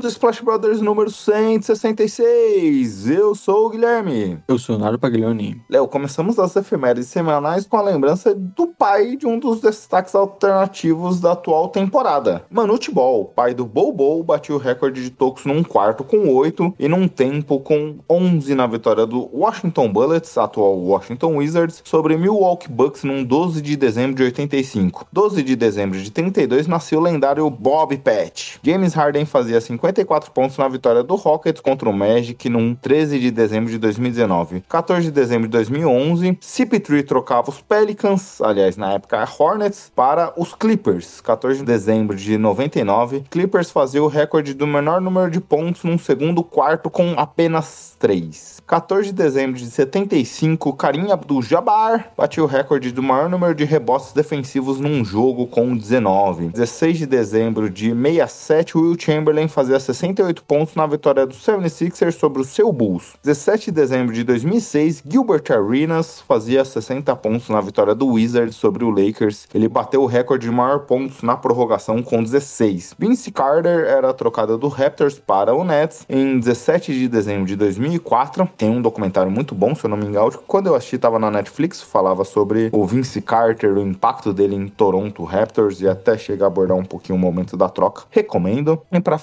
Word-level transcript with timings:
Começando 0.00 0.12
Splash 0.12 0.40
Brothers 0.40 0.80
número 0.80 1.10
166. 1.10 3.10
Eu 3.10 3.34
sou 3.34 3.66
o 3.66 3.70
Guilherme. 3.70 4.38
Eu 4.48 4.58
sou 4.58 4.76
o 4.76 4.78
Naro 4.78 4.98
Paglioni. 4.98 5.60
Léo, 5.68 5.86
começamos 5.86 6.38
as 6.38 6.56
efemérides 6.56 7.08
semanais 7.08 7.66
com 7.66 7.76
a 7.76 7.82
lembrança 7.82 8.34
do 8.34 8.66
pai 8.66 9.16
de 9.16 9.26
um 9.26 9.38
dos 9.38 9.60
destaques 9.60 10.14
alternativos 10.14 11.20
da 11.20 11.32
atual 11.32 11.68
temporada. 11.68 12.46
Manute 12.50 12.90
Ball, 12.90 13.26
pai 13.26 13.52
do 13.52 13.66
Bobo, 13.66 14.22
bateu 14.22 14.56
o 14.56 14.58
recorde 14.58 15.02
de 15.02 15.10
tocos 15.10 15.44
num 15.44 15.62
quarto 15.62 16.02
com 16.02 16.34
8 16.34 16.76
e 16.78 16.88
num 16.88 17.06
tempo 17.06 17.60
com 17.60 17.96
11 18.08 18.54
na 18.54 18.66
vitória 18.66 19.04
do 19.04 19.28
Washington 19.36 19.92
Bullets, 19.92 20.38
atual 20.38 20.78
Washington 20.78 21.36
Wizards, 21.36 21.82
sobre 21.84 22.16
Milwaukee 22.16 22.70
Bucks 22.70 23.04
num 23.04 23.22
12 23.22 23.60
de 23.60 23.76
dezembro 23.76 24.16
de 24.16 24.22
85. 24.22 25.08
12 25.12 25.42
de 25.42 25.54
dezembro 25.54 26.00
de 26.00 26.10
32 26.10 26.66
nasceu 26.66 27.00
o 27.00 27.02
lendário 27.02 27.50
Bob 27.50 27.98
Patch. 27.98 28.56
James 28.62 28.94
Harden 28.94 29.26
fazia 29.26 29.60
54 29.90 30.30
pontos 30.30 30.56
na 30.56 30.68
vitória 30.68 31.02
do 31.02 31.14
Rockets 31.14 31.60
contra 31.60 31.88
o 31.88 31.92
Magic 31.92 32.48
num 32.48 32.74
13 32.74 33.18
de 33.18 33.30
dezembro 33.30 33.70
de 33.70 33.78
2019. 33.78 34.62
14 34.68 35.06
de 35.06 35.10
dezembro 35.10 35.48
de 35.48 35.52
2011, 35.52 36.38
CP3 36.40 37.06
trocava 37.06 37.50
os 37.50 37.60
Pelicans, 37.60 38.40
aliás, 38.40 38.76
na 38.76 38.92
época 38.92 39.26
Hornets, 39.38 39.90
para 39.94 40.32
os 40.36 40.54
Clippers. 40.54 41.20
14 41.20 41.60
de 41.60 41.64
dezembro 41.64 42.16
de 42.16 42.38
99, 42.38 43.24
Clippers 43.30 43.70
fazia 43.70 44.02
o 44.02 44.08
recorde 44.08 44.54
do 44.54 44.66
menor 44.66 45.00
número 45.00 45.30
de 45.30 45.40
pontos 45.40 45.82
num 45.84 45.98
segundo 45.98 46.42
quarto 46.42 46.88
com 46.88 47.14
apenas 47.16 47.96
3. 47.98 48.60
14 48.66 49.08
de 49.08 49.12
dezembro 49.14 49.58
de 49.58 49.66
75, 49.66 50.72
Karim 50.74 51.10
Abdul-Jabbar 51.10 52.12
bateu 52.16 52.44
o 52.44 52.46
recorde 52.46 52.92
do 52.92 53.02
maior 53.02 53.28
número 53.28 53.54
de 53.54 53.64
rebotes 53.64 54.12
defensivos 54.12 54.78
num 54.78 55.04
jogo 55.04 55.46
com 55.46 55.76
19. 55.76 56.50
16 56.50 56.98
de 56.98 57.06
dezembro 57.06 57.68
de 57.68 57.92
67, 57.92 58.78
Will 58.78 58.96
Chamberlain 58.96 59.48
fazia 59.48 59.79
68 59.80 60.44
pontos 60.44 60.74
na 60.74 60.86
vitória 60.86 61.26
do 61.26 61.34
76ers 61.34 62.12
sobre 62.12 62.40
o 62.40 62.44
seu 62.44 62.72
Bulls. 62.72 63.14
17 63.22 63.66
de 63.66 63.72
dezembro 63.72 64.14
de 64.14 64.22
2006, 64.22 65.02
Gilbert 65.06 65.44
Arenas 65.50 66.20
fazia 66.20 66.64
60 66.64 67.14
pontos 67.16 67.48
na 67.48 67.60
vitória 67.60 67.94
do 67.94 68.06
Wizards 68.06 68.56
sobre 68.56 68.84
o 68.84 68.90
Lakers. 68.90 69.48
Ele 69.54 69.68
bateu 69.68 70.02
o 70.02 70.06
recorde 70.06 70.46
de 70.46 70.52
maior 70.52 70.80
pontos 70.80 71.22
na 71.22 71.36
prorrogação 71.36 72.02
com 72.02 72.22
16. 72.22 72.94
Vince 72.98 73.30
Carter 73.30 73.86
era 73.86 74.12
trocada 74.12 74.56
do 74.56 74.68
Raptors 74.68 75.18
para 75.18 75.54
o 75.54 75.64
Nets 75.64 76.04
em 76.08 76.38
17 76.38 76.92
de 76.92 77.08
dezembro 77.08 77.46
de 77.46 77.56
2004. 77.56 78.48
Tem 78.56 78.70
um 78.70 78.82
documentário 78.82 79.30
muito 79.30 79.54
bom, 79.54 79.74
se 79.74 79.84
eu 79.84 79.90
não 79.90 79.96
me 79.96 80.06
engano, 80.06 80.30
que 80.30 80.38
quando 80.46 80.66
eu 80.66 80.74
assisti 80.74 80.96
estava 80.96 81.18
na 81.18 81.30
Netflix, 81.30 81.80
falava 81.82 82.24
sobre 82.24 82.70
o 82.72 82.84
Vince 82.84 83.20
Carter, 83.20 83.72
o 83.72 83.80
impacto 83.80 84.32
dele 84.32 84.54
em 84.54 84.68
Toronto 84.68 85.24
Raptors 85.24 85.80
e 85.80 85.88
até 85.88 86.16
chegar 86.18 86.46
a 86.46 86.48
abordar 86.48 86.76
um 86.76 86.84
pouquinho 86.84 87.16
o 87.16 87.20
momento 87.20 87.56
da 87.56 87.68
troca. 87.68 88.02
Recomendo. 88.10 88.80
E 88.92 89.00
para 89.00 89.18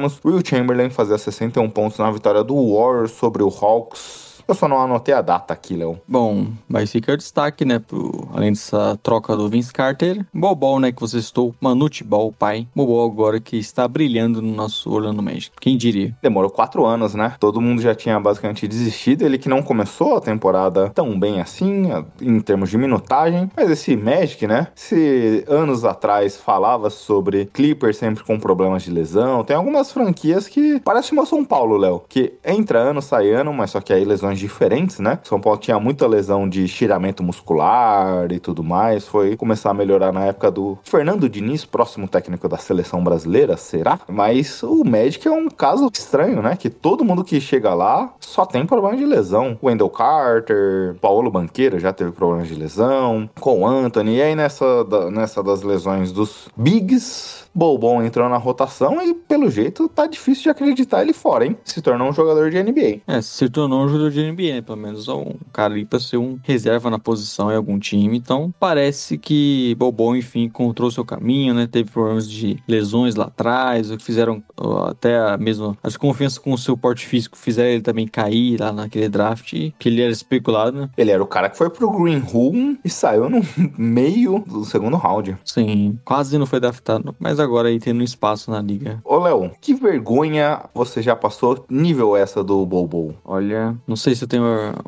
fecharmos, 0.00 0.20
Will 0.24 0.42
Chamberlain 0.42 0.90
fazia 0.90 1.18
61 1.18 1.68
pontos 1.70 1.98
na 1.98 2.10
vitória 2.10 2.42
do 2.42 2.54
Warriors 2.54 3.12
sobre 3.12 3.42
o 3.42 3.48
Hawks. 3.48 4.29
Eu 4.50 4.54
só 4.56 4.66
não 4.66 4.80
anotei 4.80 5.14
a 5.14 5.22
data 5.22 5.54
aqui, 5.54 5.76
Léo. 5.76 6.00
Bom, 6.08 6.48
mas 6.68 6.90
fica 6.90 7.12
o 7.12 7.16
destaque, 7.16 7.64
né? 7.64 7.78
Pro, 7.78 8.28
além 8.34 8.50
dessa 8.50 8.98
troca 9.00 9.36
do 9.36 9.48
Vince 9.48 9.72
Carter, 9.72 10.26
Bobol, 10.34 10.80
né? 10.80 10.90
Que 10.90 11.00
você 11.00 11.22
citou, 11.22 11.54
Manute 11.60 12.02
Ball, 12.02 12.32
pai. 12.36 12.66
Bobol 12.74 13.08
agora 13.08 13.38
que 13.38 13.56
está 13.56 13.86
brilhando 13.86 14.42
no 14.42 14.52
nosso 14.52 14.92
Orlando 14.92 15.22
Magic. 15.22 15.52
Quem 15.60 15.76
diria? 15.76 16.16
Demorou 16.20 16.50
quatro 16.50 16.84
anos, 16.84 17.14
né? 17.14 17.36
Todo 17.38 17.60
mundo 17.60 17.80
já 17.80 17.94
tinha 17.94 18.18
basicamente 18.18 18.66
desistido. 18.66 19.24
Ele 19.24 19.38
que 19.38 19.48
não 19.48 19.62
começou 19.62 20.16
a 20.16 20.20
temporada 20.20 20.90
tão 20.90 21.16
bem 21.16 21.40
assim, 21.40 21.84
em 22.20 22.40
termos 22.40 22.70
de 22.70 22.76
minutagem. 22.76 23.48
Mas 23.56 23.70
esse 23.70 23.94
Magic, 23.94 24.48
né? 24.48 24.66
Se 24.74 25.44
anos 25.46 25.84
atrás 25.84 26.36
falava 26.36 26.90
sobre 26.90 27.46
Clippers 27.52 27.98
sempre 27.98 28.24
com 28.24 28.36
problemas 28.36 28.82
de 28.82 28.90
lesão, 28.90 29.44
tem 29.44 29.54
algumas 29.54 29.92
franquias 29.92 30.48
que 30.48 30.80
parece 30.80 31.16
o 31.16 31.24
São 31.24 31.44
Paulo, 31.44 31.76
Léo. 31.76 32.02
Que 32.08 32.32
entra 32.44 32.80
ano, 32.80 33.00
sai 33.00 33.30
ano, 33.30 33.52
mas 33.52 33.70
só 33.70 33.80
que 33.80 33.92
aí 33.92 34.04
lesões 34.04 34.39
diferentes, 34.40 34.98
né? 34.98 35.18
São 35.22 35.40
Paulo 35.40 35.58
tinha 35.58 35.78
muita 35.78 36.06
lesão 36.06 36.48
de 36.48 36.64
estiramento 36.64 37.22
muscular 37.22 38.30
e 38.32 38.40
tudo 38.40 38.64
mais. 38.64 39.06
Foi 39.06 39.36
começar 39.36 39.70
a 39.70 39.74
melhorar 39.74 40.12
na 40.12 40.24
época 40.24 40.50
do 40.50 40.78
Fernando 40.82 41.28
Diniz, 41.28 41.64
próximo 41.64 42.08
técnico 42.08 42.48
da 42.48 42.56
seleção 42.56 43.04
brasileira, 43.04 43.56
será? 43.56 44.00
Mas 44.08 44.62
o 44.62 44.84
Magic 44.84 45.26
é 45.26 45.30
um 45.30 45.48
caso 45.48 45.88
estranho, 45.92 46.42
né? 46.42 46.56
Que 46.56 46.70
todo 46.70 47.04
mundo 47.04 47.22
que 47.22 47.40
chega 47.40 47.74
lá 47.74 48.12
só 48.18 48.44
tem 48.44 48.66
problema 48.66 48.96
de 48.96 49.04
lesão. 49.04 49.58
Wendell 49.62 49.90
Carter, 49.90 50.96
Paulo 51.00 51.30
Banqueiro 51.30 51.78
já 51.78 51.92
teve 51.92 52.12
problemas 52.12 52.48
de 52.48 52.54
lesão, 52.54 53.28
com 53.38 53.66
Anthony, 53.66 54.16
e 54.16 54.22
aí 54.22 54.34
nessa, 54.34 54.84
da, 54.84 55.10
nessa 55.10 55.42
das 55.42 55.62
lesões 55.62 56.12
dos 56.12 56.48
Bigs, 56.56 57.48
Bobon 57.54 58.02
entrou 58.02 58.28
na 58.28 58.36
rotação 58.36 59.02
e, 59.02 59.14
pelo 59.14 59.50
jeito, 59.50 59.88
tá 59.88 60.06
difícil 60.06 60.44
de 60.44 60.50
acreditar 60.50 61.02
ele 61.02 61.12
fora, 61.12 61.44
hein? 61.44 61.56
Se 61.64 61.82
tornou 61.82 62.08
um 62.08 62.12
jogador 62.12 62.50
de 62.50 62.62
NBA. 62.62 63.00
É, 63.06 63.20
se 63.20 63.48
tornou 63.48 63.84
um 63.84 63.88
jogador 63.88 64.10
de 64.10 64.29
NBA, 64.29 64.29
né? 64.32 64.62
Pelo 64.62 64.78
menos 64.78 65.08
um 65.08 65.34
cara 65.52 65.74
ali 65.74 65.84
pra 65.84 65.98
ser 65.98 66.16
um 66.16 66.38
reserva 66.42 66.90
na 66.90 66.98
posição 66.98 67.50
em 67.50 67.56
algum 67.56 67.78
time. 67.78 68.16
Então, 68.16 68.52
parece 68.58 69.18
que 69.18 69.74
Bobon, 69.78 70.16
enfim, 70.16 70.44
encontrou 70.44 70.90
seu 70.90 71.04
caminho, 71.04 71.54
né? 71.54 71.66
Teve 71.66 71.90
problemas 71.90 72.28
de 72.28 72.58
lesões 72.66 73.14
lá 73.14 73.26
atrás, 73.26 73.90
o 73.90 73.96
que 73.96 74.04
fizeram 74.04 74.42
até 74.88 75.18
a 75.18 75.36
mesma 75.36 75.76
as 75.82 75.96
confianças 75.96 76.38
com 76.38 76.52
o 76.52 76.58
seu 76.58 76.76
porte 76.76 77.06
físico 77.06 77.36
fizeram 77.36 77.70
ele 77.70 77.82
também 77.82 78.06
cair 78.06 78.60
lá 78.60 78.72
naquele 78.72 79.08
draft, 79.08 79.52
que 79.78 79.88
ele 79.88 80.02
era 80.02 80.12
especulado, 80.12 80.78
né? 80.78 80.90
Ele 80.96 81.10
era 81.10 81.22
o 81.22 81.26
cara 81.26 81.48
que 81.48 81.56
foi 81.56 81.70
pro 81.70 81.90
Green 81.90 82.18
Room 82.18 82.76
e 82.84 82.90
saiu 82.90 83.28
no 83.28 83.40
meio 83.78 84.44
do 84.46 84.64
segundo 84.64 84.96
round. 84.96 85.36
Sim, 85.44 85.98
quase 86.04 86.38
não 86.38 86.46
foi 86.46 86.60
draftado, 86.60 87.14
mas 87.18 87.40
agora 87.40 87.68
aí 87.68 87.78
tendo 87.78 88.02
espaço 88.02 88.50
na 88.50 88.60
liga. 88.60 89.00
Ô, 89.04 89.18
Léo, 89.18 89.50
que 89.60 89.74
vergonha 89.74 90.62
você 90.74 91.02
já 91.02 91.16
passou 91.16 91.64
nível 91.68 92.16
essa 92.16 92.42
do 92.42 92.64
Bobo? 92.66 93.14
Olha, 93.24 93.76
não 93.86 93.96
sei 93.96 94.09
se 94.14 94.24
eu 94.24 94.28
tenho 94.28 94.44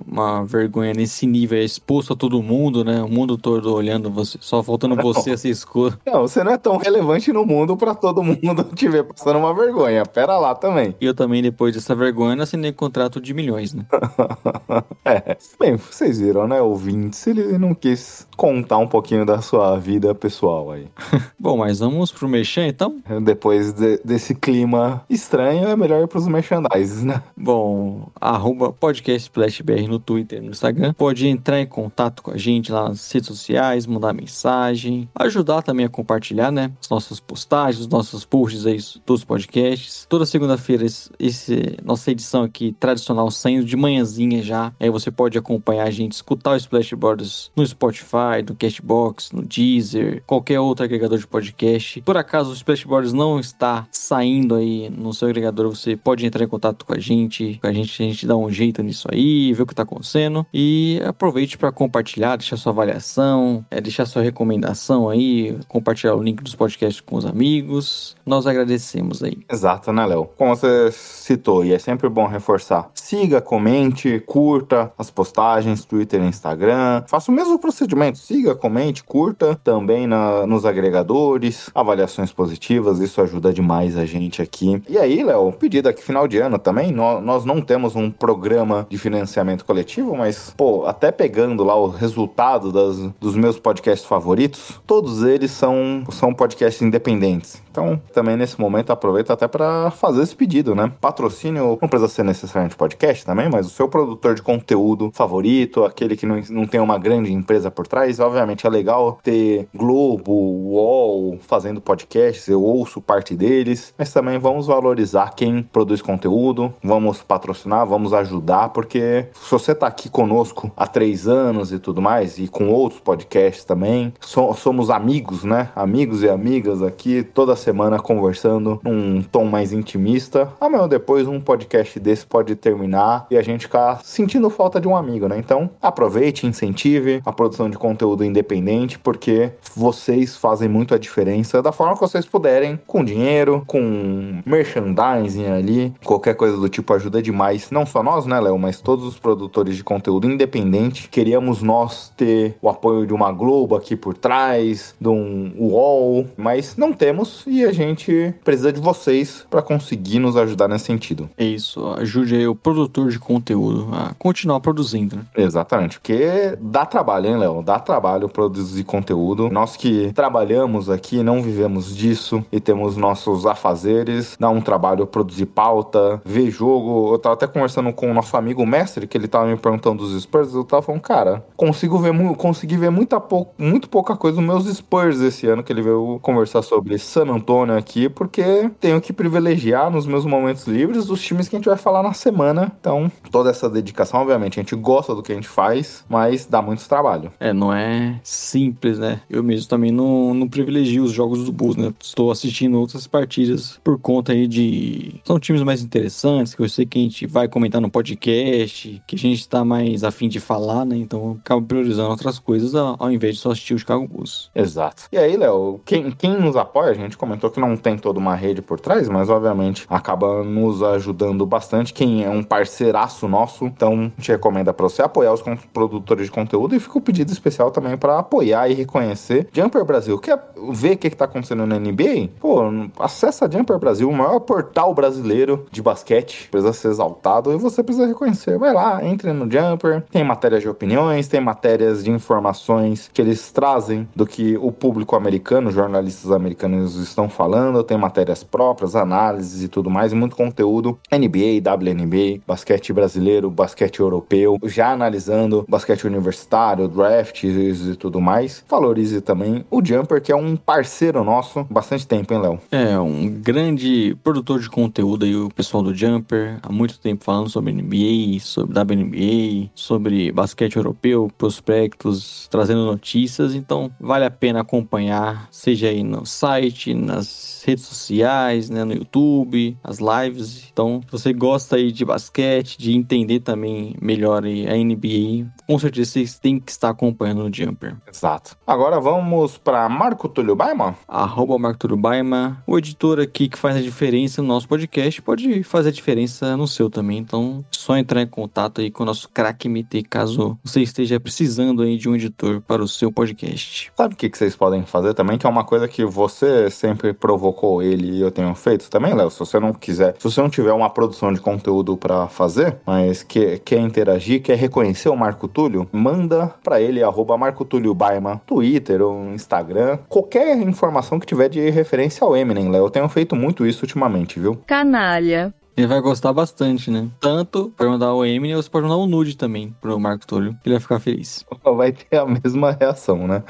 uma, 0.07 0.45
vergonha 0.45 0.93
nesse 0.93 1.27
nível, 1.27 1.59
é 1.59 1.65
exposto 1.65 2.13
a 2.13 2.17
todo 2.17 2.43
mundo, 2.43 2.85
né? 2.85 3.03
O 3.03 3.09
mundo 3.09 3.37
todo 3.37 3.75
olhando 3.75 4.11
você, 4.11 4.39
só 4.41 4.63
faltando 4.63 4.97
Não. 4.97 5.03
você 5.03 5.33
a 5.33 5.37
ser 5.37 5.51
escuro. 5.51 5.99
Não, 6.07 6.23
você 6.23 6.43
não 6.43 6.53
é 6.53 6.59
tão 6.59 6.77
relevante 6.77 7.33
no 7.33 7.45
mundo 7.45 7.77
pra 7.77 7.95
todo 7.95 8.23
mundo 8.23 8.65
te 8.75 8.89
ver 8.89 9.05
passando 9.05 9.39
uma 9.39 9.55
vergonha. 9.55 10.05
Pera 10.05 10.39
lá 10.39 10.55
também. 10.55 10.95
E 11.01 11.07
eu 11.07 11.15
também, 11.15 11.43
depois 11.43 11.75
dessa 11.75 11.95
vergonha, 11.95 12.43
assinei 12.43 12.73
contrato 12.73 13.21
de 13.21 13.33
milhões, 13.35 13.73
né? 13.75 13.85
é. 15.05 15.37
Bem, 15.59 15.77
vocês 15.77 16.19
viram, 16.21 16.47
né, 16.47 16.61
ouvintes? 16.61 17.27
Ele 17.27 17.59
não 17.59 17.75
quis 17.75 18.27
contar 18.37 18.79
um 18.79 18.89
pouquinho 18.89 19.25
da 19.25 19.41
sua 19.41 19.79
vida 19.79 20.15
pessoal 20.15 20.71
aí. 20.71 20.87
Bom, 21.39 21.57
mas 21.59 21.79
vamos 21.79 22.11
pro 22.11 22.29
Mexer, 22.29 22.67
então? 22.67 23.01
Depois 23.23 23.73
de- 23.73 24.01
desse 24.05 24.35
clima 24.35 25.05
estranho, 25.09 25.69
é 25.69 25.77
melhor 25.77 26.03
ir 26.03 26.09
pros 26.09 26.27
merchandises, 26.27 27.03
né? 27.05 27.23
Bom, 27.37 28.09
arroba 28.21 28.73
podcast 28.73 29.12
SplashBR 29.17 29.89
no 29.89 29.99
Twitter 29.99 30.39
e 30.39 30.43
no 30.43 30.51
Instagram. 30.51 30.93
Pode 30.95 31.27
entrar 31.27 31.61
em 31.61 31.67
contato 31.67 32.23
com 32.23 32.31
a 32.31 32.37
gente 32.37 32.73
lá 32.73 32.89
nas 32.89 33.11
redes 33.11 33.29
sociais, 33.29 33.87
mandar 33.87 34.13
mensagem, 34.13 35.09
ajudar 35.15 35.63
também 35.63 35.87
a 35.87 35.89
compartilhar, 35.89 36.51
né? 36.51 36.73
As 36.81 36.89
nossas 36.89 37.21
postagens, 37.21 37.81
os 37.81 37.89
nossos 37.89 38.25
posts 38.25 38.67
aí 38.67 38.79
dos 39.07 39.25
podcasts. 39.25 40.07
Toda 40.09 40.27
segunda-feira, 40.27 40.85
esse, 40.85 41.77
nossa 41.85 42.11
edição 42.11 42.43
aqui 42.43 42.75
tradicional 42.79 43.31
saindo 43.31 43.65
de 43.65 43.77
manhãzinha 43.77 44.43
já. 44.43 44.73
Aí 44.79 44.91
você 44.91 45.11
pode 45.11 45.39
acompanhar 45.39 45.87
a 45.87 45.91
gente, 45.91 46.13
escutar 46.13 46.53
o 46.53 46.57
Splash 46.57 46.93
Brothers 46.95 47.51
no 47.55 47.67
Spotify, 47.67 48.43
no 48.47 48.55
Castbox, 48.55 49.33
no 49.33 49.43
Deezer, 49.43 50.23
qualquer 50.27 50.61
outro 50.61 50.85
agregador 50.85 51.19
de 51.19 51.27
podcast. 51.27 52.01
Por 52.03 52.17
acaso 52.17 52.51
o 52.51 52.55
Splash 52.55 52.85
Brothers 52.85 53.13
não 53.13 53.39
está 53.39 53.87
saindo 53.91 54.55
aí 54.55 54.91
no 54.91 55.13
seu 55.13 55.29
agregador, 55.29 55.69
você 55.69 55.97
pode 55.97 56.25
entrar 56.27 56.45
em 56.45 56.49
contato 56.49 56.85
com 56.85 56.95
a 56.95 56.99
gente, 56.99 57.59
com 57.61 57.67
a 57.67 57.73
gente, 57.73 58.03
a 58.03 58.07
gente 58.07 58.27
dá 58.27 58.37
um 58.37 58.51
jeito 58.51 58.83
nisso 58.83 59.02
aí, 59.11 59.53
ver 59.53 59.63
o 59.63 59.67
que 59.67 59.75
tá 59.75 59.83
acontecendo 59.83 60.47
e 60.53 61.01
aproveite 61.05 61.57
para 61.59 61.73
compartilhar, 61.73 62.37
deixar 62.37 62.57
sua 62.57 62.73
avaliação, 62.73 63.65
é, 63.71 63.81
deixar 63.81 64.07
sua 64.07 64.23
recomendação 64.23 65.09
aí, 65.09 65.59
compartilhar 65.69 66.15
o 66.15 66.23
link 66.23 66.43
dos 66.43 66.55
podcasts 66.55 67.01
com 67.01 67.17
os 67.17 67.27
amigos. 67.27 68.17
Nós 68.25 68.47
agradecemos 68.47 69.23
aí. 69.23 69.39
Exato, 69.51 69.93
né, 69.93 70.05
Léo? 70.07 70.29
Como 70.37 70.55
você 70.55 70.91
citou, 70.93 71.65
e 71.65 71.73
é 71.73 71.79
sempre 71.79 72.09
bom 72.09 72.27
reforçar, 72.27 72.91
siga, 72.95 73.41
comente, 73.41 74.21
curta 74.21 74.93
as 74.99 75.11
postagens, 75.11 75.85
Twitter 75.85 76.23
e 76.23 76.27
Instagram. 76.27 77.05
Faça 77.07 77.31
o 77.31 77.35
mesmo 77.35 77.59
procedimento, 77.59 78.19
siga, 78.19 78.55
comente, 78.55 79.03
curta 79.03 79.59
também 79.63 80.07
na, 80.07 80.47
nos 80.47 80.65
agregadores, 80.65 81.71
avaliações 81.75 82.33
positivas, 82.33 83.01
isso 83.01 83.21
ajuda 83.21 83.53
demais 83.53 83.97
a 83.97 84.05
gente 84.05 84.43
aqui. 84.43 84.83
E 84.89 84.99
aí, 84.99 85.23
Léo, 85.23 85.53
pedido 85.53 85.89
aqui 85.89 86.03
final 86.03 86.27
de 86.27 86.39
ano 86.39 86.59
também, 86.59 86.93
nós, 86.93 87.23
nós 87.23 87.45
não 87.45 87.61
temos 87.61 87.97
um 87.97 88.11
programa 88.11 88.87
de 88.93 88.99
financiamento 88.99 89.65
coletivo, 89.65 90.15
mas, 90.15 90.53
pô, 90.55 90.85
até 90.85 91.11
pegando 91.11 91.65
lá 91.65 91.75
o 91.75 91.89
resultado 91.89 92.71
das, 92.71 92.99
dos 93.19 93.35
meus 93.35 93.59
podcasts 93.59 94.07
favoritos, 94.07 94.79
todos 94.87 95.23
eles 95.23 95.51
são, 95.51 96.05
são 96.11 96.35
podcasts 96.35 96.83
independentes. 96.83 97.63
Então, 97.73 97.99
também 98.13 98.37
nesse 98.37 98.61
momento 98.61 98.93
aproveito 98.93 99.33
até 99.33 99.49
para 99.49 99.91
fazer 99.91 100.23
esse 100.23 100.37
pedido, 100.37 100.75
né? 100.75 100.93
Patrocínio 101.01 101.79
não 101.81 101.89
precisa 101.89 102.07
ser 102.07 102.23
necessariamente 102.23 102.77
podcast 102.77 103.25
também, 103.25 103.49
mas 103.49 103.67
o 103.67 103.71
seu 103.71 103.89
produtor 103.89 104.35
de 104.35 104.43
conteúdo 104.43 105.11
favorito, 105.15 105.83
aquele 105.83 106.15
que 106.15 106.27
não, 106.27 106.39
não 106.51 106.67
tem 106.67 106.79
uma 106.81 106.99
grande 106.99 107.33
empresa 107.33 107.71
por 107.71 107.87
trás, 107.87 108.21
obviamente 108.21 108.67
é 108.67 108.71
legal 108.71 109.19
ter 109.23 109.67
Globo, 109.75 110.33
UOL 110.33 111.39
fazendo 111.41 111.81
podcasts, 111.81 112.47
eu 112.47 112.63
ouço 112.63 113.01
parte 113.01 113.35
deles, 113.35 113.95
mas 113.97 114.13
também 114.13 114.39
vamos 114.39 114.67
valorizar 114.67 115.35
quem 115.35 115.63
produz 115.63 116.03
conteúdo, 116.03 116.75
vamos 116.85 117.23
patrocinar, 117.23 117.87
vamos 117.87 118.13
ajudar, 118.13 118.69
porque 118.69 119.29
se 119.33 119.51
você 119.51 119.75
tá 119.75 119.87
aqui 119.87 120.11
conosco 120.11 120.71
há 120.77 120.87
três 120.87 121.27
anos 121.27 121.73
e 121.73 121.79
tudo 121.79 122.03
mais, 122.03 122.39
e 122.39 122.49
com 122.49 122.69
outros 122.69 123.01
podcasts 123.01 123.65
também, 123.65 124.13
so, 124.21 124.53
somos 124.53 124.91
amigos, 124.91 125.43
né? 125.43 125.71
Amigos 125.75 126.23
e 126.23 126.29
amigas 126.29 126.83
aqui, 126.83 127.23
toda 127.23 127.57
semana 127.63 127.99
conversando 127.99 128.81
num 128.83 129.23
tom 129.23 129.45
mais 129.45 129.73
intimista. 129.73 130.53
Amanhã 130.61 130.89
depois 130.89 131.27
um 131.27 131.41
podcast 131.41 131.99
desse 131.99 132.27
pode 132.27 132.55
terminar 132.57 133.27
e 133.31 133.37
a 133.37 133.43
gente 133.43 133.63
ficar 133.63 134.01
sentindo 134.05 134.51
falta 134.51 134.81
de 134.81 134.89
um 134.89 134.97
amigo, 134.97 135.29
né? 135.29 135.39
Então 135.39 135.71
aproveite, 135.81 136.47
incentive 136.47 137.23
a 137.25 137.33
produção 137.33 137.71
de 137.71 137.79
conteúdo 137.79 138.25
independente, 138.25 138.99
porque 138.99 139.53
vocês 139.75 140.37
fazem 140.37 140.69
muito 140.69 140.95
a 140.95 140.99
diferença 140.99 141.63
da 141.63 141.73
forma 141.73 141.95
que 141.95 142.01
vocês 142.01 142.27
puderem, 142.27 142.79
com 142.87 143.05
dinheiro, 143.05 143.63
com 143.67 144.41
merchandising 144.45 145.47
ali, 145.47 145.93
qualquer 146.05 146.35
coisa 146.35 146.57
do 146.57 146.69
tipo 146.69 146.93
ajuda 146.93 147.23
demais. 147.23 147.71
Não 147.71 147.87
só 147.87 148.03
nós, 148.03 148.27
né, 148.27 148.41
Léo, 148.41 148.59
mas 148.59 148.81
todos 148.81 149.05
os 149.05 149.19
produtores 149.19 149.77
de 149.77 149.85
conteúdo 149.85 150.31
independente. 150.31 151.09
Queríamos 151.09 151.63
nós 151.63 152.13
ter 152.17 152.57
o 152.61 152.69
apoio 152.69 153.07
de 153.07 153.15
uma 153.15 153.31
Globo 153.33 153.77
aqui 153.77 153.97
por 153.97 154.15
trás, 154.15 154.95
de 155.01 155.09
um 155.09 155.53
UOL, 155.59 156.27
mas 156.37 156.77
não 156.77 156.93
temos 156.93 157.45
e 157.53 157.67
a 157.67 157.73
gente 157.73 158.35
precisa 158.43 158.73
de 158.73 158.81
vocês 158.81 159.47
para 159.51 159.61
conseguir 159.61 160.19
nos 160.19 160.39
ajudar 160.39 160.69
nesse 160.69 160.87
sentido. 160.87 161.29
É 161.37 161.45
isso, 161.45 161.87
ajude 161.99 162.35
aí 162.35 162.47
o 162.47 162.55
produtor 162.55 163.11
de 163.11 163.19
conteúdo 163.19 163.89
a 163.93 164.15
continuar 164.15 164.61
produzindo. 164.61 165.17
Né? 165.17 165.23
Exatamente, 165.37 166.01
porque 166.01 166.57
dá 166.59 166.87
trabalho, 166.87 167.27
hein, 167.27 167.37
Léo? 167.37 167.63
Dá 167.63 167.79
trabalho 167.79 168.27
produzir 168.29 168.85
conteúdo. 168.85 169.51
Nós 169.51 169.77
que 169.77 170.13
trabalhamos 170.15 170.89
aqui, 170.89 171.23
não 171.23 171.43
vivemos 171.43 171.95
disso 171.95 172.43
e 172.51 172.59
temos 172.59 172.97
nossos 172.97 173.45
afazeres, 173.45 174.35
dá 174.41 174.49
um 174.49 174.63
trabalho 174.63 175.07
produzir 175.07 175.47
pauta, 175.47 176.23
ver 176.25 176.51
jogo. 176.51 177.13
Eu 177.13 177.19
tava 177.19 177.35
até 177.35 177.47
conversando 177.47 177.93
com 177.93 178.11
o 178.11 178.15
nosso 178.15 178.35
amigo 178.35 178.65
mestre, 178.65 179.07
que 179.07 179.19
ele 179.19 179.29
tava 179.29 179.47
me 179.47 179.59
perguntando 179.59 180.03
dos 180.03 180.23
Spurs, 180.23 180.55
eu 180.55 180.65
tava 180.65 180.81
falando, 180.81 181.03
cara, 181.03 181.45
consigo 181.55 181.99
ver, 181.99 182.13
consegui 182.37 182.79
ver 182.79 182.91
muita 182.91 183.21
pou, 183.21 183.53
muito 183.59 183.91
pouca 183.91 184.17
coisa 184.17 184.37
dos 184.37 184.47
meus 184.47 184.65
Spurs 184.75 185.21
esse 185.21 185.47
ano, 185.47 185.63
que 185.63 185.71
ele 185.71 185.83
veio 185.83 186.19
conversar 186.23 186.63
sobre 186.63 186.97
San 186.99 187.42
Antônio 187.43 187.77
aqui, 187.77 188.09
porque 188.09 188.71
tenho 188.81 189.01
que 189.01 189.13
privilegiar 189.13 189.91
nos 189.91 190.07
meus 190.07 190.25
momentos 190.25 190.67
livres 190.67 191.11
os 191.11 191.21
times 191.21 191.49
que 191.49 191.57
a 191.57 191.59
gente 191.59 191.69
vai 191.69 191.77
falar 191.77 192.03
na 192.03 192.13
semana. 192.13 192.73
Então, 192.81 193.11
toda 193.31 193.51
essa 193.51 193.69
dedicação, 193.69 194.21
obviamente, 194.21 194.59
a 194.59 194.63
gente 194.63 194.77
gosta 194.77 195.15
do 195.15 195.23
que 195.23 195.33
a 195.33 195.35
gente 195.35 195.49
faz, 195.49 196.05
mas 196.09 196.47
dá 196.47 196.63
muito 196.63 196.89
trabalho. 196.89 197.33
É, 197.41 197.53
não 197.53 197.73
é 197.73 198.21
simples, 198.23 198.99
né? 198.99 199.21
Eu 199.29 199.43
mesmo 199.43 199.69
também 199.69 199.91
não, 199.91 200.33
não 200.33 200.49
privilegio 200.49 201.03
os 201.03 201.13
jogos 201.13 201.45
do 201.45 201.53
Bulls, 201.53 201.77
né? 201.77 201.93
Estou 202.01 202.31
assistindo 202.31 202.79
outras 202.79 203.07
partidas 203.07 203.81
por 203.83 203.99
conta 203.99 204.33
aí 204.33 204.47
de. 204.47 205.21
São 205.25 205.39
times 205.41 205.63
mais 205.63 205.83
interessantes, 205.83 206.55
que 206.55 206.63
eu 206.63 206.69
sei 206.69 206.87
que 206.87 206.99
a 206.99 207.03
gente 207.03 207.27
vai 207.27 207.49
comentar 207.49 207.81
no 207.81 207.91
podcast, 207.91 209.03
que 209.07 209.17
a 209.17 209.19
gente 209.19 209.49
tá 209.49 209.65
mais 209.65 210.05
afim 210.05 210.29
de 210.29 210.39
falar, 210.39 210.85
né? 210.85 210.97
Então 210.97 211.21
eu 211.21 211.39
acabo 211.41 211.67
priorizando 211.67 212.11
outras 212.11 212.39
coisas 212.39 212.75
ao 212.75 213.11
invés 213.11 213.37
de 213.37 213.41
só 213.41 213.51
assistir 213.51 213.75
o 213.75 213.79
Chicago 213.79 214.07
Bulls. 214.07 214.51
Exato. 214.55 215.05
E 215.11 215.19
aí, 215.19 215.37
Léo, 215.37 215.81
quem, 215.85 216.11
quem 216.13 216.39
nos 216.39 216.57
apoia, 216.57 216.91
a 216.91 216.95
gente 216.95 217.17
comentou 217.33 217.51
que 217.51 217.61
não 217.61 217.77
tem 217.77 217.97
toda 217.97 218.19
uma 218.19 218.35
rede 218.35 218.61
por 218.61 218.79
trás, 218.79 219.09
mas 219.09 219.31
obviamente 219.31 219.87
acaba 219.89 220.45
nos 220.45 220.83
ajudando 220.83 221.47
bastante. 221.47 221.93
Quem 221.93 222.25
é 222.25 222.29
um 222.29 222.43
parceiraço 222.43 223.27
nosso, 223.27 223.65
então 223.65 224.13
gente 224.19 224.33
recomenda 224.33 224.73
para 224.73 224.85
você 224.85 225.03
apoiar 225.03 225.33
os 225.33 225.43
produtores 225.73 226.27
de 226.27 226.31
conteúdo 226.31 226.75
e 226.75 226.81
fica 226.81 226.99
o 226.99 227.01
pedido 227.01 227.33
especial 227.33 227.71
também 227.71 227.97
para 227.97 228.19
apoiar 228.19 228.69
e 228.69 228.75
reconhecer 228.75 229.49
Jumper 229.53 229.85
Brasil. 229.85 230.19
Quer 230.19 230.39
ver 230.71 230.93
o 230.93 230.99
que, 230.99 231.11
que 231.11 231.17
tá 231.17 231.25
acontecendo 231.25 231.67
na 231.67 231.79
NBA? 231.79 232.31
Pô, 232.39 232.63
acessa 232.99 233.51
Jumper 233.51 233.79
Brasil, 233.79 234.09
o 234.09 234.15
maior 234.15 234.41
portal 234.41 234.95
brasileiro 234.95 235.67
de 235.71 235.83
basquete. 235.83 236.49
Precisa 236.51 236.73
ser 236.73 236.89
exaltado 236.89 237.53
e 237.53 237.57
você 237.57 237.83
precisa 237.83 238.07
reconhecer. 238.07 238.59
Vai 238.59 238.73
lá, 238.73 239.05
entre 239.05 239.33
no 239.33 239.51
Jumper. 239.51 240.03
Tem 240.11 240.25
matérias 240.25 240.63
de 240.63 240.69
opiniões, 240.69 241.29
tem 241.29 241.41
matérias 241.41 242.05
de 242.05 242.11
informações 242.11 243.11
que 243.13 243.21
eles 243.21 243.51
trazem 243.51 244.09
do 244.15 244.27
que 244.27 244.57
o 244.59 244.71
público 244.71 245.17
americano, 245.17 245.71
jornalistas 245.71 246.31
americanos 246.31 246.97
estão 246.97 247.22
falando. 247.29 247.83
Tem 247.83 247.97
matérias 247.97 248.43
próprias, 248.43 248.95
análises 248.95 249.63
e 249.63 249.69
tudo 249.69 249.91
mais, 249.91 250.13
muito 250.13 250.37
conteúdo. 250.37 250.99
NBA, 251.11 251.61
WNBA, 251.65 252.41
basquete 252.47 252.93
brasileiro, 252.93 253.51
basquete 253.51 254.01
europeu, 254.01 254.59
já 254.65 254.93
analisando 254.93 255.65
basquete 255.69 256.07
universitário, 256.07 256.89
drafts 256.89 257.87
e 257.87 257.97
tudo 257.97 258.21
mais. 258.21 258.65
Valorize 258.69 259.21
também 259.21 259.65
o 259.71 259.85
Jumper, 259.85 260.21
que 260.21 260.33
é 260.33 260.37
um 260.37 260.57
parceiro 260.57 261.25
nosso 261.25 261.65
bastante 261.71 262.07
tempo, 262.07 262.33
hein, 262.33 262.41
Léo? 262.41 262.61
É, 262.71 262.99
um 262.99 263.29
grande 263.29 264.17
produtor 264.23 264.61
de 264.61 264.69
conteúdo 264.69 265.25
aí, 265.25 265.37
o 265.37 265.49
pessoal 265.51 265.83
do 265.83 265.95
Jumper, 265.95 266.59
há 266.63 266.73
muito 266.73 266.99
tempo 266.99 267.25
falando 267.25 267.49
sobre 267.49 267.73
NBA, 267.73 268.41
sobre 268.41 268.79
WNBA, 268.79 269.71
sobre 269.75 270.33
basquete 270.33 270.77
europeu, 270.77 271.31
prospectos, 271.37 272.49
trazendo 272.51 272.85
notícias, 272.85 273.55
então 273.55 273.91
vale 274.01 274.25
a 274.25 274.31
pena 274.31 274.61
acompanhar, 274.61 275.49
seja 275.51 275.89
aí 275.89 276.03
no 276.03 276.25
site, 276.27 276.95
nas 277.13 277.63
redes 277.67 277.85
sociais, 277.85 278.71
né, 278.71 278.85
no 278.85 278.93
YouTube, 278.93 279.77
as 279.85 279.99
lives. 279.99 280.69
Então, 280.73 281.01
se 281.07 281.13
você 281.13 281.33
gosta 281.33 281.77
aí 281.77 281.93
de 281.93 282.05
basquete, 282.05 282.77
de 282.79 282.95
entender 282.95 283.41
também 283.41 283.95
melhor 284.01 284.45
a 284.45 284.77
NBA, 284.77 285.47
com 285.67 285.79
certeza 285.79 286.13
vocês 286.13 286.39
têm 286.39 286.59
que 286.59 286.71
estar 286.71 286.91
acompanhando 286.91 287.45
o 287.45 287.55
Jumper. 287.55 287.97
Exato. 288.09 288.57
Agora 288.67 289.01
vamos 289.01 289.59
para 289.59 289.89
Marco 289.89 290.29
Túlio 290.29 290.57
Baima? 290.57 290.97
Arroba 291.07 291.59
Marco 291.59 291.79
Túlio 291.79 291.97
Baima, 291.97 292.63
o 292.67 292.79
editor 292.79 293.21
aqui 293.21 293.49
que 293.49 293.59
faz 293.59 293.77
a 293.77 293.81
diferença 293.81 294.43
no 294.43 294.49
nosso 294.49 294.67
podcast, 294.67 295.21
pode 295.23 295.63
fazer 295.63 295.91
a 295.91 295.93
diferença 295.93 296.57
no 296.57 296.67
seu 296.67 296.91
também. 296.91 297.19
Então, 297.19 297.65
só 297.71 297.97
entrar 297.97 298.23
em 298.23 298.27
contato 298.27 298.81
aí 298.81 298.91
com 298.91 299.03
o 299.03 299.07
nosso 299.07 299.29
craque 299.29 299.69
MT, 299.69 300.05
caso 300.05 300.59
você 300.65 300.83
esteja 300.83 301.21
precisando 301.21 301.83
aí 301.83 301.97
de 301.97 302.09
um 302.09 302.15
editor 302.15 302.61
para 302.61 302.83
o 302.83 302.89
seu 302.89 303.13
podcast. 303.13 303.93
Sabe 303.97 304.15
o 304.15 304.17
que, 304.17 304.29
que 304.29 304.39
vocês 304.39 304.57
podem 304.57 304.85
fazer 304.85 305.15
também? 305.15 305.39
Que 305.39 305.47
é 305.47 305.51
uma 305.51 305.65
coisa 305.65 305.87
que 305.87 306.05
você 306.05 306.71
sempre 306.71 307.02
provocou 307.13 307.83
ele 307.83 308.19
e 308.19 308.21
eu 308.21 308.31
tenho 308.31 308.55
feito 308.55 308.91
também, 308.91 309.15
Léo. 309.15 309.31
Se 309.31 309.39
você 309.39 309.59
não 309.59 309.73
quiser, 309.73 310.15
se 310.19 310.25
você 310.25 310.41
não 310.41 310.51
tiver 310.51 310.73
uma 310.73 310.91
produção 310.91 311.33
de 311.33 311.41
conteúdo 311.41 311.97
para 311.97 312.29
fazer, 312.29 312.77
mas 312.87 313.23
quer, 313.23 313.59
quer 313.61 313.79
interagir, 313.81 314.43
quer 314.43 314.57
reconhecer 314.57 315.09
o 315.09 315.17
Marco 315.17 315.49
Túlio, 315.49 315.89
manda 315.91 316.55
para 316.63 316.81
ele, 316.81 317.03
arroba 317.03 317.39
Marco 317.39 317.65
Túlio 317.65 317.95
Baima, 317.95 318.43
Twitter 318.47 319.01
ou 319.01 319.33
Instagram, 319.33 319.99
qualquer 320.09 320.59
informação 320.59 321.19
que 321.19 321.27
tiver 321.27 321.49
de 321.49 321.71
referência 321.71 322.25
ao 322.25 322.37
Eminem, 322.37 322.71
Léo. 322.71 322.85
Eu 322.85 322.91
tenho 322.91 323.09
feito 323.09 323.35
muito 323.35 323.67
isso 323.67 323.83
ultimamente, 323.85 324.39
viu? 324.39 324.59
Canalha. 324.67 325.55
Ele 325.77 325.87
vai 325.87 326.01
gostar 326.01 326.33
bastante, 326.33 326.91
né? 326.91 327.09
Tanto 327.19 327.73
pra 327.77 327.89
mandar 327.89 328.13
o 328.13 328.25
Eminem, 328.25 328.57
você 328.57 328.69
pode 328.69 328.85
mandar 328.85 328.97
o 328.97 329.07
nude 329.07 329.37
também 329.37 329.75
pro 329.81 329.99
Marco 329.99 330.27
Túlio. 330.27 330.57
Ele 330.65 330.75
vai 330.75 330.81
ficar 330.81 331.01
feliz. 331.01 331.45
Vai 331.65 331.93
ter 331.93 332.19
a 332.19 332.27
mesma 332.27 332.77
reação, 332.79 333.27
né? 333.27 333.43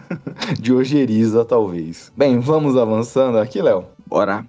De 0.60 0.72
ojeriza, 0.72 1.44
talvez. 1.44 2.12
Bem, 2.16 2.38
vamos 2.40 2.76
avançando 2.76 3.38
aqui, 3.38 3.62
Léo. 3.62 3.86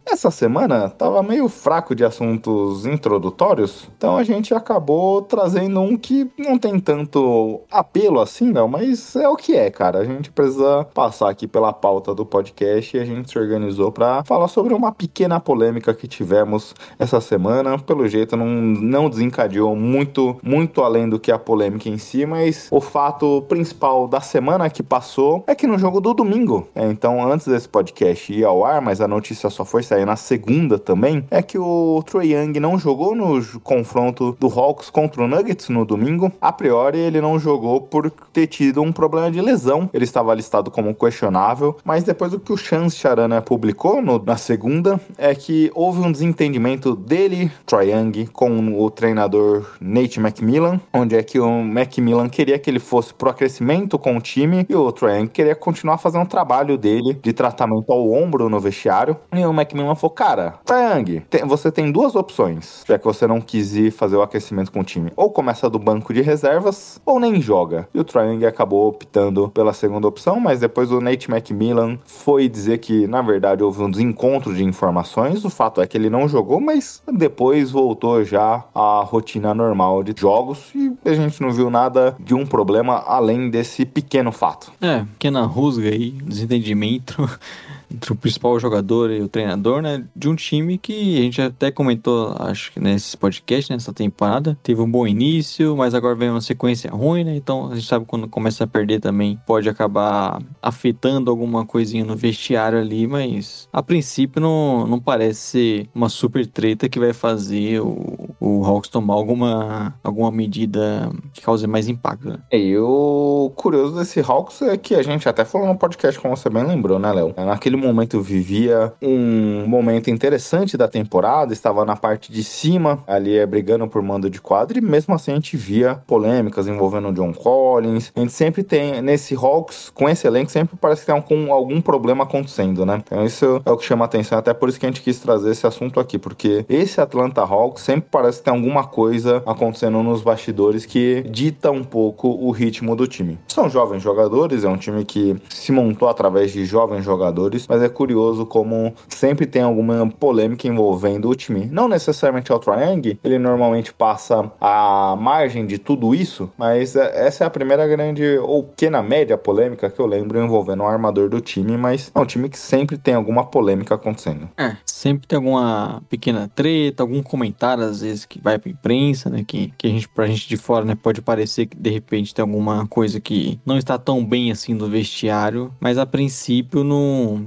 Essa 0.05 0.29
semana 0.29 0.89
tava 0.89 1.23
meio 1.23 1.47
fraco 1.47 1.95
de 1.95 2.03
assuntos 2.03 2.85
introdutórios, 2.85 3.89
então 3.97 4.17
a 4.17 4.23
gente 4.23 4.53
acabou 4.53 5.21
trazendo 5.21 5.79
um 5.79 5.97
que 5.97 6.29
não 6.37 6.57
tem 6.57 6.79
tanto 6.79 7.61
apelo 7.71 8.19
assim, 8.19 8.51
não, 8.51 8.67
mas 8.67 9.15
é 9.15 9.27
o 9.27 9.35
que 9.35 9.55
é, 9.55 9.69
cara. 9.71 9.99
A 9.99 10.05
gente 10.05 10.31
precisa 10.31 10.85
passar 10.93 11.29
aqui 11.29 11.47
pela 11.47 11.71
pauta 11.71 12.13
do 12.13 12.25
podcast 12.25 12.95
e 12.95 12.99
a 12.99 13.05
gente 13.05 13.31
se 13.31 13.39
organizou 13.39 13.91
para 13.91 14.23
falar 14.23 14.47
sobre 14.47 14.73
uma 14.73 14.91
pequena 14.91 15.39
polêmica 15.39 15.93
que 15.93 16.07
tivemos 16.07 16.75
essa 16.99 17.21
semana. 17.21 17.79
Pelo 17.79 18.07
jeito, 18.07 18.35
não, 18.35 18.47
não 18.47 19.09
desencadeou 19.09 19.75
muito, 19.75 20.37
muito 20.43 20.81
além 20.81 21.07
do 21.07 21.19
que 21.19 21.31
a 21.31 21.39
polêmica 21.39 21.89
em 21.89 21.97
si, 21.97 22.25
mas 22.25 22.67
o 22.69 22.81
fato 22.81 23.43
principal 23.47 24.07
da 24.07 24.19
semana 24.19 24.69
que 24.69 24.83
passou 24.83 25.43
é 25.47 25.55
que 25.55 25.67
no 25.67 25.77
jogo 25.77 26.01
do 26.01 26.13
domingo, 26.13 26.67
é, 26.75 26.85
então 26.85 27.31
antes 27.31 27.47
desse 27.47 27.69
podcast 27.69 28.33
ir 28.33 28.43
ao 28.43 28.65
ar, 28.65 28.81
mas 28.81 28.99
a 28.99 29.07
notícia 29.07 29.49
só 29.53 29.63
foi 29.63 29.83
sair 29.83 30.05
na 30.05 30.15
segunda 30.15 30.77
também, 30.77 31.25
é 31.29 31.41
que 31.41 31.57
o 31.57 32.03
Troy 32.05 32.33
Young 32.33 32.59
não 32.59 32.77
jogou 32.77 33.15
no 33.15 33.41
confronto 33.61 34.35
do 34.39 34.47
Hawks 34.47 34.89
contra 34.89 35.23
o 35.23 35.27
Nuggets 35.27 35.69
no 35.69 35.85
domingo. 35.85 36.31
A 36.41 36.51
priori, 36.51 36.99
ele 36.99 37.21
não 37.21 37.39
jogou 37.39 37.81
por 37.81 38.09
ter 38.31 38.47
tido 38.47 38.81
um 38.81 38.91
problema 38.91 39.31
de 39.31 39.41
lesão. 39.41 39.89
Ele 39.93 40.03
estava 40.03 40.33
listado 40.33 40.71
como 40.71 40.93
questionável, 40.95 41.77
mas 41.83 42.03
depois 42.03 42.31
do 42.31 42.39
que 42.39 42.51
o 42.51 42.57
Chance 42.57 42.97
Charana 42.97 43.41
publicou 43.41 44.01
no, 44.01 44.21
na 44.23 44.37
segunda, 44.37 44.99
é 45.17 45.33
que 45.35 45.71
houve 45.73 45.99
um 46.01 46.11
desentendimento 46.11 46.95
dele, 46.95 47.51
Troy 47.65 47.91
Young, 47.91 48.27
com 48.33 48.81
o 48.83 48.89
treinador 48.89 49.65
Nate 49.79 50.19
McMillan, 50.19 50.79
onde 50.93 51.15
é 51.15 51.23
que 51.23 51.39
o 51.39 51.63
Macmillan 51.63 52.29
queria 52.29 52.57
que 52.57 52.69
ele 52.69 52.79
fosse 52.79 53.13
pro 53.13 53.29
aquecimento 53.29 53.99
com 53.99 54.17
o 54.17 54.21
time 54.21 54.65
e 54.67 54.75
o 54.75 54.91
Troy 54.91 55.17
Young 55.17 55.27
queria 55.27 55.55
continuar 55.55 55.97
fazendo 55.97 56.23
o 56.23 56.29
trabalho 56.29 56.77
dele 56.77 57.17
de 57.21 57.33
tratamento 57.33 57.91
ao 57.91 58.11
ombro 58.11 58.49
no 58.49 58.59
vestiário. 58.59 59.17
E 59.33 59.45
o 59.45 59.53
Macmillan 59.53 59.95
falou: 59.95 60.11
Cara, 60.11 60.55
Young, 60.69 61.21
tem, 61.29 61.45
você 61.45 61.71
tem 61.71 61.91
duas 61.91 62.15
opções, 62.15 62.83
já 62.87 62.97
que 62.97 63.05
você 63.05 63.25
não 63.25 63.41
quis 63.41 63.75
ir 63.75 63.91
fazer 63.91 64.15
o 64.15 64.21
aquecimento 64.21 64.71
com 64.71 64.81
o 64.81 64.83
time. 64.83 65.11
Ou 65.15 65.29
começa 65.29 65.69
do 65.69 65.79
banco 65.79 66.13
de 66.13 66.21
reservas, 66.21 67.01
ou 67.05 67.19
nem 67.19 67.41
joga. 67.41 67.87
E 67.93 67.99
o 67.99 68.05
Young 68.15 68.45
acabou 68.45 68.87
optando 68.87 69.49
pela 69.49 69.73
segunda 69.73 70.07
opção, 70.07 70.39
mas 70.39 70.59
depois 70.59 70.91
o 70.91 71.01
Nate 71.01 71.31
McMillan 71.31 71.97
foi 72.05 72.47
dizer 72.47 72.77
que, 72.77 73.07
na 73.07 73.21
verdade, 73.21 73.63
houve 73.63 73.81
um 73.81 73.89
desencontro 73.89 74.53
de 74.53 74.63
informações. 74.63 75.43
O 75.43 75.49
fato 75.49 75.81
é 75.81 75.87
que 75.87 75.97
ele 75.97 76.09
não 76.09 76.27
jogou, 76.27 76.59
mas 76.59 77.01
depois 77.11 77.71
voltou 77.71 78.23
já 78.23 78.63
à 78.73 79.01
rotina 79.03 79.53
normal 79.53 80.03
de 80.03 80.13
jogos 80.19 80.71
e 80.75 80.91
a 81.05 81.13
gente 81.13 81.41
não 81.41 81.51
viu 81.51 81.69
nada 81.69 82.15
de 82.19 82.33
um 82.33 82.45
problema 82.45 83.03
além 83.05 83.49
desse 83.49 83.85
pequeno 83.85 84.31
fato. 84.31 84.71
É, 84.81 84.99
pequena 85.13 85.43
rusga 85.45 85.89
aí, 85.89 86.11
desentendimento 86.11 87.29
entre 87.93 88.11
o 88.11 88.15
principal 88.15 88.59
jogador 88.59 89.11
e 89.11 89.21
o 89.21 89.27
treinador, 89.27 89.81
né? 89.81 90.05
De 90.15 90.29
um 90.29 90.35
time 90.35 90.77
que 90.77 91.17
a 91.17 91.21
gente 91.21 91.41
até 91.41 91.71
comentou, 91.71 92.35
acho 92.39 92.71
que 92.71 92.79
nesse 92.79 93.15
podcast, 93.15 93.71
nessa 93.71 93.93
temporada, 93.93 94.57
teve 94.63 94.81
um 94.81 94.89
bom 94.89 95.07
início, 95.07 95.75
mas 95.77 95.93
agora 95.93 96.15
vem 96.15 96.29
uma 96.29 96.41
sequência 96.41 96.89
ruim, 96.91 97.23
né? 97.23 97.35
Então 97.35 97.71
a 97.71 97.75
gente 97.75 97.87
sabe 97.87 98.05
quando 98.05 98.27
começa 98.27 98.63
a 98.63 98.67
perder 98.67 98.99
também 98.99 99.39
pode 99.45 99.69
acabar 99.69 100.41
afetando 100.61 101.29
alguma 101.29 101.65
coisinha 101.65 102.03
no 102.03 102.15
vestiário 102.15 102.79
ali, 102.79 103.05
mas 103.07 103.67
a 103.71 103.83
princípio 103.83 104.41
não, 104.41 104.87
não 104.87 104.99
parece 104.99 105.89
uma 105.93 106.09
super 106.09 106.45
treta 106.47 106.89
que 106.89 106.99
vai 106.99 107.13
fazer 107.13 107.81
o, 107.81 108.29
o 108.39 108.65
Hawks 108.65 108.89
tomar 108.89 109.13
alguma, 109.13 109.93
alguma 110.03 110.31
medida 110.31 111.11
que 111.33 111.41
cause 111.41 111.67
mais 111.67 111.87
impacto. 111.87 112.29
Né? 112.29 112.37
E 112.51 112.77
o 112.77 113.51
curioso 113.55 113.95
desse 113.95 114.19
Hawks 114.19 114.61
é 114.61 114.77
que 114.77 114.95
a 114.95 115.03
gente 115.03 115.27
até 115.27 115.45
falou 115.45 115.67
no 115.67 115.77
podcast, 115.77 116.19
como 116.19 116.35
você 116.35 116.49
bem 116.49 116.65
lembrou, 116.65 116.99
né, 116.99 117.11
Léo? 117.11 117.33
Naquele 117.37 117.77
momento 117.83 118.21
vivia 118.21 118.93
um 119.01 119.65
momento 119.67 120.09
interessante 120.09 120.77
da 120.77 120.87
temporada, 120.87 121.53
estava 121.53 121.85
na 121.85 121.95
parte 121.95 122.31
de 122.31 122.43
cima, 122.43 123.03
ali 123.07 123.37
é, 123.37 123.45
brigando 123.45 123.87
por 123.87 124.01
mando 124.01 124.29
de 124.29 124.41
quadro, 124.41 124.77
e 124.77 124.81
mesmo 124.81 125.13
assim 125.13 125.31
a 125.31 125.35
gente 125.35 125.57
via 125.57 125.95
polêmicas 126.07 126.67
envolvendo 126.67 127.09
o 127.09 127.13
John 127.13 127.33
Collins. 127.33 128.11
A 128.15 128.19
gente 128.19 128.33
sempre 128.33 128.63
tem, 128.63 129.01
nesse 129.01 129.35
Hawks, 129.35 129.91
com 129.93 130.09
esse 130.09 130.25
elenco, 130.25 130.51
sempre 130.51 130.77
parece 130.79 131.01
que 131.01 131.07
tem 131.07 131.15
algum, 131.15 131.51
algum 131.53 131.81
problema 131.81 132.23
acontecendo, 132.23 132.85
né? 132.85 133.01
Então 133.05 133.25
isso 133.25 133.61
é 133.65 133.71
o 133.71 133.77
que 133.77 133.85
chama 133.85 134.05
atenção, 134.05 134.37
até 134.37 134.53
por 134.53 134.69
isso 134.69 134.79
que 134.79 134.85
a 134.85 134.89
gente 134.89 135.01
quis 135.01 135.19
trazer 135.19 135.51
esse 135.51 135.67
assunto 135.67 135.99
aqui, 135.99 136.17
porque 136.17 136.65
esse 136.69 136.99
Atlanta 137.01 137.41
Hawks 137.41 137.83
sempre 137.83 138.09
parece 138.09 138.39
que 138.39 138.45
tem 138.45 138.53
alguma 138.53 138.85
coisa 138.85 139.43
acontecendo 139.45 140.01
nos 140.01 140.21
bastidores 140.21 140.85
que 140.85 141.23
dita 141.29 141.71
um 141.71 141.83
pouco 141.83 142.27
o 142.27 142.51
ritmo 142.51 142.95
do 142.95 143.07
time. 143.07 143.39
São 143.47 143.69
jovens 143.69 144.01
jogadores, 144.01 144.63
é 144.63 144.69
um 144.69 144.77
time 144.77 145.05
que 145.05 145.35
se 145.49 145.71
montou 145.71 146.07
através 146.07 146.51
de 146.51 146.65
jovens 146.65 147.03
jogadores, 147.03 147.67
mas 147.73 147.81
é 147.81 147.89
curioso 147.89 148.45
como 148.45 148.93
sempre 149.09 149.47
tem 149.47 149.63
alguma 149.63 150.07
polêmica 150.07 150.67
envolvendo 150.67 151.27
o 151.27 151.35
time. 151.35 151.67
Não 151.71 151.87
necessariamente 151.87 152.51
é 152.51 152.55
o 152.55 152.59
Triang, 152.59 153.19
ele 153.23 153.39
normalmente 153.39 153.91
passa 153.91 154.51
a 154.61 155.15
margem 155.19 155.65
de 155.65 155.79
tudo 155.79 156.13
isso, 156.13 156.51
mas 156.55 156.95
é, 156.95 157.25
essa 157.25 157.43
é 157.43 157.47
a 157.47 157.49
primeira 157.49 157.87
grande 157.87 158.37
ou 158.37 158.63
pequena 158.63 159.01
média 159.01 159.35
polêmica 159.39 159.89
que 159.89 159.99
eu 159.99 160.05
lembro 160.05 160.39
envolvendo 160.39 160.83
o 160.83 160.85
armador 160.85 161.29
do 161.29 161.41
time, 161.41 161.75
mas 161.75 162.11
é 162.13 162.19
um 162.19 162.25
time 162.25 162.47
que 162.47 162.59
sempre 162.59 162.95
tem 162.95 163.15
alguma 163.15 163.43
polêmica 163.43 163.95
acontecendo. 163.95 164.47
É, 164.55 164.77
sempre 164.85 165.27
tem 165.27 165.37
alguma 165.37 166.03
pequena 166.07 166.47
treta, 166.53 167.01
algum 167.01 167.23
comentário 167.23 167.83
às 167.83 168.01
vezes 168.01 168.23
que 168.23 168.39
vai 168.39 168.59
pra 168.59 168.69
imprensa, 168.69 169.31
né, 169.31 169.43
que, 169.45 169.73
que 169.79 169.87
a 169.87 169.89
gente, 169.89 170.07
pra 170.07 170.27
gente 170.27 170.47
de 170.47 170.57
fora, 170.57 170.85
né, 170.85 170.93
pode 170.93 171.23
parecer 171.23 171.65
que 171.65 171.75
de 171.75 171.89
repente 171.89 172.35
tem 172.35 172.43
alguma 172.43 172.85
coisa 172.85 173.19
que 173.19 173.59
não 173.65 173.79
está 173.79 173.97
tão 173.97 174.23
bem 174.23 174.51
assim 174.51 174.75
no 174.75 174.87
vestiário, 174.87 175.73
mas 175.79 175.97
a 175.97 176.05
princípio 176.05 176.83
não, 176.83 177.43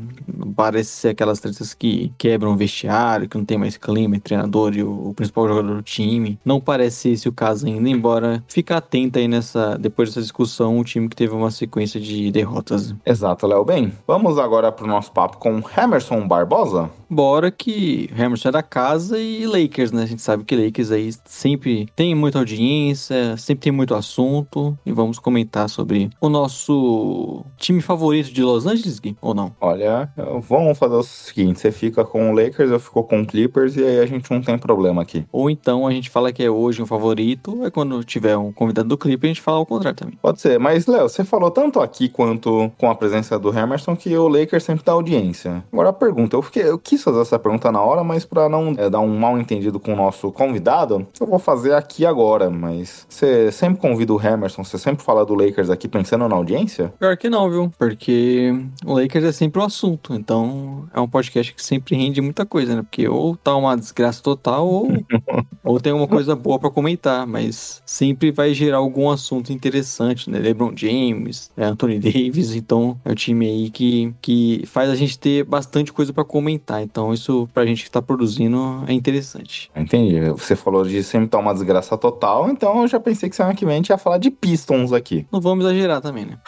parece 0.54 0.90
ser 0.90 1.08
aquelas 1.10 1.40
tretas 1.40 1.74
que 1.74 2.12
quebram 2.18 2.52
o 2.52 2.56
vestiário, 2.56 3.28
que 3.28 3.36
não 3.36 3.44
tem 3.44 3.58
mais 3.58 3.76
clima, 3.76 4.18
treinador 4.18 4.74
e 4.74 4.82
o, 4.82 5.08
o, 5.08 5.14
principal 5.14 5.48
jogador 5.48 5.76
do 5.76 5.82
time. 5.82 6.38
Não 6.44 6.60
parece 6.60 7.10
esse 7.10 7.28
o 7.28 7.32
caso 7.32 7.66
ainda, 7.66 7.88
embora 7.88 8.42
fica 8.48 8.76
atento 8.76 9.18
aí 9.18 9.28
nessa, 9.28 9.76
depois 9.78 10.08
dessa 10.08 10.22
discussão, 10.22 10.78
o 10.78 10.84
time 10.84 11.08
que 11.08 11.16
teve 11.16 11.34
uma 11.34 11.50
sequência 11.50 12.00
de 12.00 12.30
derrotas. 12.30 12.94
Exato, 13.04 13.46
Léo. 13.46 13.64
Bem, 13.64 13.92
vamos 14.06 14.38
agora 14.38 14.72
pro 14.72 14.86
nosso 14.86 15.12
papo 15.12 15.38
com 15.38 15.62
Emerson 15.76 16.26
Barbosa. 16.26 16.90
Bora 17.08 17.50
que 17.50 18.10
Emerson 18.18 18.48
é 18.48 18.52
da 18.52 18.62
casa 18.62 19.18
e 19.18 19.46
Lakers, 19.46 19.92
né? 19.92 20.02
A 20.02 20.06
gente 20.06 20.22
sabe 20.22 20.44
que 20.44 20.56
Lakers 20.56 20.90
aí 20.90 21.10
sempre 21.24 21.88
tem 21.94 22.14
muita 22.14 22.38
audiência, 22.38 23.36
sempre 23.36 23.62
tem 23.62 23.72
muito 23.72 23.94
assunto 23.94 24.76
e 24.84 24.92
vamos 24.92 25.18
comentar 25.18 25.68
sobre 25.68 26.10
o 26.20 26.28
nosso 26.28 27.44
time 27.56 27.80
favorito 27.80 28.32
de 28.32 28.42
Los 28.42 28.66
Angeles, 28.66 28.98
Gui, 28.98 29.16
ou 29.20 29.34
não? 29.34 29.54
Olha, 29.60 29.95
vamos 30.40 30.78
fazer 30.78 30.94
o 30.94 31.02
seguinte: 31.02 31.60
você 31.60 31.72
fica 31.72 32.04
com 32.04 32.30
o 32.30 32.34
Lakers, 32.34 32.70
eu 32.70 32.80
fico 32.80 33.02
com 33.04 33.20
o 33.20 33.26
Clippers 33.26 33.76
e 33.76 33.84
aí 33.84 34.00
a 34.00 34.06
gente 34.06 34.30
não 34.30 34.40
tem 34.40 34.58
problema 34.58 35.02
aqui. 35.02 35.24
Ou 35.32 35.50
então 35.50 35.86
a 35.86 35.92
gente 35.92 36.10
fala 36.10 36.32
que 36.32 36.42
é 36.42 36.50
hoje 36.50 36.82
um 36.82 36.86
favorito, 36.86 37.64
é 37.64 37.70
quando 37.70 38.02
tiver 38.04 38.36
um 38.36 38.52
convidado 38.52 38.88
do 38.88 38.98
Clippers 38.98 39.30
a 39.30 39.34
gente 39.34 39.42
fala 39.42 39.58
o 39.60 39.66
contrário 39.66 39.98
também. 39.98 40.18
Pode 40.20 40.40
ser, 40.40 40.58
mas 40.58 40.86
Léo, 40.86 41.08
você 41.08 41.24
falou 41.24 41.50
tanto 41.50 41.80
aqui 41.80 42.08
quanto 42.08 42.70
com 42.78 42.90
a 42.90 42.94
presença 42.94 43.38
do 43.38 43.56
Emerson 43.56 43.96
que 43.96 44.16
o 44.16 44.28
Lakers 44.28 44.64
sempre 44.64 44.84
dá 44.84 44.92
audiência. 44.92 45.64
Agora 45.72 45.90
a 45.90 45.92
pergunta, 45.92 46.36
eu, 46.36 46.42
fiquei, 46.42 46.62
eu 46.62 46.78
quis 46.78 47.02
fazer 47.02 47.20
essa 47.20 47.38
pergunta 47.38 47.70
na 47.72 47.80
hora, 47.80 48.02
mas 48.04 48.24
para 48.24 48.48
não 48.48 48.74
é, 48.76 48.88
dar 48.88 49.00
um 49.00 49.18
mal 49.18 49.38
entendido 49.38 49.78
com 49.78 49.92
o 49.92 49.96
nosso 49.96 50.30
convidado, 50.32 51.06
eu 51.20 51.26
vou 51.26 51.38
fazer 51.38 51.74
aqui 51.74 52.04
agora. 52.04 52.50
Mas 52.50 53.06
você 53.08 53.50
sempre 53.52 53.80
convida 53.80 54.12
o 54.12 54.20
Emerson, 54.20 54.64
você 54.64 54.78
sempre 54.78 55.04
fala 55.04 55.24
do 55.24 55.34
Lakers 55.34 55.70
aqui 55.70 55.88
pensando 55.88 56.28
na 56.28 56.36
audiência? 56.36 56.92
Pior 56.98 57.16
que 57.16 57.28
não, 57.28 57.50
viu? 57.50 57.70
Porque 57.78 58.52
o 58.84 58.94
Lakers 58.94 59.24
é 59.24 59.32
sempre 59.32 59.60
o 59.60 59.64
assunto, 59.64 59.85
então 60.10 60.88
é 60.92 61.00
um 61.00 61.08
podcast 61.08 61.54
que 61.54 61.62
sempre 61.62 61.96
rende 61.96 62.20
muita 62.20 62.44
coisa, 62.44 62.76
né? 62.76 62.82
Porque 62.82 63.08
ou 63.08 63.36
tá 63.36 63.54
uma 63.54 63.76
desgraça 63.76 64.22
total, 64.22 64.66
ou, 64.66 64.88
ou 65.64 65.80
tem 65.80 65.92
uma 65.92 66.06
coisa 66.06 66.34
boa 66.34 66.58
para 66.58 66.70
comentar, 66.70 67.26
mas 67.26 67.82
sempre 67.86 68.30
vai 68.30 68.52
gerar 68.54 68.78
algum 68.78 69.10
assunto 69.10 69.52
interessante, 69.52 70.30
né? 70.30 70.38
LeBron 70.38 70.72
James, 70.74 71.50
né? 71.56 71.66
Anthony 71.66 71.98
Davis, 71.98 72.54
então 72.54 72.98
é 73.04 73.12
o 73.12 73.14
time 73.14 73.46
aí 73.46 73.70
que, 73.70 74.14
que 74.20 74.64
faz 74.66 74.90
a 74.90 74.94
gente 74.94 75.18
ter 75.18 75.44
bastante 75.44 75.92
coisa 75.92 76.12
para 76.12 76.24
comentar. 76.24 76.82
Então 76.82 77.12
isso 77.12 77.48
pra 77.52 77.66
gente 77.66 77.84
que 77.84 77.90
tá 77.90 78.02
produzindo 78.02 78.84
é 78.86 78.92
interessante. 78.92 79.70
Entendi. 79.74 80.20
Você 80.30 80.56
falou 80.56 80.84
de 80.84 81.02
sempre 81.02 81.28
tá 81.28 81.38
uma 81.38 81.52
desgraça 81.52 81.96
total, 81.96 82.50
então 82.50 82.82
eu 82.82 82.88
já 82.88 82.98
pensei 82.98 83.28
que 83.28 83.36
semana 83.36 83.54
que 83.54 83.64
vem 83.64 83.74
a 83.74 83.76
gente 83.76 83.90
ia 83.90 83.98
falar 83.98 84.18
de 84.18 84.30
Pistons 84.30 84.92
aqui. 84.92 85.26
Não 85.32 85.40
vamos 85.40 85.64
exagerar 85.64 86.00
também, 86.00 86.24
né? 86.24 86.38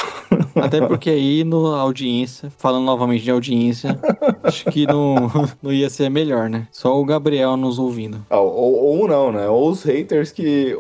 Até 0.62 0.86
porque 0.86 1.10
aí 1.10 1.44
no 1.44 1.66
audiência, 1.66 2.50
falando 2.56 2.84
novamente 2.84 3.22
de 3.22 3.30
audiência, 3.30 3.98
acho 4.42 4.64
que 4.66 4.86
não, 4.86 5.30
não 5.62 5.72
ia 5.72 5.88
ser 5.90 6.08
melhor, 6.08 6.48
né? 6.48 6.66
Só 6.70 6.98
o 6.98 7.04
Gabriel 7.04 7.56
nos 7.56 7.78
ouvindo. 7.78 8.24
Ah, 8.30 8.40
ou, 8.40 8.98
ou, 8.98 9.08
não, 9.08 9.32
né? 9.32 9.48
Ou 9.48 9.70
os 9.70 9.82
haters 9.82 10.32
que 10.32 10.76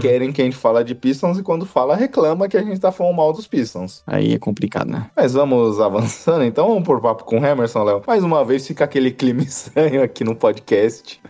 querem 0.00 0.32
que 0.32 0.40
a 0.40 0.44
gente 0.44 0.56
fale 0.56 0.84
de 0.84 0.94
Pistons 0.94 1.38
e 1.38 1.42
quando 1.42 1.66
fala 1.66 1.96
reclama 1.96 2.48
que 2.48 2.56
a 2.56 2.62
gente 2.62 2.80
tá 2.80 2.92
falando 2.92 3.16
mal 3.16 3.32
dos 3.32 3.46
Pistons. 3.46 4.02
Aí 4.06 4.34
é 4.34 4.38
complicado, 4.38 4.88
né? 4.88 5.10
Mas 5.16 5.32
vamos 5.32 5.80
avançando, 5.80 6.44
então 6.44 6.68
vamos 6.68 6.84
por 6.84 7.00
papo 7.00 7.24
com 7.24 7.40
o 7.40 7.44
Emerson, 7.44 7.84
Léo. 7.84 8.02
Mais 8.06 8.24
uma 8.24 8.44
vez 8.44 8.66
fica 8.66 8.84
aquele 8.84 9.10
clima 9.10 9.42
estranho 9.42 10.02
aqui 10.02 10.24
no 10.24 10.34
podcast 10.34 11.20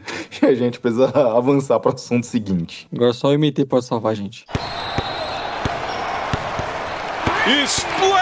e 0.42 0.46
a 0.46 0.54
gente 0.54 0.80
precisa 0.80 1.08
avançar 1.36 1.78
pro 1.80 1.94
assunto 1.94 2.26
seguinte. 2.26 2.86
Agora 2.92 3.12
só 3.12 3.28
o 3.28 3.38
MT 3.38 3.64
pode 3.66 3.84
salvar 3.84 4.12
a 4.12 4.14
gente. 4.14 4.44
Splash! 7.66 8.19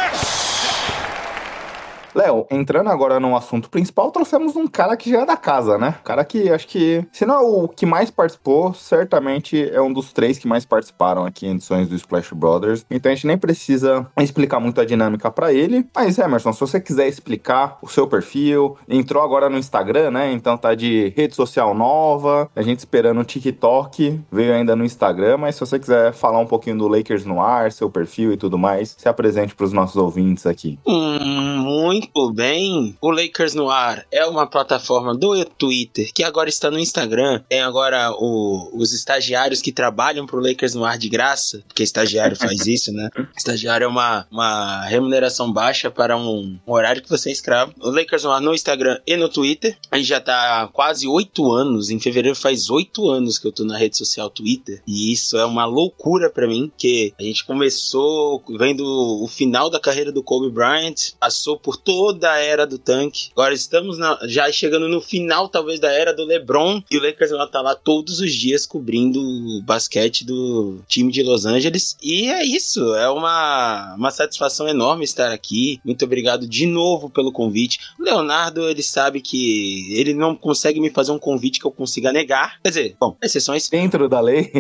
Léo, 2.19 2.47
entrando 2.51 2.91
agora 2.91 3.21
no 3.21 3.37
assunto 3.37 3.71
principal, 3.71 4.11
trouxemos 4.11 4.57
um 4.57 4.67
cara 4.67 4.97
que 4.97 5.09
já 5.09 5.21
é 5.21 5.25
da 5.25 5.37
casa, 5.37 5.79
né? 5.79 5.95
Cara 6.03 6.25
que 6.25 6.51
acho 6.51 6.67
que, 6.67 7.07
se 7.13 7.25
não 7.25 7.35
é 7.37 7.39
o 7.39 7.69
que 7.69 7.87
mais 7.87 8.11
participou, 8.11 8.75
certamente 8.75 9.71
é 9.71 9.81
um 9.81 9.93
dos 9.93 10.13
três 10.13 10.37
que 10.37 10.49
mais 10.49 10.65
participaram 10.65 11.25
aqui 11.25 11.47
em 11.47 11.53
edições 11.53 11.89
do 11.89 11.95
Splash 11.95 12.33
Brothers. 12.33 12.85
Então 12.91 13.13
a 13.13 13.15
gente 13.15 13.27
nem 13.29 13.39
precisa 13.39 14.05
explicar 14.19 14.59
muito 14.59 14.81
a 14.81 14.85
dinâmica 14.85 15.31
para 15.31 15.53
ele. 15.53 15.87
Mas, 15.95 16.19
Emerson, 16.19 16.53
se 16.53 16.59
você 16.59 16.81
quiser 16.81 17.07
explicar 17.07 17.79
o 17.81 17.89
seu 17.89 18.09
perfil, 18.09 18.77
entrou 18.89 19.23
agora 19.23 19.49
no 19.49 19.57
Instagram, 19.57 20.11
né? 20.11 20.33
Então 20.33 20.57
tá 20.57 20.75
de 20.75 21.13
rede 21.17 21.37
social 21.37 21.73
nova, 21.73 22.51
a 22.57 22.63
gente 22.63 22.81
esperando 22.81 23.21
o 23.21 23.25
TikTok, 23.25 24.21
veio 24.33 24.55
ainda 24.55 24.75
no 24.75 24.85
Instagram, 24.85 25.37
mas 25.37 25.55
se 25.55 25.61
você 25.61 25.79
quiser 25.79 26.13
falar 26.13 26.41
um 26.41 26.47
pouquinho 26.47 26.79
do 26.79 26.89
Lakers 26.89 27.25
no 27.25 27.41
ar, 27.41 27.71
seu 27.71 27.89
perfil 27.89 28.33
e 28.33 28.37
tudo 28.37 28.59
mais, 28.59 28.97
se 28.99 29.09
apresente 29.09 29.55
para 29.55 29.67
os 29.67 29.73
nossos 29.73 29.97
ouvintes 29.97 30.47
aqui. 30.47 30.81
Hum, 30.85 31.59
muito 31.63 32.08
bem. 32.33 32.97
O 33.01 33.11
Lakers 33.11 33.55
no 33.55 33.71
ar 33.71 34.07
é 34.11 34.25
uma 34.25 34.47
plataforma 34.47 35.15
do 35.15 35.45
Twitter 35.45 36.11
que 36.13 36.23
agora 36.23 36.49
está 36.49 36.71
no 36.71 36.79
Instagram. 36.79 37.43
Tem 37.49 37.61
agora 37.61 38.13
o, 38.13 38.71
os 38.75 38.93
estagiários 38.93 39.61
que 39.61 39.73
trabalham 39.73 40.27
pro 40.27 40.41
Lakers 40.41 40.75
no 40.75 40.85
ar 40.85 40.99
de 40.99 41.09
graça, 41.09 41.63
porque 41.67 41.83
estagiário 41.83 42.37
faz 42.39 42.67
isso, 42.67 42.93
né? 42.93 43.09
Estagiário 43.37 43.85
é 43.85 43.89
uma, 43.89 44.27
uma 44.31 44.85
remuneração 44.87 45.53
baixa 45.53 45.91
para 45.91 46.17
um, 46.17 46.59
um 46.67 46.73
horário 46.73 47.03
que 47.03 47.09
você 47.09 47.31
é 47.31 47.33
escravo. 47.33 47.73
O 47.81 47.91
Lakers 47.91 48.25
no 48.25 48.31
ar 48.31 48.41
no 48.41 48.55
Instagram 48.55 49.01
e 49.07 49.17
no 49.17 49.29
Twitter. 49.29 49.77
A 49.91 49.97
gente 49.97 50.09
já 50.09 50.21
tá 50.21 50.63
há 50.63 50.69
quase 50.69 51.07
oito 51.07 51.53
anos. 51.53 51.91
Em 51.91 52.01
fevereiro 52.01 52.37
faz 52.37 52.71
oito 52.71 53.09
anos 53.09 53.39
que 53.39 53.47
eu 53.47 53.53
tô 53.53 53.65
na 53.65 53.77
rede 53.77 53.97
social 53.97 54.31
Twitter. 54.31 54.83
E 54.87 55.13
isso 55.13 55.37
é 55.37 55.45
uma 55.45 55.65
loucura 55.65 56.31
para 56.31 56.47
mim, 56.47 56.71
que 56.77 57.13
a 57.19 57.23
gente 57.23 57.45
começou 57.45 58.43
vendo 58.59 58.85
o 59.23 59.27
final 59.27 59.71
da 59.71 59.81
carreira 59.81 60.13
do 60.13 60.23
Kobe 60.23 60.51
Bryant, 60.51 61.13
passou 61.19 61.59
por 61.59 61.77
toda 61.99 62.31
a 62.31 62.39
era 62.39 62.65
do 62.65 62.79
tanque. 62.79 63.31
Agora 63.33 63.53
estamos 63.53 63.99
na, 63.99 64.21
já 64.23 64.53
chegando 64.53 64.89
no 64.89 65.01
final, 65.01 65.49
talvez, 65.49 65.81
da 65.81 65.91
era 65.91 66.15
do 66.15 66.25
LeBron. 66.25 66.81
E 66.89 66.97
o 66.97 67.03
Lakers 67.03 67.33
vai 67.33 67.49
tá 67.49 67.61
lá 67.61 67.75
todos 67.75 68.21
os 68.21 68.33
dias 68.33 68.65
cobrindo 68.65 69.21
o 69.21 69.61
basquete 69.63 70.25
do 70.25 70.79
time 70.87 71.11
de 71.11 71.25
Los 71.25 71.45
Angeles. 71.45 71.97
E 72.01 72.29
é 72.29 72.45
isso, 72.45 72.95
é 72.95 73.11
uma, 73.11 73.97
uma 73.97 74.13
satisfação 74.13 74.69
enorme 74.69 75.03
estar 75.03 75.33
aqui. 75.33 75.81
Muito 75.85 76.05
obrigado 76.05 76.47
de 76.47 76.67
novo 76.67 77.11
pelo 77.11 77.33
convite. 77.33 77.81
O 77.99 78.05
Leonardo, 78.05 78.69
ele 78.69 78.83
sabe 78.83 79.21
que 79.21 79.93
ele 79.99 80.15
não 80.15 80.37
consegue 80.37 80.81
me 80.81 80.91
fazer 80.91 81.11
um 81.11 81.19
convite 81.19 81.59
que 81.59 81.67
eu 81.67 81.73
consiga 81.73 82.13
negar. 82.13 82.61
Quer 82.63 82.69
dizer, 82.69 82.97
bom, 83.01 83.17
exceções. 83.21 83.69
Dentro 83.69 84.09
da 84.09 84.21
lei. 84.21 84.53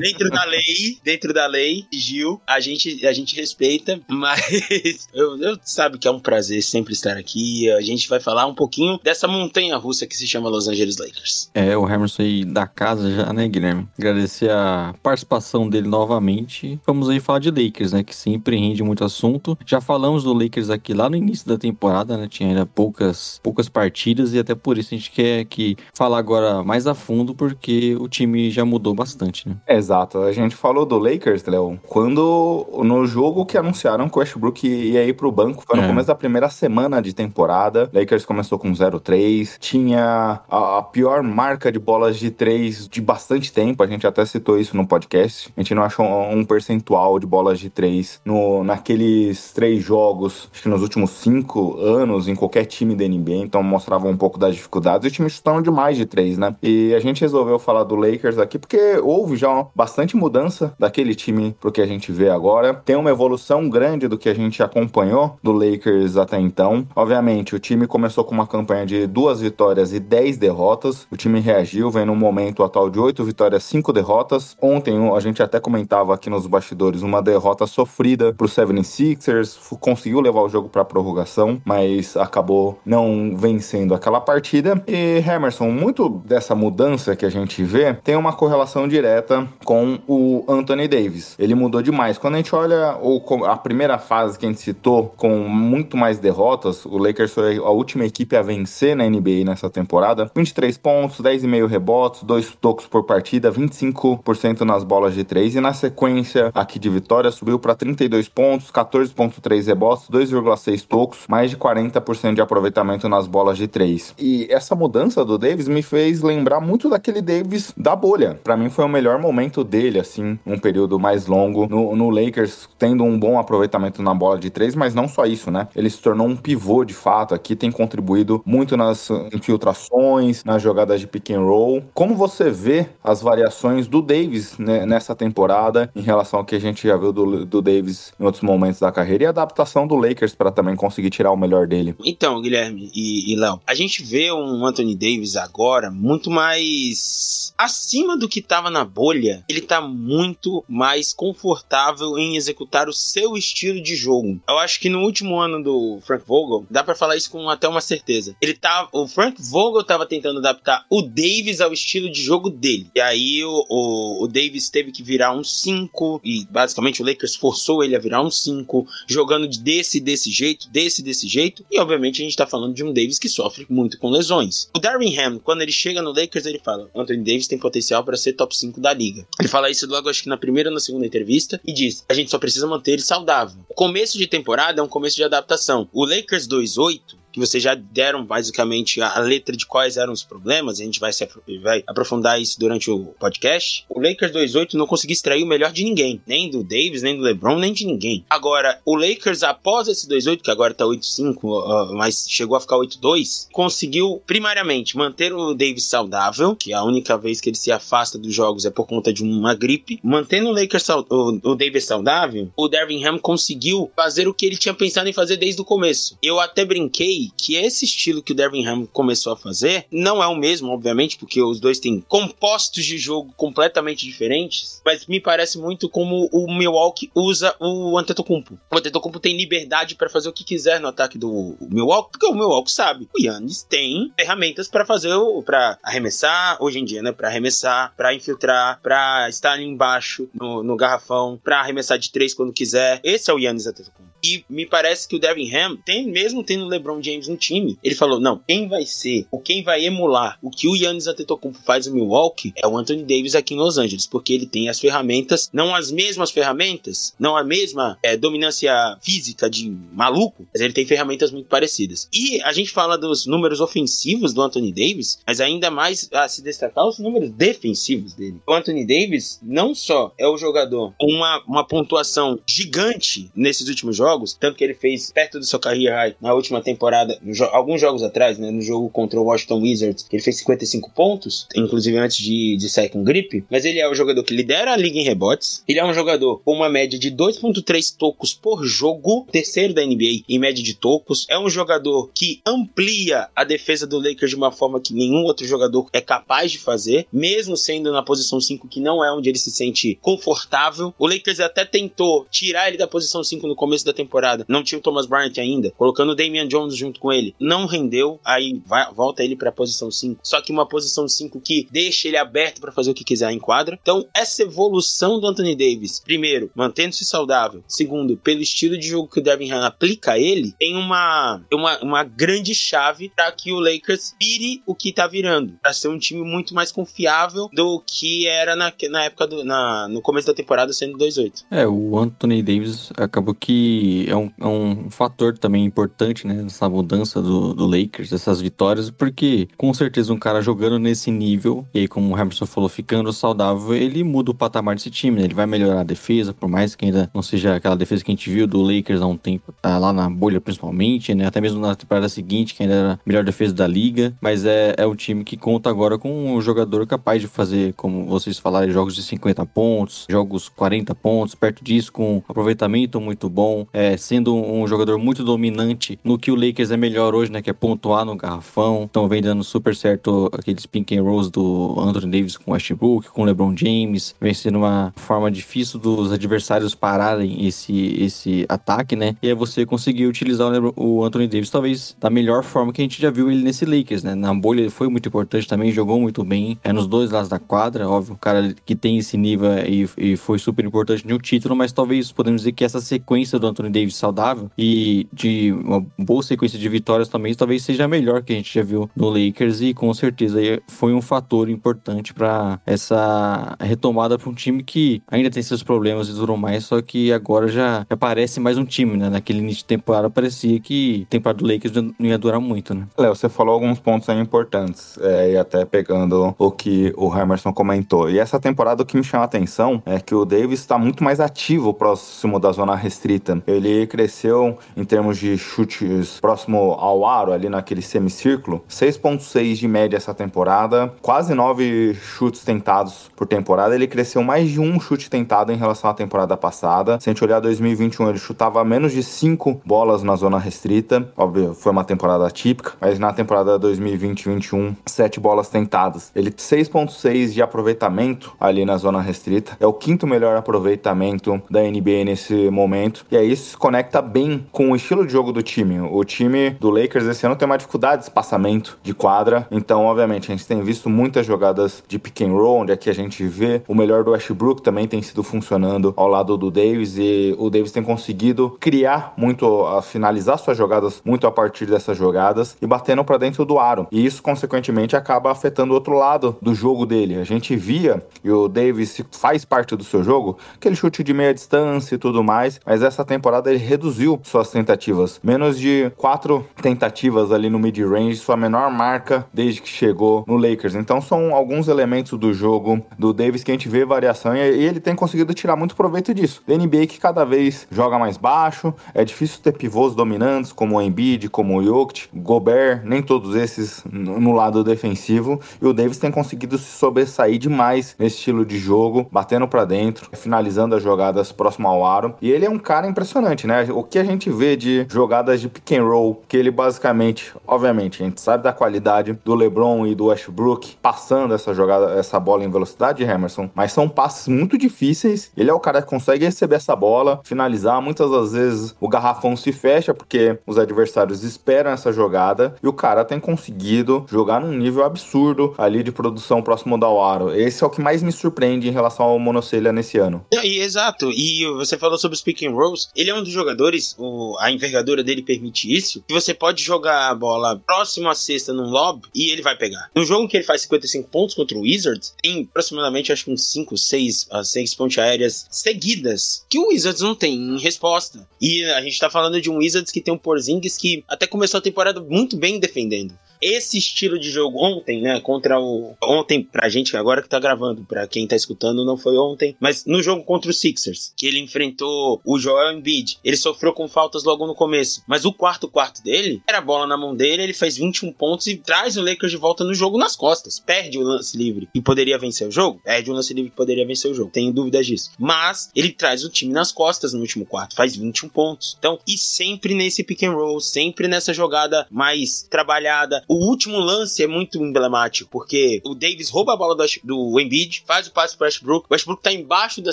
dentro 0.00 0.30
da 0.30 0.44
lei, 0.46 0.98
dentro 1.04 1.34
da 1.34 1.46
lei, 1.46 1.84
Gil, 1.92 2.40
a 2.46 2.60
gente, 2.60 3.06
a 3.06 3.12
gente 3.12 3.36
respeita, 3.36 4.00
mas 4.08 5.06
eu, 5.12 5.38
eu 5.42 5.58
sabe 5.62 5.98
que 5.98 6.08
é 6.08 6.10
um 6.10 6.20
prazer 6.20 6.62
sempre 6.68 6.92
estar 6.92 7.16
aqui. 7.16 7.70
A 7.72 7.80
gente 7.80 8.08
vai 8.08 8.20
falar 8.20 8.46
um 8.46 8.54
pouquinho 8.54 8.98
dessa 9.02 9.26
montanha 9.26 9.76
russa 9.76 10.06
que 10.06 10.16
se 10.16 10.26
chama 10.26 10.48
Los 10.48 10.68
Angeles 10.68 10.96
Lakers. 10.98 11.50
É, 11.54 11.76
o 11.76 11.88
Emerson 11.88 12.22
aí 12.22 12.44
da 12.44 12.66
casa 12.66 13.10
já, 13.10 13.32
né, 13.32 13.48
Guilherme? 13.48 13.88
Agradecer 13.98 14.50
a 14.50 14.94
participação 15.02 15.68
dele 15.68 15.88
novamente. 15.88 16.78
Vamos 16.86 17.08
aí 17.08 17.20
falar 17.20 17.38
de 17.38 17.50
Lakers, 17.50 17.92
né, 17.92 18.02
que 18.02 18.14
sempre 18.14 18.56
rende 18.56 18.82
muito 18.82 19.04
assunto. 19.04 19.56
Já 19.66 19.80
falamos 19.80 20.24
do 20.24 20.32
Lakers 20.32 20.70
aqui 20.70 20.92
lá 20.94 21.08
no 21.08 21.16
início 21.16 21.46
da 21.48 21.56
temporada, 21.58 22.16
né? 22.16 22.26
Tinha 22.28 22.48
ainda 22.50 22.66
poucas, 22.66 23.40
poucas 23.42 23.68
partidas 23.68 24.32
e 24.34 24.38
até 24.38 24.54
por 24.54 24.78
isso 24.78 24.94
a 24.94 24.98
gente 24.98 25.10
quer 25.10 25.44
que 25.44 25.76
falar 25.94 26.18
agora 26.18 26.62
mais 26.62 26.86
a 26.86 26.94
fundo 26.94 27.34
porque 27.34 27.96
o 27.96 28.08
time 28.08 28.50
já 28.50 28.64
mudou 28.64 28.94
bastante, 28.94 29.48
né? 29.48 29.56
Exato. 29.68 30.18
A 30.18 30.32
gente 30.32 30.54
falou 30.54 30.84
do 30.84 30.98
Lakers, 30.98 31.44
Léo, 31.44 31.78
quando 31.86 32.66
no 32.84 33.06
jogo 33.06 33.44
que 33.46 33.56
anunciaram 33.56 34.08
que 34.08 34.16
o 34.16 34.20
Westbrook 34.20 34.66
ia 34.66 35.04
ir 35.04 35.14
pro 35.14 35.30
banco, 35.30 35.62
foi 35.66 35.76
no 35.78 35.84
É. 35.84 35.88
começo 35.88 36.06
da 36.08 36.14
primeira 36.14 36.48
semana 36.58 37.00
de 37.00 37.14
temporada. 37.14 37.88
Lakers 37.92 38.24
começou 38.24 38.58
com 38.58 38.72
0-3, 38.72 39.56
tinha 39.60 40.40
a, 40.50 40.78
a 40.78 40.82
pior 40.82 41.22
marca 41.22 41.70
de 41.70 41.78
bolas 41.78 42.18
de 42.18 42.30
3 42.30 42.88
de 42.88 43.00
bastante 43.00 43.52
tempo, 43.52 43.82
a 43.82 43.86
gente 43.86 44.06
até 44.06 44.26
citou 44.26 44.58
isso 44.58 44.76
no 44.76 44.86
podcast. 44.86 45.52
A 45.56 45.60
gente 45.60 45.74
não 45.74 45.84
achou 45.84 46.04
um 46.04 46.44
percentual 46.44 47.18
de 47.20 47.26
bolas 47.26 47.60
de 47.60 47.70
3 47.70 48.20
no, 48.24 48.64
naqueles 48.64 49.52
três 49.52 49.82
jogos, 49.82 50.48
acho 50.52 50.62
que 50.62 50.68
nos 50.68 50.82
últimos 50.82 51.10
cinco 51.10 51.78
anos, 51.78 52.26
em 52.26 52.34
qualquer 52.34 52.64
time 52.64 52.96
da 52.96 53.06
NBA, 53.06 53.36
então 53.36 53.62
mostrava 53.62 54.08
um 54.08 54.16
pouco 54.16 54.38
das 54.38 54.56
dificuldades. 54.56 55.04
E 55.04 55.08
o 55.08 55.12
time 55.12 55.30
chutando 55.30 55.62
demais 55.62 55.96
de 55.96 56.06
3, 56.06 56.38
né? 56.38 56.56
E 56.60 56.92
a 56.94 57.00
gente 57.00 57.20
resolveu 57.20 57.58
falar 57.58 57.84
do 57.84 57.94
Lakers 57.94 58.38
aqui 58.38 58.58
porque 58.58 58.98
houve 59.02 59.36
já 59.36 59.66
bastante 59.74 60.16
mudança 60.16 60.74
daquele 60.78 61.14
time 61.14 61.54
pro 61.60 61.70
que 61.70 61.80
a 61.80 61.86
gente 61.86 62.10
vê 62.10 62.28
agora. 62.30 62.74
Tem 62.74 62.96
uma 62.96 63.10
evolução 63.10 63.68
grande 63.68 64.08
do 64.08 64.18
que 64.18 64.28
a 64.28 64.34
gente 64.34 64.60
acompanhou 64.60 65.38
do 65.42 65.52
Lakers 65.52 66.16
até 66.16 66.47
então. 66.48 66.86
Obviamente, 66.96 67.54
o 67.54 67.58
time 67.58 67.86
começou 67.86 68.24
com 68.24 68.34
uma 68.34 68.46
campanha 68.46 68.84
de 68.86 69.06
duas 69.06 69.40
vitórias 69.40 69.92
e 69.92 70.00
10 70.00 70.36
derrotas. 70.38 71.06
O 71.10 71.16
time 71.16 71.40
reagiu, 71.40 71.90
vem 71.90 72.04
num 72.06 72.16
momento 72.16 72.62
atual 72.64 72.88
de 72.90 72.98
8 72.98 73.22
vitórias, 73.24 73.62
5 73.64 73.92
derrotas. 73.92 74.56
Ontem 74.60 74.96
a 75.14 75.20
gente 75.20 75.42
até 75.42 75.60
comentava 75.60 76.14
aqui 76.14 76.28
nos 76.30 76.46
bastidores 76.46 77.02
uma 77.02 77.20
derrota 77.22 77.66
sofrida 77.66 78.32
pro 78.32 78.48
76ers, 78.48 79.56
F- 79.58 79.76
conseguiu 79.80 80.20
levar 80.20 80.40
o 80.42 80.48
jogo 80.48 80.68
pra 80.68 80.84
prorrogação, 80.84 81.60
mas 81.64 82.16
acabou 82.16 82.78
não 82.84 83.34
vencendo 83.36 83.94
aquela 83.94 84.20
partida. 84.20 84.82
E 84.86 85.22
Emerson, 85.26 85.70
muito 85.70 86.08
dessa 86.08 86.54
mudança 86.54 87.14
que 87.14 87.24
a 87.26 87.30
gente 87.30 87.62
vê 87.62 87.92
tem 87.94 88.16
uma 88.16 88.32
correlação 88.32 88.88
direta 88.88 89.46
com 89.64 89.98
o 90.06 90.44
Anthony 90.48 90.88
Davis. 90.88 91.34
Ele 91.38 91.54
mudou 91.54 91.82
demais. 91.82 92.18
Quando 92.18 92.34
a 92.34 92.36
gente 92.38 92.54
olha 92.54 92.96
o, 93.00 93.20
a 93.44 93.56
primeira 93.56 93.98
fase 93.98 94.38
que 94.38 94.46
a 94.46 94.48
gente 94.48 94.60
citou, 94.60 95.12
com 95.16 95.28
muito 95.48 95.96
mais 95.96 96.18
derrotas, 96.18 96.37
o 96.84 96.98
Lakers 96.98 97.32
foi 97.32 97.56
a 97.56 97.70
última 97.70 98.04
equipe 98.04 98.36
a 98.36 98.42
vencer 98.42 98.94
na 98.94 99.08
NBA 99.08 99.44
nessa 99.44 99.68
temporada. 99.68 100.30
23 100.34 100.76
pontos, 100.78 101.20
10,5 101.20 101.66
rebotes, 101.66 102.22
2 102.22 102.56
tocos 102.60 102.86
por 102.86 103.04
partida, 103.04 103.50
25% 103.50 104.60
nas 104.60 104.84
bolas 104.84 105.14
de 105.14 105.24
3. 105.24 105.56
E 105.56 105.60
na 105.60 105.72
sequência 105.72 106.50
aqui 106.54 106.78
de 106.78 106.88
vitória, 106.88 107.30
subiu 107.30 107.58
para 107.58 107.74
32 107.74 108.28
pontos, 108.28 108.70
14,3 108.70 109.66
rebotes, 109.66 110.08
2,6 110.08 110.86
tocos, 110.86 111.18
mais 111.28 111.50
de 111.50 111.56
40% 111.56 112.34
de 112.34 112.40
aproveitamento 112.40 113.08
nas 113.08 113.26
bolas 113.26 113.56
de 113.56 113.66
3. 113.66 114.14
E 114.18 114.46
essa 114.50 114.74
mudança 114.74 115.24
do 115.24 115.38
Davis 115.38 115.68
me 115.68 115.82
fez 115.82 116.22
lembrar 116.22 116.60
muito 116.60 116.88
daquele 116.88 117.20
Davis 117.20 117.72
da 117.76 117.96
bolha. 117.96 118.38
Para 118.44 118.56
mim 118.56 118.70
foi 118.70 118.84
o 118.84 118.88
melhor 118.88 119.18
momento 119.18 119.64
dele, 119.64 119.98
assim, 119.98 120.38
um 120.46 120.58
período 120.58 120.98
mais 120.98 121.26
longo 121.26 121.66
no, 121.66 121.96
no 121.96 122.10
Lakers, 122.10 122.68
tendo 122.78 123.02
um 123.02 123.18
bom 123.18 123.38
aproveitamento 123.38 124.02
na 124.02 124.14
bola 124.14 124.38
de 124.38 124.50
3, 124.50 124.74
mas 124.74 124.94
não 124.94 125.08
só 125.08 125.26
isso, 125.26 125.50
né? 125.50 125.68
Ele 125.74 125.90
se 125.90 125.98
tornou 125.98 126.27
um 126.28 126.36
pivô 126.36 126.84
de 126.84 126.94
fato 126.94 127.34
aqui, 127.34 127.56
tem 127.56 127.70
contribuído 127.70 128.42
muito 128.44 128.76
nas 128.76 129.08
infiltrações, 129.32 130.44
nas 130.44 130.62
jogadas 130.62 131.00
de 131.00 131.06
pick 131.06 131.30
and 131.30 131.40
roll. 131.40 131.82
Como 131.94 132.14
você 132.14 132.50
vê 132.50 132.86
as 133.02 133.22
variações 133.22 133.88
do 133.88 134.02
Davis 134.02 134.58
né, 134.58 134.84
nessa 134.86 135.14
temporada 135.14 135.90
em 135.94 136.00
relação 136.00 136.40
ao 136.40 136.44
que 136.44 136.54
a 136.54 136.60
gente 136.60 136.86
já 136.86 136.96
viu 136.96 137.12
do, 137.12 137.44
do 137.44 137.62
Davis 137.62 138.12
em 138.18 138.24
outros 138.24 138.42
momentos 138.42 138.80
da 138.80 138.92
carreira 138.92 139.24
e 139.24 139.26
a 139.26 139.30
adaptação 139.30 139.86
do 139.86 139.96
Lakers 139.96 140.34
para 140.34 140.50
também 140.50 140.76
conseguir 140.76 141.10
tirar 141.10 141.32
o 141.32 141.36
melhor 141.36 141.66
dele? 141.66 141.94
Então, 142.04 142.40
Guilherme 142.40 142.90
e, 142.94 143.32
e 143.32 143.36
Léo, 143.36 143.60
a 143.66 143.74
gente 143.74 144.02
vê 144.02 144.32
um 144.32 144.64
Anthony 144.64 144.94
Davis 144.94 145.36
agora 145.36 145.90
muito 145.90 146.30
mais 146.30 147.52
acima 147.56 148.16
do 148.16 148.28
que 148.28 148.40
estava 148.40 148.70
na 148.70 148.84
bolha. 148.84 149.44
Ele 149.48 149.60
tá 149.60 149.80
muito 149.80 150.64
mais 150.68 151.12
confortável 151.12 152.18
em 152.18 152.36
executar 152.36 152.88
o 152.88 152.92
seu 152.92 153.36
estilo 153.36 153.82
de 153.82 153.96
jogo. 153.96 154.40
Eu 154.48 154.58
acho 154.58 154.80
que 154.80 154.88
no 154.88 155.00
último 155.00 155.38
ano 155.38 155.62
do 155.62 155.98
Frank 156.02 156.17
Vogel, 156.26 156.66
dá 156.70 156.82
pra 156.82 156.94
falar 156.94 157.16
isso 157.16 157.30
com 157.30 157.48
até 157.48 157.68
uma 157.68 157.80
certeza. 157.80 158.36
Ele 158.40 158.54
tá, 158.54 158.88
o 158.92 159.06
Frank 159.06 159.40
Vogel 159.40 159.84
tava 159.84 160.06
tentando 160.06 160.38
adaptar 160.38 160.84
o 160.90 161.02
Davis 161.02 161.60
ao 161.60 161.72
estilo 161.72 162.10
de 162.10 162.22
jogo 162.22 162.50
dele. 162.50 162.90
E 162.94 163.00
aí 163.00 163.44
o, 163.44 163.64
o, 163.68 164.24
o 164.24 164.28
Davis 164.28 164.70
teve 164.70 164.92
que 164.92 165.02
virar 165.02 165.32
um 165.34 165.44
5 165.44 166.20
e 166.24 166.46
basicamente 166.50 167.02
o 167.02 167.04
Lakers 167.04 167.36
forçou 167.36 167.82
ele 167.82 167.96
a 167.96 167.98
virar 167.98 168.22
um 168.22 168.30
5, 168.30 168.86
jogando 169.06 169.48
desse 169.48 170.00
desse 170.00 170.30
jeito, 170.30 170.68
desse 170.70 171.02
desse 171.02 171.28
jeito. 171.28 171.64
E 171.70 171.78
obviamente 171.78 172.20
a 172.20 172.24
gente 172.24 172.36
tá 172.36 172.46
falando 172.46 172.74
de 172.74 172.84
um 172.84 172.92
Davis 172.92 173.18
que 173.18 173.28
sofre 173.28 173.66
muito 173.68 173.98
com 173.98 174.10
lesões. 174.10 174.68
O 174.74 174.78
Darvin 174.78 175.16
Ham, 175.18 175.38
quando 175.38 175.62
ele 175.62 175.72
chega 175.72 176.02
no 176.02 176.12
Lakers, 176.12 176.46
ele 176.46 176.60
fala: 176.64 176.90
Anthony 176.94 177.24
Davis 177.24 177.48
tem 177.48 177.58
potencial 177.58 178.04
para 178.04 178.16
ser 178.16 178.32
top 178.32 178.56
5 178.56 178.80
da 178.80 178.92
liga. 178.92 179.26
Ele 179.38 179.48
fala 179.48 179.70
isso 179.70 179.86
logo, 179.86 180.08
acho 180.08 180.22
que 180.22 180.28
na 180.28 180.36
primeira 180.36 180.68
ou 180.70 180.74
na 180.74 180.80
segunda 180.80 181.06
entrevista, 181.06 181.60
e 181.66 181.72
diz: 181.72 182.04
a 182.08 182.14
gente 182.14 182.30
só 182.30 182.38
precisa 182.38 182.66
manter 182.66 182.92
ele 182.92 183.02
saudável. 183.02 183.64
O 183.68 183.74
começo 183.74 184.18
de 184.18 184.26
temporada 184.26 184.80
é 184.80 184.84
um 184.84 184.88
começo 184.88 185.16
de 185.16 185.24
adaptação. 185.24 185.88
O 185.92 186.04
Lakers 186.08 186.48
2-8 186.48 187.17
que 187.38 187.46
vocês 187.46 187.62
já 187.62 187.74
deram 187.74 188.24
basicamente 188.24 189.00
a 189.00 189.18
letra 189.20 189.56
de 189.56 189.64
quais 189.64 189.96
eram 189.96 190.12
os 190.12 190.22
problemas, 190.22 190.80
a 190.80 190.84
gente 190.84 190.98
vai, 190.98 191.12
se, 191.12 191.28
vai 191.62 191.84
aprofundar 191.86 192.40
isso 192.40 192.58
durante 192.58 192.90
o 192.90 193.14
podcast. 193.18 193.84
O 193.88 194.00
Lakers 194.00 194.32
2-8 194.32 194.74
não 194.74 194.86
conseguiu 194.86 195.12
extrair 195.12 195.42
o 195.42 195.46
melhor 195.46 195.72
de 195.72 195.84
ninguém, 195.84 196.20
nem 196.26 196.50
do 196.50 196.62
Davis, 196.62 197.02
nem 197.02 197.16
do 197.16 197.22
LeBron, 197.22 197.58
nem 197.58 197.72
de 197.72 197.86
ninguém. 197.86 198.24
Agora, 198.28 198.80
o 198.84 198.96
Lakers, 198.96 199.42
após 199.42 199.88
esse 199.88 200.08
2-8, 200.08 200.42
que 200.42 200.50
agora 200.50 200.74
tá 200.74 200.84
8-5, 200.84 201.36
uh, 201.44 201.96
mas 201.96 202.26
chegou 202.28 202.56
a 202.56 202.60
ficar 202.60 202.76
8-2, 202.76 203.48
conseguiu 203.52 204.22
primariamente 204.26 204.96
manter 204.96 205.32
o 205.32 205.54
Davis 205.54 205.84
saudável, 205.84 206.56
que 206.56 206.72
a 206.72 206.82
única 206.82 207.16
vez 207.16 207.40
que 207.40 207.50
ele 207.50 207.56
se 207.56 207.70
afasta 207.70 208.18
dos 208.18 208.34
jogos 208.34 208.64
é 208.64 208.70
por 208.70 208.86
conta 208.86 209.12
de 209.12 209.22
uma 209.22 209.54
gripe. 209.54 210.00
Mantendo 210.02 210.48
o 210.48 210.52
Lakers 210.52 210.88
o, 210.88 211.40
o 211.42 211.54
Davis 211.54 211.84
saudável, 211.84 212.50
o 212.56 212.68
Dervin 212.68 213.04
Ham 213.04 213.18
conseguiu 213.18 213.90
fazer 213.94 214.26
o 214.26 214.34
que 214.34 214.46
ele 214.46 214.56
tinha 214.56 214.74
pensado 214.74 215.08
em 215.08 215.12
fazer 215.12 215.36
desde 215.36 215.60
o 215.60 215.64
começo. 215.64 216.16
Eu 216.22 216.40
até 216.40 216.64
brinquei 216.64 217.27
que 217.36 217.56
esse 217.56 217.84
estilo 217.84 218.22
que 218.22 218.32
o 218.32 218.34
Dervin 218.34 218.66
Ham 218.66 218.86
começou 218.86 219.32
a 219.32 219.36
fazer 219.36 219.86
não 219.90 220.22
é 220.22 220.26
o 220.26 220.36
mesmo, 220.36 220.70
obviamente, 220.70 221.18
porque 221.18 221.42
os 221.42 221.60
dois 221.60 221.78
têm 221.78 222.00
compostos 222.00 222.84
de 222.84 222.98
jogo 222.98 223.32
completamente 223.36 224.04
diferentes, 224.04 224.80
mas 224.84 225.06
me 225.06 225.20
parece 225.20 225.58
muito 225.58 225.88
como 225.88 226.28
o 226.32 226.52
Milwaukee 226.52 227.10
usa 227.14 227.54
o 227.60 227.98
Antetokounmpo. 227.98 228.58
O 228.70 228.78
Antetokounmpo 228.78 229.20
tem 229.20 229.36
liberdade 229.36 229.94
para 229.94 230.08
fazer 230.08 230.28
o 230.28 230.32
que 230.32 230.44
quiser 230.44 230.80
no 230.80 230.88
ataque 230.88 231.18
do 231.18 231.56
Milwaukee, 231.60 232.12
porque 232.12 232.26
o 232.26 232.34
Milwaukee 232.34 232.72
sabe. 232.72 233.08
O 233.16 233.22
Yannis 233.22 233.62
tem 233.62 234.12
ferramentas 234.18 234.68
para 234.68 234.84
fazer 234.84 235.08
para 235.44 235.78
arremessar 235.82 236.56
hoje 236.60 236.78
em 236.78 236.84
dia, 236.84 237.02
né, 237.02 237.12
para 237.12 237.28
arremessar, 237.28 237.92
para 237.96 238.14
infiltrar, 238.14 238.80
para 238.82 239.28
estar 239.28 239.52
ali 239.52 239.64
embaixo 239.64 240.28
no, 240.34 240.62
no 240.62 240.76
garrafão, 240.76 241.40
para 241.42 241.60
arremessar 241.60 241.98
de 241.98 242.10
três 242.10 242.34
quando 242.34 242.52
quiser. 242.52 243.00
Esse 243.02 243.30
é 243.30 243.34
o 243.34 243.38
Yannis 243.38 243.66
Antetokounmpo. 243.66 244.07
E 244.22 244.44
me 244.48 244.66
parece 244.66 245.06
que 245.06 245.16
o 245.16 245.18
Devin 245.18 245.54
Ham, 245.54 245.76
tem, 245.84 246.06
mesmo 246.06 246.42
tendo 246.42 246.64
o 246.64 246.68
LeBron 246.68 247.02
James 247.02 247.28
no 247.28 247.36
time, 247.36 247.78
ele 247.82 247.94
falou: 247.94 248.20
não, 248.20 248.40
quem 248.46 248.68
vai 248.68 248.84
ser, 248.84 249.26
ou 249.30 249.40
quem 249.40 249.62
vai 249.62 249.84
emular 249.84 250.38
o 250.42 250.50
que 250.50 250.68
o 250.68 250.76
Yannis 250.76 251.06
Antetokounmpo 251.06 251.58
faz 251.64 251.86
no 251.86 251.94
Milwaukee 251.94 252.52
é 252.56 252.66
o 252.66 252.76
Anthony 252.76 253.02
Davis 253.02 253.34
aqui 253.34 253.54
em 253.54 253.58
Los 253.58 253.78
Angeles, 253.78 254.06
porque 254.06 254.32
ele 254.32 254.46
tem 254.46 254.68
as 254.68 254.80
ferramentas, 254.80 255.48
não 255.52 255.74
as 255.74 255.90
mesmas 255.90 256.30
ferramentas, 256.30 257.14
não 257.18 257.36
a 257.36 257.44
mesma 257.44 257.98
é, 258.02 258.16
dominância 258.16 258.72
física 259.00 259.48
de 259.48 259.70
maluco, 259.92 260.46
mas 260.52 260.62
ele 260.62 260.72
tem 260.72 260.86
ferramentas 260.86 261.30
muito 261.30 261.48
parecidas. 261.48 262.08
E 262.12 262.40
a 262.42 262.52
gente 262.52 262.70
fala 262.70 262.96
dos 262.96 263.26
números 263.26 263.60
ofensivos 263.60 264.32
do 264.32 264.42
Anthony 264.42 264.72
Davis, 264.72 265.18
mas 265.26 265.40
ainda 265.40 265.70
mais 265.70 266.08
a 266.12 266.28
se 266.28 266.42
destacar 266.42 266.86
os 266.86 266.98
números 266.98 267.30
defensivos 267.30 268.14
dele. 268.14 268.40
O 268.46 268.52
Anthony 268.52 268.86
Davis 268.86 269.38
não 269.42 269.74
só 269.74 270.12
é 270.18 270.26
o 270.26 270.36
jogador 270.36 270.94
com 270.98 271.06
uma, 271.06 271.42
uma 271.46 271.66
pontuação 271.66 272.38
gigante 272.46 273.30
nesses 273.34 273.68
últimos 273.68 273.96
jogos, 273.96 274.07
jogos, 274.08 274.34
tanto 274.34 274.56
que 274.56 274.64
ele 274.64 274.74
fez 274.74 275.12
perto 275.12 275.38
do 275.38 275.44
seu 275.44 275.58
career 275.58 275.92
high 275.92 276.16
na 276.20 276.32
última 276.32 276.62
temporada, 276.62 277.18
jo 277.26 277.44
alguns 277.44 277.80
jogos 277.80 278.02
atrás, 278.02 278.38
né, 278.38 278.50
no 278.50 278.62
jogo 278.62 278.88
contra 278.88 279.20
o 279.20 279.24
Washington 279.24 279.60
Wizards, 279.60 280.06
ele 280.10 280.22
fez 280.22 280.38
55 280.38 280.90
pontos, 280.90 281.46
inclusive 281.54 281.96
antes 281.98 282.16
de, 282.16 282.56
de 282.56 282.68
sair 282.68 282.88
com 282.88 283.04
gripe, 283.04 283.44
mas 283.50 283.64
ele 283.64 283.78
é 283.78 283.88
o 283.88 283.94
jogador 283.94 284.22
que 284.22 284.34
lidera 284.34 284.72
a 284.72 284.76
liga 284.76 284.98
em 284.98 285.04
rebotes, 285.04 285.62
ele 285.68 285.78
é 285.78 285.84
um 285.84 285.92
jogador 285.92 286.40
com 286.44 286.52
uma 286.52 286.68
média 286.68 286.98
de 286.98 287.10
2.3 287.10 287.96
tocos 287.96 288.32
por 288.32 288.64
jogo, 288.64 289.26
terceiro 289.30 289.74
da 289.74 289.84
NBA 289.84 290.22
em 290.28 290.38
média 290.38 290.62
de 290.62 290.74
tocos, 290.74 291.26
é 291.28 291.38
um 291.38 291.50
jogador 291.50 292.10
que 292.14 292.40
amplia 292.46 293.28
a 293.36 293.44
defesa 293.44 293.86
do 293.86 293.98
Lakers 293.98 294.30
de 294.30 294.36
uma 294.36 294.50
forma 294.50 294.80
que 294.80 294.94
nenhum 294.94 295.24
outro 295.24 295.46
jogador 295.46 295.88
é 295.92 296.00
capaz 296.00 296.52
de 296.52 296.58
fazer, 296.58 297.06
mesmo 297.12 297.56
sendo 297.56 297.92
na 297.92 298.02
posição 298.02 298.40
5 298.40 298.68
que 298.68 298.80
não 298.80 299.04
é 299.04 299.12
onde 299.12 299.28
ele 299.28 299.38
se 299.38 299.50
sente 299.50 299.98
confortável. 300.00 300.94
O 300.98 301.06
Lakers 301.06 301.40
até 301.40 301.64
tentou 301.64 302.26
tirar 302.30 302.68
ele 302.68 302.78
da 302.78 302.86
posição 302.86 303.22
5 303.22 303.46
no 303.46 303.56
começo 303.56 303.84
da 303.84 303.92
temporada. 303.98 304.44
Não 304.48 304.62
tinha 304.62 304.78
o 304.78 304.82
Thomas 304.82 305.06
Bryant 305.06 305.36
ainda, 305.38 305.70
colocando 305.72 306.10
o 306.10 306.14
Damian 306.14 306.48
Jones 306.48 306.76
junto 306.76 307.00
com 307.00 307.12
ele. 307.12 307.34
Não 307.38 307.66
rendeu, 307.66 308.20
aí 308.24 308.60
vai, 308.64 308.92
volta 308.92 309.22
ele 309.22 309.36
para 309.36 309.50
a 309.50 309.52
posição 309.52 309.90
5. 309.90 310.20
Só 310.22 310.40
que 310.40 310.52
uma 310.52 310.66
posição 310.66 311.06
5 311.06 311.40
que 311.40 311.68
deixa 311.70 312.08
ele 312.08 312.16
aberto 312.16 312.60
para 312.60 312.72
fazer 312.72 312.90
o 312.90 312.94
que 312.94 313.04
quiser 313.04 313.30
em 313.30 313.38
quadra. 313.38 313.78
Então, 313.80 314.06
essa 314.14 314.42
evolução 314.42 315.20
do 315.20 315.26
Anthony 315.26 315.54
Davis, 315.54 316.00
primeiro, 316.00 316.50
mantendo-se 316.54 317.04
saudável, 317.04 317.62
segundo, 317.66 318.16
pelo 318.16 318.40
estilo 318.40 318.78
de 318.78 318.88
jogo 318.88 319.08
que 319.08 319.20
o 319.20 319.22
Devin 319.22 319.50
Ham 319.50 319.64
aplica 319.64 320.12
a 320.12 320.18
ele, 320.18 320.54
tem 320.58 320.76
uma, 320.76 321.42
uma, 321.52 321.78
uma 321.80 322.04
grande 322.04 322.54
chave 322.54 323.10
para 323.14 323.30
que 323.32 323.52
o 323.52 323.60
Lakers 323.60 324.14
vire 324.20 324.62
o 324.66 324.74
que 324.74 324.92
tá 324.92 325.06
virando, 325.06 325.54
para 325.62 325.72
ser 325.72 325.88
um 325.88 325.98
time 325.98 326.22
muito 326.22 326.54
mais 326.54 326.72
confiável 326.72 327.48
do 327.52 327.82
que 327.86 328.26
era 328.26 328.54
na, 328.54 328.72
na 328.90 329.04
época 329.04 329.26
do, 329.26 329.44
na, 329.44 329.88
no 329.88 330.00
começo 330.00 330.26
da 330.26 330.34
temporada 330.34 330.72
sendo 330.72 330.98
2-8. 330.98 331.44
É, 331.50 331.66
o 331.66 331.98
Anthony 331.98 332.42
Davis 332.42 332.90
acabou 332.96 333.34
que 333.34 333.87
é 334.08 334.16
um, 334.16 334.30
é 334.40 334.46
um 334.46 334.90
fator 334.90 335.36
também 335.36 335.64
importante, 335.64 336.26
né, 336.26 336.34
nessa 336.34 336.68
mudança 336.68 337.20
do, 337.20 337.54
do 337.54 337.66
Lakers, 337.66 338.10
dessas 338.10 338.40
vitórias, 338.40 338.90
porque 338.90 339.48
com 339.56 339.72
certeza 339.72 340.12
um 340.12 340.18
cara 340.18 340.40
jogando 340.40 340.78
nesse 340.78 341.10
nível, 341.10 341.66
e 341.72 341.80
aí 341.80 341.88
como 341.88 342.12
o 342.12 342.16
Hamilton 342.16 342.46
falou, 342.46 342.68
ficando 342.68 343.12
saudável, 343.12 343.74
ele 343.74 344.02
muda 344.04 344.30
o 344.30 344.34
patamar 344.34 344.74
desse 344.74 344.90
time, 344.90 345.18
né? 345.18 345.24
Ele 345.24 345.34
vai 345.34 345.46
melhorar 345.46 345.80
a 345.80 345.84
defesa, 345.84 346.32
por 346.32 346.48
mais 346.48 346.74
que 346.74 346.84
ainda 346.84 347.10
não 347.14 347.22
seja 347.22 347.56
aquela 347.56 347.76
defesa 347.76 348.04
que 348.04 348.10
a 348.10 348.14
gente 348.14 348.30
viu 348.30 348.46
do 348.46 348.60
Lakers 348.62 349.00
há 349.00 349.06
um 349.06 349.16
tempo, 349.16 349.52
tá 349.60 349.78
lá 349.78 349.92
na 349.92 350.08
bolha 350.08 350.40
principalmente, 350.40 351.14
né? 351.14 351.26
Até 351.26 351.40
mesmo 351.40 351.60
na 351.60 351.74
temporada 351.74 352.08
seguinte, 352.08 352.54
que 352.54 352.62
ainda 352.62 352.74
era 352.74 352.92
a 352.94 352.98
melhor 353.04 353.24
defesa 353.24 353.54
da 353.54 353.66
liga, 353.66 354.14
mas 354.20 354.44
é, 354.44 354.74
é 354.76 354.86
um 354.86 354.94
time 354.94 355.24
que 355.24 355.36
conta 355.36 355.70
agora 355.70 355.98
com 355.98 356.34
um 356.34 356.40
jogador 356.40 356.86
capaz 356.86 357.20
de 357.20 357.28
fazer, 357.28 357.74
como 357.74 358.06
vocês 358.06 358.38
falaram, 358.38 358.70
jogos 358.72 358.94
de 358.94 359.02
50 359.02 359.44
pontos, 359.46 360.06
jogos 360.08 360.48
40 360.48 360.94
pontos, 360.94 361.34
perto 361.34 361.62
disso, 361.62 361.92
com 361.92 362.22
aproveitamento 362.28 363.00
muito 363.00 363.28
bom, 363.28 363.66
é, 363.78 363.96
sendo 363.96 364.34
um 364.34 364.66
jogador 364.66 364.98
muito 364.98 365.22
dominante 365.22 366.00
no 366.02 366.18
que 366.18 366.32
o 366.32 366.34
Lakers 366.34 366.72
é 366.72 366.76
melhor 366.76 367.14
hoje, 367.14 367.30
né? 367.30 367.40
Que 367.40 367.48
é 367.48 367.52
pontuar 367.52 368.04
no 368.04 368.16
garrafão. 368.16 368.86
Estão 368.86 369.06
vem 369.06 369.22
dando 369.22 369.44
super 369.44 369.72
certo 369.76 370.28
aqueles 370.32 370.66
pink 370.66 370.98
and 370.98 371.04
rolls 371.04 371.30
do 371.30 371.76
Anthony 371.78 372.10
Davis 372.10 372.36
com 372.36 372.50
Westbrook, 372.50 373.08
com 373.10 373.22
LeBron 373.22 373.56
James. 373.56 374.16
Vem 374.20 374.34
sendo 374.34 374.58
uma 374.58 374.92
forma 374.96 375.30
difícil 375.30 375.78
dos 375.78 376.10
adversários 376.10 376.74
pararem 376.74 377.46
esse, 377.46 377.94
esse 378.02 378.44
ataque, 378.48 378.96
né? 378.96 379.14
E 379.22 379.28
aí 379.28 379.34
você 379.34 379.64
conseguir 379.64 380.08
utilizar 380.08 380.48
o, 380.48 380.50
LeBron, 380.50 380.72
o 380.74 381.04
Anthony 381.04 381.28
Davis 381.28 381.48
talvez 381.48 381.96
da 382.00 382.10
melhor 382.10 382.42
forma 382.42 382.72
que 382.72 382.82
a 382.82 382.84
gente 382.84 383.00
já 383.00 383.12
viu 383.12 383.30
ele 383.30 383.44
nesse 383.44 383.64
Lakers, 383.64 384.02
né? 384.02 384.16
Na 384.16 384.34
bolha 384.34 384.62
ele 384.62 384.70
foi 384.70 384.88
muito 384.88 385.08
importante 385.08 385.46
também, 385.46 385.70
jogou 385.70 386.00
muito 386.00 386.24
bem. 386.24 386.58
É 386.64 386.72
nos 386.72 386.88
dois 386.88 387.12
lados 387.12 387.28
da 387.28 387.38
quadra, 387.38 387.88
óbvio, 387.88 388.14
o 388.14 388.18
cara 388.18 388.52
que 388.66 388.74
tem 388.74 388.98
esse 388.98 389.16
nível 389.16 389.50
e, 389.64 389.88
e 389.96 390.16
foi 390.16 390.40
super 390.40 390.64
importante 390.64 391.06
no 391.06 391.16
título, 391.16 391.54
mas 391.54 391.70
talvez 391.70 392.10
podemos 392.10 392.40
dizer 392.40 392.50
que 392.50 392.64
essa 392.64 392.80
sequência 392.80 393.38
do 393.38 393.46
Anthony 393.46 393.67
Anthony 393.68 393.70
Davis 393.70 393.96
saudável 393.96 394.50
e 394.56 395.06
de 395.12 395.52
uma 395.52 395.84
boa 395.98 396.22
sequência 396.22 396.58
de 396.58 396.68
vitórias 396.68 397.08
também, 397.08 397.34
talvez 397.34 397.62
seja 397.62 397.84
a 397.84 397.88
melhor 397.88 398.22
que 398.22 398.32
a 398.32 398.36
gente 398.36 398.52
já 398.52 398.62
viu 398.62 398.90
no 398.96 399.08
Lakers 399.10 399.60
e 399.60 399.74
com 399.74 399.92
certeza 399.94 400.38
foi 400.68 400.92
um 400.92 401.02
fator 401.02 401.48
importante 401.48 402.12
para 402.12 402.60
essa 402.66 403.56
retomada 403.60 404.18
para 404.18 404.30
um 404.30 404.34
time 404.34 404.62
que 404.62 405.02
ainda 405.08 405.30
tem 405.30 405.42
seus 405.42 405.62
problemas 405.62 406.08
e 406.08 406.12
durou 406.12 406.36
mais, 406.36 406.64
só 406.64 406.80
que 406.80 407.12
agora 407.12 407.48
já, 407.48 407.86
já 407.88 407.96
parece 407.96 408.40
mais 408.40 408.56
um 408.56 408.64
time, 408.64 408.96
né? 408.96 409.10
Naquele 409.10 409.40
início 409.40 409.58
de 409.58 409.66
temporada 409.66 410.08
parecia 410.08 410.58
que 410.60 411.06
a 411.08 411.10
temporada 411.10 411.38
do 411.38 411.46
Lakers 411.46 411.74
não 411.74 412.06
ia 412.06 412.18
durar 412.18 412.40
muito, 412.40 412.74
né? 412.74 412.86
Léo, 412.96 413.14
você 413.14 413.28
falou 413.28 413.54
alguns 413.54 413.78
pontos 413.78 414.08
aí 414.08 414.18
importantes, 414.18 414.98
é, 415.00 415.32
e 415.32 415.36
até 415.36 415.64
pegando 415.64 416.34
o 416.38 416.50
que 416.50 416.92
o 416.96 417.14
Emerson 417.16 417.52
comentou. 417.52 418.08
E 418.08 418.18
essa 418.18 418.38
temporada 418.38 418.82
o 418.82 418.86
que 418.86 418.96
me 418.96 419.04
chama 419.04 419.24
a 419.24 419.26
atenção 419.26 419.82
é 419.84 420.00
que 420.00 420.14
o 420.14 420.24
Davis 420.24 420.60
está 420.60 420.78
muito 420.78 421.02
mais 421.02 421.20
ativo 421.20 421.74
próximo 421.74 422.38
da 422.38 422.52
zona 422.52 422.74
restrita. 422.74 423.42
Ele 423.46 423.57
ele 423.58 423.86
cresceu 423.86 424.58
em 424.76 424.84
termos 424.84 425.18
de 425.18 425.36
chutes 425.36 426.18
próximo 426.20 426.72
ao 426.72 427.06
aro, 427.06 427.32
ali 427.32 427.48
naquele 427.48 427.82
semicírculo, 427.82 428.64
6.6 428.68 429.54
de 429.54 429.68
média 429.68 429.96
essa 429.96 430.14
temporada, 430.14 430.92
quase 431.02 431.34
9 431.34 431.94
chutes 431.94 432.42
tentados 432.42 433.10
por 433.16 433.26
temporada. 433.26 433.74
Ele 433.74 433.86
cresceu 433.86 434.22
mais 434.22 434.48
de 434.48 434.60
um 434.60 434.78
chute 434.80 435.10
tentado 435.10 435.52
em 435.52 435.56
relação 435.56 435.90
à 435.90 435.94
temporada 435.94 436.36
passada. 436.36 436.98
Se 437.00 437.08
a 437.08 437.12
gente 437.12 437.22
olhar 437.22 437.40
2021, 437.40 438.08
ele 438.08 438.18
chutava 438.18 438.64
menos 438.64 438.92
de 438.92 439.02
5 439.02 439.62
bolas 439.64 440.02
na 440.02 440.16
zona 440.16 440.38
restrita. 440.38 441.08
Óbvio, 441.16 441.54
foi 441.54 441.72
uma 441.72 441.84
temporada 441.84 442.30
típica, 442.30 442.72
mas 442.80 442.98
na 442.98 443.12
temporada 443.12 443.58
2020-21, 443.58 444.76
7 444.86 445.20
bolas 445.20 445.48
tentadas. 445.48 446.10
Ele 446.14 446.30
6.6 446.30 447.32
de 447.32 447.42
aproveitamento 447.42 448.34
ali 448.38 448.64
na 448.64 448.76
zona 448.76 449.00
restrita. 449.00 449.56
É 449.60 449.66
o 449.66 449.72
quinto 449.72 450.06
melhor 450.06 450.36
aproveitamento 450.36 451.40
da 451.50 451.62
NBA 451.62 452.04
nesse 452.04 452.50
momento. 452.50 453.04
E 453.10 453.16
é 453.16 453.24
isso 453.24 453.47
conecta 453.56 454.02
bem 454.02 454.46
com 454.52 454.70
o 454.70 454.76
estilo 454.76 455.06
de 455.06 455.12
jogo 455.12 455.32
do 455.32 455.42
time. 455.42 455.80
O 455.80 456.04
time 456.04 456.50
do 456.50 456.70
Lakers 456.70 457.06
esse 457.06 457.24
ano 457.24 457.36
tem 457.36 457.46
uma 457.46 457.56
dificuldade 457.56 458.02
de 458.02 458.08
espaçamento 458.08 458.78
de 458.82 458.92
quadra, 458.92 459.46
então, 459.50 459.84
obviamente, 459.84 460.30
a 460.30 460.36
gente 460.36 460.46
tem 460.46 460.60
visto 460.62 460.90
muitas 460.90 461.24
jogadas 461.24 461.82
de 461.86 461.98
pick 461.98 462.22
and 462.22 462.32
roll, 462.32 462.60
onde 462.60 462.72
aqui 462.72 462.90
a 462.90 462.94
gente 462.94 463.24
vê 463.26 463.62
o 463.66 463.74
melhor 463.74 464.04
do 464.04 464.10
Westbrook 464.10 464.62
também 464.62 464.86
tem 464.86 465.00
sido 465.02 465.22
funcionando 465.22 465.94
ao 465.96 466.08
lado 466.08 466.36
do 466.36 466.50
Davis 466.50 466.96
e 466.98 467.34
o 467.38 467.48
Davis 467.48 467.72
tem 467.72 467.82
conseguido 467.82 468.56
criar 468.60 469.14
muito, 469.16 469.66
finalizar 469.82 470.38
suas 470.38 470.56
jogadas 470.56 471.00
muito 471.04 471.26
a 471.26 471.30
partir 471.30 471.66
dessas 471.66 471.96
jogadas 471.96 472.56
e 472.60 472.66
batendo 472.66 473.04
para 473.04 473.18
dentro 473.18 473.44
do 473.44 473.58
aro. 473.58 473.86
E 473.90 474.04
isso, 474.04 474.22
consequentemente, 474.22 474.96
acaba 474.96 475.30
afetando 475.30 475.72
o 475.72 475.74
outro 475.74 475.94
lado 475.94 476.36
do 476.40 476.54
jogo 476.54 476.84
dele. 476.84 477.16
A 477.16 477.24
gente 477.24 477.54
via, 477.56 478.02
e 478.22 478.30
o 478.30 478.48
Davis 478.48 479.00
faz 479.12 479.44
parte 479.44 479.76
do 479.76 479.84
seu 479.84 480.02
jogo, 480.02 480.38
aquele 480.54 480.76
chute 480.76 481.02
de 481.02 481.14
meia 481.14 481.32
distância 481.32 481.94
e 481.94 481.98
tudo 481.98 482.22
mais, 482.22 482.60
mas 482.64 482.82
essa 482.82 483.04
temporada 483.04 483.27
temporada 483.28 483.50
ele 483.50 483.58
reduziu 483.58 484.18
suas 484.22 484.50
tentativas. 484.50 485.20
Menos 485.22 485.58
de 485.58 485.92
quatro 485.98 486.46
tentativas 486.62 487.30
ali 487.30 487.50
no 487.50 487.58
mid-range, 487.58 488.16
sua 488.16 488.38
menor 488.38 488.70
marca 488.70 489.26
desde 489.34 489.60
que 489.60 489.68
chegou 489.68 490.24
no 490.26 490.36
Lakers. 490.38 490.74
Então 490.74 490.98
são 491.00 491.34
alguns 491.34 491.68
elementos 491.68 492.18
do 492.18 492.32
jogo 492.32 492.82
do 492.98 493.12
Davis 493.12 493.44
que 493.44 493.50
a 493.50 493.54
gente 493.54 493.68
vê 493.68 493.84
variação 493.84 494.34
e 494.34 494.40
ele 494.40 494.80
tem 494.80 494.94
conseguido 494.94 495.34
tirar 495.34 495.56
muito 495.56 495.76
proveito 495.76 496.14
disso. 496.14 496.42
NBA 496.48 496.86
que 496.86 496.98
cada 496.98 497.22
vez 497.24 497.66
joga 497.70 497.98
mais 497.98 498.16
baixo, 498.16 498.72
é 498.94 499.04
difícil 499.04 499.40
ter 499.42 499.52
pivôs 499.52 499.94
dominantes 499.94 500.50
como 500.50 500.78
o 500.78 500.82
Embiid, 500.82 501.28
como 501.28 501.58
o 501.58 501.62
Jokic, 501.62 502.08
Gobert, 502.14 502.82
nem 502.84 503.02
todos 503.02 503.36
esses 503.36 503.84
no 503.92 504.32
lado 504.32 504.64
defensivo. 504.64 505.38
E 505.60 505.66
o 505.66 505.74
Davis 505.74 505.98
tem 505.98 506.10
conseguido 506.10 506.56
se 506.56 506.78
sobressair 506.78 507.38
demais 507.38 507.94
nesse 507.98 508.16
estilo 508.16 508.46
de 508.46 508.58
jogo, 508.58 509.06
batendo 509.12 509.46
para 509.46 509.66
dentro, 509.66 510.08
finalizando 510.14 510.74
as 510.74 510.82
jogadas 510.82 511.30
próximo 511.30 511.68
ao 511.68 511.84
aro. 511.84 512.14
E 512.22 512.30
ele 512.30 512.46
é 512.46 512.50
um 512.50 512.58
cara 512.58 512.86
impressionante, 512.86 513.17
né? 513.46 513.66
O 513.72 513.82
que 513.82 513.98
a 513.98 514.04
gente 514.04 514.30
vê 514.30 514.56
de 514.56 514.86
jogadas 514.90 515.40
de 515.40 515.48
pick 515.48 515.72
and 515.72 515.84
roll, 515.84 516.22
que 516.28 516.36
ele 516.36 516.50
basicamente, 516.50 517.32
obviamente, 517.46 518.02
a 518.02 518.06
gente 518.06 518.20
sabe 518.20 518.44
da 518.44 518.52
qualidade 518.52 519.18
do 519.24 519.34
LeBron 519.34 519.86
e 519.86 519.94
do 519.94 520.06
Westbrook 520.06 520.76
passando 520.82 521.34
essa 521.34 521.52
jogada, 521.54 521.92
essa 521.98 522.18
bola 522.18 522.44
em 522.44 522.50
velocidade, 522.50 523.02
Emerson, 523.02 523.50
mas 523.54 523.72
são 523.72 523.88
passes 523.88 524.28
muito 524.28 524.56
difíceis. 524.56 525.30
Ele 525.36 525.50
é 525.50 525.54
o 525.54 525.60
cara 525.60 525.82
que 525.82 525.88
consegue 525.88 526.24
receber 526.24 526.56
essa 526.56 526.74
bola, 526.74 527.20
finalizar. 527.24 527.80
Muitas 527.80 528.10
das 528.10 528.32
vezes 528.32 528.74
o 528.80 528.88
garrafão 528.88 529.36
se 529.36 529.52
fecha 529.52 529.92
porque 529.92 530.38
os 530.46 530.58
adversários 530.58 531.22
esperam 531.22 531.70
essa 531.70 531.92
jogada 531.92 532.54
e 532.62 532.68
o 532.68 532.72
cara 532.72 533.04
tem 533.04 533.20
conseguido 533.20 534.04
jogar 534.08 534.40
num 534.40 534.52
nível 534.52 534.84
absurdo 534.84 535.54
ali 535.58 535.82
de 535.82 535.92
produção 535.92 536.42
próximo 536.42 536.78
ao 536.84 537.02
aro. 537.02 537.34
Esse 537.34 537.64
é 537.64 537.66
o 537.66 537.70
que 537.70 537.80
mais 537.80 538.02
me 538.02 538.12
surpreende 538.12 538.68
em 538.68 538.72
relação 538.72 539.06
ao 539.06 539.18
Monocelha 539.18 539.72
nesse 539.72 539.98
ano. 539.98 540.24
E, 540.32 540.60
exato, 540.60 541.10
e 541.10 541.44
você 541.56 541.76
falou 541.76 541.98
sobre 541.98 542.14
os 542.14 542.22
pick 542.22 542.42
and 542.42 542.52
rolls. 542.52 542.88
Ele 542.94 543.07
é 543.10 543.14
um 543.14 543.22
dos 543.22 543.32
jogadores, 543.32 543.94
o, 543.98 544.36
a 544.38 544.50
envergadura 544.50 545.02
dele 545.02 545.22
permite 545.22 545.72
isso, 545.72 546.02
que 546.06 546.14
você 546.14 546.34
pode 546.34 546.62
jogar 546.62 547.08
a 547.08 547.14
bola 547.14 547.60
próximo 547.66 548.08
à 548.08 548.14
cesta 548.14 548.52
num 548.52 548.68
lob 548.68 549.06
e 549.14 549.30
ele 549.30 549.42
vai 549.42 549.56
pegar. 549.56 549.90
No 549.94 550.04
jogo 550.04 550.28
que 550.28 550.36
ele 550.36 550.44
faz 550.44 550.62
55 550.62 551.08
pontos 551.08 551.34
contra 551.34 551.56
o 551.56 551.62
Wizards, 551.62 552.14
tem 552.22 552.46
aproximadamente 552.50 553.12
acho 553.12 553.24
que 553.24 553.30
uns 553.30 553.50
5, 553.50 553.76
6, 553.76 554.28
6 554.44 554.74
pontes 554.74 554.98
aéreas 554.98 555.46
seguidas 555.50 556.44
que 556.48 556.58
o 556.58 556.68
Wizards 556.68 557.02
não 557.02 557.14
tem 557.14 557.34
em 557.34 557.58
resposta. 557.58 558.26
E 558.40 558.64
a 558.64 558.80
gente 558.80 558.98
tá 558.98 559.10
falando 559.10 559.40
de 559.40 559.50
um 559.50 559.58
Wizards 559.58 559.92
que 559.92 560.00
tem 560.00 560.12
um 560.12 560.18
Porzingis 560.18 560.76
que 560.76 561.04
até 561.08 561.26
começou 561.26 561.58
a 561.58 561.62
temporada 561.62 562.00
muito 562.00 562.36
bem 562.36 562.58
defendendo 562.58 563.14
esse 563.40 563.78
estilo 563.78 564.18
de 564.18 564.30
jogo 564.30 564.58
ontem, 564.58 565.00
né, 565.00 565.20
contra 565.20 565.60
o 565.60 565.96
ontem 566.02 566.42
pra 566.42 566.68
gente 566.68 566.96
agora 566.96 567.22
que 567.22 567.28
tá 567.28 567.38
gravando, 567.38 567.84
pra 567.84 568.06
quem 568.06 568.26
tá 568.26 568.36
escutando 568.36 568.84
não 568.84 568.96
foi 568.96 569.16
ontem, 569.16 569.56
mas 569.60 569.84
no 569.84 570.02
jogo 570.02 570.24
contra 570.24 570.50
o 570.50 570.54
Sixers, 570.54 571.12
que 571.16 571.26
ele 571.26 571.38
enfrentou 571.38 572.20
o 572.24 572.38
Joel 572.38 572.72
Embiid, 572.72 573.18
ele 573.24 573.36
sofreu 573.36 573.72
com 573.72 573.88
faltas 573.88 574.24
logo 574.24 574.46
no 574.46 574.54
começo, 574.54 575.02
mas 575.06 575.24
o 575.24 575.32
quarto 575.32 575.68
quarto 575.68 576.02
dele, 576.02 576.42
era 576.48 576.58
a 576.58 576.62
bola 576.62 576.86
na 576.86 576.96
mão 576.96 577.14
dele, 577.14 577.42
ele 577.42 577.52
fez 577.52 577.76
21 577.76 578.12
pontos 578.12 578.46
e 578.46 578.56
traz 578.56 578.96
o 578.96 579.02
Lakers 579.02 579.32
de 579.32 579.36
volta 579.36 579.64
no 579.64 579.74
jogo 579.74 579.98
nas 579.98 580.16
costas, 580.16 580.58
perde 580.58 580.98
o 580.98 581.02
lance 581.02 581.36
livre 581.36 581.68
e 581.74 581.80
poderia 581.80 582.18
vencer 582.18 582.46
o 582.48 582.52
jogo, 582.52 582.80
perde 582.84 583.10
o 583.10 583.14
lance 583.14 583.32
livre 583.32 583.50
que 583.50 583.56
poderia 583.56 583.86
vencer 583.86 584.10
o 584.10 584.14
jogo, 584.14 584.30
tenho 584.30 584.52
dúvidas 584.52 584.86
disso, 584.86 585.10
mas 585.18 585.70
ele 585.74 585.90
traz 585.90 586.24
o 586.24 586.30
time 586.30 586.52
nas 586.52 586.72
costas 586.72 587.12
no 587.12 587.20
último 587.20 587.46
quarto, 587.46 587.74
faz 587.74 587.96
21 587.96 588.28
pontos, 588.28 588.76
então, 588.78 588.98
e 589.06 589.16
sempre 589.16 589.74
nesse 589.74 590.02
pick 590.02 590.22
and 590.22 590.32
roll, 590.32 590.60
sempre 590.60 591.08
nessa 591.08 591.32
jogada 591.32 591.86
mais 591.90 592.42
trabalhada, 592.42 593.22
o 593.28 593.46
último 593.46 593.78
lance 593.78 594.22
é 594.22 594.26
muito 594.26 594.62
emblemático, 594.62 595.28
porque 595.30 595.82
o 595.84 595.94
Davis 595.94 596.30
rouba 596.30 596.54
a 596.54 596.56
bola 596.56 596.74
do, 596.74 596.84
do 597.04 597.38
Embiid, 597.38 597.84
faz 597.86 598.06
o 598.06 598.12
passe 598.12 598.36
pro 598.36 598.46
Westbrook, 598.46 598.86
o 598.88 598.94
Westbrook 598.94 599.22
tá 599.22 599.32
embaixo 599.32 599.82
da 599.82 599.92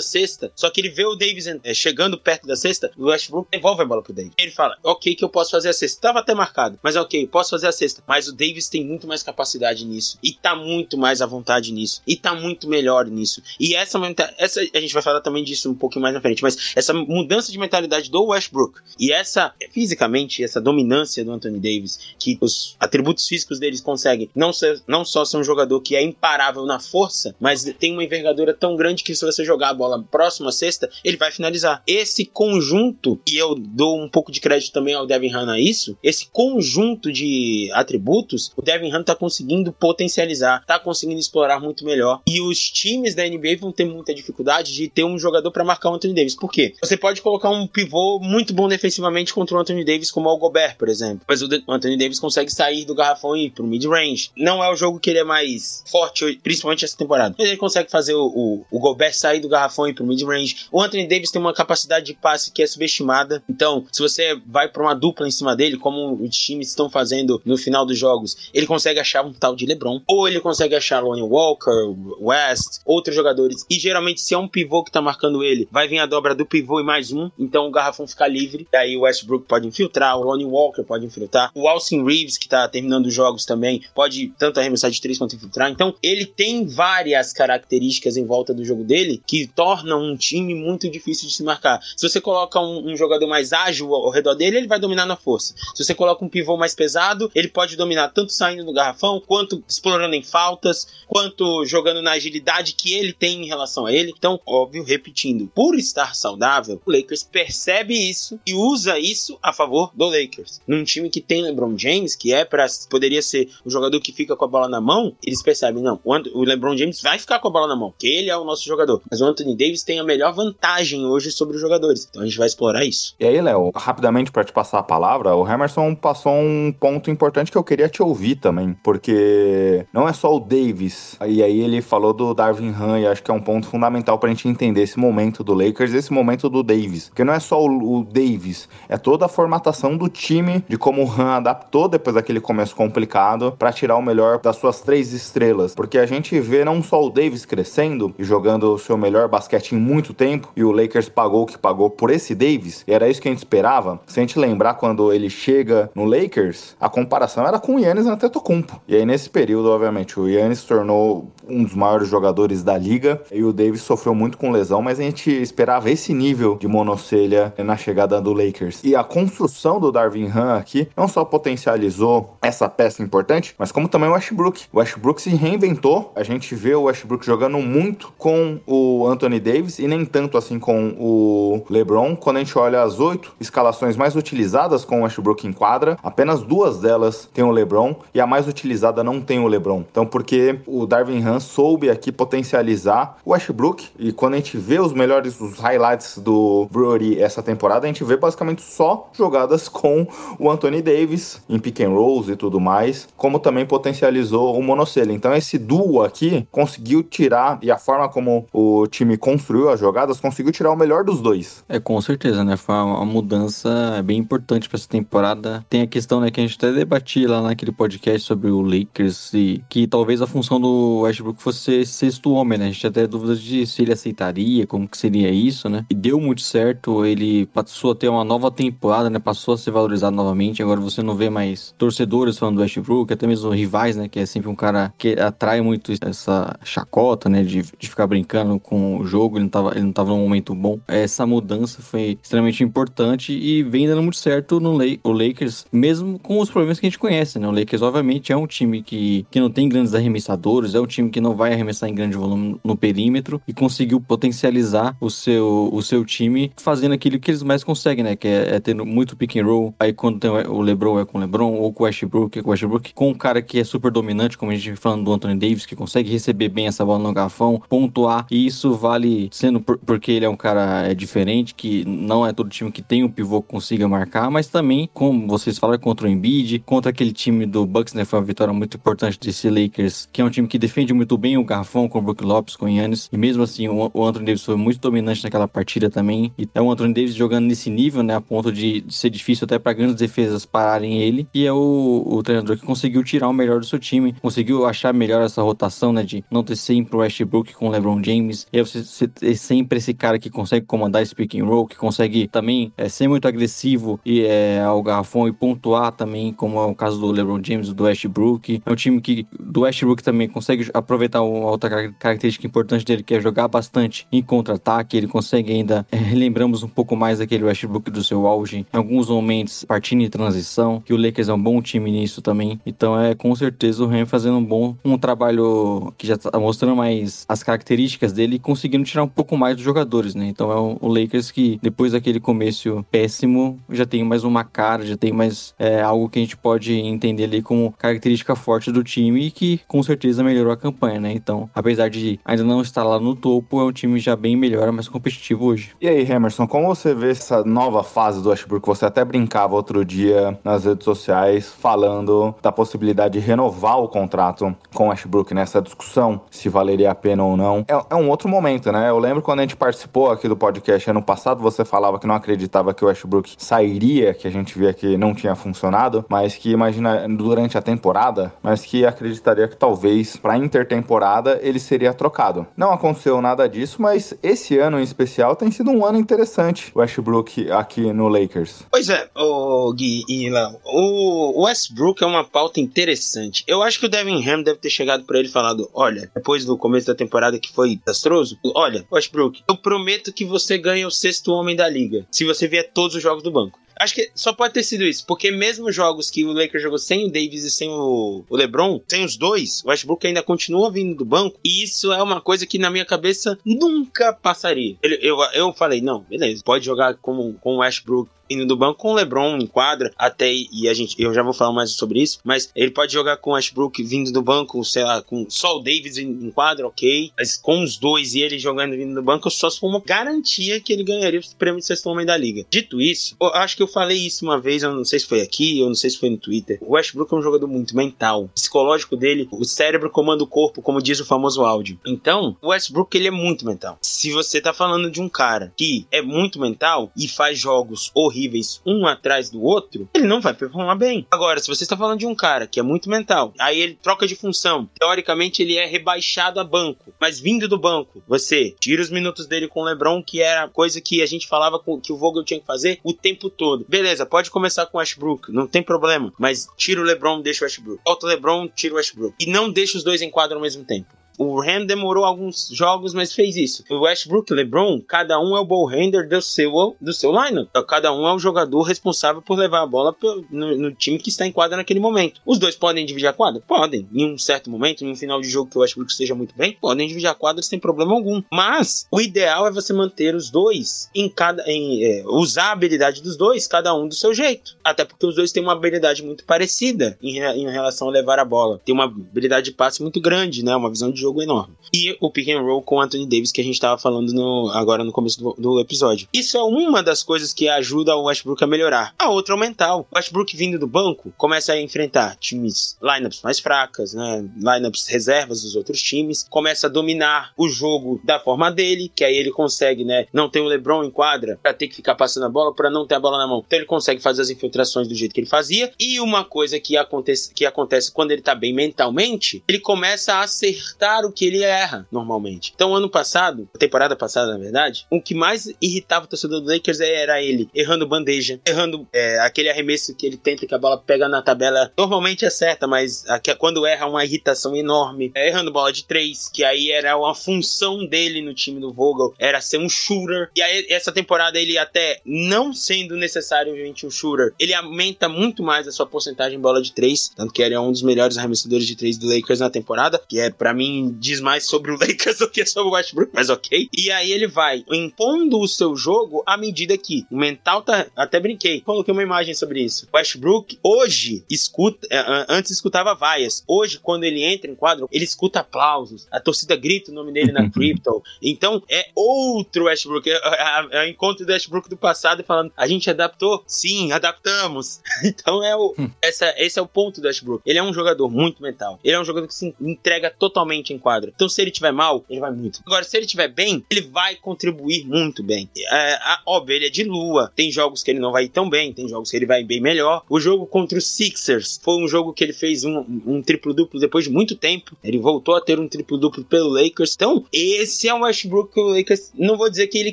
cesta, 0.00 0.50
só 0.56 0.70
que 0.70 0.80
ele 0.80 0.88
vê 0.88 1.04
o 1.04 1.14
Davis 1.14 1.46
é, 1.46 1.74
chegando 1.74 2.18
perto 2.18 2.46
da 2.46 2.56
cesta, 2.56 2.90
o 2.96 3.06
Westbrook 3.06 3.50
devolve 3.50 3.82
a 3.82 3.84
bola 3.84 4.02
pro 4.02 4.14
Davis. 4.14 4.32
Ele 4.38 4.50
fala, 4.50 4.76
ok 4.82 5.14
que 5.14 5.22
eu 5.22 5.28
posso 5.28 5.50
fazer 5.50 5.68
a 5.68 5.72
cesta. 5.72 6.00
Tava 6.00 6.20
até 6.20 6.34
marcado, 6.34 6.78
mas 6.82 6.96
ok, 6.96 7.26
posso 7.26 7.50
fazer 7.50 7.66
a 7.66 7.72
cesta. 7.72 8.02
Mas 8.06 8.26
o 8.26 8.32
Davis 8.32 8.68
tem 8.68 8.84
muito 8.84 9.06
mais 9.06 9.22
capacidade 9.22 9.84
nisso, 9.84 10.18
e 10.22 10.32
tá 10.32 10.56
muito 10.56 10.96
mais 10.96 11.20
à 11.20 11.26
vontade 11.26 11.72
nisso, 11.72 12.00
e 12.06 12.16
tá 12.16 12.34
muito 12.34 12.68
melhor 12.68 13.06
nisso. 13.06 13.42
E 13.60 13.74
essa, 13.74 14.00
essa 14.38 14.60
a 14.60 14.80
gente 14.80 14.94
vai 14.94 15.02
falar 15.02 15.20
também 15.20 15.44
disso 15.44 15.70
um 15.70 15.74
pouquinho 15.74 16.02
mais 16.02 16.14
na 16.14 16.20
frente, 16.20 16.42
mas 16.42 16.72
essa 16.74 16.94
mudança 16.94 17.52
de 17.52 17.58
mentalidade 17.58 18.10
do 18.10 18.24
Westbrook, 18.26 18.80
e 18.98 19.12
essa, 19.12 19.52
fisicamente, 19.72 20.42
essa 20.42 20.60
dominância 20.60 21.24
do 21.24 21.32
Anthony 21.32 21.58
Davis, 21.58 21.98
que 22.18 22.38
os 22.40 22.76
atributos 22.80 23.25
físicos 23.26 23.58
deles 23.58 23.80
conseguem 23.80 24.30
não, 24.34 24.52
ser, 24.52 24.80
não 24.86 25.04
só 25.04 25.24
ser 25.24 25.38
um 25.38 25.44
jogador 25.44 25.80
que 25.80 25.96
é 25.96 26.02
imparável 26.02 26.64
na 26.64 26.78
força, 26.78 27.34
mas 27.40 27.64
tem 27.78 27.92
uma 27.92 28.04
envergadura 28.04 28.54
tão 28.54 28.76
grande 28.76 29.02
que 29.02 29.14
se 29.14 29.24
você 29.24 29.44
jogar 29.44 29.70
a 29.70 29.74
bola 29.74 30.02
próxima 30.10 30.48
à 30.48 30.52
cesta, 30.52 30.88
ele 31.04 31.16
vai 31.16 31.30
finalizar. 31.30 31.82
Esse 31.86 32.24
conjunto, 32.24 33.20
e 33.26 33.36
eu 33.36 33.54
dou 33.54 34.00
um 34.00 34.08
pouco 34.08 34.32
de 34.32 34.40
crédito 34.40 34.72
também 34.72 34.94
ao 34.94 35.06
Devin 35.06 35.28
Hanna 35.28 35.54
a 35.54 35.60
isso, 35.60 35.96
esse 36.02 36.28
conjunto 36.30 37.12
de 37.12 37.70
atributos, 37.72 38.52
o 38.56 38.62
Devin 38.62 38.90
Hanna 38.90 39.04
tá 39.04 39.14
conseguindo 39.14 39.72
potencializar, 39.72 40.64
tá 40.66 40.78
conseguindo 40.78 41.20
explorar 41.20 41.60
muito 41.60 41.84
melhor. 41.84 42.20
E 42.26 42.40
os 42.40 42.58
times 42.58 43.14
da 43.14 43.24
NBA 43.24 43.56
vão 43.60 43.72
ter 43.72 43.84
muita 43.84 44.14
dificuldade 44.14 44.72
de 44.72 44.88
ter 44.88 45.04
um 45.04 45.18
jogador 45.18 45.50
para 45.50 45.64
marcar 45.64 45.90
o 45.90 45.94
Anthony 45.94 46.14
Davis. 46.14 46.36
Por 46.36 46.50
quê? 46.50 46.74
Você 46.82 46.96
pode 46.96 47.22
colocar 47.22 47.50
um 47.50 47.66
pivô 47.66 48.18
muito 48.20 48.52
bom 48.52 48.68
defensivamente 48.68 49.32
contra 49.32 49.56
o 49.56 49.60
Anthony 49.60 49.84
Davis, 49.84 50.10
como 50.10 50.28
o 50.28 50.38
Gobert, 50.38 50.76
por 50.76 50.88
exemplo. 50.88 51.24
Mas 51.28 51.42
o 51.42 51.48
Anthony 51.68 51.96
Davis 51.96 52.18
consegue 52.18 52.50
sair 52.50 52.84
do 52.84 52.94
garrafão 52.94 53.15
e 53.36 53.46
ir 53.46 53.50
pro 53.50 53.66
mid-range. 53.66 54.30
Não 54.36 54.62
é 54.62 54.70
o 54.70 54.76
jogo 54.76 55.00
que 55.00 55.10
ele 55.10 55.20
é 55.20 55.24
mais 55.24 55.84
forte, 55.90 56.38
principalmente 56.42 56.84
essa 56.84 56.96
temporada. 56.96 57.34
Mas 57.38 57.48
ele 57.48 57.56
consegue 57.56 57.90
fazer 57.90 58.14
o, 58.14 58.26
o, 58.26 58.66
o 58.70 58.78
Gobert 58.78 59.14
sair 59.14 59.40
do 59.40 59.48
garrafão 59.48 59.88
e 59.88 59.94
pro 59.94 60.04
mid-range. 60.04 60.66
O 60.70 60.82
Anthony 60.82 61.06
Davis 61.06 61.30
tem 61.30 61.40
uma 61.40 61.54
capacidade 61.54 62.06
de 62.06 62.14
passe 62.14 62.52
que 62.52 62.62
é 62.62 62.66
subestimada. 62.66 63.42
Então, 63.48 63.84
se 63.90 64.02
você 64.02 64.38
vai 64.46 64.68
para 64.68 64.82
uma 64.82 64.94
dupla 64.94 65.26
em 65.26 65.30
cima 65.30 65.56
dele, 65.56 65.76
como 65.76 66.14
os 66.22 66.36
times 66.36 66.68
estão 66.68 66.90
fazendo 66.90 67.40
no 67.44 67.56
final 67.56 67.86
dos 67.86 67.98
jogos, 67.98 68.50
ele 68.52 68.66
consegue 68.66 69.00
achar 69.00 69.24
um 69.24 69.32
tal 69.32 69.54
de 69.54 69.66
LeBron. 69.66 70.00
Ou 70.06 70.28
ele 70.28 70.40
consegue 70.40 70.74
achar 70.74 71.00
Lonnie 71.00 71.22
Walker, 71.22 71.94
West, 72.20 72.80
outros 72.84 73.14
jogadores. 73.14 73.64
E 73.70 73.78
geralmente, 73.78 74.20
se 74.20 74.34
é 74.34 74.38
um 74.38 74.48
pivô 74.48 74.84
que 74.84 74.90
tá 74.90 75.00
marcando 75.00 75.42
ele, 75.42 75.68
vai 75.70 75.88
vir 75.88 75.98
a 75.98 76.06
dobra 76.06 76.34
do 76.34 76.46
pivô 76.46 76.80
e 76.80 76.84
mais 76.84 77.12
um. 77.12 77.30
Então 77.38 77.66
o 77.66 77.70
garrafão 77.70 78.06
fica 78.06 78.26
livre. 78.26 78.66
E 78.72 78.76
aí 78.76 78.96
o 78.96 79.02
Westbrook 79.02 79.46
pode 79.46 79.66
infiltrar, 79.66 80.18
o 80.18 80.24
Lonnie 80.24 80.46
Walker 80.46 80.82
pode 80.82 81.06
infiltrar. 81.06 81.50
O 81.54 81.68
Austin 81.68 82.04
Reeves, 82.04 82.36
que 82.36 82.48
tá 82.48 82.68
terminando 82.68 83.05
os 83.06 83.14
jogos 83.14 83.44
também, 83.44 83.82
pode 83.94 84.32
tanto 84.38 84.60
arremessar 84.60 84.90
de 84.90 85.00
três 85.00 85.18
quanto 85.18 85.36
infiltrar. 85.36 85.70
Então, 85.70 85.94
ele 86.02 86.26
tem 86.26 86.66
várias 86.66 87.32
características 87.32 88.16
em 88.16 88.24
volta 88.24 88.52
do 88.52 88.64
jogo 88.64 88.84
dele 88.84 89.22
que 89.26 89.46
tornam 89.46 90.02
um 90.02 90.16
time 90.16 90.54
muito 90.54 90.90
difícil 90.90 91.28
de 91.28 91.34
se 91.34 91.42
marcar. 91.42 91.80
Se 91.96 92.08
você 92.08 92.20
coloca 92.20 92.60
um, 92.60 92.92
um 92.92 92.96
jogador 92.96 93.26
mais 93.26 93.52
ágil 93.52 93.94
ao 93.94 94.10
redor 94.10 94.34
dele, 94.34 94.58
ele 94.58 94.66
vai 94.66 94.78
dominar 94.78 95.06
na 95.06 95.16
força. 95.16 95.54
Se 95.74 95.84
você 95.84 95.94
coloca 95.94 96.24
um 96.24 96.28
pivô 96.28 96.56
mais 96.56 96.74
pesado, 96.74 97.30
ele 97.34 97.48
pode 97.48 97.76
dominar 97.76 98.08
tanto 98.08 98.32
saindo 98.32 98.64
do 98.64 98.72
garrafão, 98.72 99.22
quanto 99.24 99.62
explorando 99.68 100.14
em 100.14 100.22
faltas, 100.22 100.86
quanto 101.06 101.64
jogando 101.64 102.02
na 102.02 102.12
agilidade 102.12 102.74
que 102.74 102.94
ele 102.94 103.12
tem 103.12 103.44
em 103.44 103.46
relação 103.46 103.86
a 103.86 103.92
ele. 103.92 104.12
Então, 104.16 104.40
óbvio, 104.46 104.84
repetindo, 104.84 105.50
por 105.54 105.74
estar 105.76 106.14
saudável, 106.14 106.80
o 106.84 106.90
Lakers 106.90 107.22
percebe 107.22 107.94
isso 107.94 108.38
e 108.46 108.54
usa 108.54 108.98
isso 108.98 109.38
a 109.42 109.52
favor 109.52 109.92
do 109.94 110.06
Lakers. 110.06 110.60
Num 110.66 110.84
time 110.84 111.10
que 111.10 111.20
tem 111.20 111.42
LeBron 111.42 111.76
James, 111.76 112.14
que 112.14 112.32
é 112.32 112.44
para 112.44 112.66
poderia 112.96 113.20
ser 113.20 113.50
o 113.62 113.70
jogador 113.70 114.00
que 114.00 114.10
fica 114.10 114.34
com 114.34 114.44
a 114.46 114.48
bola 114.48 114.68
na 114.68 114.80
mão, 114.80 115.14
eles 115.22 115.42
percebem, 115.42 115.82
não, 115.82 116.00
o 116.02 116.44
LeBron 116.44 116.74
James 116.76 117.02
vai 117.02 117.18
ficar 117.18 117.38
com 117.38 117.48
a 117.48 117.50
bola 117.50 117.68
na 117.68 117.76
mão, 117.76 117.92
que 117.98 118.06
ele 118.06 118.30
é 118.30 118.36
o 118.36 118.44
nosso 118.44 118.64
jogador. 118.64 119.02
Mas 119.10 119.20
o 119.20 119.26
Anthony 119.26 119.54
Davis 119.54 119.82
tem 119.82 119.98
a 119.98 120.04
melhor 120.04 120.32
vantagem 120.32 121.04
hoje 121.04 121.30
sobre 121.30 121.56
os 121.56 121.60
jogadores. 121.60 122.08
Então 122.08 122.22
a 122.22 122.24
gente 122.24 122.38
vai 122.38 122.46
explorar 122.46 122.84
isso. 122.84 123.14
E 123.20 123.26
aí, 123.26 123.38
Léo, 123.40 123.70
rapidamente 123.74 124.32
para 124.32 124.44
te 124.44 124.52
passar 124.52 124.78
a 124.78 124.82
palavra, 124.82 125.34
o 125.34 125.46
Emerson 125.46 125.94
passou 125.94 126.32
um 126.32 126.72
ponto 126.72 127.10
importante 127.10 127.52
que 127.52 127.58
eu 127.58 127.64
queria 127.64 127.88
te 127.88 128.02
ouvir 128.02 128.36
também, 128.36 128.74
porque 128.82 129.86
não 129.92 130.08
é 130.08 130.12
só 130.14 130.34
o 130.34 130.40
Davis. 130.40 131.18
E 131.26 131.42
aí 131.42 131.60
ele 131.60 131.82
falou 131.82 132.14
do 132.14 132.32
Darvin 132.32 132.70
Ham 132.70 132.98
e 132.98 133.06
acho 133.06 133.22
que 133.22 133.30
é 133.30 133.34
um 133.34 133.42
ponto 133.42 133.66
fundamental 133.66 134.18
pra 134.18 134.30
gente 134.30 134.48
entender 134.48 134.82
esse 134.82 134.98
momento 134.98 135.44
do 135.44 135.52
Lakers, 135.52 135.92
esse 135.92 136.12
momento 136.12 136.48
do 136.48 136.62
Davis. 136.62 137.08
Porque 137.08 137.24
não 137.24 137.34
é 137.34 137.40
só 137.40 137.62
o, 137.62 137.98
o 137.98 138.04
Davis, 138.04 138.68
é 138.88 138.96
toda 138.96 139.26
a 139.26 139.28
formatação 139.28 139.96
do 139.96 140.08
time, 140.08 140.64
de 140.66 140.78
como 140.78 141.04
o 141.04 141.10
Han 141.10 141.36
adaptou 141.36 141.88
depois 141.88 142.14
daquele 142.14 142.40
começo 142.40 142.74
complicado 142.86 143.54
para 143.58 143.72
tirar 143.72 143.96
o 143.96 144.02
melhor 144.02 144.38
das 144.38 144.56
suas 144.56 144.80
três 144.80 145.12
estrelas. 145.12 145.74
Porque 145.74 145.98
a 145.98 146.06
gente 146.06 146.38
vê 146.40 146.64
não 146.64 146.82
só 146.82 147.04
o 147.04 147.10
Davis 147.10 147.44
crescendo 147.44 148.14
e 148.18 148.24
jogando 148.24 148.74
o 148.74 148.78
seu 148.78 148.96
melhor 148.96 149.28
basquete 149.28 149.72
em 149.72 149.78
muito 149.78 150.14
tempo, 150.14 150.52
e 150.56 150.64
o 150.64 150.72
Lakers 150.72 151.08
pagou 151.08 151.42
o 151.42 151.46
que 151.46 151.58
pagou 151.58 151.90
por 151.90 152.10
esse 152.10 152.34
Davis, 152.34 152.84
e 152.86 152.92
era 152.92 153.08
isso 153.08 153.20
que 153.20 153.28
a 153.28 153.30
gente 153.30 153.38
esperava. 153.38 154.00
Se 154.06 154.20
a 154.20 154.22
gente 154.22 154.38
lembrar 154.38 154.74
quando 154.74 155.12
ele 155.12 155.28
chega 155.28 155.90
no 155.94 156.04
Lakers, 156.04 156.76
a 156.80 156.88
comparação 156.88 157.46
era 157.46 157.58
com 157.58 157.76
o 157.76 157.78
Yannis 157.78 158.06
Antetokounmpo. 158.06 158.80
E 158.86 158.94
aí 158.94 159.04
nesse 159.04 159.28
período, 159.28 159.70
obviamente, 159.70 160.18
o 160.18 160.28
Yannis 160.28 160.60
se 160.60 160.66
tornou 160.66 161.30
um 161.48 161.62
dos 161.62 161.74
maiores 161.74 162.08
jogadores 162.08 162.62
da 162.62 162.76
liga. 162.76 163.20
E 163.32 163.42
o 163.42 163.52
Davis 163.52 163.82
sofreu 163.82 164.14
muito 164.14 164.38
com 164.38 164.50
lesão, 164.50 164.82
mas 164.82 164.98
a 164.98 165.02
gente 165.02 165.30
esperava 165.30 165.90
esse 165.90 166.12
nível 166.12 166.56
de 166.56 166.66
monocelha 166.66 167.54
na 167.58 167.76
chegada 167.76 168.20
do 168.20 168.32
Lakers. 168.32 168.80
E 168.84 168.94
a 168.94 169.04
construção 169.04 169.80
do 169.80 169.92
Darvin 169.92 170.26
Ham 170.26 170.56
aqui 170.56 170.88
não 170.96 171.08
só 171.08 171.24
potencializou 171.24 172.36
essa 172.42 172.68
peça 172.76 173.02
importante, 173.02 173.54
mas 173.58 173.72
como 173.72 173.88
também 173.88 174.08
o 174.08 174.12
Westbrook. 174.12 174.64
O 174.72 174.78
Westbrook 174.78 175.20
se 175.20 175.30
reinventou. 175.30 176.12
A 176.14 176.22
gente 176.22 176.54
vê 176.54 176.74
o 176.74 176.82
Westbrook 176.82 177.24
jogando 177.24 177.58
muito 177.58 178.12
com 178.18 178.60
o 178.66 179.06
Anthony 179.06 179.40
Davis 179.40 179.78
e 179.78 179.88
nem 179.88 180.04
tanto 180.04 180.36
assim 180.36 180.58
com 180.58 180.94
o 180.98 181.64
LeBron. 181.70 182.14
Quando 182.16 182.36
a 182.36 182.40
gente 182.40 182.56
olha 182.58 182.82
as 182.82 183.00
oito 183.00 183.34
escalações 183.40 183.96
mais 183.96 184.14
utilizadas 184.14 184.84
com 184.84 185.00
o 185.00 185.04
Westbrook 185.04 185.46
em 185.46 185.52
quadra, 185.52 185.96
apenas 186.02 186.42
duas 186.42 186.78
delas 186.78 187.28
tem 187.32 187.44
o 187.44 187.50
LeBron 187.50 187.96
e 188.12 188.20
a 188.20 188.26
mais 188.26 188.46
utilizada 188.46 189.02
não 189.02 189.20
tem 189.20 189.38
o 189.38 189.46
LeBron. 189.46 189.84
Então, 189.90 190.06
porque 190.06 190.60
o 190.66 190.86
Darvin 190.86 191.22
Ham 191.22 191.40
soube 191.40 191.88
aqui 191.88 192.12
potencializar 192.12 193.16
o 193.24 193.32
Westbrook 193.32 193.88
e 193.98 194.12
quando 194.12 194.34
a 194.34 194.36
gente 194.36 194.56
vê 194.56 194.78
os 194.78 194.92
melhores 194.92 195.40
os 195.40 195.58
highlights 195.58 196.18
do 196.18 196.68
Brewery 196.70 197.20
essa 197.20 197.42
temporada, 197.42 197.86
a 197.86 197.88
gente 197.88 198.04
vê 198.04 198.16
basicamente 198.16 198.62
só 198.62 199.08
jogadas 199.12 199.68
com 199.68 200.06
o 200.38 200.50
Anthony 200.50 200.82
Davis 200.82 201.40
em 201.48 201.58
pick 201.58 201.80
and 201.80 201.90
rolls 201.90 202.30
e 202.30 202.36
tudo 202.36 202.55
mais, 202.60 203.08
como 203.16 203.38
também 203.38 203.66
potencializou 203.66 204.58
o 204.58 204.62
monocelha. 204.62 205.12
Então, 205.12 205.34
esse 205.34 205.58
duo 205.58 206.02
aqui 206.02 206.46
conseguiu 206.50 207.02
tirar 207.02 207.58
e 207.62 207.70
a 207.70 207.78
forma 207.78 208.08
como 208.08 208.46
o 208.52 208.86
time 208.86 209.16
construiu 209.16 209.68
as 209.68 209.80
jogadas 209.80 210.20
conseguiu 210.20 210.52
tirar 210.52 210.70
o 210.70 210.76
melhor 210.76 211.04
dos 211.04 211.20
dois. 211.20 211.64
É, 211.68 211.78
com 211.78 212.00
certeza, 212.00 212.44
né? 212.44 212.56
Foi 212.56 212.74
uma 212.74 213.04
mudança 213.04 214.02
bem 214.04 214.18
importante 214.18 214.68
para 214.68 214.76
essa 214.76 214.88
temporada. 214.88 215.64
Tem 215.68 215.82
a 215.82 215.86
questão, 215.86 216.20
né, 216.20 216.30
que 216.30 216.40
a 216.40 216.42
gente 216.42 216.56
até 216.56 216.72
debatia 216.72 217.28
lá 217.28 217.42
naquele 217.42 217.72
podcast 217.72 218.26
sobre 218.26 218.50
o 218.50 218.60
Lakers 218.60 219.32
e 219.34 219.62
que 219.68 219.86
talvez 219.86 220.22
a 220.22 220.26
função 220.26 220.60
do 220.60 221.00
Westbrook 221.00 221.42
fosse 221.42 221.84
sexto 221.84 222.32
homem, 222.32 222.58
né? 222.58 222.66
A 222.66 222.70
gente 222.70 222.86
até 222.86 223.06
dúvidas 223.06 223.40
de 223.40 223.66
se 223.66 223.82
ele 223.82 223.92
aceitaria, 223.92 224.66
como 224.66 224.88
que 224.88 224.96
seria 224.96 225.30
isso, 225.30 225.68
né? 225.68 225.84
E 225.90 225.94
deu 225.94 226.20
muito 226.20 226.42
certo, 226.42 227.04
ele 227.04 227.46
passou 227.46 227.92
a 227.92 227.94
ter 227.94 228.08
uma 228.08 228.24
nova 228.24 228.50
temporada, 228.50 229.10
né? 229.10 229.18
Passou 229.18 229.54
a 229.54 229.58
ser 229.58 229.70
valorizado 229.70 230.14
novamente. 230.14 230.62
Agora 230.62 230.80
você 230.80 231.02
não 231.02 231.14
vê 231.14 231.28
mais 231.28 231.74
torcedores 231.76 232.38
falando 232.38 232.45
do 232.52 232.60
Westbrook, 232.60 233.12
até 233.12 233.26
mesmo 233.26 233.50
rivais, 233.50 233.96
né? 233.96 234.08
Que 234.08 234.20
é 234.20 234.26
sempre 234.26 234.48
um 234.48 234.54
cara 234.54 234.92
que 234.96 235.18
atrai 235.18 235.60
muito 235.60 235.92
essa 236.00 236.56
chacota, 236.64 237.28
né? 237.28 237.42
De, 237.42 237.62
de 237.62 237.88
ficar 237.88 238.06
brincando 238.06 238.58
com 238.60 238.98
o 238.98 239.06
jogo, 239.06 239.36
ele 239.36 239.44
não, 239.44 239.50
tava, 239.50 239.70
ele 239.72 239.82
não 239.82 239.92
tava 239.92 240.10
num 240.10 240.20
momento 240.20 240.54
bom. 240.54 240.78
Essa 240.86 241.26
mudança 241.26 241.82
foi 241.82 242.18
extremamente 242.22 242.62
importante 242.62 243.32
e 243.32 243.62
vem 243.62 243.86
dando 243.86 244.02
muito 244.02 244.18
certo 244.18 244.60
no 244.60 244.76
o 245.02 245.12
Lakers, 245.12 245.66
mesmo 245.72 246.18
com 246.18 246.38
os 246.38 246.50
problemas 246.50 246.78
que 246.78 246.86
a 246.86 246.88
gente 246.88 246.98
conhece, 246.98 247.38
né? 247.38 247.48
O 247.48 247.50
Lakers, 247.50 247.82
obviamente, 247.82 248.32
é 248.32 248.36
um 248.36 248.46
time 248.46 248.82
que, 248.82 249.26
que 249.30 249.40
não 249.40 249.50
tem 249.50 249.68
grandes 249.68 249.94
arremessadores, 249.94 250.74
é 250.74 250.80
um 250.80 250.86
time 250.86 251.10
que 251.10 251.20
não 251.20 251.34
vai 251.34 251.52
arremessar 251.52 251.88
em 251.88 251.94
grande 251.94 252.16
volume 252.16 252.58
no 252.62 252.76
perímetro 252.76 253.40
e 253.48 253.52
conseguiu 253.52 254.00
potencializar 254.00 254.96
o 255.00 255.10
seu, 255.10 255.70
o 255.72 255.82
seu 255.82 256.04
time 256.04 256.52
fazendo 256.56 256.92
aquilo 256.92 257.18
que 257.18 257.30
eles 257.30 257.42
mais 257.42 257.64
conseguem, 257.64 258.04
né? 258.04 258.16
Que 258.16 258.28
é, 258.28 258.56
é 258.56 258.60
tendo 258.60 258.84
muito 258.84 259.16
pick 259.16 259.36
and 259.36 259.44
roll. 259.44 259.74
Aí 259.78 259.92
quando 259.92 260.18
tem 260.18 260.30
o 260.30 260.60
LeBron 260.60 261.00
é 261.00 261.04
com 261.04 261.18
o 261.18 261.20
LeBron, 261.20 261.54
ou 261.54 261.72
com 261.72 261.84
o 261.84 261.86
Westbrook 261.86 262.35
com 262.42 262.48
o 262.48 262.52
Westbrook, 262.52 262.94
com 262.94 263.10
um 263.10 263.14
cara 263.14 263.42
que 263.42 263.58
é 263.58 263.64
super 263.64 263.90
dominante, 263.90 264.36
como 264.36 264.52
a 264.52 264.54
gente 264.54 264.76
falando 264.76 265.04
do 265.04 265.12
Anthony 265.12 265.38
Davis, 265.38 265.66
que 265.66 265.76
consegue 265.76 266.10
receber 266.10 266.48
bem 266.48 266.66
essa 266.66 266.84
bola 266.84 266.98
no 266.98 267.12
garfão, 267.12 267.62
pontuar. 267.68 268.26
E 268.30 268.46
isso 268.46 268.74
vale 268.74 269.28
sendo 269.32 269.60
por, 269.60 269.78
porque 269.78 270.12
ele 270.12 270.24
é 270.24 270.28
um 270.28 270.36
cara 270.36 270.86
é 270.86 270.94
diferente, 270.94 271.54
que 271.54 271.84
não 271.84 272.26
é 272.26 272.32
todo 272.32 272.48
time 272.48 272.70
que 272.70 272.82
tem 272.82 273.04
um 273.04 273.08
pivô 273.08 273.42
que 273.42 273.48
consiga 273.48 273.88
marcar, 273.88 274.30
mas 274.30 274.48
também, 274.48 274.88
como 274.92 275.26
vocês 275.26 275.58
falaram, 275.58 275.80
contra 275.80 276.06
o 276.06 276.10
Embiid, 276.10 276.60
contra 276.60 276.90
aquele 276.90 277.12
time 277.12 277.46
do 277.46 277.66
Bucks, 277.66 277.94
né? 277.94 278.04
Foi 278.04 278.18
uma 278.18 278.24
vitória 278.24 278.52
muito 278.52 278.76
importante 278.76 279.18
desse 279.18 279.48
Lakers, 279.48 280.08
que 280.12 280.20
é 280.20 280.24
um 280.24 280.30
time 280.30 280.48
que 280.48 280.58
defende 280.58 280.92
muito 280.92 281.16
bem 281.16 281.36
o 281.36 281.44
garfão 281.44 281.88
com 281.88 281.98
o 281.98 282.02
Brook 282.02 282.24
Lopes, 282.24 282.56
com 282.56 282.66
o 282.66 282.68
Yannis. 282.68 283.08
E 283.12 283.16
mesmo 283.16 283.42
assim, 283.42 283.68
o, 283.68 283.90
o 283.92 284.04
Anthony 284.04 284.26
Davis 284.26 284.44
foi 284.44 284.56
muito 284.56 284.80
dominante 284.80 285.22
naquela 285.22 285.48
partida 285.48 285.90
também. 285.90 286.32
E 286.38 286.48
é 286.54 286.60
o 286.60 286.70
Anthony 286.70 286.94
Davis 286.94 287.14
jogando 287.14 287.46
nesse 287.46 287.70
nível, 287.70 288.02
né? 288.02 288.14
A 288.14 288.20
ponto 288.20 288.52
de, 288.52 288.80
de 288.80 288.94
ser 288.94 289.10
difícil 289.10 289.44
até 289.44 289.58
para 289.58 289.72
grandes 289.72 289.96
defesas 289.96 290.44
pararem 290.44 291.00
ele. 291.00 291.28
E 291.32 291.46
é 291.46 291.52
o, 291.52 292.02
o 292.06 292.22
treinador 292.26 292.58
que 292.58 292.66
conseguiu 292.66 293.02
tirar 293.04 293.28
o 293.28 293.32
melhor 293.32 293.60
do 293.60 293.66
seu 293.66 293.78
time, 293.78 294.14
conseguiu 294.20 294.66
achar 294.66 294.92
melhor 294.92 295.22
essa 295.22 295.40
rotação, 295.40 295.92
né? 295.92 296.02
De 296.02 296.24
não 296.30 296.42
ter 296.42 296.56
sempre 296.56 296.96
o 296.96 296.98
Westbrook 296.98 297.54
com 297.54 297.68
o 297.68 297.70
LeBron 297.70 298.02
James. 298.02 298.46
E 298.52 298.58
aí 298.58 298.64
você, 298.64 299.06
ter 299.06 299.36
sempre 299.36 299.78
esse 299.78 299.94
cara 299.94 300.18
que 300.18 300.28
consegue 300.28 300.66
comandar 300.66 301.02
esse 301.02 301.14
pick 301.14 301.36
and 301.36 301.44
roll, 301.44 301.66
que 301.66 301.76
consegue 301.76 302.26
também 302.28 302.72
é, 302.76 302.88
ser 302.88 303.08
muito 303.08 303.28
agressivo 303.28 304.00
e 304.04 304.22
é, 304.22 304.60
ao 304.60 304.82
garrafão 304.82 305.28
e 305.28 305.32
pontuar 305.32 305.92
também, 305.92 306.32
como 306.32 306.58
é 306.58 306.66
o 306.66 306.74
caso 306.74 307.00
do 307.00 307.10
LeBron 307.10 307.40
James, 307.42 307.72
do 307.72 307.84
Westbrook. 307.84 308.62
É 308.66 308.70
um 308.70 308.74
time 308.74 309.00
que 309.00 309.26
do 309.38 309.60
Westbrook 309.60 310.02
também 310.02 310.28
consegue 310.28 310.68
aproveitar 310.74 311.22
uma 311.22 311.48
outra 311.48 311.92
característica 311.92 312.46
importante 312.46 312.84
dele, 312.84 313.02
que 313.02 313.14
é 313.14 313.20
jogar 313.20 313.46
bastante 313.46 314.06
em 314.10 314.22
contra-ataque. 314.22 314.96
Ele 314.96 315.06
consegue 315.06 315.52
ainda, 315.52 315.86
é, 315.92 316.14
lembramos 316.14 316.62
um 316.62 316.68
pouco 316.68 316.96
mais 316.96 317.20
daquele 317.20 317.44
Westbrook 317.44 317.90
do 317.90 318.02
seu 318.02 318.26
auge, 318.26 318.66
em 318.72 318.76
alguns 318.76 319.08
momentos 319.08 319.64
partindo 319.64 320.02
em 320.02 320.08
transição, 320.08 320.80
que 320.80 320.92
o 320.92 320.96
Lakers 320.96 321.28
é 321.28 321.34
um 321.34 321.42
bom 321.42 321.62
time 321.62 321.90
nisso 321.90 322.15
também. 322.20 322.60
Então 322.66 322.98
é 322.98 323.14
com 323.14 323.34
certeza 323.34 323.84
o 323.84 323.86
Rem 323.86 324.06
fazendo 324.06 324.36
um 324.36 324.44
bom 324.44 324.76
um 324.84 324.98
trabalho 324.98 325.92
que 325.96 326.06
já 326.06 326.16
tá 326.16 326.38
mostrando 326.38 326.76
mais 326.76 327.24
as 327.28 327.42
características 327.42 328.12
dele 328.12 328.36
e 328.36 328.38
conseguindo 328.38 328.84
tirar 328.84 329.02
um 329.02 329.08
pouco 329.08 329.36
mais 329.36 329.56
dos 329.56 329.64
jogadores, 329.64 330.14
né? 330.14 330.26
Então 330.26 330.50
é 330.50 330.56
o, 330.56 330.78
o 330.80 330.88
Lakers 330.88 331.30
que 331.30 331.58
depois 331.62 331.92
daquele 331.92 332.20
começo 332.20 332.84
péssimo 332.90 333.58
já 333.70 333.86
tem 333.86 334.04
mais 334.04 334.24
uma 334.24 334.44
cara, 334.44 334.84
já 334.84 334.96
tem 334.96 335.12
mais 335.12 335.54
é, 335.58 335.80
algo 335.80 336.08
que 336.08 336.18
a 336.18 336.22
gente 336.22 336.36
pode 336.36 336.72
entender 336.74 337.24
ali 337.24 337.42
como 337.42 337.72
característica 337.78 338.34
forte 338.34 338.70
do 338.70 338.82
time 338.82 339.26
e 339.26 339.30
que 339.30 339.60
com 339.66 339.82
certeza 339.82 340.22
melhorou 340.22 340.52
a 340.52 340.56
campanha, 340.56 341.00
né? 341.00 341.12
Então, 341.12 341.48
apesar 341.54 341.88
de 341.88 342.18
ainda 342.24 342.44
não 342.44 342.60
estar 342.60 342.84
lá 342.84 342.98
no 343.00 343.14
topo, 343.14 343.60
é 343.60 343.64
um 343.64 343.72
time 343.72 343.98
já 343.98 344.16
bem 344.16 344.36
melhor, 344.36 344.70
mais 344.72 344.88
competitivo 344.88 345.46
hoje. 345.46 345.70
E 345.80 345.88
aí, 345.88 346.10
Emerson, 346.10 346.46
como 346.46 346.66
você 346.68 346.94
vê 346.94 347.10
essa 347.10 347.44
nova 347.44 347.82
fase 347.82 348.22
do 348.22 348.28
Westbrook? 348.28 348.66
Você 348.66 348.84
até 348.84 349.04
brincava 349.04 349.54
outro 349.54 349.84
dia 349.84 350.38
nas 350.44 350.64
redes 350.64 350.84
sociais 350.84 351.52
falando 351.52 352.05
da 352.42 352.52
possibilidade 352.52 353.18
de 353.18 353.26
renovar 353.26 353.78
o 353.78 353.88
contrato 353.88 354.54
com 354.74 354.86
o 354.86 354.88
Westbrook 354.90 355.32
nessa 355.34 355.60
discussão 355.60 356.20
se 356.30 356.48
valeria 356.48 356.90
a 356.90 356.94
pena 356.94 357.24
ou 357.24 357.36
não. 357.36 357.64
É, 357.68 357.74
é 357.90 357.94
um 357.94 358.08
outro 358.08 358.28
momento, 358.28 358.70
né? 358.70 358.88
Eu 358.88 358.98
lembro 358.98 359.22
quando 359.22 359.40
a 359.40 359.42
gente 359.42 359.56
participou 359.56 360.10
aqui 360.10 360.28
do 360.28 360.36
podcast 360.36 360.88
ano 360.90 361.02
passado, 361.02 361.42
você 361.42 361.64
falava 361.64 361.98
que 361.98 362.06
não 362.06 362.14
acreditava 362.14 362.74
que 362.74 362.84
o 362.84 362.88
Westbrook 362.88 363.34
sairia, 363.38 364.14
que 364.14 364.26
a 364.26 364.30
gente 364.30 364.58
via 364.58 364.72
que 364.72 364.96
não 364.96 365.14
tinha 365.14 365.34
funcionado, 365.34 366.04
mas 366.08 366.36
que 366.36 366.50
imagina 366.50 367.06
durante 367.08 367.56
a 367.56 367.62
temporada, 367.62 368.32
mas 368.42 368.64
que 368.64 368.84
acreditaria 368.84 369.48
que 369.48 369.56
talvez 369.56 370.16
para 370.16 370.36
intertemporada 370.36 371.38
ele 371.42 371.58
seria 371.58 371.92
trocado. 371.92 372.46
Não 372.56 372.72
aconteceu 372.72 373.20
nada 373.20 373.48
disso, 373.48 373.80
mas 373.80 374.14
esse 374.22 374.58
ano 374.58 374.78
em 374.78 374.82
especial 374.82 375.34
tem 375.36 375.50
sido 375.50 375.70
um 375.70 375.84
ano 375.84 375.98
interessante, 375.98 376.70
o 376.74 376.80
Westbrook 376.80 377.50
aqui 377.50 377.92
no 377.92 378.08
Lakers. 378.08 378.64
Pois 378.70 378.88
é, 378.88 379.08
o 379.16 379.72
Gui 379.72 380.02
e 380.08 380.30
Léo, 380.30 380.56
o 380.64 381.44
Westbrook 381.44 381.95
é 382.04 382.06
uma 382.06 382.24
pauta 382.24 382.60
interessante. 382.60 383.44
Eu 383.46 383.62
acho 383.62 383.78
que 383.78 383.86
o 383.86 383.88
Devin 383.88 384.26
Ham 384.28 384.42
deve 384.42 384.58
ter 384.58 384.70
chegado 384.70 385.04
para 385.04 385.18
ele 385.18 385.28
e 385.28 385.32
falado: 385.32 385.68
olha, 385.72 386.10
depois 386.14 386.44
do 386.44 386.56
começo 386.56 386.86
da 386.86 386.94
temporada 386.94 387.38
que 387.38 387.52
foi 387.52 387.76
desastroso, 387.76 388.38
olha, 388.54 388.86
Westbrook, 388.90 389.42
eu 389.48 389.56
prometo 389.56 390.12
que 390.12 390.24
você 390.24 390.58
ganha 390.58 390.86
o 390.86 390.90
sexto 390.90 391.32
homem 391.32 391.56
da 391.56 391.68
liga 391.68 392.06
se 392.10 392.24
você 392.24 392.46
vier 392.46 392.70
todos 392.72 392.96
os 392.96 393.02
jogos 393.02 393.22
do 393.22 393.30
banco. 393.30 393.58
Acho 393.78 393.94
que 393.94 394.10
só 394.14 394.32
pode 394.32 394.54
ter 394.54 394.62
sido 394.62 394.84
isso, 394.84 395.04
porque 395.06 395.30
mesmo 395.30 395.70
jogos 395.70 396.10
que 396.10 396.24
o 396.24 396.32
Lakers 396.32 396.62
jogou 396.62 396.78
sem 396.78 397.04
o 397.04 397.12
Davis 397.12 397.44
e 397.44 397.50
sem 397.50 397.68
o, 397.68 398.24
o 398.28 398.36
LeBron, 398.36 398.80
sem 398.88 399.04
os 399.04 399.18
dois, 399.18 399.62
o 399.64 399.68
Westbrook 399.68 400.06
ainda 400.06 400.22
continua 400.22 400.70
vindo 400.70 400.96
do 400.96 401.04
banco, 401.04 401.38
e 401.44 401.62
isso 401.62 401.92
é 401.92 402.02
uma 402.02 402.20
coisa 402.20 402.46
que 402.46 402.58
na 402.58 402.70
minha 402.70 402.86
cabeça 402.86 403.38
nunca 403.44 404.14
passaria. 404.14 404.76
Ele, 404.82 404.98
eu, 405.02 405.18
eu 405.34 405.52
falei, 405.52 405.82
não, 405.82 406.00
beleza, 406.00 406.42
pode 406.42 406.64
jogar 406.64 406.94
com, 406.94 407.34
com 407.34 407.56
o 407.56 407.58
Westbrook 407.58 408.10
indo 408.28 408.46
do 408.46 408.56
banco 408.56 408.80
com 408.80 408.92
o 408.92 408.94
LeBron 408.94 409.36
em 409.38 409.46
quadra, 409.46 409.92
até 409.96 410.32
e 410.32 410.68
a 410.68 410.74
gente, 410.74 411.00
eu 411.00 411.12
já 411.14 411.22
vou 411.22 411.32
falar 411.32 411.52
mais 411.52 411.70
sobre 411.70 412.02
isso, 412.02 412.18
mas 412.24 412.50
ele 412.54 412.70
pode 412.70 412.92
jogar 412.92 413.16
com 413.16 413.30
o 413.30 413.34
Westbrook 413.34 413.82
vindo 413.82 414.12
do 414.12 414.22
banco, 414.22 414.62
sei 414.64 414.84
lá, 414.84 415.02
com 415.02 415.26
só 415.28 415.56
o 415.56 415.60
Davis 415.60 415.96
em, 415.96 416.30
quadra, 416.30 416.66
ok, 416.66 417.12
mas 417.16 417.36
com 417.36 417.62
os 417.62 417.76
dois 417.76 418.14
e 418.14 418.20
ele 418.20 418.38
jogando 418.38 418.72
vindo 418.72 418.94
do 418.94 419.02
banco, 419.02 419.30
só 419.30 419.48
se 419.48 419.58
for 419.58 419.68
uma 419.68 419.80
garantia 419.80 420.60
que 420.60 420.72
ele 420.72 420.84
ganharia 420.84 421.20
o 421.20 421.36
prêmio 421.36 421.60
de 421.60 421.66
sexto 421.66 421.88
homem 421.88 422.04
da 422.04 422.16
liga. 422.16 422.44
Dito 422.50 422.80
isso, 422.80 423.16
eu 423.20 423.28
acho 423.28 423.56
que 423.56 423.62
eu 423.62 423.68
falei 423.68 423.98
isso 423.98 424.24
uma 424.24 424.40
vez, 424.40 424.62
eu 424.62 424.74
não 424.74 424.84
sei 424.84 424.98
se 424.98 425.06
foi 425.06 425.22
aqui, 425.22 425.60
eu 425.60 425.68
não 425.68 425.74
sei 425.74 425.90
se 425.90 425.98
foi 425.98 426.10
no 426.10 426.18
Twitter. 426.18 426.58
O 426.60 426.74
Westbrook 426.74 427.12
é 427.12 427.16
um 427.16 427.22
jogador 427.22 427.46
muito 427.46 427.76
mental, 427.76 428.28
psicológico 428.34 428.96
dele, 428.96 429.28
o 429.30 429.44
cérebro 429.44 429.90
comanda 429.90 430.22
o 430.22 430.26
corpo, 430.26 430.60
como 430.60 430.82
diz 430.82 431.00
o 431.00 431.06
famoso 431.06 431.42
áudio. 431.42 431.78
Então, 431.86 432.36
o 432.42 432.48
Westbrook 432.48 432.96
ele 432.96 433.08
é 433.08 433.10
muito 433.10 433.46
mental. 433.46 433.78
Se 433.80 434.12
você 434.12 434.40
tá 434.40 434.52
falando 434.52 434.90
de 434.90 435.00
um 435.00 435.08
cara 435.08 435.52
que 435.56 435.86
é 435.90 436.02
muito 436.02 436.40
mental 436.40 436.90
e 436.96 437.08
faz 437.08 437.38
jogos 437.38 437.90
horríveis 437.94 438.15
horríveis 438.16 438.60
um 438.64 438.86
atrás 438.86 439.28
do 439.28 439.42
outro, 439.42 439.88
ele 439.94 440.06
não 440.06 440.20
vai 440.20 440.32
performar 440.32 440.76
bem. 440.76 441.06
Agora, 441.10 441.38
se 441.38 441.48
você 441.48 441.64
está 441.64 441.76
falando 441.76 441.98
de 441.98 442.06
um 442.06 442.14
cara 442.14 442.46
que 442.46 442.58
é 442.58 442.62
muito 442.62 442.88
mental, 442.88 443.34
aí 443.38 443.60
ele 443.60 443.78
troca 443.80 444.06
de 444.06 444.16
função, 444.16 444.68
teoricamente 444.78 445.42
ele 445.42 445.56
é 445.56 445.66
rebaixado 445.66 446.40
a 446.40 446.44
banco, 446.44 446.92
mas 447.00 447.20
vindo 447.20 447.46
do 447.46 447.58
banco, 447.58 448.02
você 448.08 448.54
tira 448.58 448.80
os 448.80 448.90
minutos 448.90 449.26
dele 449.26 449.48
com 449.48 449.60
o 449.60 449.64
LeBron, 449.64 450.02
que 450.02 450.20
era 450.20 450.48
coisa 450.48 450.80
que 450.80 451.02
a 451.02 451.06
gente 451.06 451.26
falava 451.26 451.60
que 451.82 451.92
o 451.92 451.96
Vogel 451.96 452.24
tinha 452.24 452.40
que 452.40 452.46
fazer 452.46 452.80
o 452.82 452.92
tempo 452.92 453.28
todo. 453.28 453.66
Beleza, 453.68 454.06
pode 454.06 454.30
começar 454.30 454.66
com 454.66 454.78
o 454.78 454.80
Westbrook, 454.80 455.32
não 455.32 455.46
tem 455.46 455.62
problema, 455.62 456.12
mas 456.18 456.46
tira 456.56 456.80
o 456.80 456.84
LeBron, 456.84 457.20
deixa 457.20 457.44
o 457.44 457.46
Westbrook. 457.46 457.80
Volta 457.84 458.06
o 458.06 458.08
LeBron, 458.08 458.48
tira 458.48 458.74
o 458.74 458.76
Westbrook. 458.76 459.14
E 459.20 459.26
não 459.26 459.50
deixa 459.50 459.76
os 459.76 459.84
dois 459.84 460.00
em 460.00 460.10
quadro 460.10 460.36
ao 460.36 460.42
mesmo 460.42 460.64
tempo. 460.64 460.88
O 461.18 461.40
Ram 461.40 461.64
demorou 461.64 462.04
alguns 462.04 462.48
jogos, 462.52 462.94
mas 462.94 463.12
fez 463.12 463.36
isso. 463.36 463.64
O 463.70 463.80
Westbrook 463.80 464.32
e 464.32 464.36
LeBron, 464.36 464.80
cada 464.80 465.18
um 465.20 465.36
é 465.36 465.40
o 465.40 465.44
ball 465.44 465.66
handler 465.66 466.08
do 466.08 466.20
seu, 466.20 466.76
do 466.80 466.92
seu 466.92 467.10
lineup. 467.10 467.48
Então, 467.50 467.64
cada 467.64 467.92
um 467.92 468.06
é 468.06 468.14
o 468.14 468.18
jogador 468.18 468.62
responsável 468.62 469.22
por 469.22 469.38
levar 469.38 469.62
a 469.62 469.66
bola 469.66 469.94
no, 470.30 470.56
no, 470.56 470.72
time 470.72 470.98
que 470.98 471.08
está 471.08 471.26
em 471.26 471.32
quadra 471.32 471.56
naquele 471.56 471.80
momento. 471.80 472.20
Os 472.24 472.38
dois 472.38 472.56
podem 472.56 472.84
dividir 472.84 473.06
a 473.06 473.12
quadra? 473.12 473.42
Podem. 473.46 473.88
Em 473.92 474.12
um 474.12 474.18
certo 474.18 474.50
momento, 474.50 474.84
em 474.84 474.90
um 474.90 474.96
final 474.96 475.20
de 475.20 475.28
jogo 475.28 475.50
que 475.50 475.58
o 475.58 475.60
Westbrook 475.60 475.90
esteja 475.90 476.14
muito 476.14 476.34
bem, 476.36 476.56
podem 476.60 476.88
dividir 476.88 477.08
a 477.08 477.14
quadra 477.14 477.42
sem 477.42 477.58
problema 477.58 477.94
algum. 477.94 478.22
Mas 478.32 478.86
o 478.90 479.00
ideal 479.00 479.46
é 479.46 479.50
você 479.50 479.72
manter 479.72 480.14
os 480.14 480.30
dois 480.30 480.90
em 480.94 481.08
cada. 481.08 481.42
Em, 481.46 481.84
é, 481.84 482.04
usar 482.06 482.48
a 482.48 482.52
habilidade 482.52 483.02
dos 483.02 483.16
dois, 483.16 483.46
cada 483.46 483.74
um 483.74 483.88
do 483.88 483.94
seu 483.94 484.12
jeito. 484.14 484.56
Até 484.62 484.84
porque 484.84 485.06
os 485.06 485.14
dois 485.14 485.32
têm 485.32 485.42
uma 485.42 485.52
habilidade 485.52 486.02
muito 486.02 486.24
parecida 486.24 486.98
em, 487.02 487.18
em 487.18 487.50
relação 487.50 487.88
a 487.88 487.90
levar 487.90 488.18
a 488.18 488.24
bola. 488.24 488.60
Tem 488.64 488.74
uma 488.74 488.84
habilidade 488.84 489.46
de 489.46 489.52
passe 489.52 489.82
muito 489.82 490.00
grande, 490.00 490.44
né? 490.44 490.54
Uma 490.54 490.70
visão 490.70 490.90
de 490.90 491.00
jogo 491.06 491.22
enorme. 491.22 491.54
E 491.72 491.96
o 492.00 492.10
pick 492.10 492.28
and 492.28 492.42
roll 492.42 492.62
com 492.62 492.80
Anthony 492.80 493.06
Davis 493.06 493.32
que 493.32 493.40
a 493.40 493.44
gente 493.44 493.54
estava 493.54 493.78
falando 493.78 494.12
no, 494.12 494.50
agora 494.52 494.82
no 494.82 494.92
começo 494.92 495.18
do, 495.18 495.34
do, 495.38 495.60
episódio. 495.60 496.08
Isso 496.12 496.36
é 496.36 496.42
uma 496.42 496.82
das 496.82 497.02
coisas 497.02 497.32
que 497.32 497.48
ajuda 497.48 497.96
o 497.96 498.04
Westbrook 498.04 498.42
a 498.42 498.46
melhorar. 498.46 498.94
A 498.98 499.10
outra 499.10 499.34
é 499.34 499.36
o 499.36 499.40
mental. 499.40 499.86
O 499.90 499.96
Westbrook 499.96 500.36
vindo 500.36 500.58
do 500.58 500.66
banco 500.66 501.12
começa 501.16 501.52
a 501.52 501.60
enfrentar 501.60 502.16
times, 502.16 502.76
lineups 502.82 503.22
mais 503.22 503.38
fracas, 503.38 503.94
né? 503.94 504.24
Lineups 504.36 504.86
reservas 504.88 505.42
dos 505.42 505.54
outros 505.54 505.80
times. 505.82 506.26
Começa 506.28 506.66
a 506.66 506.70
dominar 506.70 507.32
o 507.36 507.48
jogo 507.48 508.00
da 508.04 508.18
forma 508.18 508.50
dele, 508.50 508.90
que 508.94 509.04
aí 509.04 509.16
ele 509.16 509.30
consegue, 509.30 509.84
né? 509.84 510.06
Não 510.12 510.28
ter 510.28 510.40
o 510.40 510.44
LeBron 510.44 510.84
em 510.84 510.90
quadra 510.90 511.38
para 511.42 511.54
ter 511.54 511.68
que 511.68 511.76
ficar 511.76 511.94
passando 511.94 512.26
a 512.26 512.28
bola, 512.28 512.54
para 512.54 512.70
não 512.70 512.86
ter 512.86 512.94
a 512.94 513.00
bola 513.00 513.18
na 513.18 513.26
mão. 513.26 513.42
Então 513.46 513.58
ele 513.58 513.66
consegue 513.66 514.00
fazer 514.00 514.22
as 514.22 514.30
infiltrações 514.30 514.88
do 514.88 514.94
jeito 514.94 515.14
que 515.14 515.20
ele 515.20 515.28
fazia. 515.28 515.72
E 515.78 516.00
uma 516.00 516.24
coisa 516.24 516.58
que 516.58 516.76
acontece, 516.76 517.32
que 517.32 517.44
acontece 517.44 517.92
quando 517.92 518.10
ele 518.10 518.22
tá 518.22 518.34
bem 518.34 518.52
mentalmente, 518.52 519.42
ele 519.48 519.60
começa 519.60 520.14
a 520.14 520.22
acertar 520.22 520.95
o 521.04 521.12
que 521.12 521.26
ele 521.26 521.42
erra 521.42 521.86
normalmente. 521.90 522.52
Então, 522.54 522.74
ano 522.74 522.88
passado, 522.88 523.48
temporada 523.58 523.96
passada, 523.96 524.32
na 524.32 524.38
verdade, 524.38 524.86
o 524.90 525.00
que 525.00 525.14
mais 525.14 525.52
irritava 525.60 526.04
o 526.04 526.08
torcedor 526.08 526.40
do 526.40 526.48
Lakers 526.48 526.80
era 526.80 527.22
ele 527.22 527.48
errando 527.54 527.86
bandeja, 527.86 528.40
errando 528.46 528.86
é, 528.92 529.18
aquele 529.20 529.48
arremesso 529.48 529.94
que 529.94 530.06
ele 530.06 530.16
tenta 530.16 530.46
que 530.46 530.54
a 530.54 530.58
bola 530.58 530.78
pega 530.78 531.08
na 531.08 531.22
tabela. 531.22 531.72
Normalmente 531.76 532.24
acerta, 532.24 532.66
mas 532.66 533.04
quando 533.38 533.66
erra, 533.66 533.86
uma 533.86 534.04
irritação 534.04 534.54
enorme. 534.54 535.10
É, 535.14 535.28
errando 535.28 535.52
bola 535.52 535.72
de 535.72 535.84
três, 535.84 536.28
que 536.28 536.44
aí 536.44 536.70
era 536.70 536.96
uma 536.96 537.14
função 537.14 537.86
dele 537.86 538.22
no 538.22 538.34
time 538.34 538.60
do 538.60 538.72
Vogel, 538.72 539.14
era 539.18 539.40
ser 539.40 539.58
um 539.58 539.68
shooter. 539.68 540.30
E 540.34 540.42
aí, 540.42 540.66
essa 540.68 540.92
temporada, 540.92 541.38
ele 541.38 541.58
até 541.58 542.00
não 542.04 542.52
sendo 542.52 542.96
necessariamente 542.96 543.86
um 543.86 543.90
shooter, 543.90 544.32
ele 544.38 544.54
aumenta 544.54 545.08
muito 545.08 545.42
mais 545.42 545.66
a 545.66 545.72
sua 545.72 545.86
porcentagem 545.86 546.38
em 546.38 546.40
bola 546.40 546.62
de 546.62 546.72
três, 546.72 547.10
tanto 547.14 547.32
que 547.32 547.42
ele 547.42 547.54
é 547.54 547.60
um 547.60 547.72
dos 547.72 547.82
melhores 547.82 548.18
arremessadores 548.18 548.66
de 548.66 548.76
três 548.76 548.96
do 548.96 549.08
Lakers 549.08 549.40
na 549.40 549.50
temporada, 549.50 550.00
que 550.08 550.18
é 550.18 550.30
para 550.30 550.52
mim 550.54 550.85
diz 550.90 551.20
mais 551.20 551.46
sobre 551.46 551.70
o 551.70 551.78
Lakers 551.80 552.18
do 552.18 552.30
que 552.30 552.44
sobre 552.46 552.70
o 552.70 552.72
Westbrook, 552.72 553.10
mas 553.12 553.30
ok. 553.30 553.68
E 553.76 553.90
aí 553.90 554.12
ele 554.12 554.26
vai 554.26 554.64
impondo 554.70 555.40
o 555.40 555.48
seu 555.48 555.76
jogo 555.76 556.22
à 556.26 556.36
medida 556.36 556.76
que 556.76 557.06
o 557.10 557.16
mental 557.16 557.62
tá. 557.62 557.86
Até 557.96 558.20
brinquei, 558.20 558.60
coloquei 558.60 558.92
uma 558.92 559.02
imagem 559.02 559.34
sobre 559.34 559.62
isso. 559.62 559.86
Westbrook 559.92 560.58
hoje 560.62 561.24
escuta, 561.30 561.86
é, 561.90 562.26
antes 562.28 562.50
escutava 562.50 562.94
vaias. 562.94 563.44
Hoje, 563.46 563.78
quando 563.78 564.04
ele 564.04 564.22
entra 564.22 564.50
em 564.50 564.54
quadro, 564.54 564.88
ele 564.90 565.04
escuta 565.04 565.40
aplausos. 565.40 566.06
A 566.10 566.20
torcida 566.20 566.56
grita 566.56 566.90
o 566.90 566.94
nome 566.94 567.12
dele 567.12 567.32
na 567.32 567.48
Crypto. 567.50 568.02
Então 568.22 568.62
é 568.68 568.90
outro 568.94 569.64
Westbrook. 569.64 570.08
É, 570.08 570.14
é, 570.14 570.66
é 570.72 570.84
o 570.84 570.88
encontro 570.88 571.24
do 571.24 571.32
Westbrook 571.32 571.68
do 571.68 571.76
passado 571.76 572.24
falando: 572.24 572.52
a 572.56 572.66
gente 572.66 572.90
adaptou? 572.90 573.42
Sim, 573.46 573.92
adaptamos. 573.92 574.80
então 575.04 575.42
é 575.42 575.56
o, 575.56 575.74
hum. 575.78 575.90
essa, 576.00 576.34
esse 576.36 576.58
é 576.58 576.62
o 576.62 576.66
ponto 576.66 577.00
do 577.00 577.06
Westbrook. 577.06 577.42
Ele 577.46 577.58
é 577.58 577.62
um 577.62 577.72
jogador 577.72 578.10
muito 578.10 578.42
mental. 578.42 578.78
Ele 578.82 578.94
é 578.94 579.00
um 579.00 579.04
jogador 579.04 579.26
que 579.26 579.34
se 579.34 579.54
entrega 579.60 580.10
totalmente 580.10 580.72
em 580.76 580.78
quadro. 580.78 581.12
Então, 581.14 581.28
se 581.28 581.40
ele 581.40 581.50
tiver 581.50 581.72
mal, 581.72 582.04
ele 582.08 582.20
vai 582.20 582.32
muito. 582.32 582.60
Agora, 582.66 582.84
se 582.84 582.96
ele 582.96 583.06
tiver 583.06 583.28
bem, 583.28 583.64
ele 583.70 583.82
vai 583.82 584.16
contribuir 584.16 584.86
muito 584.86 585.22
bem. 585.22 585.48
É, 585.70 585.94
a, 585.94 586.22
ele 586.48 586.66
é 586.66 586.70
de 586.70 586.84
lua. 586.84 587.32
Tem 587.34 587.50
jogos 587.50 587.82
que 587.82 587.90
ele 587.90 587.98
não 587.98 588.12
vai 588.12 588.24
ir 588.24 588.28
tão 588.28 588.48
bem, 588.48 588.72
tem 588.72 588.88
jogos 588.88 589.10
que 589.10 589.16
ele 589.16 589.26
vai 589.26 589.42
bem 589.44 589.60
melhor. 589.60 590.04
O 590.08 590.20
jogo 590.20 590.46
contra 590.46 590.78
os 590.78 590.86
Sixers 590.86 591.60
foi 591.62 591.82
um 591.82 591.88
jogo 591.88 592.12
que 592.12 592.24
ele 592.24 592.32
fez 592.32 592.64
um, 592.64 592.84
um 593.06 593.22
triplo-duplo 593.22 593.80
depois 593.80 594.04
de 594.04 594.10
muito 594.10 594.36
tempo. 594.36 594.76
Ele 594.82 594.98
voltou 594.98 595.34
a 595.36 595.40
ter 595.40 595.58
um 595.58 595.68
triplo-duplo 595.68 596.24
pelo 596.24 596.50
Lakers. 596.50 596.94
Então, 596.94 597.24
esse 597.32 597.88
é 597.88 597.94
um 597.94 598.02
Westbrook 598.02 598.52
que 598.52 598.60
o 598.60 598.68
Lakers, 598.68 599.12
não 599.14 599.36
vou 599.36 599.50
dizer 599.50 599.66
que 599.66 599.78
ele 599.78 599.92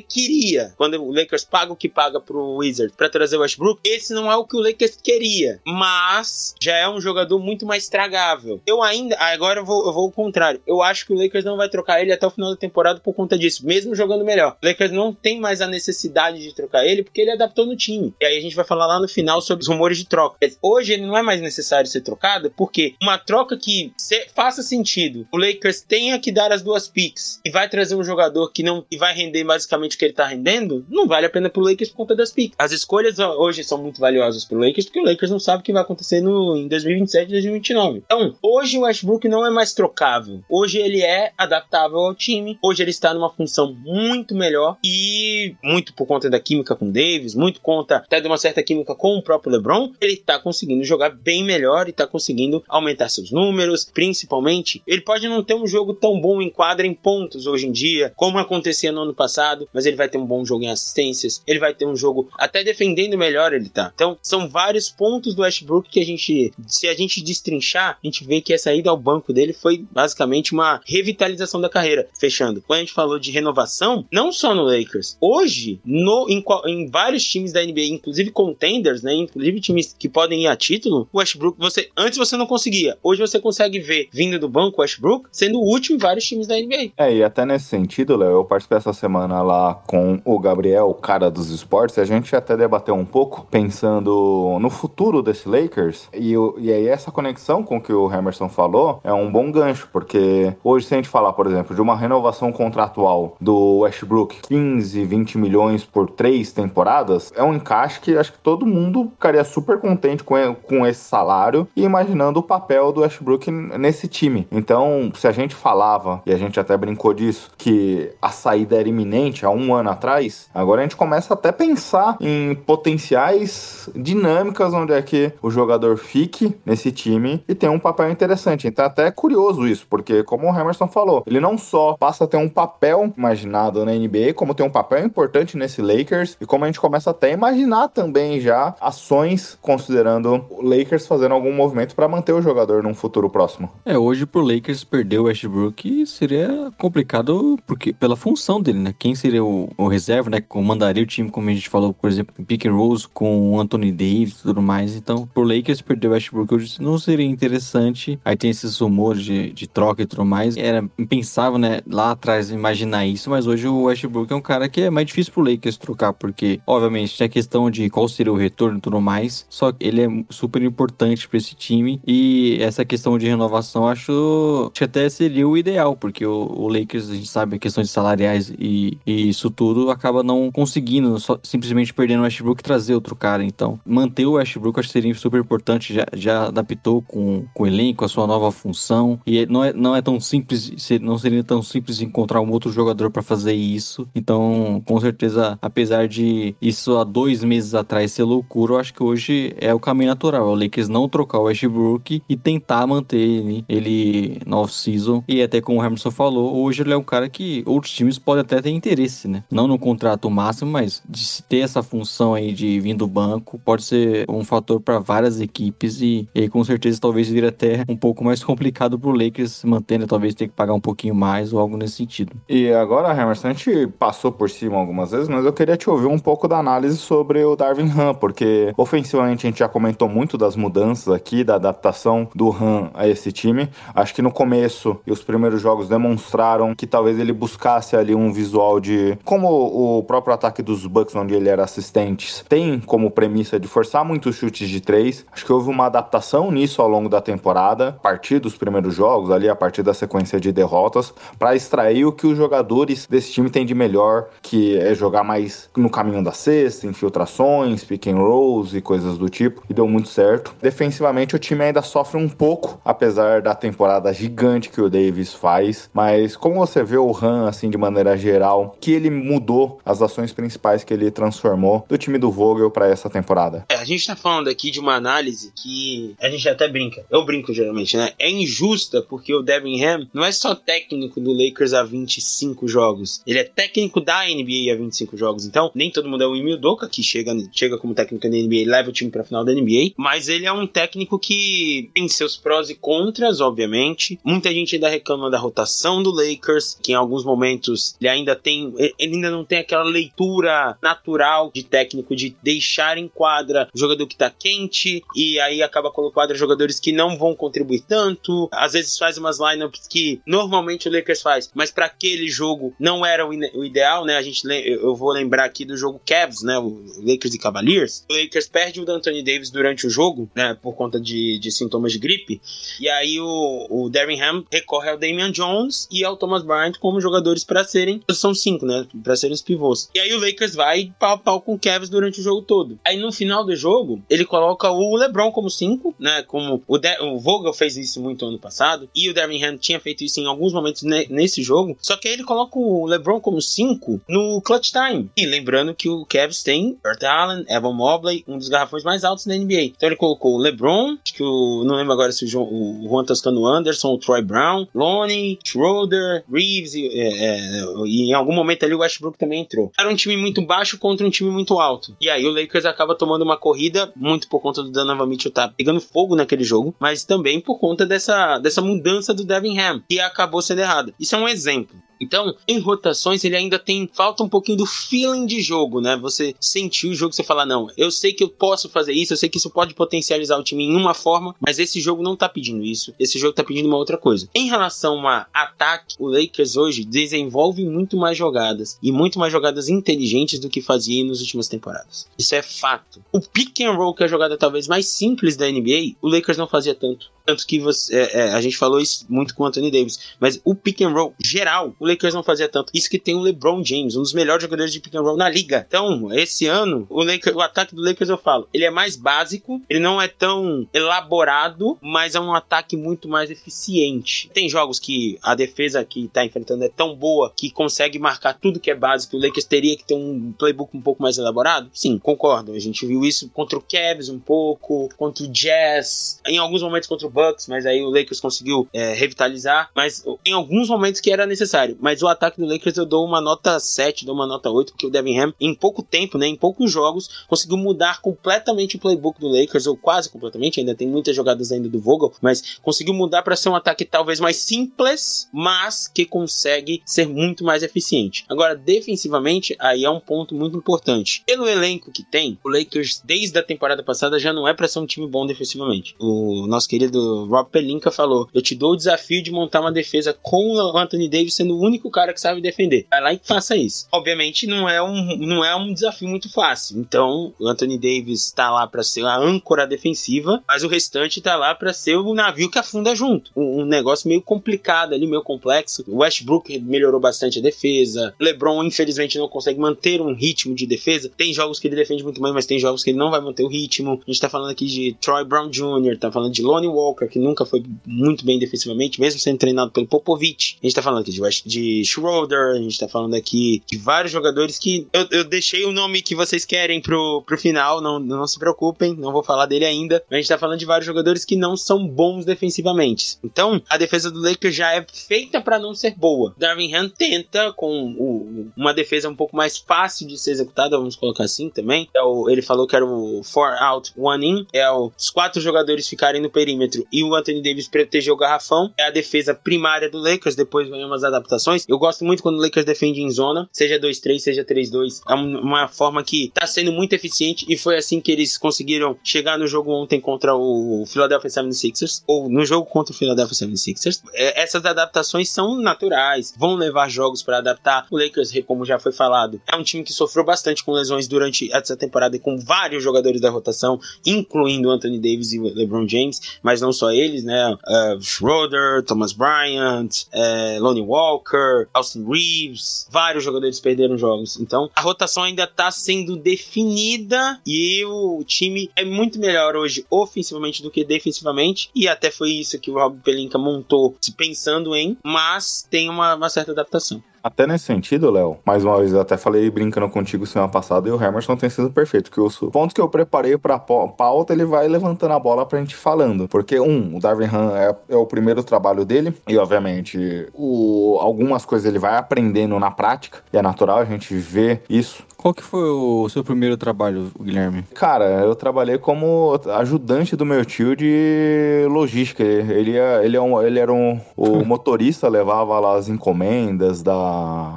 queria. 0.00 0.72
Quando 0.76 1.02
o 1.02 1.12
Lakers 1.12 1.44
paga 1.44 1.72
o 1.72 1.76
que 1.76 1.88
paga 1.88 2.20
pro 2.20 2.56
Wizards 2.56 2.96
para 2.96 3.08
trazer 3.08 3.36
o 3.36 3.40
Westbrook, 3.40 3.80
esse 3.84 4.12
não 4.14 4.30
é 4.30 4.36
o 4.36 4.46
que 4.46 4.56
o 4.56 4.60
Lakers 4.60 4.96
queria. 4.96 5.60
Mas 5.66 6.54
já 6.60 6.76
é 6.76 6.88
um 6.88 7.00
jogador 7.00 7.38
muito 7.38 7.66
mais 7.66 7.88
tragável. 7.88 8.60
Eu 8.66 8.82
ainda, 8.82 9.16
agora 9.18 9.60
eu 9.60 9.64
vou, 9.64 9.86
eu 9.86 9.92
vou 9.92 10.04
ao 10.04 10.12
contrário. 10.12 10.60
Eu 10.66 10.82
acho 10.82 11.06
que 11.06 11.12
o 11.12 11.16
Lakers 11.16 11.44
não 11.44 11.56
vai 11.56 11.68
trocar 11.68 12.00
ele 12.00 12.12
até 12.12 12.26
o 12.26 12.30
final 12.30 12.50
da 12.50 12.56
temporada 12.56 13.00
por 13.00 13.14
conta 13.14 13.38
disso, 13.38 13.66
mesmo 13.66 13.94
jogando 13.94 14.24
melhor. 14.24 14.56
O 14.62 14.66
Lakers 14.66 14.92
não 14.92 15.12
tem 15.12 15.40
mais 15.40 15.60
a 15.60 15.66
necessidade 15.66 16.42
de 16.42 16.54
trocar 16.54 16.84
ele 16.86 17.02
porque 17.02 17.20
ele 17.20 17.30
adaptou 17.30 17.66
no 17.66 17.76
time. 17.76 18.14
E 18.20 18.24
aí 18.24 18.36
a 18.36 18.40
gente 18.40 18.56
vai 18.56 18.64
falar 18.64 18.86
lá 18.86 19.00
no 19.00 19.08
final 19.08 19.40
sobre 19.40 19.62
os 19.62 19.68
rumores 19.68 19.98
de 19.98 20.06
troca. 20.06 20.36
Hoje 20.62 20.92
ele 20.92 21.06
não 21.06 21.16
é 21.16 21.22
mais 21.22 21.40
necessário 21.40 21.88
ser 21.88 22.00
trocado 22.00 22.50
porque 22.56 22.94
uma 23.02 23.18
troca 23.18 23.56
que 23.56 23.92
faça 24.34 24.62
sentido, 24.62 25.26
o 25.32 25.36
Lakers 25.36 25.82
tenha 25.82 26.18
que 26.18 26.32
dar 26.32 26.52
as 26.52 26.62
duas 26.62 26.88
picks 26.88 27.40
e 27.44 27.50
vai 27.50 27.68
trazer 27.68 27.94
um 27.94 28.04
jogador 28.04 28.50
que 28.52 28.62
não 28.62 28.84
e 28.90 28.96
vai 28.96 29.14
render 29.14 29.44
basicamente 29.44 29.96
o 29.96 29.98
que 29.98 30.04
ele 30.04 30.14
tá 30.14 30.26
rendendo, 30.26 30.84
não 30.88 31.06
vale 31.06 31.26
a 31.26 31.30
pena 31.30 31.50
pro 31.50 31.62
Lakers 31.62 31.90
por 31.90 31.96
conta 31.96 32.16
das 32.16 32.32
picks. 32.32 32.56
As 32.58 32.72
escolhas 32.72 33.18
hoje 33.18 33.64
são 33.64 33.78
muito 33.78 34.00
valiosas 34.00 34.44
pro 34.44 34.58
Lakers 34.58 34.86
porque 34.86 35.00
o 35.00 35.04
Lakers 35.04 35.30
não 35.30 35.40
sabe 35.40 35.60
o 35.60 35.64
que 35.64 35.72
vai 35.72 35.82
acontecer 35.82 36.20
no, 36.20 36.56
em 36.56 36.68
2027 36.68 37.28
e 37.28 37.32
2029. 37.32 38.02
Então, 38.04 38.34
hoje 38.42 38.78
o 38.78 38.82
Westbrook 38.82 39.28
não 39.28 39.46
é 39.46 39.50
mais 39.50 39.72
trocável. 39.72 40.42
Hoje 40.56 40.78
ele 40.78 41.02
é 41.02 41.32
adaptável 41.36 41.98
ao 41.98 42.14
time. 42.14 42.56
Hoje 42.62 42.80
ele 42.80 42.90
está 42.92 43.12
numa 43.12 43.28
função 43.28 43.74
muito 43.74 44.36
melhor 44.36 44.78
e 44.84 45.56
muito 45.64 45.92
por 45.92 46.06
conta 46.06 46.30
da 46.30 46.38
química 46.38 46.76
com 46.76 46.88
o 46.88 46.92
Davis, 46.92 47.34
muito 47.34 47.60
conta 47.60 47.96
até 47.96 48.20
de 48.20 48.28
uma 48.28 48.38
certa 48.38 48.62
química 48.62 48.94
com 48.94 49.16
o 49.16 49.22
próprio 49.22 49.50
LeBron, 49.50 49.90
ele 50.00 50.12
está 50.12 50.38
conseguindo 50.38 50.84
jogar 50.84 51.10
bem 51.10 51.42
melhor 51.42 51.88
e 51.88 51.90
está 51.90 52.06
conseguindo 52.06 52.62
aumentar 52.68 53.08
seus 53.08 53.32
números, 53.32 53.84
principalmente. 53.92 54.80
Ele 54.86 55.00
pode 55.00 55.26
não 55.26 55.42
ter 55.42 55.54
um 55.54 55.66
jogo 55.66 55.92
tão 55.92 56.20
bom 56.20 56.40
em 56.40 56.50
quadra 56.50 56.86
em 56.86 56.94
pontos 56.94 57.48
hoje 57.48 57.66
em 57.66 57.72
dia, 57.72 58.12
como 58.14 58.38
acontecia 58.38 58.92
no 58.92 59.00
ano 59.00 59.12
passado, 59.12 59.68
mas 59.74 59.86
ele 59.86 59.96
vai 59.96 60.08
ter 60.08 60.18
um 60.18 60.26
bom 60.26 60.44
jogo 60.44 60.62
em 60.62 60.70
assistências, 60.70 61.42
ele 61.48 61.58
vai 61.58 61.74
ter 61.74 61.84
um 61.84 61.96
jogo 61.96 62.28
até 62.38 62.62
defendendo 62.62 63.18
melhor 63.18 63.52
ele 63.52 63.68
tá. 63.68 63.90
Então, 63.92 64.16
são 64.22 64.48
vários 64.48 64.88
pontos 64.88 65.34
do 65.34 65.42
Westbrook 65.42 65.90
que 65.90 65.98
a 65.98 66.06
gente, 66.06 66.52
se 66.68 66.86
a 66.86 66.94
gente 66.94 67.20
destrinchar, 67.20 67.98
a 68.00 68.06
gente 68.06 68.24
vê 68.24 68.40
que 68.40 68.54
essa 68.54 68.72
ida 68.72 68.88
ao 68.88 68.96
banco 68.96 69.32
dele 69.32 69.52
foi 69.52 69.84
basicamente 69.90 70.43
uma 70.52 70.80
revitalização 70.86 71.60
da 71.60 71.68
carreira. 71.68 72.08
Fechando, 72.18 72.62
quando 72.66 72.78
a 72.78 72.80
gente 72.80 72.92
falou 72.92 73.18
de 73.18 73.30
renovação, 73.30 74.04
não 74.12 74.30
só 74.30 74.54
no 74.54 74.62
Lakers, 74.62 75.16
hoje, 75.20 75.80
no, 75.84 76.26
em, 76.28 76.44
em 76.66 76.90
vários 76.90 77.24
times 77.24 77.52
da 77.52 77.64
NBA, 77.64 77.86
inclusive 77.86 78.30
contenders, 78.30 79.02
né? 79.02 79.14
Inclusive 79.14 79.60
times 79.60 79.94
que 79.98 80.08
podem 80.08 80.44
ir 80.44 80.46
a 80.48 80.56
título, 80.56 81.08
o 81.12 81.18
Westbrook, 81.18 81.58
você 81.58 81.88
antes 81.96 82.18
você 82.18 82.36
não 82.36 82.46
conseguia. 82.46 82.98
Hoje 83.02 83.20
você 83.20 83.40
consegue 83.40 83.78
ver 83.78 84.08
vindo 84.12 84.38
do 84.38 84.48
banco 84.48 84.78
o 84.78 84.82
Westbrook 84.82 85.28
sendo 85.32 85.58
o 85.58 85.64
último 85.64 85.94
em 85.94 85.98
vários 85.98 86.24
times 86.24 86.46
da 86.46 86.56
NBA. 86.56 86.92
É, 86.96 87.14
e 87.14 87.24
até 87.24 87.44
nesse 87.46 87.66
sentido, 87.66 88.16
Léo, 88.16 88.30
eu 88.30 88.44
participei 88.44 88.78
essa 88.78 88.92
semana 88.92 89.42
lá 89.42 89.74
com 89.86 90.20
o 90.24 90.38
Gabriel, 90.38 90.90
o 90.90 90.94
cara 90.94 91.30
dos 91.30 91.50
esportes, 91.50 91.96
e 91.96 92.00
a 92.00 92.04
gente 92.04 92.34
até 92.34 92.56
debateu 92.56 92.94
um 92.94 93.04
pouco 93.04 93.46
pensando 93.50 94.58
no 94.60 94.70
futuro 94.70 95.22
desse 95.22 95.48
Lakers. 95.48 96.08
E, 96.12 96.34
e 96.58 96.72
aí 96.72 96.88
essa 96.88 97.10
conexão 97.10 97.62
com 97.62 97.76
o 97.76 97.80
que 97.80 97.92
o 97.92 98.12
Emerson 98.12 98.48
falou 98.48 99.00
é 99.04 99.12
um 99.12 99.30
bom 99.30 99.50
gancho, 99.50 99.88
porque 99.92 100.18
hoje 100.62 100.86
se 100.86 100.94
a 100.94 100.96
gente 100.96 101.08
falar, 101.08 101.32
por 101.32 101.46
exemplo, 101.46 101.74
de 101.74 101.80
uma 101.80 101.96
renovação 101.96 102.52
contratual 102.52 103.36
do 103.40 103.78
Westbrook, 103.78 104.36
15, 104.42 105.04
20 105.04 105.38
milhões 105.38 105.84
por 105.84 106.10
três 106.10 106.52
temporadas, 106.52 107.32
é 107.36 107.42
um 107.42 107.54
encaixe 107.54 108.00
que 108.00 108.16
acho 108.16 108.32
que 108.32 108.38
todo 108.38 108.66
mundo 108.66 109.10
ficaria 109.10 109.44
super 109.44 109.78
contente 109.78 110.24
com, 110.24 110.36
com 110.54 110.86
esse 110.86 111.00
salário 111.00 111.68
e 111.76 111.82
imaginando 111.84 112.40
o 112.40 112.42
papel 112.42 112.92
do 112.92 113.00
Westbrook 113.00 113.50
nesse 113.50 114.08
time. 114.08 114.46
Então, 114.50 115.12
se 115.14 115.26
a 115.26 115.32
gente 115.32 115.54
falava, 115.54 116.22
e 116.26 116.32
a 116.32 116.36
gente 116.36 116.58
até 116.58 116.76
brincou 116.76 117.14
disso, 117.14 117.50
que 117.56 118.10
a 118.20 118.30
saída 118.30 118.76
era 118.76 118.88
iminente 118.88 119.44
há 119.44 119.50
um 119.50 119.74
ano 119.74 119.90
atrás, 119.90 120.48
agora 120.54 120.80
a 120.80 120.84
gente 120.84 120.96
começa 120.96 121.34
até 121.34 121.50
a 121.50 121.52
pensar 121.52 122.16
em 122.20 122.54
potenciais 122.54 123.88
dinâmicas 123.94 124.72
onde 124.72 124.92
é 124.92 125.02
que 125.02 125.32
o 125.42 125.50
jogador 125.50 125.96
fique 125.96 126.56
nesse 126.64 126.90
time 126.90 127.44
e 127.48 127.54
tem 127.54 127.68
um 127.68 127.78
papel 127.78 128.10
interessante. 128.10 128.66
Então, 128.66 128.84
até 128.84 129.06
é 129.06 129.10
curioso 129.10 129.66
isso, 129.66 129.86
porque 129.88 130.23
como 130.24 130.50
o 130.50 130.58
Emerson 130.58 130.88
falou, 130.88 131.22
ele 131.26 131.40
não 131.40 131.56
só 131.56 131.96
passa 131.98 132.24
a 132.24 132.26
ter 132.26 132.36
um 132.36 132.48
papel 132.48 133.12
imaginado 133.16 133.84
na 133.84 133.92
NBA, 133.92 134.34
como 134.34 134.54
tem 134.54 134.64
um 134.64 134.70
papel 134.70 135.04
importante 135.04 135.56
nesse 135.56 135.80
Lakers, 135.80 136.36
e 136.40 136.46
como 136.46 136.64
a 136.64 136.66
gente 136.66 136.80
começa 136.80 137.10
até 137.10 137.28
a 137.28 137.32
imaginar 137.32 137.88
também 137.88 138.40
já 138.40 138.74
ações 138.80 139.58
considerando 139.60 140.44
o 140.50 140.62
Lakers 140.62 141.06
fazendo 141.06 141.32
algum 141.32 141.52
movimento 141.52 141.94
para 141.94 142.08
manter 142.08 142.32
o 142.32 142.42
jogador 142.42 142.82
num 142.82 142.94
futuro 142.94 143.28
próximo. 143.28 143.70
É, 143.84 143.96
hoje 143.98 144.26
pro 144.26 144.42
Lakers 144.42 144.84
perder 144.84 145.18
o 145.18 145.24
Westbrook 145.24 146.06
seria 146.06 146.72
complicado 146.78 147.58
porque 147.66 147.92
pela 147.92 148.16
função 148.16 148.60
dele, 148.60 148.78
né? 148.78 148.94
Quem 148.98 149.14
seria 149.14 149.44
o, 149.44 149.70
o 149.76 149.88
reserva, 149.88 150.30
né? 150.30 150.40
Comandaria 150.40 151.02
o 151.02 151.06
time, 151.06 151.30
como 151.30 151.48
a 151.48 151.52
gente 151.52 151.68
falou, 151.68 151.92
por 151.92 152.08
exemplo, 152.10 152.34
em 152.38 152.44
pick 152.44 152.66
and 152.66 152.72
rolls 152.72 153.06
com 153.06 153.52
o 153.52 153.60
Anthony 153.60 153.92
Davis 153.92 154.40
e 154.40 154.42
tudo 154.42 154.62
mais. 154.62 154.96
Então, 154.96 155.26
pro 155.26 155.42
Lakers 155.42 155.80
perder 155.80 156.08
o 156.08 156.12
Westbrook 156.12 156.54
hoje 156.54 156.80
não 156.80 156.98
seria 156.98 157.26
interessante. 157.26 158.18
Aí 158.24 158.36
tem 158.36 158.50
esses 158.50 158.78
rumores 158.78 159.22
de, 159.22 159.52
de 159.52 159.66
troca 159.66 160.02
e 160.02 160.06
tudo 160.06 160.13
mais. 160.22 160.56
Era 160.56 160.84
impensável, 160.98 161.58
né, 161.58 161.80
lá 161.86 162.10
atrás 162.10 162.50
imaginar 162.50 163.06
isso, 163.06 163.30
mas 163.30 163.46
hoje 163.46 163.66
o 163.66 163.84
Westbrook 163.84 164.30
é 164.30 164.36
um 164.36 164.40
cara 164.42 164.68
que 164.68 164.82
é 164.82 164.90
mais 164.90 165.06
difícil 165.06 165.32
pro 165.32 165.42
Lakers 165.42 165.78
trocar, 165.78 166.12
porque, 166.12 166.60
obviamente, 166.66 167.16
tem 167.16 167.26
a 167.26 167.30
questão 167.30 167.70
de 167.70 167.88
qual 167.88 168.06
seria 168.08 168.32
o 168.32 168.36
retorno 168.36 168.78
e 168.78 168.80
tudo 168.80 169.00
mais, 169.00 169.46
só 169.48 169.72
que 169.72 169.86
ele 169.86 170.02
é 170.02 170.08
super 170.28 170.62
importante 170.62 171.26
para 171.28 171.38
esse 171.38 171.54
time 171.54 172.00
e 172.06 172.58
essa 172.60 172.84
questão 172.84 173.16
de 173.16 173.26
renovação 173.26 173.88
acho 173.88 174.70
que 174.74 174.84
até 174.84 175.08
seria 175.08 175.48
o 175.48 175.56
ideal, 175.56 175.96
porque 175.96 176.26
o, 176.26 176.52
o 176.56 176.68
Lakers, 176.68 177.10
a 177.10 177.14
gente 177.14 177.28
sabe, 177.28 177.58
questões 177.58 177.90
salariais 177.90 178.52
e, 178.58 178.98
e, 179.06 179.28
isso 179.28 179.50
tudo 179.50 179.90
acaba 179.90 180.22
não 180.22 180.50
conseguindo, 180.50 181.18
só, 181.18 181.38
simplesmente 181.42 181.94
perdendo 181.94 182.20
o 182.20 182.22
Westbrook 182.24 182.60
e 182.60 182.64
trazer 182.64 182.94
outro 182.94 183.14
cara. 183.16 183.44
Então, 183.44 183.78
manter 183.84 184.26
o 184.26 184.32
Westbrook 184.32 184.78
acho 184.78 184.88
que 184.88 184.92
seria 184.92 185.14
super 185.14 185.40
importante, 185.40 185.94
já, 185.94 186.06
já 186.14 186.46
adaptou 186.46 187.02
com, 187.02 187.44
com 187.54 187.62
o 187.62 187.66
elenco, 187.66 188.04
a 188.04 188.08
sua 188.08 188.26
nova 188.26 188.50
função, 188.50 189.20
e 189.26 189.46
não 189.46 189.64
é, 189.64 189.72
não 189.72 189.96
é 189.96 190.02
tão 190.04 190.20
simples, 190.20 190.72
não 191.00 191.18
seria 191.18 191.42
tão 191.42 191.62
simples 191.62 192.00
encontrar 192.00 192.40
um 192.40 192.50
outro 192.50 192.70
jogador 192.70 193.10
para 193.10 193.22
fazer 193.22 193.54
isso. 193.54 194.06
Então, 194.14 194.82
com 194.86 195.00
certeza, 195.00 195.58
apesar 195.60 196.06
de 196.06 196.54
isso 196.60 196.96
há 196.96 197.04
dois 197.04 197.42
meses 197.42 197.74
atrás 197.74 198.12
ser 198.12 198.24
loucura, 198.24 198.74
eu 198.74 198.78
acho 198.78 198.94
que 198.94 199.02
hoje 199.02 199.54
é 199.58 199.72
o 199.74 199.80
caminho 199.80 200.10
natural. 200.10 200.48
O 200.48 200.54
Lakers 200.54 200.88
não 200.88 201.08
trocar 201.08 201.38
o 201.38 201.44
Westbrook 201.44 202.22
e 202.28 202.36
tentar 202.36 202.86
manter 202.86 203.16
ele, 203.16 203.64
ele 203.68 204.40
no 204.46 204.58
off-season. 204.58 205.24
E 205.26 205.42
até 205.42 205.60
como 205.60 205.80
o 205.80 205.84
Emerson 205.84 206.10
falou, 206.10 206.62
hoje 206.62 206.82
ele 206.82 206.92
é 206.92 206.96
um 206.96 207.02
cara 207.02 207.28
que 207.28 207.62
outros 207.66 207.92
times 207.92 208.18
podem 208.18 208.42
até 208.42 208.60
ter 208.60 208.70
interesse, 208.70 209.26
né? 209.26 209.44
Não 209.50 209.66
no 209.66 209.78
contrato 209.78 210.30
máximo, 210.30 210.70
mas 210.70 211.02
de 211.08 211.42
ter 211.42 211.58
essa 211.58 211.82
função 211.82 212.34
aí 212.34 212.52
de 212.52 212.80
vir 212.80 212.94
do 212.94 213.06
banco, 213.06 213.58
pode 213.64 213.84
ser 213.84 214.24
um 214.28 214.44
fator 214.44 214.80
para 214.80 214.98
várias 214.98 215.40
equipes 215.40 216.00
e, 216.00 216.28
e 216.34 216.48
com 216.48 216.62
certeza 216.62 217.00
talvez 217.00 217.28
vire 217.28 217.46
até 217.46 217.84
um 217.88 217.96
pouco 217.96 218.24
mais 218.24 218.42
complicado 218.42 218.98
pro 218.98 219.10
Lakers 219.10 219.64
manter, 219.64 219.93
Talvez 220.06 220.34
ter 220.34 220.48
que 220.48 220.54
pagar 220.54 220.74
um 220.74 220.80
pouquinho 220.80 221.14
mais 221.14 221.52
ou 221.52 221.58
algo 221.58 221.76
nesse 221.76 221.94
sentido. 221.96 222.32
E 222.48 222.72
agora, 222.72 223.10
Emerson, 223.20 223.48
a 223.48 223.52
gente 223.52 223.86
passou 223.98 224.30
por 224.30 224.50
cima 224.50 224.76
algumas 224.76 225.10
vezes, 225.10 225.28
mas 225.28 225.44
eu 225.44 225.52
queria 225.52 225.76
te 225.76 225.88
ouvir 225.88 226.06
um 226.06 226.18
pouco 226.18 226.46
da 226.48 226.58
análise 226.58 226.96
sobre 226.96 227.44
o 227.44 227.56
Darvin 227.56 227.90
Ham, 227.90 228.14
porque 228.14 228.72
ofensivamente 228.76 229.46
a 229.46 229.50
gente 229.50 229.58
já 229.58 229.68
comentou 229.68 230.08
muito 230.08 230.36
das 230.36 230.56
mudanças 230.56 231.12
aqui, 231.12 231.44
da 231.44 231.54
adaptação 231.56 232.28
do 232.34 232.50
Ham 232.50 232.90
a 232.94 233.08
esse 233.08 233.32
time. 233.32 233.68
Acho 233.94 234.14
que 234.14 234.22
no 234.22 234.32
começo 234.32 234.96
e 235.06 235.12
os 235.12 235.22
primeiros 235.22 235.60
jogos 235.60 235.88
demonstraram 235.88 236.74
que 236.74 236.86
talvez 236.86 237.18
ele 237.18 237.32
buscasse 237.32 237.96
ali 237.96 238.14
um 238.14 238.32
visual 238.32 238.80
de 238.80 239.16
como 239.24 239.48
o 239.48 240.02
próprio 240.02 240.34
ataque 240.34 240.62
dos 240.62 240.86
Bucks, 240.86 241.14
onde 241.14 241.34
ele 241.34 241.48
era 241.48 241.64
assistente, 241.64 242.44
tem 242.48 242.80
como 242.80 243.10
premissa 243.10 243.58
de 243.58 243.68
forçar 243.68 244.04
muitos 244.04 244.36
chutes 244.36 244.68
de 244.68 244.80
três. 244.80 245.24
Acho 245.32 245.44
que 245.44 245.52
houve 245.52 245.70
uma 245.70 245.86
adaptação 245.86 246.50
nisso 246.50 246.82
ao 246.82 246.88
longo 246.88 247.08
da 247.08 247.20
temporada, 247.20 247.88
a 247.88 247.92
partir 247.92 248.38
dos 248.38 248.56
primeiros 248.56 248.94
jogos, 248.94 249.30
ali 249.30 249.48
a 249.48 249.54
partir 249.54 249.82
da 249.84 249.94
sequência 249.94 250.40
de 250.40 250.50
derrotas, 250.50 251.14
para 251.38 251.54
extrair 251.54 252.04
o 252.04 252.12
que 252.12 252.26
os 252.26 252.36
jogadores 252.36 253.06
desse 253.06 253.32
time 253.32 253.50
têm 253.50 253.64
de 253.64 253.74
melhor, 253.74 254.28
que 254.42 254.76
é 254.78 254.94
jogar 254.94 255.22
mais 255.22 255.70
no 255.76 255.90
caminho 255.90 256.24
da 256.24 256.32
cesta, 256.32 256.86
infiltrações, 256.86 257.84
pick 257.84 258.08
and 258.08 258.16
rolls 258.16 258.76
e 258.76 258.80
coisas 258.80 259.18
do 259.18 259.28
tipo, 259.28 259.62
e 259.68 259.74
deu 259.74 259.86
muito 259.86 260.08
certo. 260.08 260.54
Defensivamente 260.60 261.36
o 261.36 261.38
time 261.38 261.64
ainda 261.64 261.82
sofre 261.82 262.18
um 262.18 262.28
pouco, 262.28 262.80
apesar 262.84 263.42
da 263.42 263.54
temporada 263.54 264.12
gigante 264.12 264.70
que 264.70 264.80
o 264.80 264.90
Davis 264.90 265.32
faz, 265.32 265.90
mas 265.92 266.36
como 266.36 266.56
você 266.56 266.82
vê 266.82 266.96
o 266.96 267.16
Han 267.16 267.48
assim 267.48 267.70
de 267.70 267.78
maneira 267.78 268.16
geral, 268.16 268.76
que 268.80 268.92
ele 268.92 269.10
mudou 269.10 269.80
as 269.84 270.00
ações 270.02 270.32
principais 270.32 270.84
que 270.84 270.92
ele 270.94 271.10
transformou 271.10 271.84
do 271.88 271.98
time 271.98 272.18
do 272.18 272.30
Vogel 272.30 272.70
para 272.70 272.88
essa 272.88 273.10
temporada? 273.10 273.64
É, 273.68 273.74
a 273.74 273.84
gente 273.84 274.06
tá 274.06 274.16
falando 274.16 274.48
aqui 274.48 274.70
de 274.70 274.80
uma 274.80 274.94
análise 274.94 275.52
que 275.54 276.14
a 276.20 276.28
gente 276.28 276.48
até 276.48 276.68
brinca. 276.68 277.04
Eu 277.10 277.24
brinco 277.24 277.52
geralmente, 277.52 277.96
né? 277.96 278.12
É 278.18 278.30
injusta 278.30 279.02
porque 279.02 279.34
o 279.34 279.42
Devin 279.42 279.63
Ham 279.66 280.08
não 280.12 280.24
é 280.24 280.32
só 280.32 280.54
técnico 280.54 281.20
do 281.20 281.32
Lakers 281.32 281.72
há 281.72 281.82
25 281.82 282.66
jogos. 282.68 283.20
Ele 283.26 283.38
é 283.38 283.44
técnico 283.44 284.00
da 284.00 284.24
NBA 284.24 284.72
há 284.72 284.76
25 284.76 285.16
jogos. 285.16 285.46
Então, 285.46 285.70
nem 285.74 285.90
todo 285.90 286.08
mundo 286.08 286.24
é 286.24 286.26
o 286.26 286.36
Emil 286.36 286.58
Doka, 286.58 286.88
que 286.88 287.02
chega, 287.02 287.32
chega 287.52 287.78
como 287.78 287.94
técnico 287.94 288.28
da 288.28 288.36
NBA 288.36 288.54
e 288.54 288.64
leva 288.64 288.90
o 288.90 288.92
time 288.92 289.10
pra 289.10 289.24
final 289.24 289.44
da 289.44 289.52
NBA. 289.52 289.92
Mas 289.96 290.28
ele 290.28 290.46
é 290.46 290.52
um 290.52 290.66
técnico 290.66 291.18
que 291.18 291.90
tem 291.94 292.08
seus 292.08 292.36
prós 292.36 292.70
e 292.70 292.74
contras, 292.74 293.40
obviamente. 293.40 294.18
Muita 294.24 294.52
gente 294.52 294.76
ainda 294.76 294.88
reclama 294.88 295.30
da 295.30 295.38
rotação 295.38 296.02
do 296.02 296.10
Lakers, 296.10 296.78
que 296.82 296.92
em 296.92 296.94
alguns 296.94 297.24
momentos 297.24 297.96
ele 298.00 298.08
ainda 298.08 298.36
tem. 298.36 298.72
Ele 298.78 299.16
ainda 299.16 299.30
não 299.30 299.44
tem 299.44 299.58
aquela 299.58 299.84
leitura 299.84 300.76
natural 300.82 301.50
de 301.54 301.62
técnico 301.62 302.14
de 302.14 302.36
deixar 302.42 302.98
em 302.98 303.08
quadra 303.08 303.68
o 303.74 303.78
jogador 303.78 304.06
que 304.06 304.16
tá 304.16 304.30
quente 304.30 305.02
e 305.14 305.38
aí 305.40 305.62
acaba 305.62 305.90
colocando 305.90 306.14
quadra 306.14 306.36
jogadores 306.36 306.78
que 306.78 306.92
não 306.92 307.18
vão 307.18 307.34
contribuir 307.34 307.80
tanto. 307.80 308.48
Às 308.52 308.72
vezes 308.72 308.96
faz 308.96 309.18
umas 309.18 309.38
lineups 309.54 309.86
que 309.88 310.20
normalmente 310.26 310.88
o 310.88 310.92
Lakers 310.92 311.22
faz, 311.22 311.50
mas 311.54 311.70
para 311.70 311.86
aquele 311.86 312.28
jogo 312.28 312.74
não 312.78 313.04
era 313.04 313.26
o, 313.26 313.64
ideal, 313.64 314.04
né? 314.04 314.16
A 314.16 314.22
gente 314.22 314.44
eu 314.44 314.94
vou 314.94 315.12
lembrar 315.12 315.44
aqui 315.44 315.64
do 315.64 315.76
jogo 315.76 316.00
Cavs, 316.04 316.42
né? 316.42 316.58
O 316.58 316.82
Lakers 316.98 317.34
e 317.34 317.38
Cavaliers. 317.38 318.04
O 318.10 318.14
Lakers 318.14 318.48
perde 318.48 318.80
o 318.80 318.90
Anthony 318.90 319.22
Davis 319.22 319.50
durante 319.50 319.86
o 319.86 319.90
jogo, 319.90 320.30
né? 320.34 320.56
Por 320.60 320.74
conta 320.74 321.00
de, 321.00 321.38
de 321.38 321.50
sintomas 321.50 321.92
de 321.92 321.98
gripe. 321.98 322.40
E 322.80 322.88
aí 322.88 323.18
o, 323.20 323.66
o 323.70 323.88
Darren 323.88 324.20
Ham 324.20 324.44
recorre 324.50 324.90
ao 324.90 324.98
Damian 324.98 325.30
Jones 325.30 325.88
e 325.90 326.04
ao 326.04 326.16
Thomas 326.16 326.42
Bryant 326.42 326.78
como 326.78 327.00
jogadores 327.00 327.44
para 327.44 327.64
serem 327.64 327.98
posição 328.00 328.34
5, 328.34 328.66
né? 328.66 328.86
Para 329.02 329.16
serem 329.16 329.34
os 329.34 329.42
pivôs. 329.42 329.88
E 329.94 329.98
aí 329.98 330.12
o 330.12 330.20
Lakers 330.20 330.54
vai 330.54 330.92
pau 330.98 331.18
pau 331.18 331.40
com 331.40 331.54
o 331.54 331.58
Cavs 331.58 331.88
durante 331.88 332.20
o 332.20 332.22
jogo 332.22 332.42
todo. 332.42 332.78
Aí 332.84 332.96
no 332.96 333.12
final 333.12 333.44
do 333.44 333.54
jogo, 333.54 334.02
ele 334.08 334.24
coloca 334.24 334.70
o 334.70 334.96
LeBron 334.96 335.30
como 335.32 335.50
5, 335.50 335.94
né? 335.98 336.22
Como 336.22 336.62
o, 336.66 336.78
De 336.78 336.98
o 337.00 337.18
Vogel 337.18 337.52
fez 337.52 337.76
isso 337.76 338.00
muito 338.00 338.26
ano 338.26 338.38
passado 338.38 338.88
e 338.94 339.08
o 339.08 339.14
Darren 339.14 339.38
Tinha 339.58 339.80
feito 339.80 340.04
isso 340.04 340.20
em 340.20 340.26
alguns 340.26 340.52
momentos 340.52 340.82
ne 340.82 341.06
nesse 341.08 341.42
jogo. 341.42 341.76
Só 341.80 341.96
que 341.96 342.08
aí 342.08 342.14
ele 342.14 342.24
coloca 342.24 342.58
o 342.58 342.86
LeBron 342.86 343.20
como 343.20 343.40
5 343.40 344.00
no 344.08 344.40
clutch 344.42 344.70
time. 344.70 345.10
E 345.16 345.26
lembrando 345.26 345.74
que 345.74 345.88
o 345.88 346.04
Cavs 346.06 346.42
tem 346.42 346.78
Bert 346.82 347.02
Allen, 347.02 347.44
Evan 347.48 347.72
Mobley, 347.72 348.24
um 348.26 348.38
dos 348.38 348.48
garrafões 348.48 348.84
mais 348.84 349.04
altos 349.04 349.26
da 349.26 349.36
NBA. 349.36 349.72
Então 349.76 349.88
ele 349.88 349.96
colocou 349.96 350.34
o 350.34 350.38
LeBron, 350.38 350.96
acho 351.04 351.14
que 351.14 351.22
o 351.22 351.64
não 351.64 351.76
lembro 351.76 351.92
agora 351.92 352.12
se 352.12 352.24
o, 352.24 352.28
João, 352.28 352.44
o 352.44 352.88
Juan 352.88 353.04
Toscano 353.04 353.46
Anderson, 353.46 353.92
o 353.92 353.98
Troy 353.98 354.22
Brown, 354.22 354.66
Lonnie, 354.74 355.38
Schroeder, 355.44 356.24
Reeves 356.30 356.74
e, 356.74 356.86
é, 356.88 357.08
é, 357.08 357.64
e, 357.86 358.10
em 358.10 358.12
algum 358.12 358.32
momento 358.32 358.64
ali 358.64 358.74
o 358.74 358.78
Westbrook 358.78 359.18
também 359.18 359.40
entrou. 359.40 359.72
Era 359.78 359.88
um 359.88 359.96
time 359.96 360.16
muito 360.16 360.42
baixo 360.42 360.78
contra 360.78 361.06
um 361.06 361.10
time 361.10 361.30
muito 361.30 361.58
alto. 361.58 361.96
E 362.00 362.08
aí 362.08 362.24
o 362.26 362.32
Lakers 362.32 362.64
acaba 362.64 362.94
tomando 362.94 363.22
uma 363.22 363.36
corrida 363.36 363.92
muito 363.96 364.28
por 364.28 364.40
conta 364.40 364.62
do 364.62 364.70
Donovan 364.70 365.06
Mitchell 365.06 365.30
tá 365.30 365.48
pegando 365.48 365.80
fogo 365.80 366.16
naquele 366.16 366.44
jogo, 366.44 366.74
mas 366.78 367.04
também 367.04 367.40
por 367.40 367.58
conta 367.58 367.84
dessa, 367.86 368.38
dessa 368.38 368.62
mudança 368.62 369.12
do 369.12 369.24
Devin 369.34 369.58
Ham, 369.58 369.82
que 369.88 370.00
acabou 370.00 370.40
sendo 370.40 370.60
errada. 370.60 370.94
Isso 370.98 371.14
é 371.14 371.18
um 371.18 371.28
exemplo. 371.28 371.76
Então, 372.00 372.34
em 372.46 372.58
rotações, 372.58 373.24
ele 373.24 373.36
ainda 373.36 373.58
tem. 373.58 373.88
Falta 373.92 374.22
um 374.22 374.28
pouquinho 374.28 374.58
do 374.58 374.66
feeling 374.66 375.26
de 375.26 375.40
jogo, 375.40 375.80
né? 375.80 375.96
Você 375.96 376.34
sentir 376.40 376.88
o 376.88 376.94
jogo, 376.94 377.14
você 377.14 377.22
fala, 377.22 377.46
não, 377.46 377.68
eu 377.76 377.90
sei 377.90 378.12
que 378.12 378.24
eu 378.24 378.28
posso 378.28 378.68
fazer 378.68 378.92
isso, 378.92 379.12
eu 379.12 379.16
sei 379.16 379.28
que 379.28 379.38
isso 379.38 379.50
pode 379.50 379.74
potencializar 379.74 380.38
o 380.38 380.44
time 380.44 380.64
em 380.64 380.74
uma 380.74 380.94
forma, 380.94 381.34
mas 381.40 381.58
esse 381.58 381.80
jogo 381.80 382.02
não 382.02 382.16
tá 382.16 382.28
pedindo 382.28 382.64
isso. 382.64 382.94
Esse 382.98 383.18
jogo 383.18 383.34
tá 383.34 383.44
pedindo 383.44 383.66
uma 383.66 383.76
outra 383.76 383.96
coisa. 383.96 384.28
Em 384.34 384.48
relação 384.48 385.06
a 385.06 385.26
ataque, 385.32 385.96
o 385.98 386.08
Lakers 386.08 386.56
hoje 386.56 386.84
desenvolve 386.84 387.64
muito 387.64 387.96
mais 387.96 388.16
jogadas 388.16 388.78
e 388.82 388.90
muito 388.92 389.18
mais 389.18 389.32
jogadas 389.32 389.68
inteligentes 389.68 390.38
do 390.38 390.48
que 390.48 390.60
fazia 390.60 391.04
nas 391.04 391.20
últimas 391.20 391.48
temporadas. 391.48 392.08
Isso 392.18 392.34
é 392.34 392.42
fato. 392.42 393.02
O 393.12 393.20
pick 393.20 393.60
and 393.60 393.72
roll, 393.72 393.94
que 393.94 394.02
é 394.02 394.06
a 394.06 394.08
jogada 394.08 394.36
talvez 394.36 394.66
mais 394.66 394.88
simples 394.88 395.36
da 395.36 395.50
NBA, 395.50 395.96
o 396.00 396.08
Lakers 396.08 396.38
não 396.38 396.48
fazia 396.48 396.74
tanto. 396.74 397.12
Tanto 397.26 397.46
que 397.46 397.58
você, 397.58 397.96
é, 397.96 398.20
é, 398.20 398.32
a 398.34 398.40
gente 398.40 398.56
falou 398.56 398.78
isso 398.78 399.06
muito 399.08 399.34
com 399.34 399.44
o 399.44 399.46
Anthony 399.46 399.70
Davis. 399.70 399.98
Mas 400.20 400.40
o 400.44 400.54
pick 400.54 400.82
and 400.82 400.90
roll 400.90 401.14
geral, 401.22 401.74
o 401.84 401.86
Lakers 401.86 402.14
não 402.14 402.22
fazia 402.22 402.48
tanto. 402.48 402.70
Isso 402.72 402.88
que 402.88 402.98
tem 402.98 403.14
o 403.14 403.20
LeBron 403.20 403.62
James, 403.62 403.94
um 403.94 404.02
dos 404.02 404.14
melhores 404.14 404.42
jogadores 404.42 404.72
de 404.72 404.80
pick 404.80 404.94
and 404.94 405.02
roll 405.02 405.16
na 405.16 405.28
liga. 405.28 405.64
Então, 405.68 406.10
esse 406.12 406.46
ano, 406.46 406.86
o, 406.88 407.02
Lakers, 407.04 407.36
o 407.36 407.40
ataque 407.40 407.74
do 407.74 407.82
Lakers, 407.82 408.08
eu 408.08 408.16
falo, 408.16 408.48
ele 408.52 408.64
é 408.64 408.70
mais 408.70 408.96
básico, 408.96 409.60
ele 409.68 409.80
não 409.80 410.00
é 410.00 410.08
tão 410.08 410.66
elaborado, 410.72 411.76
mas 411.82 412.14
é 412.14 412.20
um 412.20 412.34
ataque 412.34 412.74
muito 412.76 413.06
mais 413.06 413.30
eficiente. 413.30 414.30
Tem 414.32 414.48
jogos 414.48 414.78
que 414.78 415.18
a 415.22 415.34
defesa 415.34 415.84
que 415.84 416.08
tá 416.08 416.24
enfrentando 416.24 416.64
é 416.64 416.68
tão 416.68 416.96
boa 416.96 417.30
que 417.36 417.50
consegue 417.50 417.98
marcar 417.98 418.32
tudo 418.34 418.58
que 418.58 418.70
é 418.70 418.74
básico. 418.74 419.16
O 419.16 419.20
Lakers 419.20 419.44
teria 419.44 419.76
que 419.76 419.84
ter 419.84 419.94
um 419.94 420.32
playbook 420.38 420.74
um 420.74 420.80
pouco 420.80 421.02
mais 421.02 421.18
elaborado? 421.18 421.68
Sim, 421.74 421.98
concordo. 421.98 422.52
A 422.52 422.58
gente 422.58 422.86
viu 422.86 423.04
isso 423.04 423.28
contra 423.28 423.58
o 423.58 423.62
Cavs 423.62 424.08
um 424.08 424.18
pouco, 424.18 424.88
contra 424.96 425.24
o 425.24 425.28
Jazz, 425.28 426.20
em 426.26 426.38
alguns 426.38 426.62
momentos 426.62 426.88
contra 426.88 427.06
o 427.06 427.10
Bucks, 427.10 427.46
mas 427.46 427.66
aí 427.66 427.82
o 427.82 427.90
Lakers 427.90 428.20
conseguiu 428.20 428.66
é, 428.72 428.94
revitalizar. 428.94 429.70
Mas 429.74 430.02
em 430.24 430.32
alguns 430.32 430.68
momentos 430.68 431.00
que 431.00 431.10
era 431.10 431.26
necessário. 431.26 431.73
Mas 431.80 432.02
o 432.02 432.08
ataque 432.08 432.40
do 432.40 432.46
Lakers 432.46 432.76
eu 432.76 432.86
dou 432.86 433.04
uma 433.04 433.20
nota 433.20 433.58
7, 433.58 434.04
dou 434.04 434.14
uma 434.14 434.26
nota 434.26 434.50
8, 434.50 434.72
porque 434.72 434.86
o 434.86 434.90
Devin 434.90 435.18
Ham, 435.18 435.34
em 435.40 435.54
pouco 435.54 435.82
tempo, 435.82 436.18
né, 436.18 436.26
em 436.26 436.36
poucos 436.36 436.70
jogos, 436.70 437.24
conseguiu 437.28 437.56
mudar 437.56 438.00
completamente 438.00 438.76
o 438.76 438.78
playbook 438.78 439.20
do 439.20 439.28
Lakers, 439.28 439.66
ou 439.66 439.76
quase 439.76 440.10
completamente, 440.10 440.60
ainda 440.60 440.74
tem 440.74 440.88
muitas 440.88 441.14
jogadas 441.14 441.52
ainda 441.52 441.68
do 441.68 441.80
Vogel, 441.80 442.12
mas 442.20 442.58
conseguiu 442.62 442.94
mudar 442.94 443.22
para 443.22 443.36
ser 443.36 443.48
um 443.48 443.56
ataque 443.56 443.84
talvez 443.84 444.20
mais 444.20 444.36
simples, 444.36 445.28
mas 445.32 445.88
que 445.88 446.04
consegue 446.04 446.82
ser 446.84 447.06
muito 447.06 447.44
mais 447.44 447.62
eficiente. 447.62 448.24
Agora, 448.28 448.54
defensivamente, 448.54 449.54
aí 449.58 449.84
é 449.84 449.90
um 449.90 450.00
ponto 450.00 450.34
muito 450.34 450.56
importante. 450.56 451.22
Pelo 451.26 451.48
elenco 451.48 451.90
que 451.90 452.02
tem, 452.02 452.38
o 452.44 452.48
Lakers, 452.48 453.02
desde 453.04 453.38
a 453.38 453.42
temporada 453.42 453.82
passada, 453.82 454.18
já 454.18 454.32
não 454.32 454.46
é 454.46 454.54
para 454.54 454.68
ser 454.68 454.78
um 454.78 454.86
time 454.86 455.06
bom 455.06 455.26
defensivamente. 455.26 455.94
O 455.98 456.46
nosso 456.46 456.68
querido 456.68 457.26
Rob 457.26 457.48
Pelinka 457.50 457.90
falou: 457.90 458.28
Eu 458.32 458.42
te 458.42 458.54
dou 458.54 458.72
o 458.72 458.76
desafio 458.76 459.22
de 459.22 459.30
montar 459.30 459.60
uma 459.60 459.72
defesa 459.72 460.12
com 460.12 460.52
o 460.52 460.78
Anthony 460.78 461.08
Davis 461.08 461.34
sendo 461.34 461.60
único 461.64 461.90
cara 461.90 462.12
que 462.12 462.20
sabe 462.20 462.40
defender. 462.40 462.86
Vai 462.90 463.00
lá 463.00 463.12
e 463.12 463.20
faça 463.22 463.56
isso. 463.56 463.86
Obviamente 463.92 464.46
não 464.46 464.68
é 464.68 464.82
um, 464.82 465.16
não 465.16 465.44
é 465.44 465.54
um 465.56 465.72
desafio 465.72 466.08
muito 466.08 466.30
fácil. 466.30 466.78
Então, 466.78 467.32
o 467.38 467.48
Anthony 467.48 467.78
Davis 467.78 468.30
tá 468.30 468.50
lá 468.50 468.66
para 468.66 468.82
ser 468.82 469.04
a 469.04 469.16
âncora 469.16 469.66
defensiva, 469.66 470.42
mas 470.46 470.62
o 470.62 470.68
restante 470.68 471.20
tá 471.20 471.36
lá 471.36 471.54
para 471.54 471.72
ser 471.72 471.96
o 471.96 472.14
navio 472.14 472.50
que 472.50 472.58
afunda 472.58 472.94
junto. 472.94 473.30
Um, 473.36 473.62
um, 473.62 473.64
negócio 473.64 474.08
meio 474.08 474.22
complicado 474.22 474.94
ali, 474.94 475.06
meio 475.06 475.22
complexo. 475.22 475.84
O 475.86 475.98
Westbrook 475.98 476.58
melhorou 476.60 477.00
bastante 477.00 477.38
a 477.38 477.42
defesa. 477.42 478.14
LeBron, 478.20 478.64
infelizmente, 478.64 479.18
não 479.18 479.28
consegue 479.28 479.58
manter 479.58 480.00
um 480.00 480.14
ritmo 480.14 480.54
de 480.54 480.66
defesa. 480.66 481.10
Tem 481.16 481.32
jogos 481.32 481.58
que 481.58 481.68
ele 481.68 481.76
defende 481.76 482.02
muito 482.02 482.20
bem, 482.20 482.32
mas 482.32 482.46
tem 482.46 482.58
jogos 482.58 482.82
que 482.82 482.90
ele 482.90 482.98
não 482.98 483.10
vai 483.10 483.20
manter 483.20 483.42
o 483.42 483.48
ritmo. 483.48 484.00
A 484.06 484.10
gente 484.10 484.20
tá 484.20 484.28
falando 484.28 484.50
aqui 484.50 484.66
de 484.66 484.96
Troy 485.00 485.24
Brown 485.24 485.50
Jr., 485.50 485.98
tá 485.98 486.10
falando 486.10 486.32
de 486.32 486.42
Lonnie 486.42 486.68
Walker, 486.68 487.06
que 487.06 487.18
nunca 487.18 487.44
foi 487.44 487.62
muito 487.86 488.24
bem 488.24 488.38
defensivamente, 488.38 489.00
mesmo 489.00 489.20
sendo 489.20 489.38
treinado 489.38 489.70
pelo 489.70 489.86
Popovich. 489.86 490.56
A 490.62 490.66
gente 490.66 490.74
tá 490.74 490.82
falando 490.82 491.02
aqui 491.02 491.12
de, 491.12 491.20
de 491.54 491.84
Schroeder, 491.84 492.56
a 492.56 492.58
gente 492.58 492.78
tá 492.78 492.88
falando 492.88 493.14
aqui 493.14 493.62
de 493.66 493.78
vários 493.78 494.10
jogadores 494.10 494.58
que 494.58 494.88
eu, 494.92 495.06
eu 495.10 495.24
deixei 495.24 495.64
o 495.64 495.72
nome 495.72 496.02
que 496.02 496.14
vocês 496.14 496.44
querem 496.44 496.80
pro, 496.80 497.22
pro 497.22 497.38
final, 497.38 497.80
não, 497.80 498.00
não 498.00 498.26
se 498.26 498.38
preocupem, 498.38 498.94
não 498.94 499.12
vou 499.12 499.22
falar 499.22 499.46
dele 499.46 499.64
ainda. 499.64 500.02
A 500.10 500.16
gente 500.16 500.28
tá 500.28 500.36
falando 500.36 500.58
de 500.58 500.66
vários 500.66 500.86
jogadores 500.86 501.24
que 501.24 501.36
não 501.36 501.56
são 501.56 501.86
bons 501.86 502.24
defensivamente. 502.24 503.18
Então, 503.22 503.62
a 503.68 503.76
defesa 503.76 504.10
do 504.10 504.20
Lakers 504.20 504.54
já 504.54 504.74
é 504.74 504.84
feita 504.92 505.40
para 505.40 505.58
não 505.58 505.74
ser 505.74 505.94
boa. 505.96 506.34
Darvin 506.36 506.74
Ham 506.74 506.88
tenta 506.88 507.52
com 507.52 507.94
o, 507.98 508.50
uma 508.56 508.74
defesa 508.74 509.08
um 509.08 509.14
pouco 509.14 509.36
mais 509.36 509.56
fácil 509.58 510.08
de 510.08 510.18
ser 510.18 510.32
executada, 510.32 510.76
vamos 510.76 510.96
colocar 510.96 511.24
assim 511.24 511.50
também. 511.50 511.88
É 511.94 512.02
o, 512.02 512.28
ele 512.28 512.42
falou 512.42 512.66
que 512.66 512.74
era 512.74 512.84
o 512.84 513.22
four 513.22 513.54
out, 513.60 513.92
one 513.96 514.26
in. 514.26 514.46
É 514.52 514.68
os 514.70 515.10
quatro 515.10 515.40
jogadores 515.40 515.88
ficarem 515.88 516.20
no 516.20 516.30
perímetro 516.30 516.84
e 516.92 517.04
o 517.04 517.14
Anthony 517.14 517.42
Davis 517.42 517.68
proteger 517.68 518.12
o 518.12 518.16
garrafão. 518.16 518.72
É 518.76 518.86
a 518.86 518.90
defesa 518.90 519.34
primária 519.34 519.88
do 519.88 519.98
Lakers, 519.98 520.34
depois 520.34 520.68
vem 520.68 520.84
umas 520.84 521.04
adaptações. 521.04 521.43
Eu 521.68 521.78
gosto 521.78 522.04
muito 522.04 522.22
quando 522.22 522.36
o 522.36 522.40
Lakers 522.40 522.66
defende 522.66 523.00
em 523.00 523.10
zona, 523.10 523.48
seja 523.52 523.78
2-3, 523.78 524.18
seja 524.18 524.44
3-2. 524.44 525.02
É 525.08 525.14
uma 525.14 525.68
forma 525.68 526.02
que 526.02 526.30
tá 526.34 526.46
sendo 526.46 526.72
muito 526.72 526.92
eficiente 526.92 527.44
e 527.48 527.56
foi 527.56 527.76
assim 527.76 528.00
que 528.00 528.12
eles 528.12 528.38
conseguiram 528.38 528.96
chegar 529.02 529.38
no 529.38 529.46
jogo 529.46 529.72
ontem 529.72 530.00
contra 530.00 530.34
o 530.34 530.84
Philadelphia 530.86 531.30
76ers, 531.30 532.02
ou 532.06 532.28
no 532.28 532.44
jogo 532.44 532.66
contra 532.66 532.94
o 532.94 532.96
Philadelphia 532.96 533.34
76ers. 533.34 534.02
É, 534.14 534.42
essas 534.42 534.64
adaptações 534.64 535.30
são 535.30 535.56
naturais, 535.60 536.34
vão 536.36 536.54
levar 536.54 536.88
jogos 536.88 537.22
para 537.22 537.38
adaptar. 537.38 537.86
O 537.90 537.98
Lakers, 537.98 538.32
como 538.46 538.64
já 538.64 538.78
foi 538.78 538.92
falado, 538.92 539.40
é 539.50 539.56
um 539.56 539.62
time 539.62 539.84
que 539.84 539.92
sofreu 539.92 540.24
bastante 540.24 540.64
com 540.64 540.72
lesões 540.72 541.08
durante 541.08 541.52
essa 541.52 541.76
temporada 541.76 542.16
e 542.16 542.18
com 542.18 542.38
vários 542.38 542.82
jogadores 542.82 543.20
da 543.20 543.30
rotação, 543.30 543.80
incluindo 544.04 544.70
Anthony 544.70 544.98
Davis 544.98 545.32
e 545.32 545.38
LeBron 545.38 545.88
James, 545.88 546.38
mas 546.42 546.60
não 546.60 546.72
só 546.72 546.90
eles, 546.90 547.24
né? 547.24 547.56
Uh, 547.66 548.00
Schroeder, 548.02 548.82
Thomas 548.84 549.12
Bryant, 549.12 550.04
uh, 550.12 550.62
Lonnie 550.62 550.82
Walker, 550.82 551.33
Austin 551.72 552.04
Reeves, 552.06 552.86
vários 552.90 553.24
jogadores 553.24 553.60
perderam 553.60 553.98
jogos. 553.98 554.38
Então, 554.38 554.70
a 554.74 554.80
rotação 554.80 555.22
ainda 555.22 555.46
tá 555.46 555.70
sendo 555.70 556.16
definida 556.16 557.40
e 557.46 557.84
o 557.84 558.22
time 558.24 558.70
é 558.76 558.84
muito 558.84 559.18
melhor 559.18 559.56
hoje 559.56 559.84
ofensivamente 559.90 560.62
do 560.62 560.70
que 560.70 560.84
defensivamente 560.84 561.70
e 561.74 561.88
até 561.88 562.10
foi 562.10 562.30
isso 562.30 562.58
que 562.58 562.70
o 562.70 562.74
Rob 562.74 563.00
Pelinka 563.02 563.38
montou 563.38 563.96
pensando 564.16 564.74
em, 564.74 564.96
mas 565.02 565.66
tem 565.68 565.88
uma, 565.88 566.14
uma 566.14 566.28
certa 566.28 566.52
adaptação. 566.52 567.02
Até 567.24 567.46
nesse 567.46 567.64
sentido, 567.64 568.10
Léo, 568.10 568.36
mais 568.44 568.66
uma 568.66 568.76
vez 568.76 568.92
eu 568.92 569.00
até 569.00 569.16
falei 569.16 569.50
brincando 569.50 569.88
contigo 569.88 570.26
semana 570.26 570.50
passada 570.50 570.90
e 570.90 570.92
o 570.92 571.02
Emerson 571.02 571.34
tem 571.36 571.48
sido 571.48 571.70
perfeito, 571.70 572.10
que 572.10 572.20
os 572.20 572.36
pontos 572.36 572.74
que 572.74 572.80
eu 572.82 572.86
preparei 572.86 573.38
pra 573.38 573.58
pauta, 573.58 574.34
ele 574.34 574.44
vai 574.44 574.68
levantando 574.68 575.14
a 575.14 575.18
bola 575.18 575.46
pra 575.46 575.58
gente 575.58 575.74
falando. 575.74 576.28
Porque, 576.28 576.60
um, 576.60 576.94
o 576.94 577.00
Darwin 577.00 577.24
Han 577.24 577.52
é, 577.56 577.76
é 577.88 577.96
o 577.96 578.04
primeiro 578.04 578.44
trabalho 578.44 578.84
dele 578.84 579.14
e, 579.26 579.38
obviamente, 579.38 580.28
o, 580.34 580.98
algumas 581.00 581.46
coisas 581.46 581.66
ele 581.66 581.78
vai 581.78 581.96
aprendendo 581.96 582.60
na 582.60 582.70
prática 582.70 583.20
e 583.32 583.38
é 583.38 583.40
natural 583.40 583.78
a 583.78 583.86
gente 583.86 584.14
ver 584.14 584.62
isso. 584.68 585.02
Qual 585.16 585.32
que 585.32 585.42
foi 585.42 585.70
o 585.70 586.06
seu 586.10 586.22
primeiro 586.22 586.54
trabalho, 586.58 587.10
Guilherme? 587.18 587.64
Cara, 587.74 588.04
eu 588.04 588.34
trabalhei 588.34 588.76
como 588.76 589.40
ajudante 589.54 590.14
do 590.14 590.26
meu 590.26 590.44
tio 590.44 590.76
de 590.76 591.66
logística. 591.70 592.22
Ele, 592.22 592.76
ele, 592.76 593.16
é 593.16 593.20
um, 593.22 593.40
ele 593.40 593.58
era 593.58 593.72
um, 593.72 593.98
o 594.14 594.44
motorista, 594.44 595.08
levava 595.08 595.58
lá 595.58 595.78
as 595.78 595.88
encomendas 595.88 596.82
da 596.82 597.13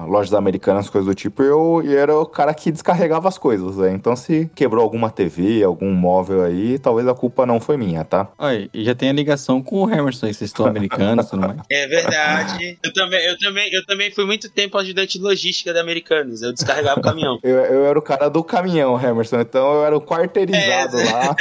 lojas 0.08 0.34
americanas, 0.34 0.90
coisas 0.90 1.08
do 1.08 1.16
tipo, 1.16 1.44
e 1.44 1.48
eu 1.48 1.82
e 1.84 1.96
era 1.96 2.18
o 2.18 2.26
cara 2.26 2.54
que 2.54 2.72
descarregava 2.72 3.28
as 3.28 3.38
coisas. 3.38 3.78
Né? 3.78 3.92
Então, 3.94 4.16
se 4.16 4.50
quebrou 4.56 4.84
alguma 4.84 5.10
TV, 5.10 5.64
algum 5.64 5.92
móvel 5.92 6.44
aí, 6.44 6.78
talvez 6.80 7.08
a 7.08 7.14
culpa 7.14 7.46
não 7.46 7.60
foi 7.60 7.78
minha, 7.78 8.04
tá? 8.04 8.30
E 8.74 8.84
já 8.84 8.94
tem 8.94 9.10
a 9.10 9.14
ligação 9.14 9.62
com 9.62 9.84
o 9.84 9.90
Emerson, 9.90 10.28
vocês 10.28 10.42
estão 10.42 10.66
americanos, 10.66 11.30
tudo 11.30 11.48
mais. 11.48 11.60
É 11.70 11.88
verdade. 11.88 12.78
Eu 12.84 12.94
também, 12.94 13.26
eu, 13.26 13.38
também, 13.38 13.74
eu 13.74 13.86
também 13.86 14.12
fui 14.12 14.26
muito 14.26 14.50
tempo 14.50 14.78
ajudante 14.78 15.18
de 15.18 15.24
logística 15.24 15.74
da 15.74 15.82
Americanos. 15.82 16.42
Eu 16.42 16.54
descarregava 16.54 17.00
o 17.00 17.04
caminhão. 17.04 17.40
eu, 17.44 17.58
eu 17.58 17.86
era 17.86 17.98
o 17.98 18.02
cara 18.02 18.30
do 18.30 18.44
caminhão, 18.44 19.00
Emerson. 19.02 19.40
Então 19.40 19.76
eu 19.76 19.86
era 19.86 19.96
o 19.96 20.02
quarteirizado 20.02 21.00
é. 21.00 21.12
lá. 21.12 21.36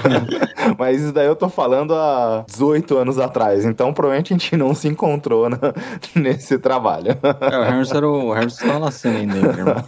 Mas 0.78 1.00
isso 1.00 1.12
daí 1.12 1.26
eu 1.26 1.36
tô 1.36 1.48
falando 1.48 1.94
há 1.94 2.44
18 2.48 2.98
anos 2.98 3.18
atrás. 3.18 3.64
Então 3.64 3.92
provavelmente 3.92 4.32
a 4.32 4.36
gente 4.36 4.56
não 4.56 4.74
se 4.74 4.88
encontrou 4.88 5.48
na, 5.48 5.58
nesse 6.14 6.58
trabalho. 6.58 6.99
É, 7.08 7.58
o 7.58 7.64
Emerson 7.64 7.96
era 7.96 8.08
o 8.08 8.34
tava 8.58 8.78
nascendo 8.78 9.18
ainda. 9.18 9.86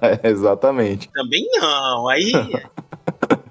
é, 0.22 0.28
exatamente. 0.28 1.10
Também 1.12 1.46
não. 1.60 2.08
Aí. 2.08 2.32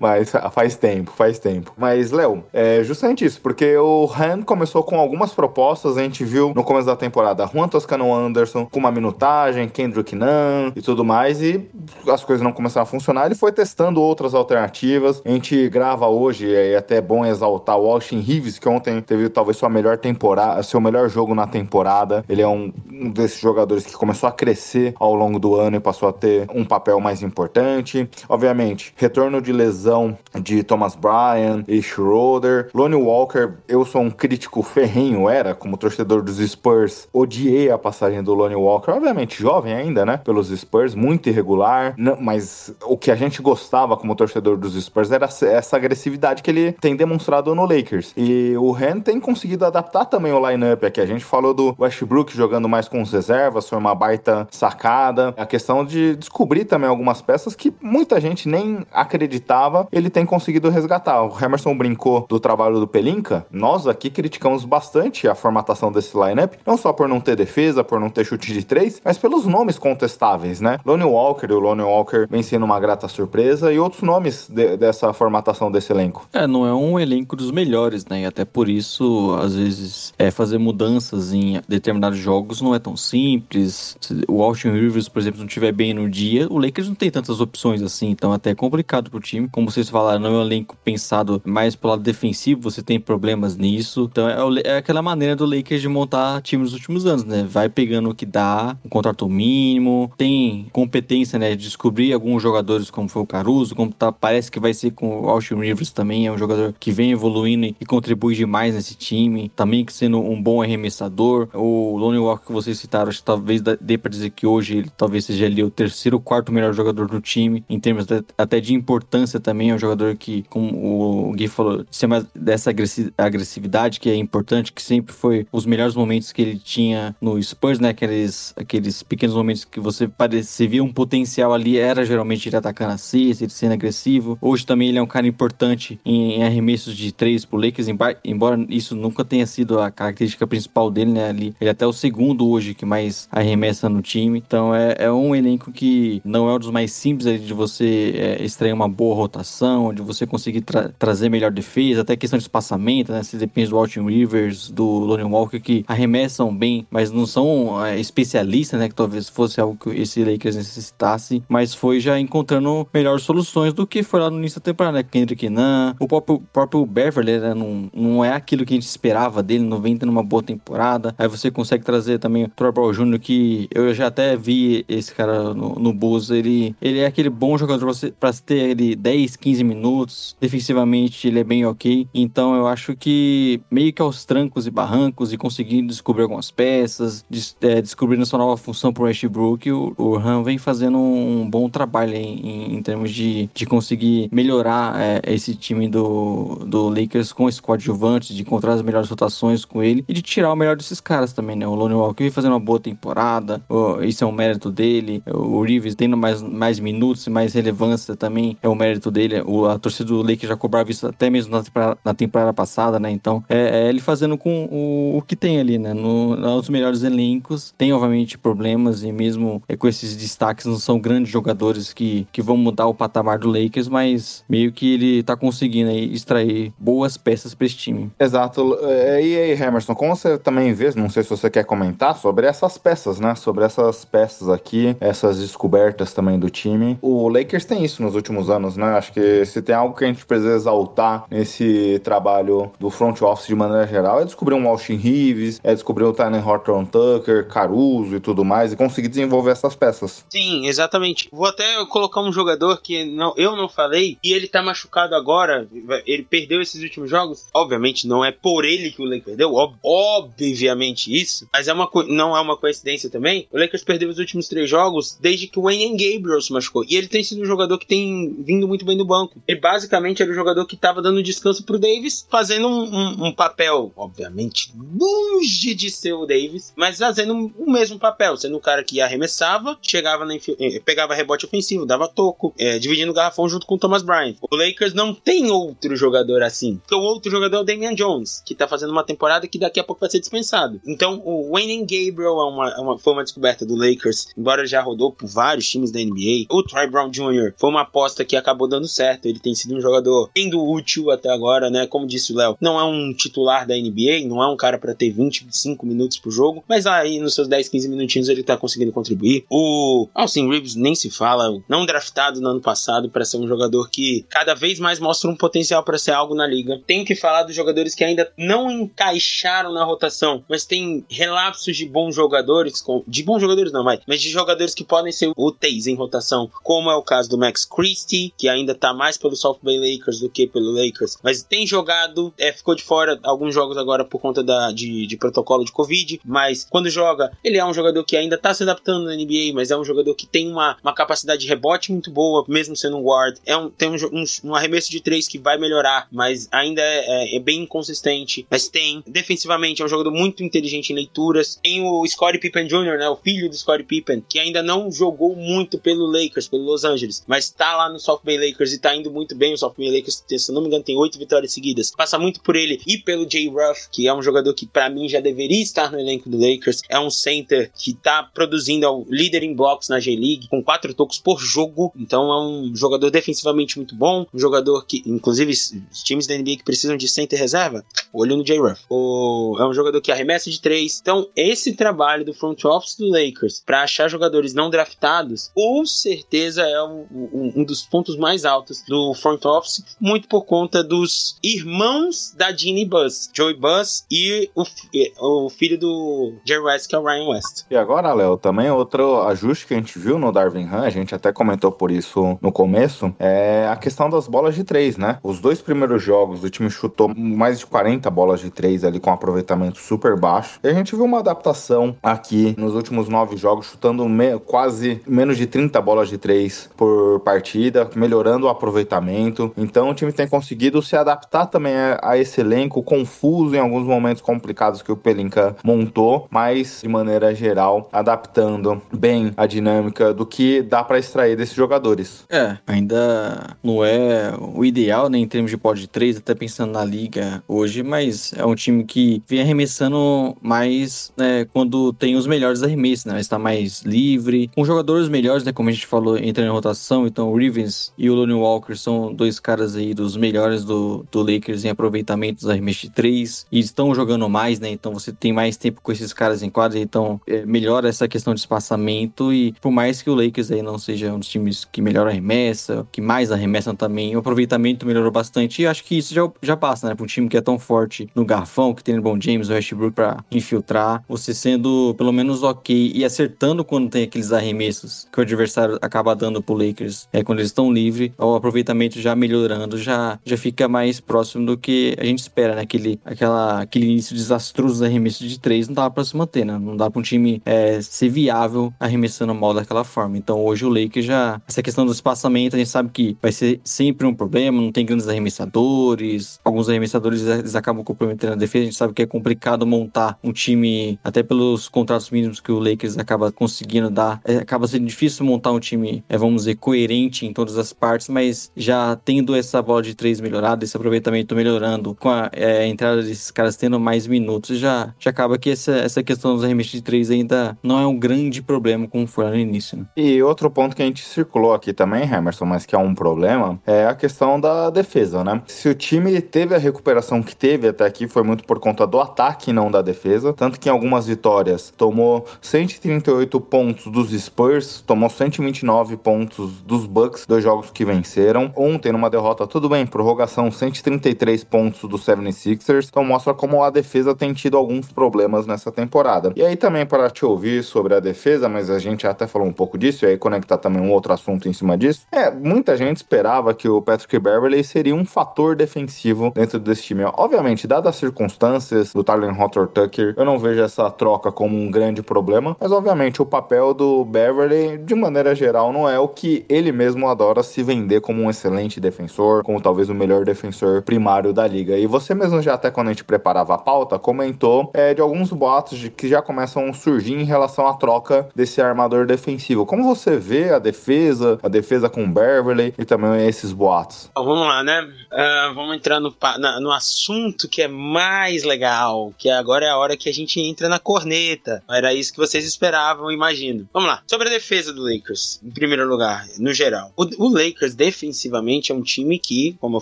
Mas 0.01 0.31
faz 0.51 0.75
tempo, 0.75 1.11
faz 1.11 1.37
tempo. 1.37 1.71
Mas, 1.77 2.09
Léo, 2.09 2.43
é 2.51 2.83
justamente 2.83 3.23
isso, 3.23 3.39
porque 3.39 3.77
o 3.77 4.09
Han 4.19 4.41
começou 4.41 4.81
com 4.81 4.99
algumas 4.99 5.31
propostas, 5.31 5.95
a 5.95 6.01
gente 6.01 6.25
viu 6.25 6.53
no 6.55 6.63
começo 6.63 6.87
da 6.87 6.95
temporada 6.95 7.45
Juan 7.45 7.67
Toscano 7.67 8.11
Anderson 8.11 8.65
com 8.65 8.79
uma 8.79 8.91
minutagem, 8.91 9.69
Kendrick 9.69 10.15
Nunn 10.15 10.71
e 10.75 10.81
tudo 10.81 11.05
mais, 11.05 11.39
e 11.39 11.69
as 12.07 12.23
coisas 12.23 12.43
não 12.43 12.51
começaram 12.51 12.81
a 12.81 12.87
funcionar. 12.87 13.27
Ele 13.27 13.35
foi 13.35 13.51
testando 13.51 14.01
outras 14.01 14.33
alternativas. 14.33 15.21
A 15.23 15.29
gente 15.29 15.69
grava 15.69 16.07
hoje, 16.07 16.51
é 16.51 16.75
até 16.75 16.99
bom 16.99 17.23
exaltar 17.23 17.77
o 17.77 17.87
Austin 17.87 18.21
Reeves, 18.21 18.57
que 18.57 18.67
ontem 18.67 18.99
teve 19.01 19.29
talvez 19.29 19.57
sua 19.57 19.69
melhor 19.69 19.99
temporada, 19.99 20.63
seu 20.63 20.81
melhor 20.81 21.09
jogo 21.09 21.35
na 21.35 21.45
temporada. 21.45 22.25
Ele 22.27 22.41
é 22.41 22.47
um, 22.47 22.73
um 22.91 23.11
desses 23.11 23.39
jogadores 23.39 23.85
que 23.85 23.93
começou 23.93 24.27
a 24.27 24.31
crescer 24.31 24.95
ao 24.99 25.13
longo 25.13 25.37
do 25.37 25.53
ano 25.53 25.77
e 25.77 25.79
passou 25.79 26.09
a 26.09 26.13
ter 26.13 26.47
um 26.55 26.65
papel 26.65 26.99
mais 26.99 27.21
importante. 27.21 28.09
Obviamente, 28.27 28.93
retorno 28.97 29.39
de 29.39 29.53
lesão 29.53 29.90
lesão 29.91 30.17
de 30.39 30.63
Thomas 30.63 30.95
Bryan 30.95 31.63
e 31.67 31.81
Schroeder. 31.81 32.69
Lonnie 32.73 32.95
Walker, 32.95 33.51
eu 33.67 33.83
sou 33.85 34.01
um 34.01 34.09
crítico 34.09 34.63
ferrenho, 34.63 35.29
era, 35.29 35.53
como 35.53 35.75
torcedor 35.75 36.21
dos 36.21 36.37
Spurs. 36.37 37.07
Odiei 37.11 37.69
a 37.69 37.77
passagem 37.77 38.23
do 38.23 38.33
Lonnie 38.33 38.55
Walker, 38.55 38.91
obviamente 38.91 39.41
jovem 39.41 39.73
ainda, 39.73 40.05
né? 40.05 40.17
Pelos 40.23 40.47
Spurs, 40.47 40.95
muito 40.95 41.27
irregular, 41.27 41.95
mas 42.19 42.73
o 42.85 42.97
que 42.97 43.11
a 43.11 43.15
gente 43.15 43.41
gostava 43.41 43.97
como 43.97 44.15
torcedor 44.15 44.57
dos 44.57 44.81
Spurs 44.81 45.11
era 45.11 45.25
essa 45.25 45.75
agressividade 45.75 46.41
que 46.41 46.49
ele 46.49 46.71
tem 46.73 46.95
demonstrado 46.95 47.53
no 47.53 47.65
Lakers. 47.65 48.13
E 48.15 48.55
o 48.57 48.71
Ren 48.71 48.99
tem 49.01 49.19
conseguido 49.19 49.65
adaptar 49.65 50.05
também 50.05 50.31
o 50.31 50.49
lineup 50.49 50.83
aqui. 50.83 51.01
A 51.01 51.05
gente 51.05 51.25
falou 51.25 51.53
do 51.53 51.75
Westbrook 51.77 52.35
jogando 52.35 52.69
mais 52.69 52.87
com 52.87 53.01
os 53.01 53.11
reservas, 53.11 53.67
foi 53.67 53.77
uma 53.77 53.93
baita 53.93 54.47
sacada. 54.51 55.33
A 55.37 55.45
questão 55.45 55.83
de 55.83 56.15
descobrir 56.15 56.65
também 56.65 56.89
algumas 56.89 57.21
peças 57.21 57.55
que 57.55 57.73
muita 57.81 58.19
gente 58.21 58.47
nem 58.47 58.85
acreditava 58.91 59.80
ele 59.91 60.09
tem 60.09 60.25
conseguido 60.25 60.69
resgatar. 60.69 61.23
O 61.23 61.43
Emerson 61.43 61.75
brincou 61.77 62.25
do 62.27 62.39
trabalho 62.39 62.79
do 62.79 62.87
Pelinka. 62.87 63.45
Nós 63.51 63.87
aqui 63.87 64.09
criticamos 64.09 64.65
bastante 64.65 65.27
a 65.27 65.35
formatação 65.35 65.91
desse 65.91 66.17
lineup, 66.17 66.53
não 66.65 66.77
só 66.77 66.93
por 66.93 67.07
não 67.07 67.19
ter 67.19 67.35
defesa, 67.35 67.83
por 67.83 67.99
não 67.99 68.09
ter 68.09 68.25
chute 68.25 68.53
de 68.53 68.63
três, 68.63 69.01
mas 69.03 69.17
pelos 69.17 69.45
nomes 69.45 69.77
contestáveis, 69.77 70.61
né? 70.61 70.79
Lonnie 70.85 71.05
Walker, 71.05 71.51
o 71.51 71.59
Lonnie 71.59 71.85
Walker 71.85 72.27
vem 72.29 72.43
sendo 72.43 72.65
uma 72.65 72.79
grata 72.79 73.07
surpresa, 73.07 73.71
e 73.71 73.79
outros 73.79 74.01
nomes 74.01 74.47
de, 74.49 74.77
dessa 74.77 75.13
formatação 75.13 75.71
desse 75.71 75.91
elenco. 75.91 76.27
É, 76.33 76.45
não 76.45 76.65
é 76.65 76.73
um 76.73 76.99
elenco 76.99 77.35
dos 77.35 77.51
melhores, 77.51 78.05
né? 78.05 78.21
E 78.21 78.25
até 78.25 78.45
por 78.45 78.69
isso, 78.69 79.37
às 79.41 79.55
vezes, 79.55 80.13
é, 80.17 80.31
fazer 80.31 80.57
mudanças 80.57 81.33
em 81.33 81.61
determinados 81.67 82.19
jogos 82.19 82.61
não 82.61 82.75
é 82.75 82.79
tão 82.79 82.95
simples. 82.97 83.97
Se 83.99 84.23
o 84.27 84.41
Austin 84.41 84.69
Rivers, 84.69 85.09
por 85.09 85.19
exemplo, 85.19 85.39
não 85.39 85.47
estiver 85.47 85.71
bem 85.71 85.93
no 85.93 86.09
dia, 86.09 86.47
o 86.49 86.57
Lakers 86.57 86.87
não 86.87 86.95
tem 86.95 87.09
tantas 87.09 87.39
opções 87.39 87.81
assim, 87.81 88.09
então 88.09 88.31
é 88.31 88.35
até 88.35 88.53
complicado 88.53 89.09
pro 89.09 89.19
time. 89.19 89.47
Como 89.51 89.70
vocês 89.71 89.89
falaram, 89.89 90.19
não 90.19 90.29
é 90.29 90.37
um 90.39 90.41
elenco 90.41 90.77
pensado 90.83 91.41
mais 91.45 91.75
pro 91.75 91.89
lado 91.89 92.03
defensivo, 92.03 92.61
você 92.61 92.81
tem 92.81 92.99
problemas 92.99 93.55
nisso. 93.55 94.09
Então 94.11 94.29
é, 94.29 94.61
é 94.65 94.77
aquela 94.77 95.01
maneira 95.01 95.35
do 95.35 95.45
Lakers 95.45 95.81
de 95.81 95.87
montar 95.87 96.41
time 96.41 96.63
nos 96.63 96.73
últimos 96.73 97.05
anos, 97.05 97.23
né? 97.23 97.45
Vai 97.49 97.69
pegando 97.69 98.09
o 98.09 98.15
que 98.15 98.25
dá, 98.25 98.77
um 98.85 98.89
contrato 98.89 99.27
mínimo, 99.29 100.11
tem 100.17 100.67
competência, 100.71 101.39
né? 101.39 101.55
De 101.55 101.63
descobrir 101.63 102.13
alguns 102.13 102.41
jogadores, 102.41 102.89
como 102.89 103.07
foi 103.07 103.21
o 103.21 103.27
Caruso, 103.27 103.75
como 103.75 103.91
tá, 103.91 104.11
parece 104.11 104.51
que 104.51 104.59
vai 104.59 104.73
ser 104.73 104.91
com 104.91 105.21
o 105.21 105.29
Austin 105.29 105.55
Rivers 105.55 105.91
também, 105.91 106.27
é 106.27 106.31
um 106.31 106.37
jogador 106.37 106.73
que 106.79 106.91
vem 106.91 107.11
evoluindo 107.11 107.65
e, 107.79 107.85
contribui 107.85 108.35
demais 108.35 108.73
nesse 108.73 108.95
time, 108.95 109.49
também 109.49 109.85
sendo 109.89 110.19
um 110.19 110.41
bom 110.41 110.61
arremessador. 110.61 111.49
O 111.53 111.97
Lonnie 111.97 112.19
Walker 112.19 112.45
que 112.45 112.51
vocês 112.51 112.79
citaram, 112.79 113.09
acho 113.09 113.19
que 113.19 113.25
talvez 113.25 113.61
dê 113.79 113.97
pra 113.97 114.09
dizer 114.09 114.29
que 114.31 114.47
hoje 114.47 114.77
ele 114.77 114.91
talvez 114.95 115.25
seja 115.25 115.45
ali 115.45 115.63
o 115.63 115.69
terceiro, 115.69 116.19
quarto 116.19 116.51
melhor 116.51 116.73
jogador 116.73 117.07
do 117.07 117.21
time, 117.21 117.63
em 117.69 117.79
termos 117.79 118.05
de, 118.05 118.23
até 118.37 118.59
de 118.59 118.73
importância 118.73 119.39
também 119.39 119.60
também 119.61 119.69
é 119.69 119.75
um 119.75 119.79
jogador 119.79 120.15
que, 120.15 120.43
como 120.49 121.29
o 121.29 121.33
Gui 121.33 121.47
falou, 121.47 121.85
ser 121.91 122.07
mais 122.07 122.25
dessa 122.33 122.71
agressi- 122.71 123.13
agressividade 123.15 123.99
que 123.99 124.09
é 124.09 124.15
importante, 124.15 124.73
que 124.73 124.81
sempre 124.81 125.13
foi 125.13 125.45
os 125.51 125.67
melhores 125.67 125.93
momentos 125.93 126.31
que 126.31 126.41
ele 126.41 126.57
tinha 126.57 127.15
no 127.21 127.41
Spurs, 127.41 127.79
né? 127.79 127.89
Aqueles, 127.89 128.53
aqueles 128.57 129.03
pequenos 129.03 129.35
momentos 129.35 129.63
que 129.63 129.79
você 129.79 130.07
parecia 130.07 130.67
via 130.67 130.83
um 130.83 130.91
potencial 130.91 131.53
ali, 131.53 131.77
era 131.77 132.03
geralmente 132.03 132.49
ele 132.49 132.55
atacando 132.55 132.93
a 132.93 132.97
cesta, 132.97 133.43
ele 133.43 133.51
sendo 133.51 133.73
agressivo. 133.73 134.35
Hoje 134.41 134.65
também 134.65 134.89
ele 134.89 134.97
é 134.97 135.01
um 135.01 135.07
cara 135.07 135.27
importante 135.27 135.99
em, 136.03 136.37
em 136.37 136.43
arremessos 136.43 136.97
de 136.97 137.11
três 137.11 137.45
pro 137.45 137.59
Lakers, 137.59 137.87
embora 138.25 138.65
isso 138.67 138.95
nunca 138.95 139.23
tenha 139.23 139.45
sido 139.45 139.79
a 139.79 139.91
característica 139.91 140.47
principal 140.47 140.89
dele, 140.89 141.11
né? 141.11 141.29
Ali, 141.29 141.53
ele 141.61 141.67
é 141.67 141.71
até 141.71 141.85
o 141.85 141.93
segundo 141.93 142.47
hoje 142.47 142.73
que 142.73 142.85
mais 142.85 143.27
arremessa 143.31 143.87
no 143.87 144.01
time. 144.01 144.41
Então 144.43 144.73
é, 144.73 144.95
é 144.97 145.11
um 145.11 145.35
elenco 145.35 145.71
que 145.71 146.19
não 146.25 146.49
é 146.49 146.55
um 146.55 146.59
dos 146.59 146.71
mais 146.71 146.91
simples 146.91 147.45
de 147.45 147.53
você 147.53 148.13
é, 148.15 148.43
extrair 148.43 148.73
uma 148.73 148.89
boa 148.89 149.15
rotação, 149.15 149.50
de 149.93 150.01
você 150.01 150.25
conseguir 150.25 150.61
tra- 150.61 150.91
trazer 150.97 151.29
melhor 151.29 151.51
defesa, 151.51 152.01
até 152.01 152.15
questão 152.15 152.37
de 152.37 152.43
espaçamento, 152.43 153.11
né? 153.11 153.21
Se 153.23 153.37
depende 153.37 153.69
do 153.69 153.77
Alton 153.77 154.05
Rivers, 154.05 154.69
do 154.71 154.85
Lonnie 154.85 155.25
Walker, 155.25 155.59
que 155.59 155.83
arremessam 155.87 156.55
bem, 156.55 156.87
mas 156.89 157.11
não 157.11 157.25
são 157.25 157.83
é, 157.85 157.99
especialistas, 157.99 158.79
né? 158.79 158.89
Que 158.89 158.95
talvez 158.95 159.29
fosse 159.29 159.59
algo 159.59 159.77
que 159.77 159.89
esse 159.99 160.23
Lakers 160.23 160.55
necessitasse, 160.55 161.43
mas 161.47 161.73
foi 161.73 161.99
já 161.99 162.19
encontrando 162.19 162.87
melhores 162.93 163.23
soluções 163.23 163.73
do 163.73 163.85
que 163.85 164.03
foi 164.03 164.19
lá 164.19 164.29
no 164.29 164.37
início 164.37 164.59
da 164.59 164.65
temporada, 164.65 164.97
né? 164.97 165.03
Kendrick 165.03 165.49
Nunn, 165.49 165.93
o 165.99 166.07
próprio, 166.07 166.41
próprio 166.51 166.85
Beverly, 166.85 167.39
né? 167.39 167.53
Não, 167.53 167.89
não 167.93 168.25
é 168.25 168.33
aquilo 168.33 168.65
que 168.65 168.73
a 168.73 168.77
gente 168.77 168.87
esperava 168.87 169.43
dele, 169.43 169.63
não 169.63 169.79
vem 169.81 169.97
tendo 169.97 170.09
uma 170.09 170.23
boa 170.23 170.41
temporada. 170.43 171.13
Aí 171.17 171.27
você 171.27 171.51
consegue 171.51 171.83
trazer 171.83 172.19
também 172.19 172.45
o 172.45 172.49
Troy 172.49 172.71
Brown 172.71 172.91
Jr., 172.91 173.19
que 173.19 173.67
eu 173.73 173.93
já 173.93 174.07
até 174.07 174.35
vi 174.35 174.85
esse 174.87 175.13
cara 175.13 175.53
no, 175.53 175.75
no 175.75 175.93
Bulls, 175.93 176.29
ele, 176.29 176.75
ele 176.81 176.99
é 176.99 177.05
aquele 177.05 177.29
bom 177.29 177.57
jogador 177.57 177.79
pra 177.85 177.93
você, 177.93 178.11
pra 178.11 178.31
ter 178.33 178.71
ele 178.71 178.95
10, 178.95 179.30
15 179.35 179.63
minutos, 179.63 180.35
defensivamente 180.39 181.27
ele 181.27 181.39
é 181.39 181.43
bem 181.43 181.65
ok, 181.65 182.07
então 182.13 182.55
eu 182.55 182.67
acho 182.67 182.95
que 182.95 183.61
meio 183.69 183.91
que 183.93 184.01
aos 184.01 184.25
trancos 184.25 184.67
e 184.67 184.71
barrancos 184.71 185.33
e 185.33 185.37
conseguindo 185.37 185.87
descobrir 185.87 186.23
algumas 186.23 186.51
peças, 186.51 187.25
des, 187.29 187.55
é, 187.61 187.81
descobrindo 187.81 188.25
sua 188.25 188.39
nova 188.39 188.57
função 188.57 188.93
pro 188.93 189.03
Westbrook, 189.03 189.71
o, 189.71 189.93
o 189.97 190.15
Han 190.15 190.43
vem 190.43 190.57
fazendo 190.57 190.97
um 190.97 191.49
bom 191.49 191.69
trabalho 191.69 192.15
em, 192.15 192.39
em, 192.39 192.75
em 192.75 192.81
termos 192.81 193.11
de, 193.11 193.49
de 193.53 193.65
conseguir 193.65 194.29
melhorar 194.31 194.99
é, 194.99 195.21
esse 195.33 195.55
time 195.55 195.87
do, 195.87 196.65
do 196.65 196.89
Lakers 196.89 197.33
com 197.33 197.47
esse 197.47 197.61
coadjuvante, 197.61 198.33
de 198.33 198.41
encontrar 198.41 198.73
as 198.73 198.81
melhores 198.81 199.09
rotações 199.09 199.65
com 199.65 199.81
ele 199.81 200.03
e 200.07 200.13
de 200.13 200.21
tirar 200.21 200.51
o 200.51 200.55
melhor 200.55 200.75
desses 200.75 200.99
caras 200.99 201.33
também, 201.33 201.55
né? 201.55 201.67
O 201.67 201.75
Lonnie 201.75 201.95
Walker 201.95 202.23
vem 202.23 202.31
fazendo 202.31 202.53
uma 202.53 202.59
boa 202.59 202.79
temporada, 202.79 203.61
o, 203.69 204.01
isso 204.01 204.23
é 204.23 204.27
um 204.27 204.31
mérito 204.31 204.71
dele, 204.71 205.23
o 205.27 205.61
Reeves 205.61 205.95
tendo 205.95 206.17
mais, 206.17 206.41
mais 206.41 206.79
minutos 206.79 207.25
e 207.27 207.29
mais 207.29 207.53
relevância 207.53 208.15
também 208.15 208.57
é 208.61 208.69
um 208.69 208.75
mérito 208.75 209.11
dele, 209.11 209.20
o, 209.45 209.65
a 209.65 209.77
torcida 209.77 210.09
do 210.09 210.21
Lakers 210.21 210.49
já 210.49 210.55
cobrava 210.55 210.91
isso 210.91 211.07
até 211.07 211.29
mesmo 211.29 211.51
na 211.51 211.63
temporada, 211.63 211.97
na 212.03 212.13
temporada 212.13 212.53
passada, 212.53 212.99
né? 212.99 213.11
Então 213.11 213.43
é, 213.49 213.85
é 213.85 213.89
ele 213.89 213.99
fazendo 213.99 214.37
com 214.37 214.65
o, 214.65 215.17
o 215.17 215.21
que 215.21 215.35
tem 215.35 215.59
ali, 215.59 215.77
né? 215.77 215.93
No, 215.93 216.35
nos 216.35 216.69
melhores 216.69 217.03
elencos, 217.03 217.73
tem 217.77 217.93
obviamente 217.93 218.37
problemas 218.37 219.03
e 219.03 219.11
mesmo 219.11 219.61
é, 219.67 219.75
com 219.75 219.87
esses 219.87 220.15
destaques 220.15 220.65
não 220.65 220.77
são 220.77 220.99
grandes 220.99 221.31
jogadores 221.31 221.93
que, 221.93 222.27
que 222.31 222.41
vão 222.41 222.57
mudar 222.57 222.87
o 222.87 222.93
patamar 222.93 223.37
do 223.39 223.47
Lakers, 223.49 223.87
mas 223.87 224.43
meio 224.47 224.71
que 224.71 224.93
ele 224.93 225.23
tá 225.23 225.35
conseguindo 225.35 225.89
aí 225.89 226.13
extrair 226.13 226.73
boas 226.77 227.17
peças 227.17 227.53
para 227.53 227.65
esse 227.65 227.75
time. 227.75 228.11
Exato. 228.19 228.77
É, 228.83 229.23
E 229.23 229.37
aí, 229.37 229.61
Emerson, 229.61 229.95
como 229.95 230.15
você 230.15 230.37
também 230.37 230.73
vê, 230.73 230.91
não 230.95 231.09
sei 231.09 231.23
se 231.23 231.29
você 231.29 231.49
quer 231.49 231.63
comentar 231.63 232.15
sobre 232.17 232.45
essas 232.47 232.77
peças, 232.77 233.19
né? 233.19 233.35
Sobre 233.35 233.63
essas 233.63 234.05
peças 234.05 234.49
aqui, 234.49 234.95
essas 234.99 235.39
descobertas 235.39 236.13
também 236.13 236.39
do 236.39 236.49
time. 236.49 236.97
O 237.01 237.27
Lakers 237.29 237.65
tem 237.65 237.83
isso 237.83 238.01
nos 238.01 238.15
últimos 238.15 238.49
anos, 238.49 238.77
né? 238.77 238.85
Acho 238.97 239.10
que 239.13 239.45
se 239.45 239.61
tem 239.61 239.75
algo 239.75 239.95
que 239.95 240.03
a 240.03 240.07
gente 240.07 240.25
precisa 240.25 240.55
exaltar 240.55 241.25
nesse 241.29 241.99
trabalho 242.03 242.71
do 242.79 242.89
front 242.89 243.21
office 243.21 243.47
de 243.47 243.55
maneira 243.55 243.87
geral, 243.87 244.21
é 244.21 244.25
descobrir 244.25 244.55
um 244.55 244.67
Austin 244.67 244.95
Reeves, 244.95 245.59
é 245.63 245.73
descobrir 245.73 246.05
o 246.05 246.13
Tyler 246.13 246.47
Horton 246.47 246.85
Tucker, 246.85 247.47
Caruso 247.47 248.15
e 248.15 248.19
tudo 248.19 248.45
mais, 248.45 248.71
e 248.71 248.75
conseguir 248.75 249.07
desenvolver 249.07 249.51
essas 249.51 249.75
peças. 249.75 250.25
Sim, 250.29 250.67
exatamente. 250.67 251.29
Vou 251.31 251.47
até 251.47 251.83
colocar 251.85 252.21
um 252.21 252.31
jogador 252.31 252.81
que 252.81 253.05
não, 253.05 253.33
eu 253.35 253.55
não 253.55 253.67
falei 253.67 254.17
e 254.23 254.33
ele 254.33 254.47
tá 254.47 254.61
machucado 254.61 255.15
agora. 255.15 255.67
Ele 256.05 256.23
perdeu 256.23 256.61
esses 256.61 256.81
últimos 256.81 257.09
jogos. 257.09 257.45
Obviamente 257.53 258.07
não 258.07 258.23
é 258.23 258.31
por 258.31 258.65
ele 258.65 258.91
que 258.91 259.01
o 259.01 259.05
Lakers 259.05 259.31
perdeu, 259.31 259.53
ob 259.53 259.75
obviamente 259.83 261.13
isso, 261.13 261.47
mas 261.53 261.67
é 261.67 261.73
uma 261.73 261.89
não 262.07 262.35
é 262.35 262.41
uma 262.41 262.57
coincidência 262.57 263.09
também. 263.09 263.47
O 263.51 263.57
Lakers 263.57 263.83
perdeu 263.83 264.09
os 264.09 264.19
últimos 264.19 264.47
três 264.47 264.69
jogos 264.69 265.17
desde 265.19 265.47
que 265.47 265.59
o 265.59 265.63
Wayne 265.63 265.91
Gabriel 265.91 266.41
se 266.41 266.51
machucou. 266.51 266.83
E 266.87 266.95
ele 266.95 267.07
tem 267.07 267.23
sido 267.23 267.41
um 267.41 267.45
jogador 267.45 267.77
que 267.77 267.85
tem 267.85 268.35
vindo 268.39 268.67
muito 268.67 268.85
bem 268.85 268.97
do 269.03 269.07
banco. 269.07 269.41
Ele 269.47 269.59
basicamente 269.59 270.21
era 270.21 270.31
o 270.31 270.35
jogador 270.35 270.65
que 270.65 270.75
tava 270.77 271.01
dando 271.01 271.21
descanso 271.23 271.63
pro 271.63 271.79
Davis, 271.79 272.25
fazendo 272.29 272.67
um, 272.67 272.83
um- 272.83 273.25
um 273.27 273.31
papel, 273.33 273.91
obviamente, 273.95 274.71
longe 274.99 275.73
de 275.75 275.89
ser 275.89 276.13
o 276.13 276.25
Davis, 276.25 276.73
mas 276.75 276.97
fazendo 276.97 277.51
o 277.57 277.71
mesmo 277.71 277.97
papel, 277.99 278.37
sendo 278.37 278.57
o 278.57 278.61
cara 278.61 278.83
que 278.83 279.01
arremessava, 279.01 279.77
chegava 279.81 280.25
na 280.25 280.35
eh, 280.35 280.79
pegava 280.83 281.13
rebote 281.13 281.45
ofensivo, 281.45 281.85
dava 281.85 282.07
toco, 282.07 282.53
eh, 282.57 282.79
dividindo 282.79 283.11
o 283.11 283.13
garrafão 283.13 283.47
junto 283.49 283.65
com 283.65 283.75
o 283.75 283.77
Thomas 283.77 284.01
Bryant. 284.03 284.35
O 284.49 284.55
Lakers 284.55 284.93
não 284.93 285.13
tem 285.13 285.49
outro 285.51 285.95
jogador 285.95 286.41
assim. 286.43 286.79
O 286.91 286.95
outro 286.97 287.29
jogador 287.31 287.57
é 287.57 287.59
o 287.59 287.63
Damian 287.63 287.93
Jones, 287.95 288.41
que 288.45 288.55
tá 288.55 288.67
fazendo 288.67 288.91
uma 288.91 289.03
temporada 289.03 289.47
que 289.47 289.59
daqui 289.59 289.79
a 289.79 289.83
pouco 289.83 289.99
vai 290.01 290.09
ser 290.09 290.19
dispensado. 290.19 290.79
Então, 290.85 291.21
o 291.25 291.51
Wayne 291.51 291.81
Gabriel 291.81 292.39
é 292.39 292.45
uma, 292.45 292.69
é 292.71 292.77
uma- 292.79 292.97
foi 292.99 293.13
uma 293.13 293.23
descoberta 293.23 293.65
do 293.65 293.75
Lakers, 293.75 294.27
embora 294.37 294.65
já 294.65 294.81
rodou 294.81 295.11
por 295.11 295.27
vários 295.27 295.67
times 295.69 295.91
da 295.91 295.99
NBA. 295.99 296.45
O 296.49 296.63
Troy 296.63 296.87
Brown 296.87 297.09
Jr. 297.09 297.53
foi 297.57 297.69
uma 297.69 297.81
aposta 297.81 298.23
que 298.25 298.35
acabou 298.35 298.67
dando 298.67 298.87
certo. 298.91 299.25
Ele 299.25 299.39
tem 299.39 299.55
sido 299.55 299.75
um 299.75 299.81
jogador 299.81 300.29
sendo 300.35 300.63
útil 300.63 301.11
até 301.11 301.29
agora, 301.29 301.69
né? 301.69 301.87
Como 301.87 302.07
disse 302.07 302.33
o 302.33 302.35
Léo, 302.35 302.57
não 302.59 302.79
é 302.79 302.83
um 302.83 303.13
titular 303.13 303.65
da 303.65 303.75
NBA, 303.75 304.27
não 304.27 304.41
é 304.41 304.47
um 304.47 304.57
cara 304.57 304.77
para 304.77 304.93
ter 304.93 305.11
25 305.11 305.85
minutos 305.85 306.17
por 306.17 306.31
jogo, 306.31 306.63
mas 306.67 306.85
aí 306.85 307.19
nos 307.19 307.33
seus 307.33 307.47
10, 307.47 307.69
15 307.69 307.89
minutinhos 307.89 308.29
ele 308.29 308.43
tá 308.43 308.57
conseguindo 308.57 308.91
contribuir. 308.91 309.45
O 309.49 310.07
Austin 310.13 310.49
Reeves 310.49 310.75
nem 310.75 310.95
se 310.95 311.09
fala, 311.09 311.61
não 311.67 311.85
draftado 311.85 312.41
no 312.41 312.49
ano 312.49 312.61
passado 312.61 313.09
para 313.09 313.25
ser 313.25 313.37
um 313.37 313.47
jogador 313.47 313.89
que 313.89 314.25
cada 314.29 314.53
vez 314.53 314.79
mais 314.79 314.99
mostra 314.99 315.29
um 315.29 315.35
potencial 315.35 315.83
para 315.83 315.97
ser 315.97 316.11
algo 316.11 316.35
na 316.35 316.45
liga. 316.45 316.81
Tem 316.85 317.05
que 317.05 317.15
falar 317.15 317.43
dos 317.43 317.55
jogadores 317.55 317.95
que 317.95 318.03
ainda 318.03 318.31
não 318.37 318.69
encaixaram 318.71 319.73
na 319.73 319.83
rotação, 319.83 320.43
mas 320.49 320.65
tem 320.65 321.05
relapsos 321.09 321.75
de 321.75 321.85
bons 321.85 322.15
jogadores, 322.15 322.81
com, 322.81 323.03
de 323.07 323.23
bons 323.23 323.39
jogadores 323.39 323.71
não, 323.71 323.83
mas, 323.83 323.99
mas 324.07 324.21
de 324.21 324.29
jogadores 324.29 324.73
que 324.73 324.83
podem 324.83 325.11
ser 325.11 325.31
úteis 325.35 325.87
em 325.87 325.95
rotação, 325.95 326.49
como 326.63 326.89
é 326.89 326.95
o 326.95 327.03
caso 327.03 327.29
do 327.29 327.37
Max 327.37 327.65
Christie, 327.65 328.33
que 328.37 328.47
ainda 328.49 328.73
tá 328.81 328.93
mais 328.93 329.17
pelo 329.17 329.35
South 329.35 329.59
Bay 329.61 329.77
Lakers 329.77 330.19
do 330.19 330.29
que 330.29 330.47
pelo 330.47 330.71
Lakers, 330.71 331.17
mas 331.23 331.43
tem 331.43 331.65
jogado, 331.67 332.33
é, 332.37 332.51
ficou 332.51 332.75
de 332.75 332.83
fora 332.83 333.19
alguns 333.23 333.53
jogos 333.53 333.77
agora 333.77 334.03
por 334.03 334.19
conta 334.19 334.43
da, 334.43 334.71
de, 334.71 335.05
de 335.05 335.17
protocolo 335.17 335.63
de 335.63 335.71
Covid, 335.71 336.19
mas 336.25 336.65
quando 336.69 336.89
joga, 336.89 337.31
ele 337.43 337.57
é 337.57 337.65
um 337.65 337.73
jogador 337.73 338.03
que 338.03 338.17
ainda 338.17 338.37
tá 338.37 338.53
se 338.53 338.63
adaptando 338.63 339.05
na 339.05 339.15
NBA, 339.15 339.53
mas 339.53 339.69
é 339.71 339.77
um 339.77 339.85
jogador 339.85 340.15
que 340.15 340.25
tem 340.25 340.51
uma, 340.51 340.77
uma 340.83 340.93
capacidade 340.93 341.41
de 341.41 341.47
rebote 341.47 341.91
muito 341.91 342.09
boa, 342.11 342.43
mesmo 342.47 342.75
sendo 342.75 342.97
um 342.97 343.03
guard. 343.03 343.37
É 343.45 343.55
um, 343.55 343.69
tem 343.69 343.89
um, 343.89 343.95
um, 344.11 344.23
um 344.45 344.55
arremesso 344.55 344.89
de 344.89 344.99
três 344.99 345.27
que 345.27 345.37
vai 345.37 345.57
melhorar, 345.57 346.07
mas 346.11 346.47
ainda 346.51 346.81
é, 346.81 347.35
é- 347.35 347.35
é 347.35 347.39
bem 347.39 347.61
inconsistente. 347.63 348.47
Mas 348.49 348.67
tem, 348.67 349.03
defensivamente, 349.05 349.81
é 349.81 349.85
um 349.85 349.87
jogador 349.87 350.11
muito 350.11 350.43
inteligente 350.43 350.91
em 350.91 350.95
leituras. 350.95 351.59
Tem 351.61 351.83
o 351.83 352.05
Scottie 352.07 352.39
Pippen 352.39 352.67
Jr., 352.67 352.97
né, 352.97 353.09
o 353.09 353.15
filho 353.15 353.49
do 353.49 353.55
Scottie 353.55 353.83
Pippen, 353.83 354.23
que 354.27 354.39
ainda 354.39 354.63
não 354.63 354.91
jogou 354.91 355.35
muito 355.35 355.77
pelo 355.77 356.05
Lakers, 356.05 356.47
pelo 356.47 356.63
Los 356.63 356.83
Angeles, 356.83 357.23
mas 357.27 357.49
tá 357.49 357.75
lá 357.75 357.89
no 357.89 357.99
South 357.99 358.21
Bay 358.23 358.37
Lakers 358.37 358.70
e 358.73 358.79
tá 358.79 358.95
indo 358.95 359.11
muito 359.11 359.35
bem. 359.35 359.53
O 359.53 359.69
Bay 359.77 359.91
Lakers, 359.91 360.23
se 360.27 360.51
não 360.51 360.61
me 360.61 360.67
engano, 360.67 360.83
tem 360.83 360.97
oito 360.97 361.17
vitórias 361.19 361.53
seguidas. 361.53 361.91
Passa 361.95 362.17
muito 362.17 362.41
por 362.41 362.55
ele 362.55 362.79
e 362.87 362.97
pelo 362.97 363.29
Jay 363.29 363.47
Ruff, 363.47 363.89
que 363.91 364.07
é 364.07 364.13
um 364.13 364.21
jogador 364.21 364.53
que 364.53 364.65
pra 364.65 364.89
mim 364.89 365.07
já 365.09 365.19
deveria 365.19 365.61
estar 365.61 365.91
no 365.91 365.99
elenco 365.99 366.29
do 366.29 366.37
Lakers. 366.37 366.81
É 366.89 366.99
um 366.99 367.09
center 367.09 367.71
que 367.77 367.93
tá 367.93 368.23
produzindo, 368.23 368.85
é 368.85 368.89
o 368.89 369.05
líder 369.09 369.43
em 369.43 369.53
blocos 369.55 369.89
na 369.89 369.99
G-League, 369.99 370.47
com 370.49 370.63
quatro 370.63 370.93
tocos 370.93 371.19
por 371.19 371.39
jogo. 371.39 371.91
Então 371.95 372.31
é 372.31 372.41
um 372.45 372.75
jogador 372.75 373.09
defensivamente 373.09 373.77
muito 373.77 373.95
bom, 373.95 374.25
um 374.33 374.39
jogador 374.39 374.85
que, 374.85 375.01
inclusive, 375.05 375.51
os 375.51 376.03
times 376.03 376.27
da 376.27 376.35
NBA 376.37 376.57
que 376.57 376.63
precisam 376.63 376.97
de 376.97 377.07
center 377.07 377.39
reserva, 377.39 377.83
olho 378.13 378.35
no 378.37 378.45
Jay 378.45 378.57
Ruff. 378.59 378.81
O, 378.89 379.57
é 379.59 379.67
um 379.67 379.73
jogador 379.73 380.01
que 380.01 380.11
arremessa 380.11 380.49
de 380.49 380.59
três. 380.61 380.99
Então, 381.01 381.27
esse 381.35 381.73
trabalho 381.73 382.25
do 382.25 382.33
front 382.33 382.63
office 382.65 382.95
do 382.97 383.09
Lakers 383.09 383.61
para 383.65 383.83
achar 383.83 384.07
jogadores 384.09 384.53
não 384.53 384.69
draftados, 384.69 385.49
com 385.53 385.85
certeza 385.85 386.61
é 386.63 386.83
um, 386.83 387.05
um- 387.11 387.53
um 387.57 387.63
dos 387.63 387.81
pontos 387.83 388.17
mais 388.17 388.45
altos 388.45 388.60
do 388.87 389.13
front 389.13 389.43
office, 389.45 389.83
muito 389.99 390.27
por 390.27 390.43
conta 390.45 390.83
dos 390.83 391.37
irmãos 391.43 392.33
da 392.37 392.51
Jeannie 392.51 392.85
Buss, 392.85 393.29
Joey 393.33 393.55
Buss 393.55 394.05
e 394.11 394.49
o, 394.55 395.45
o 395.45 395.49
filho 395.49 395.77
do 395.77 396.33
Jerry 396.45 396.61
West, 396.61 396.87
que 396.89 396.95
é 396.95 396.99
o 396.99 397.03
Ryan 397.03 397.29
West. 397.29 397.63
E 397.69 397.75
agora, 397.75 398.13
Léo, 398.13 398.37
também 398.37 398.69
outro 398.69 399.21
ajuste 399.23 399.65
que 399.67 399.73
a 399.73 399.77
gente 399.77 399.97
viu 399.97 400.17
no 400.19 400.31
Darvin 400.31 400.65
Ham, 400.65 400.81
a 400.81 400.89
gente 400.89 401.13
até 401.15 401.31
comentou 401.31 401.71
por 401.71 401.91
isso 401.91 402.37
no 402.41 402.51
começo, 402.51 403.13
é 403.19 403.67
a 403.69 403.75
questão 403.75 404.09
das 404.09 404.27
bolas 404.27 404.55
de 404.55 404.63
três, 404.63 404.97
né? 404.97 405.17
Os 405.23 405.39
dois 405.39 405.61
primeiros 405.61 406.03
jogos, 406.03 406.43
o 406.43 406.49
time 406.49 406.69
chutou 406.69 407.13
mais 407.15 407.59
de 407.59 407.65
40 407.65 408.09
bolas 408.09 408.39
de 408.39 408.49
três 408.49 408.83
ali 408.83 408.99
com 408.99 409.11
aproveitamento 409.11 409.79
super 409.79 410.19
baixo. 410.19 410.59
E 410.63 410.67
a 410.67 410.73
gente 410.73 410.95
viu 410.95 411.05
uma 411.05 411.19
adaptação 411.19 411.95
aqui 412.01 412.55
nos 412.57 412.73
últimos 412.75 413.07
nove 413.07 413.37
jogos, 413.37 413.67
chutando 413.67 414.07
me- 414.07 414.39
quase 414.39 415.01
menos 415.07 415.37
de 415.37 415.45
30 415.47 415.79
bolas 415.81 416.09
de 416.09 416.17
três 416.17 416.69
por 416.75 417.19
partida, 417.21 417.89
melhorando 417.95 418.40
o 418.45 418.49
aproveitamento. 418.49 419.53
Então 419.57 419.89
o 419.89 419.93
time 419.93 420.11
tem 420.11 420.27
conseguido 420.27 420.81
se 420.81 420.95
adaptar 420.95 421.45
também 421.45 421.73
a, 422.01 422.17
esse 422.17 422.41
elenco 422.41 422.83
confuso 422.83 423.55
em 423.55 423.59
alguns 423.59 423.85
momentos 423.85 424.21
complicados 424.21 424.81
que 424.81 424.91
o 424.91 424.97
Pelinka 424.97 425.55
montou, 425.63 426.27
mas 426.29 426.81
de 426.81 426.87
maneira 426.87 427.33
geral 427.33 427.89
adaptando 427.91 428.81
bem 428.93 429.31
a 429.37 429.45
dinâmica 429.45 430.13
do 430.13 430.25
que 430.25 430.61
dá 430.61 430.83
para 430.83 430.99
extrair 430.99 431.35
desses 431.35 431.55
jogadores. 431.55 432.25
É, 432.29 432.57
ainda 432.65 433.55
não 433.63 433.83
é 433.83 434.33
o 434.39 434.63
ideal, 434.63 435.09
né, 435.09 435.17
em 435.17 435.27
termos 435.27 435.51
de 435.51 435.57
pod 435.57 435.87
3, 435.87 436.17
até 436.17 436.33
pensando 436.33 436.71
na 436.71 436.83
liga 436.83 437.43
hoje, 437.47 437.83
mas 437.83 438.33
é 438.35 438.45
um 438.45 438.55
time 438.55 438.83
que 438.83 439.21
vem 439.27 439.41
arremessando 439.41 440.35
mais, 440.41 441.11
né, 441.17 441.45
quando 441.51 441.93
tem 441.93 442.15
os 442.15 442.27
melhores 442.27 442.63
arremessos, 442.63 443.05
né, 443.05 443.19
está 443.19 443.37
mais 443.37 443.81
livre, 443.81 444.49
com 444.55 444.65
jogadores 444.65 445.09
melhores, 445.09 445.43
né, 445.43 445.51
como 445.51 445.69
a 445.69 445.71
gente 445.71 445.87
falou, 445.87 446.17
entrando 446.17 446.47
em 446.47 446.51
rotação, 446.51 447.05
então 447.07 447.31
o 447.31 447.37
Rivens 447.37 447.93
e 447.97 448.09
o 448.09 448.15
Lonnie 448.31 448.41
Walker 448.41 448.75
são 448.75 449.13
dois 449.13 449.39
caras 449.39 449.75
aí 449.75 449.93
dos 449.93 450.15
melhores 450.15 450.63
do, 450.63 451.05
do 451.11 451.21
Lakers 451.21 451.65
em 451.65 451.69
aproveitamento 451.69 452.41
dos 452.41 452.49
arremessos 452.49 452.83
de 452.83 452.89
3, 452.91 453.45
e 453.51 453.59
estão 453.59 453.93
jogando 453.93 454.27
mais, 454.29 454.59
né, 454.59 454.69
então 454.69 454.93
você 454.93 455.11
tem 455.11 455.33
mais 455.33 455.57
tempo 455.57 455.81
com 455.81 455.91
esses 455.91 456.13
caras 456.13 456.41
em 456.41 456.49
quadra, 456.49 456.79
então 456.79 457.19
é, 457.27 457.45
melhora 457.45 457.89
essa 457.89 458.07
questão 458.07 458.33
de 458.33 458.39
espaçamento 458.39 459.33
e 459.33 459.53
por 459.61 459.71
mais 459.71 460.01
que 460.01 460.09
o 460.09 460.15
Lakers 460.15 460.51
aí 460.51 460.61
não 460.61 460.77
seja 460.77 461.13
um 461.13 461.19
dos 461.19 461.27
times 461.27 461.65
que 461.65 461.81
melhor 461.81 462.07
arremessa, 462.07 462.87
que 462.91 463.01
mais 463.01 463.31
arremessam 463.31 463.75
também, 463.75 464.15
o 464.15 464.19
aproveitamento 464.19 464.85
melhorou 464.85 465.11
bastante 465.11 465.61
e 465.61 465.67
acho 465.67 465.83
que 465.83 465.97
isso 465.97 466.13
já, 466.13 466.29
já 466.41 466.55
passa, 466.55 466.87
né, 466.87 466.95
para 466.95 467.03
um 467.03 467.07
time 467.07 467.27
que 467.27 467.37
é 467.37 467.41
tão 467.41 467.59
forte 467.59 468.09
no 468.15 468.25
garfão, 468.25 468.73
que 468.73 468.83
tem 468.83 468.97
o 468.97 469.01
Bom 469.01 469.19
James, 469.19 469.49
o 469.49 469.53
Westbrook 469.53 469.93
para 469.93 470.23
infiltrar, 470.31 471.03
você 471.07 471.33
sendo 471.33 471.93
pelo 471.97 472.11
menos 472.11 472.43
ok 472.43 472.91
e 472.93 473.03
acertando 473.03 473.63
quando 473.63 473.89
tem 473.89 474.03
aqueles 474.03 474.31
arremessos 474.31 475.07
que 475.11 475.19
o 475.19 475.21
adversário 475.21 475.77
acaba 475.81 476.15
dando 476.15 476.41
pro 476.41 476.55
Lakers, 476.55 477.07
é 477.11 477.23
quando 477.23 477.39
eles 477.39 477.49
estão 477.49 477.71
livres, 477.71 478.11
o 478.21 478.35
aproveitamento 478.35 478.99
já 478.99 479.15
melhorando, 479.15 479.77
já, 479.77 480.19
já 480.23 480.37
fica 480.37 480.67
mais 480.67 480.99
próximo 480.99 481.45
do 481.45 481.57
que 481.57 481.95
a 481.99 482.05
gente 482.05 482.19
espera, 482.19 482.55
né, 482.55 482.61
aquele, 482.61 482.99
aquela, 483.03 483.61
aquele 483.61 483.85
início 483.85 484.15
desastroso 484.15 484.75
dos 484.75 484.81
arremessos 484.83 485.29
de 485.29 485.39
três 485.39 485.67
não 485.67 485.75
dá 485.75 485.89
para 485.89 486.03
se 486.03 486.15
manter, 486.15 486.45
né, 486.45 486.57
não 486.57 486.77
dá 486.77 486.89
para 486.89 486.99
um 486.99 487.03
time 487.03 487.41
é, 487.45 487.81
ser 487.81 488.09
viável 488.09 488.73
arremessando 488.79 489.33
mal 489.33 489.53
daquela 489.53 489.83
forma. 489.83 490.17
Então 490.17 490.43
hoje 490.43 490.65
o 490.65 490.69
Lakers 490.69 491.05
já, 491.05 491.41
essa 491.47 491.61
questão 491.61 491.85
do 491.85 491.91
espaçamento, 491.91 492.55
a 492.55 492.59
gente 492.59 492.69
sabe 492.69 492.89
que 492.89 493.17
vai 493.21 493.31
ser 493.31 493.59
sempre 493.63 494.05
um 494.05 494.13
problema, 494.13 494.61
não 494.61 494.71
tem 494.71 494.85
grandes 494.85 495.07
arremessadores, 495.07 496.39
alguns 496.43 496.69
arremessadores 496.69 497.25
eles 497.25 497.55
acabam 497.55 497.83
comprometendo 497.83 498.33
a 498.33 498.35
defesa, 498.35 498.63
a 498.63 498.65
gente 498.65 498.77
sabe 498.77 498.93
que 498.93 499.01
é 499.01 499.05
complicado 499.05 499.65
montar 499.65 500.17
um 500.23 500.31
time, 500.31 500.99
até 501.03 501.23
pelos 501.23 501.67
contratos 501.67 502.09
mínimos 502.09 502.39
que 502.39 502.51
o 502.51 502.59
Lakers 502.59 502.97
acaba 502.97 503.31
conseguindo 503.31 503.89
dar, 503.89 504.21
é, 504.23 504.37
acaba 504.37 504.67
sendo 504.67 504.85
difícil 504.85 505.25
montar 505.25 505.51
um 505.51 505.59
time, 505.59 506.03
é, 506.07 506.17
vamos 506.17 506.43
dizer, 506.43 506.55
coerente 506.55 507.25
em 507.25 507.33
todas 507.33 507.57
as 507.57 507.73
partes, 507.73 508.09
mas 508.11 508.51
já 508.55 508.95
tendo 508.95 509.35
essa 509.35 509.61
bola 509.61 509.81
de 509.81 509.95
três 509.95 510.19
melhorada, 510.19 510.63
esse 510.63 510.75
aproveitamento 510.75 511.35
melhorando, 511.35 511.95
com 511.95 512.09
a 512.09 512.29
é, 512.33 512.67
entrada 512.67 513.01
desses 513.01 513.31
caras 513.31 513.55
tendo 513.55 513.79
mais 513.79 514.05
minutos, 514.05 514.59
já, 514.59 514.93
já 514.99 515.09
acaba 515.09 515.37
que 515.37 515.49
essa, 515.49 515.71
essa 515.71 516.03
questão 516.03 516.35
dos 516.35 516.43
arremessos 516.43 516.73
de 516.73 516.81
três 516.81 517.09
ainda 517.09 517.57
não 517.63 517.79
é 517.79 517.87
um 517.87 517.97
grande 517.97 518.41
problema 518.41 518.87
como 518.87 519.07
foi 519.07 519.25
no 519.25 519.37
início. 519.37 519.77
Né? 519.77 519.85
E 519.95 520.21
outro 520.21 520.49
ponto 520.49 520.75
que 520.75 520.81
a 520.81 520.85
gente 520.85 521.03
circulou 521.03 521.53
aqui 521.53 521.73
também, 521.73 522.03
Emerson, 522.03 522.45
mas 522.45 522.65
que 522.65 522.75
é 522.75 522.77
um 522.77 522.93
problema, 522.93 523.59
é 523.65 523.85
a 523.85 523.95
questão 523.95 524.39
da 524.39 524.69
defesa, 524.69 525.23
né? 525.23 525.41
Se 525.47 525.69
o 525.69 525.73
time 525.73 526.19
teve 526.21 526.53
a 526.55 526.57
recuperação 526.57 527.21
que 527.23 527.35
teve 527.35 527.69
até 527.69 527.85
aqui, 527.85 528.07
foi 528.07 528.23
muito 528.23 528.43
por 528.43 528.59
conta 528.59 528.85
do 528.85 528.99
ataque 528.99 529.51
e 529.51 529.53
não 529.53 529.71
da 529.71 529.81
defesa. 529.81 530.33
Tanto 530.33 530.59
que 530.59 530.69
em 530.69 530.71
algumas 530.71 531.07
vitórias 531.07 531.73
tomou 531.75 532.25
138 532.41 533.39
pontos 533.41 533.91
dos 533.91 534.11
Spurs, 534.11 534.81
tomou 534.81 535.09
129 535.09 535.97
pontos 535.97 536.61
dos 536.61 536.85
Bucks, 536.85 537.25
dois 537.25 537.43
jogos 537.43 537.71
que 537.71 537.85
venceram. 538.01 538.51
Ontem, 538.55 538.91
numa 538.91 539.09
derrota, 539.09 539.45
tudo 539.45 539.69
bem, 539.69 539.85
prorrogação 539.85 540.51
133 540.51 541.43
pontos 541.43 541.87
dos 541.87 542.03
76ers. 542.05 542.87
Então 542.89 543.03
mostra 543.03 543.33
como 543.33 543.63
a 543.63 543.69
defesa 543.69 544.15
tem 544.15 544.33
tido 544.33 544.57
alguns 544.57 544.91
problemas 544.91 545.45
nessa 545.45 545.71
temporada. 545.71 546.33
E 546.35 546.43
aí 546.43 546.55
também 546.55 546.85
para 546.85 547.09
te 547.09 547.23
ouvir 547.23 547.63
sobre 547.63 547.93
a 547.93 547.99
defesa, 547.99 548.49
mas 548.49 548.69
a 548.69 548.79
gente 548.79 549.05
até 549.05 549.27
falou 549.27 549.47
um 549.47 549.53
pouco 549.53 549.77
disso, 549.77 550.05
e 550.05 550.09
aí 550.09 550.17
conectar 550.17 550.57
também 550.57 550.81
um 550.81 550.91
outro 550.91 551.13
assunto 551.13 551.47
em 551.47 551.53
cima 551.53 551.77
disso. 551.77 552.01
É, 552.11 552.31
muita 552.31 552.75
gente 552.75 552.97
esperava 552.97 553.53
que 553.53 553.69
o 553.69 553.81
Patrick 553.81 554.17
Beverley 554.17 554.63
seria 554.63 554.95
um 554.95 555.05
fator 555.05 555.55
defensivo 555.55 556.31
dentro 556.33 556.59
desse 556.59 556.83
time. 556.83 557.03
Obviamente, 557.03 557.67
dadas 557.67 557.91
as 557.91 557.95
circunstâncias 557.97 558.93
do 558.93 559.03
Tyler 559.03 559.39
Hotter 559.39 559.67
Tucker, 559.67 560.13
eu 560.17 560.25
não 560.25 560.39
vejo 560.39 560.61
essa 560.61 560.89
troca 560.89 561.31
como 561.31 561.57
um 561.57 561.69
grande 561.69 562.01
problema, 562.01 562.55
mas 562.59 562.71
obviamente 562.71 563.21
o 563.21 563.25
papel 563.25 563.73
do 563.73 564.05
Beverley, 564.05 564.77
de 564.77 564.95
maneira 564.95 565.35
geral, 565.35 565.73
não 565.73 565.89
é 565.89 565.99
o 565.99 566.07
que 566.07 566.45
ele 566.47 566.71
mesmo 566.71 567.07
adora 567.07 567.43
se 567.43 567.61
vender 567.61 567.90
como 567.99 568.21
um 568.21 568.29
excelente 568.29 568.79
defensor, 568.79 569.43
como 569.43 569.59
talvez 569.59 569.89
o 569.89 569.93
melhor 569.93 570.23
defensor 570.23 570.81
primário 570.81 571.33
da 571.33 571.47
liga. 571.47 571.77
E 571.77 571.85
você 571.85 572.13
mesmo 572.13 572.41
já 572.41 572.53
até 572.53 572.71
quando 572.71 572.87
a 572.87 572.91
gente 572.91 573.03
preparava 573.03 573.55
a 573.55 573.57
pauta, 573.57 573.99
comentou 573.99 574.71
é, 574.73 574.93
de 574.93 575.01
alguns 575.01 575.31
boatos 575.31 575.77
de 575.77 575.89
que 575.89 576.07
já 576.07 576.21
começam 576.21 576.69
a 576.69 576.73
surgir 576.73 577.13
em 577.13 577.23
relação 577.23 577.67
à 577.67 577.73
troca 577.73 578.29
desse 578.35 578.61
armador 578.61 579.05
defensivo. 579.05 579.65
Como 579.65 579.83
você 579.83 580.17
vê 580.17 580.51
a 580.51 580.59
defesa, 580.59 581.39
a 581.41 581.49
defesa 581.49 581.89
com 581.89 582.11
Beverley 582.11 582.73
e 582.77 582.85
também 582.85 583.27
esses 583.27 583.51
boatos? 583.51 584.09
Vamos 584.15 584.47
lá, 584.47 584.63
né? 584.63 584.81
Uh, 585.11 585.53
vamos 585.53 585.75
entrar 585.75 585.99
no, 585.99 586.15
na, 586.37 586.59
no 586.59 586.71
assunto 586.71 587.47
que 587.47 587.61
é 587.61 587.67
mais 587.67 588.43
legal, 588.43 589.13
que 589.17 589.29
agora 589.29 589.65
é 589.65 589.69
a 589.69 589.77
hora 589.77 589.97
que 589.97 590.09
a 590.09 590.13
gente 590.13 590.39
entra 590.39 590.69
na 590.69 590.79
corneta. 590.79 591.63
Era 591.69 591.93
isso 591.93 592.11
que 592.11 592.19
vocês 592.19 592.45
esperavam, 592.45 593.11
imagino. 593.11 593.67
Vamos 593.73 593.89
lá. 593.89 594.03
Sobre 594.07 594.27
a 594.27 594.31
defesa 594.31 594.71
do 594.73 594.83
Lakers, 594.83 595.39
em 595.43 595.51
primeiro 595.51 595.87
lugar, 595.87 596.25
no 596.39 596.53
geral. 596.53 596.91
O, 596.95 597.03
o 597.25 597.29
Lakers, 597.33 597.73
defensivamente, 597.81 598.71
é 598.71 598.75
um 598.75 598.83
time 598.83 599.17
que, 599.17 599.57
como 599.59 599.77
eu 599.77 599.81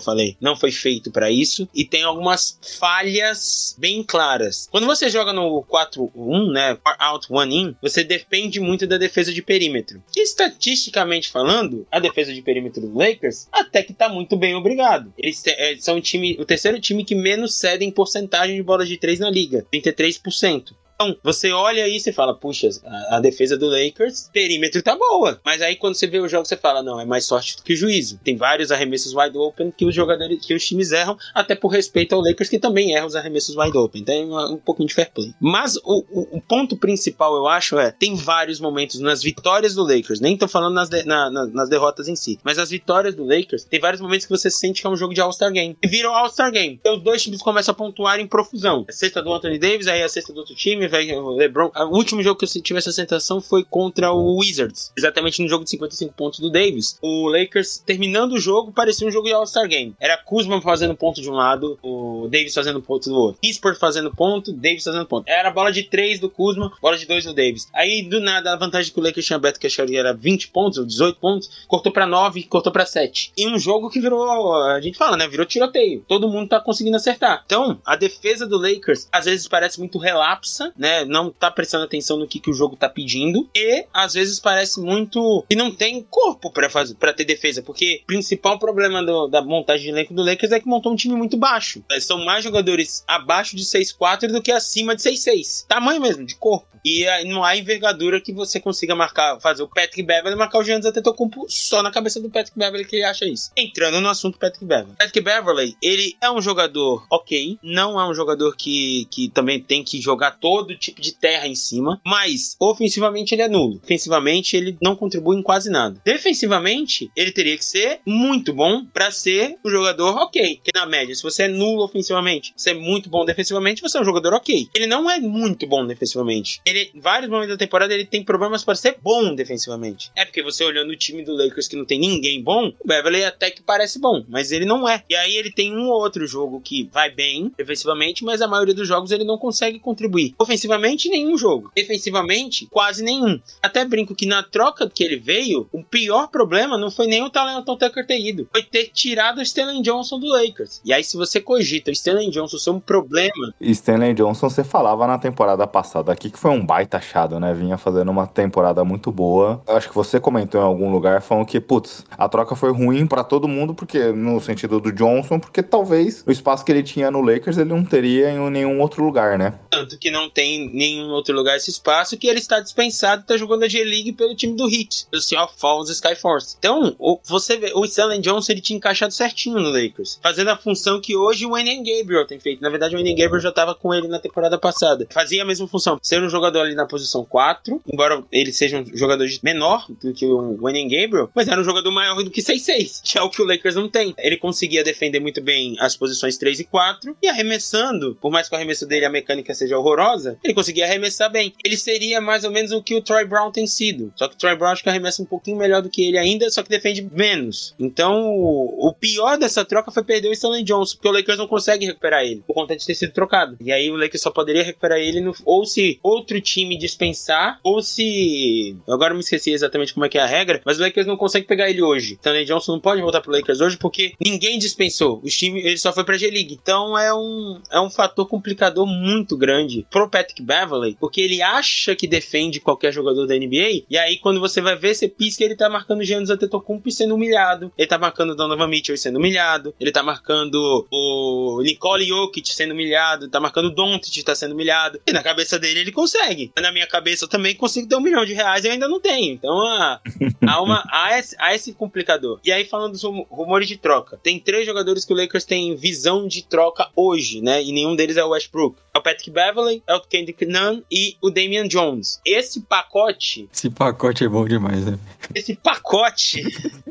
falei, 0.00 0.34
não 0.40 0.56
foi 0.56 0.72
feito 0.72 1.10
para 1.10 1.30
isso 1.30 1.68
e 1.74 1.84
tem 1.84 2.02
algumas 2.02 2.58
falhas 2.78 3.76
bem 3.78 4.02
claras. 4.02 4.66
Quando 4.70 4.86
você 4.86 5.10
joga 5.10 5.34
no 5.34 5.62
4-1, 5.64 6.50
né? 6.50 6.78
Out, 6.98 7.26
one 7.28 7.54
in, 7.54 7.76
você 7.82 8.02
depende 8.02 8.58
muito 8.58 8.86
da 8.86 8.96
defesa 8.96 9.34
de 9.34 9.42
perímetro. 9.42 10.02
Estatisticamente 10.16 11.28
falando, 11.28 11.86
a 11.92 12.00
defesa 12.00 12.32
de 12.32 12.40
perímetro 12.40 12.80
do 12.80 12.96
Lakers 12.96 13.48
até 13.52 13.82
que 13.82 13.92
tá 13.92 14.08
muito 14.08 14.34
bem, 14.34 14.54
obrigado. 14.54 15.12
Eles 15.18 15.42
é, 15.46 15.76
são 15.78 15.98
o 15.98 16.00
time, 16.00 16.38
o 16.40 16.46
terceiro 16.46 16.80
time 16.80 17.04
que 17.04 17.14
menos 17.14 17.54
cede 17.54 17.84
em 17.84 17.90
porcentagem 17.90 18.56
de 18.56 18.62
bolas 18.62 18.88
de 18.88 18.96
três 18.96 19.18
na 19.18 19.28
liga, 19.28 19.66
33%. 19.70 20.72
Então, 21.00 21.16
você 21.22 21.50
olha 21.50 21.88
isso 21.88 22.10
e 22.10 22.12
fala, 22.12 22.34
puxa, 22.34 22.68
a, 22.84 23.16
a, 23.16 23.20
defesa 23.20 23.56
do 23.56 23.70
Lakers, 23.70 24.28
perímetro 24.30 24.82
tá 24.82 24.94
boa. 24.94 25.40
Mas 25.42 25.62
aí 25.62 25.74
quando 25.74 25.94
você 25.94 26.06
vê 26.06 26.20
o 26.20 26.28
jogo, 26.28 26.46
você 26.46 26.58
fala, 26.58 26.82
não, 26.82 27.00
é 27.00 27.06
mais 27.06 27.24
sorte 27.24 27.56
do 27.56 27.62
que 27.62 27.74
juízo. 27.74 28.20
Tem 28.22 28.36
vários 28.36 28.70
arremessos 28.70 29.14
wide 29.14 29.38
open 29.38 29.72
que 29.74 29.86
os 29.86 29.94
jogadores, 29.94 30.44
que 30.44 30.52
os 30.52 30.62
times 30.62 30.92
erram, 30.92 31.16
até 31.34 31.54
por 31.54 31.68
respeito 31.68 32.14
ao 32.14 32.20
Lakers, 32.20 32.50
que 32.50 32.58
também 32.58 32.94
erra 32.94 33.06
os 33.06 33.16
arremessos 33.16 33.56
wide 33.56 33.78
open. 33.78 34.04
Tem 34.04 34.26
um, 34.26 34.52
um 34.52 34.56
pouquinho 34.58 34.88
de 34.88 34.94
fair 34.94 35.10
play. 35.10 35.32
Mas 35.40 35.76
o, 35.76 36.04
o, 36.10 36.36
o, 36.36 36.40
ponto 36.42 36.76
principal, 36.76 37.34
eu 37.34 37.48
acho, 37.48 37.78
é, 37.78 37.90
tem 37.90 38.14
vários 38.14 38.60
momentos 38.60 39.00
nas 39.00 39.22
vitórias 39.22 39.74
do 39.74 39.82
Lakers, 39.82 40.20
nem 40.20 40.36
tô 40.36 40.46
falando 40.46 40.74
nas, 40.74 40.90
de, 40.90 41.02
na, 41.04 41.30
na, 41.30 41.46
nas 41.46 41.70
derrotas 41.70 42.08
em 42.08 42.16
si, 42.16 42.38
mas 42.44 42.58
as 42.58 42.68
vitórias 42.68 43.14
do 43.14 43.24
Lakers, 43.24 43.64
tem 43.64 43.80
vários 43.80 44.02
momentos 44.02 44.26
que 44.26 44.30
você 44.30 44.50
sente 44.50 44.82
que 44.82 44.86
é 44.86 44.90
um 44.90 44.96
jogo 44.96 45.14
de 45.14 45.20
All-Star 45.22 45.50
Game. 45.50 45.78
E 45.82 45.88
vira 45.88 46.10
um 46.10 46.14
All-Star 46.14 46.52
Game. 46.52 46.74
Então 46.78 46.96
os 46.98 47.02
dois 47.02 47.22
times 47.22 47.40
começam 47.40 47.72
a 47.72 47.74
pontuar 47.74 48.20
em 48.20 48.26
profusão. 48.26 48.84
A 48.86 48.92
sexta 48.92 49.22
do 49.22 49.32
Anthony 49.32 49.58
Davis, 49.58 49.86
aí 49.86 50.02
a 50.02 50.08
sexta 50.08 50.34
do 50.34 50.40
outro 50.40 50.54
time, 50.54 50.89
LeBron. 50.90 51.70
O 51.74 51.96
último 51.96 52.22
jogo 52.22 52.38
que 52.38 52.44
eu 52.44 52.62
tive 52.62 52.78
essa 52.78 52.92
sensação 52.92 53.40
foi 53.40 53.64
contra 53.64 54.12
o 54.12 54.38
Wizards, 54.38 54.92
exatamente 54.96 55.42
no 55.42 55.48
jogo 55.48 55.64
de 55.64 55.70
55 55.70 56.12
pontos 56.14 56.40
do 56.40 56.50
Davis. 56.50 56.98
O 57.02 57.28
Lakers, 57.28 57.78
terminando 57.78 58.32
o 58.32 58.40
jogo, 58.40 58.72
parecia 58.72 59.06
um 59.06 59.10
jogo 59.10 59.26
de 59.26 59.32
All-Star 59.32 59.68
Game. 59.68 59.94
Era 60.00 60.16
Kuzma 60.16 60.60
fazendo 60.60 60.94
ponto 60.94 61.20
de 61.20 61.30
um 61.30 61.34
lado, 61.34 61.78
o 61.82 62.28
Davis 62.30 62.54
fazendo 62.54 62.80
ponto 62.80 63.08
do 63.08 63.16
outro. 63.16 63.40
Kispert 63.40 63.78
fazendo 63.78 64.14
ponto, 64.14 64.52
Davis 64.52 64.84
fazendo 64.84 65.06
ponto. 65.06 65.28
Era 65.28 65.50
bola 65.50 65.72
de 65.72 65.82
3 65.82 66.18
do 66.20 66.30
Kuzma, 66.30 66.72
bola 66.80 66.96
de 66.96 67.06
2 67.06 67.24
do 67.24 67.34
Davis. 67.34 67.68
Aí, 67.72 68.02
do 68.02 68.20
nada, 68.20 68.52
a 68.52 68.56
vantagem 68.56 68.92
que 68.92 68.98
o 68.98 69.02
Lakers 69.02 69.26
tinha 69.26 69.36
aberto, 69.36 69.58
que 69.58 69.66
acho 69.66 69.84
que 69.84 69.96
era 69.96 70.12
20 70.12 70.48
pontos 70.48 70.78
ou 70.78 70.84
18 70.84 71.18
pontos, 71.18 71.50
cortou 71.66 71.92
pra 71.92 72.06
9, 72.06 72.42
cortou 72.44 72.72
pra 72.72 72.86
7. 72.86 73.32
E 73.36 73.46
um 73.48 73.58
jogo 73.58 73.90
que 73.90 74.00
virou, 74.00 74.54
a 74.64 74.80
gente 74.80 74.98
fala, 74.98 75.16
né? 75.16 75.28
Virou 75.28 75.46
tiroteio. 75.46 76.04
Todo 76.06 76.28
mundo 76.28 76.48
tá 76.48 76.60
conseguindo 76.60 76.96
acertar. 76.96 77.42
Então, 77.44 77.80
a 77.84 77.96
defesa 77.96 78.46
do 78.46 78.58
Lakers 78.58 79.08
às 79.12 79.24
vezes 79.24 79.48
parece 79.48 79.78
muito 79.78 79.98
relapsa, 79.98 80.72
né? 80.80 81.04
Não 81.04 81.30
tá 81.30 81.50
prestando 81.50 81.84
atenção 81.84 82.18
no 82.18 82.26
que, 82.26 82.40
que 82.40 82.50
o 82.50 82.54
jogo 82.54 82.74
tá 82.74 82.88
pedindo. 82.88 83.46
E 83.54 83.84
às 83.92 84.14
vezes 84.14 84.40
parece 84.40 84.80
muito 84.80 85.44
que 85.48 85.54
não 85.54 85.70
tem 85.70 86.02
corpo 86.02 86.50
para 86.50 86.70
fazer 86.70 86.94
para 86.94 87.12
ter 87.12 87.24
defesa. 87.24 87.62
Porque 87.62 88.00
o 88.02 88.06
principal 88.06 88.58
problema 88.58 89.04
do, 89.04 89.28
da 89.28 89.42
montagem 89.42 89.84
de 89.84 89.90
elenco 89.90 90.14
do 90.14 90.24
Lakers 90.24 90.52
é 90.52 90.58
que 90.60 90.66
montou 90.66 90.92
um 90.92 90.96
time 90.96 91.14
muito 91.14 91.36
baixo. 91.36 91.84
São 92.00 92.24
mais 92.24 92.42
jogadores 92.42 93.04
abaixo 93.06 93.54
de 93.54 93.62
6'4 93.62 94.28
do 94.28 94.40
que 94.40 94.50
acima 94.50 94.96
de 94.96 95.02
6'6. 95.02 95.66
Tamanho 95.68 96.00
mesmo, 96.00 96.24
de 96.24 96.34
corpo. 96.34 96.70
E 96.82 97.04
não 97.24 97.44
há 97.44 97.56
envergadura 97.56 98.20
que 98.20 98.32
você 98.32 98.58
consiga 98.58 98.94
marcar, 98.94 99.38
fazer 99.40 99.62
o 99.62 99.68
Patrick 99.68 100.02
Beverly 100.02 100.34
marcar 100.34 100.60
o 100.60 100.64
Giannis 100.64 100.86
Antetokounmpo 100.86 101.44
só 101.46 101.82
na 101.82 101.90
cabeça 101.90 102.20
do 102.20 102.30
Patrick 102.30 102.58
Beverly 102.58 102.86
que 102.86 102.96
ele 102.96 103.04
acha 103.04 103.26
isso. 103.26 103.50
Entrando 103.54 104.00
no 104.00 104.08
assunto 104.08 104.38
Patrick 104.38 104.64
Beverly. 104.64 104.96
Patrick 104.96 105.20
Beverly, 105.20 105.76
ele 105.82 106.16
é 106.22 106.30
um 106.30 106.40
jogador 106.40 107.04
ok, 107.10 107.58
não 107.62 108.00
é 108.00 108.08
um 108.08 108.14
jogador 108.14 108.56
que, 108.56 109.06
que 109.10 109.28
também 109.28 109.60
tem 109.60 109.84
que 109.84 110.00
jogar 110.00 110.32
todo 110.32 110.59
todo 110.60 110.76
tipo 110.76 111.00
de 111.00 111.12
terra 111.12 111.46
em 111.46 111.54
cima, 111.54 112.00
mas 112.04 112.56
ofensivamente 112.60 113.34
ele 113.34 113.42
é 113.42 113.48
nulo. 113.48 113.80
Ofensivamente 113.82 114.56
ele 114.56 114.76
não 114.82 114.94
contribui 114.94 115.38
em 115.38 115.42
quase 115.42 115.70
nada. 115.70 116.00
Defensivamente, 116.04 117.10
ele 117.16 117.32
teria 117.32 117.56
que 117.56 117.64
ser 117.64 118.00
muito 118.06 118.52
bom 118.52 118.84
para 118.84 119.10
ser 119.10 119.56
um 119.64 119.70
jogador 119.70 120.16
ok. 120.16 120.60
Que 120.62 120.70
na 120.74 120.86
média, 120.86 121.14
se 121.14 121.22
você 121.22 121.44
é 121.44 121.48
nulo 121.48 121.84
ofensivamente, 121.84 122.52
você 122.56 122.70
é 122.70 122.74
muito 122.74 123.08
bom 123.08 123.24
defensivamente, 123.24 123.80
você 123.80 123.96
é 123.96 124.00
um 124.00 124.04
jogador 124.04 124.34
ok. 124.34 124.68
Ele 124.74 124.86
não 124.86 125.10
é 125.10 125.18
muito 125.18 125.66
bom 125.66 125.86
defensivamente. 125.86 126.60
Ele, 126.66 126.90
em 126.94 127.00
vários 127.00 127.30
momentos 127.30 127.54
da 127.54 127.58
temporada, 127.58 127.94
ele 127.94 128.04
tem 128.04 128.22
problemas 128.22 128.62
para 128.62 128.74
ser 128.74 128.98
bom 129.02 129.34
defensivamente. 129.34 130.10
É 130.14 130.24
porque 130.24 130.42
você 130.42 130.62
olhando 130.64 130.90
o 130.90 130.96
time 130.96 131.24
do 131.24 131.34
Lakers 131.34 131.68
que 131.68 131.76
não 131.76 131.86
tem 131.86 131.98
ninguém 131.98 132.42
bom, 132.42 132.72
o 132.78 132.86
Beverly 132.86 133.24
até 133.24 133.50
que 133.50 133.62
parece 133.62 133.98
bom, 133.98 134.24
mas 134.28 134.52
ele 134.52 134.66
não 134.66 134.88
é. 134.88 135.02
E 135.08 135.16
aí 135.16 135.36
ele 135.36 135.50
tem 135.50 135.74
um 135.74 135.88
ou 135.88 136.02
outro 136.02 136.26
jogo 136.26 136.60
que 136.60 136.88
vai 136.92 137.10
bem 137.10 137.50
defensivamente, 137.56 138.24
mas 138.24 138.42
a 138.42 138.48
maioria 138.48 138.74
dos 138.74 138.86
jogos 138.86 139.10
ele 139.10 139.24
não 139.24 139.38
consegue 139.38 139.78
contribuir. 139.78 140.34
Ofensivamente, 140.50 141.08
nenhum 141.08 141.38
jogo. 141.38 141.70
Defensivamente, 141.76 142.66
quase 142.66 143.04
nenhum. 143.04 143.38
Até 143.62 143.84
brinco 143.84 144.16
que 144.16 144.26
na 144.26 144.42
troca 144.42 144.90
que 144.92 145.04
ele 145.04 145.16
veio, 145.16 145.68
o 145.70 145.84
pior 145.84 146.26
problema 146.26 146.76
não 146.76 146.90
foi 146.90 147.06
nem 147.06 147.22
o 147.22 147.30
Talenton 147.30 147.76
Tucker 147.76 148.04
ter 148.04 148.18
ido, 148.18 148.48
foi 148.50 148.64
ter 148.64 148.90
tirado 148.92 149.38
o 149.38 149.42
Stanley 149.42 149.80
Johnson 149.80 150.18
do 150.18 150.26
Lakers. 150.26 150.80
E 150.84 150.92
aí, 150.92 151.04
se 151.04 151.16
você 151.16 151.40
cogita 151.40 151.90
o 151.90 151.92
Stanley 151.92 152.30
Johnson 152.30 152.58
ser 152.58 152.70
um 152.70 152.80
problema. 152.80 153.54
Stanley 153.60 154.12
Johnson, 154.12 154.50
você 154.50 154.64
falava 154.64 155.06
na 155.06 155.18
temporada 155.18 155.64
passada 155.68 156.12
aqui 156.12 156.28
que 156.28 156.38
foi 156.38 156.50
um 156.50 156.66
baita 156.66 156.96
achado, 156.96 157.38
né? 157.38 157.54
Vinha 157.54 157.78
fazendo 157.78 158.10
uma 158.10 158.26
temporada 158.26 158.84
muito 158.84 159.12
boa. 159.12 159.62
Eu 159.68 159.76
acho 159.76 159.88
que 159.88 159.94
você 159.94 160.18
comentou 160.18 160.60
em 160.60 160.64
algum 160.64 160.90
lugar 160.90 161.22
falando 161.22 161.46
que, 161.46 161.60
putz, 161.60 162.04
a 162.10 162.28
troca 162.28 162.56
foi 162.56 162.72
ruim 162.72 163.06
para 163.06 163.22
todo 163.22 163.46
mundo, 163.46 163.72
porque 163.72 164.10
no 164.10 164.40
sentido 164.40 164.80
do 164.80 164.90
Johnson, 164.90 165.38
porque 165.38 165.62
talvez 165.62 166.24
o 166.26 166.32
espaço 166.32 166.64
que 166.64 166.72
ele 166.72 166.82
tinha 166.82 167.08
no 167.08 167.20
Lakers 167.20 167.56
ele 167.56 167.70
não 167.70 167.84
teria 167.84 168.32
em 168.32 168.50
nenhum 168.50 168.80
outro 168.80 169.04
lugar, 169.04 169.38
né? 169.38 169.54
Tanto 169.70 169.96
que 169.96 170.10
não 170.10 170.28
tem 170.28 170.39
nenhum 170.42 171.10
outro 171.10 171.34
lugar 171.34 171.56
esse 171.56 171.70
espaço, 171.70 172.16
que 172.16 172.26
ele 172.26 172.38
está 172.38 172.60
dispensado 172.60 173.20
e 173.20 173.24
está 173.24 173.36
jogando 173.36 173.64
a 173.64 173.68
G-League 173.68 174.12
pelo 174.12 174.34
time 174.34 174.56
do 174.56 174.68
Heat, 174.68 175.06
pelo 175.10 175.22
Sea 175.22 175.44
of 175.44 175.54
Falls 175.56 175.90
Skyforce. 175.92 176.56
Então, 176.58 176.96
você 177.24 177.56
vê, 177.56 177.72
o 177.74 177.84
Stanley 177.84 178.20
Johnson 178.20 178.52
ele 178.52 178.60
tinha 178.60 178.76
encaixado 178.76 179.12
certinho 179.12 179.58
no 179.58 179.70
Lakers, 179.70 180.18
fazendo 180.22 180.48
a 180.48 180.56
função 180.56 181.00
que 181.00 181.16
hoje 181.16 181.46
o 181.46 181.50
Wayne 181.50 181.76
Gabriel 181.78 182.26
tem 182.26 182.38
feito. 182.38 182.62
Na 182.62 182.70
verdade, 182.70 182.94
o 182.94 182.98
Wayne 182.98 183.14
Gabriel 183.14 183.40
já 183.40 183.48
estava 183.50 183.74
com 183.74 183.94
ele 183.94 184.08
na 184.08 184.18
temporada 184.18 184.58
passada. 184.58 185.06
Fazia 185.10 185.42
a 185.42 185.44
mesma 185.46 185.66
função, 185.66 185.98
ser 186.02 186.22
um 186.22 186.28
jogador 186.28 186.60
ali 186.60 186.74
na 186.74 186.86
posição 186.86 187.24
4, 187.24 187.80
embora 187.92 188.22
ele 188.30 188.52
seja 188.52 188.78
um 188.78 188.96
jogador 188.96 189.26
menor 189.42 189.86
do 189.88 190.12
que 190.12 190.26
o 190.26 190.56
Wayne 190.56 190.88
Gabriel, 190.88 191.30
mas 191.34 191.48
era 191.48 191.60
um 191.60 191.64
jogador 191.64 191.90
maior 191.90 192.22
do 192.22 192.30
que 192.30 192.42
6-6, 192.42 193.02
que 193.02 193.18
é 193.18 193.22
o 193.22 193.30
que 193.30 193.42
o 193.42 193.46
Lakers 193.46 193.74
não 193.74 193.88
tem. 193.88 194.14
Ele 194.18 194.36
conseguia 194.36 194.84
defender 194.84 195.20
muito 195.20 195.40
bem 195.40 195.76
as 195.78 195.96
posições 195.96 196.36
3 196.38 196.60
e 196.60 196.64
4 196.64 197.16
e 197.22 197.28
arremessando, 197.28 198.16
por 198.20 198.30
mais 198.30 198.48
que 198.48 198.54
o 198.54 198.56
arremesso 198.56 198.86
dele 198.86 199.04
a 199.04 199.10
mecânica 199.10 199.54
seja 199.54 199.78
horrorosa, 199.78 200.29
ele 200.42 200.54
conseguia 200.54 200.84
arremessar 200.84 201.30
bem. 201.30 201.52
Ele 201.64 201.76
seria 201.76 202.20
mais 202.20 202.44
ou 202.44 202.50
menos 202.50 202.72
o 202.72 202.82
que 202.82 202.94
o 202.94 203.02
Troy 203.02 203.24
Brown 203.24 203.50
tem 203.50 203.66
sido. 203.66 204.12
Só 204.16 204.28
que 204.28 204.34
o 204.34 204.38
Troy 204.38 204.56
Brown 204.56 204.72
acho 204.72 204.82
que 204.82 204.88
arremessa 204.88 205.22
um 205.22 205.26
pouquinho 205.26 205.56
melhor 205.56 205.82
do 205.82 205.90
que 205.90 206.04
ele 206.04 206.18
ainda, 206.18 206.50
só 206.50 206.62
que 206.62 206.68
defende 206.68 207.06
menos. 207.12 207.74
Então, 207.78 208.30
o 208.30 208.94
pior 208.98 209.38
dessa 209.38 209.64
troca 209.64 209.90
foi 209.90 210.04
perder 210.04 210.28
o 210.28 210.32
Stanley 210.32 210.62
Johnson, 210.62 210.96
porque 210.96 211.08
o 211.08 211.12
Lakers 211.12 211.38
não 211.38 211.46
consegue 211.46 211.86
recuperar 211.86 212.22
ele, 212.22 212.42
por 212.46 212.54
conta 212.54 212.76
de 212.76 212.84
ter 212.84 212.94
sido 212.94 213.12
trocado. 213.12 213.56
E 213.60 213.72
aí 213.72 213.90
o 213.90 213.96
Lakers 213.96 214.22
só 214.22 214.30
poderia 214.30 214.62
recuperar 214.62 214.98
ele 214.98 215.20
no, 215.20 215.34
ou 215.44 215.64
se 215.64 215.98
outro 216.02 216.40
time 216.40 216.76
dispensar, 216.76 217.58
ou 217.62 217.82
se. 217.82 218.76
Agora 218.88 219.14
me 219.14 219.20
esqueci 219.20 219.52
exatamente 219.52 219.94
como 219.94 220.06
é 220.06 220.08
que 220.08 220.18
é 220.18 220.22
a 220.22 220.26
regra, 220.26 220.60
mas 220.64 220.78
o 220.78 220.82
Lakers 220.82 221.06
não 221.06 221.16
consegue 221.16 221.46
pegar 221.46 221.70
ele 221.70 221.82
hoje. 221.82 222.14
Stanley 222.14 222.44
Johnson 222.44 222.72
não 222.72 222.80
pode 222.80 223.00
voltar 223.00 223.20
pro 223.20 223.32
Lakers 223.32 223.60
hoje 223.60 223.76
porque 223.76 224.12
ninguém 224.20 224.58
dispensou. 224.58 225.20
Os 225.22 225.36
times, 225.36 225.64
ele 225.64 225.78
só 225.78 225.92
foi 225.92 226.04
pra 226.04 226.16
G-League. 226.16 226.58
Então 226.60 226.98
é 226.98 227.12
um, 227.14 227.60
é 227.70 227.80
um 227.80 227.90
fator 227.90 228.26
complicador 228.26 228.86
muito 228.86 229.36
grande 229.36 229.86
pro 229.90 230.08
Patrick 230.20 230.42
Beverley, 230.42 230.96
porque 231.00 231.20
ele 231.20 231.42
acha 231.42 231.96
que 231.96 232.06
defende 232.06 232.60
qualquer 232.60 232.92
jogador 232.92 233.26
da 233.26 233.34
NBA, 233.34 233.84
e 233.88 233.96
aí 233.96 234.18
quando 234.18 234.40
você 234.40 234.60
vai 234.60 234.76
ver, 234.76 234.94
você 234.94 235.08
pisca 235.08 235.44
ele 235.44 235.56
tá 235.56 235.68
marcando 235.68 236.04
Giannis 236.04 236.30
Antetokounmpo 236.30 236.90
sendo 236.90 237.14
humilhado. 237.14 237.72
Ele 237.76 237.86
tá 237.86 237.98
marcando 237.98 238.34
Donovan 238.34 238.68
Mitchell 238.68 238.96
sendo 238.96 239.16
humilhado. 239.16 239.74
Ele 239.80 239.92
tá 239.92 240.02
marcando 240.02 240.86
o 240.90 241.60
Nicole 241.62 242.04
Jokic 242.04 242.54
sendo 242.54 242.72
humilhado. 242.72 243.28
Tá 243.28 243.40
marcando 243.40 243.66
o 243.66 243.70
Doncic 243.70 244.22
tá 244.24 244.34
sendo 244.34 244.52
humilhado. 244.52 245.00
E 245.06 245.12
na 245.12 245.22
cabeça 245.22 245.58
dele 245.58 245.80
ele 245.80 245.92
consegue. 245.92 246.52
Na 246.58 246.72
minha 246.72 246.86
cabeça 246.86 247.24
eu 247.24 247.28
também 247.28 247.54
consigo 247.54 247.88
ter 247.88 247.96
um 247.96 248.00
milhão 248.00 248.24
de 248.24 248.32
reais 248.32 248.64
e 248.64 248.68
eu 248.68 248.72
ainda 248.72 248.88
não 248.88 249.00
tenho. 249.00 249.34
Então 249.34 249.60
ah, 249.60 250.00
há, 250.46 250.62
uma, 250.62 250.84
há, 250.90 251.18
esse, 251.18 251.36
há 251.38 251.54
esse 251.54 251.72
complicador. 251.72 252.40
E 252.44 252.52
aí 252.52 252.64
falando 252.64 252.92
dos 252.92 253.02
rumores 253.02 253.68
de 253.68 253.76
troca. 253.76 254.18
Tem 254.22 254.38
três 254.38 254.66
jogadores 254.66 255.04
que 255.04 255.12
o 255.12 255.16
Lakers 255.16 255.44
tem 255.44 255.74
visão 255.76 256.26
de 256.26 256.42
troca 256.42 256.88
hoje, 256.94 257.40
né? 257.40 257.62
E 257.62 257.72
nenhum 257.72 257.96
deles 257.96 258.16
é 258.16 258.24
o 258.24 258.30
Westbrook. 258.30 258.76
É 258.94 258.98
o 258.98 259.02
Patrick 259.02 259.30
Beverley, 259.30 259.82
é 259.86 259.94
o 259.94 260.00
Kendrick 260.10 260.44
Nunn 260.44 260.82
e 260.90 261.16
o 261.22 261.30
Damian 261.30 261.68
Jones. 261.68 262.20
Esse 262.26 262.60
pacote... 262.60 263.48
Esse 263.52 263.70
pacote 263.70 264.24
é 264.24 264.28
bom 264.28 264.46
demais, 264.46 264.84
né? 264.84 264.98
Esse 265.34 265.54
pacote... 265.54 266.42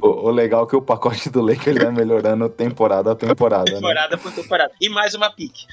o, 0.01 0.07
o, 0.07 0.31
legal 0.31 0.63
é 0.63 0.69
que 0.69 0.75
o 0.75 0.81
pacote 0.81 1.29
do 1.29 1.41
Lakers 1.41 1.77
vai 1.77 1.91
melhorando 1.91 2.47
temporada 2.49 3.11
a 3.11 3.15
temporada. 3.15 3.73
temporada 3.73 4.15
né? 4.15 4.21
por 4.21 4.31
temporada. 4.31 4.71
E 4.79 4.87
mais 4.87 5.13
uma 5.13 5.29
pique. 5.29 5.65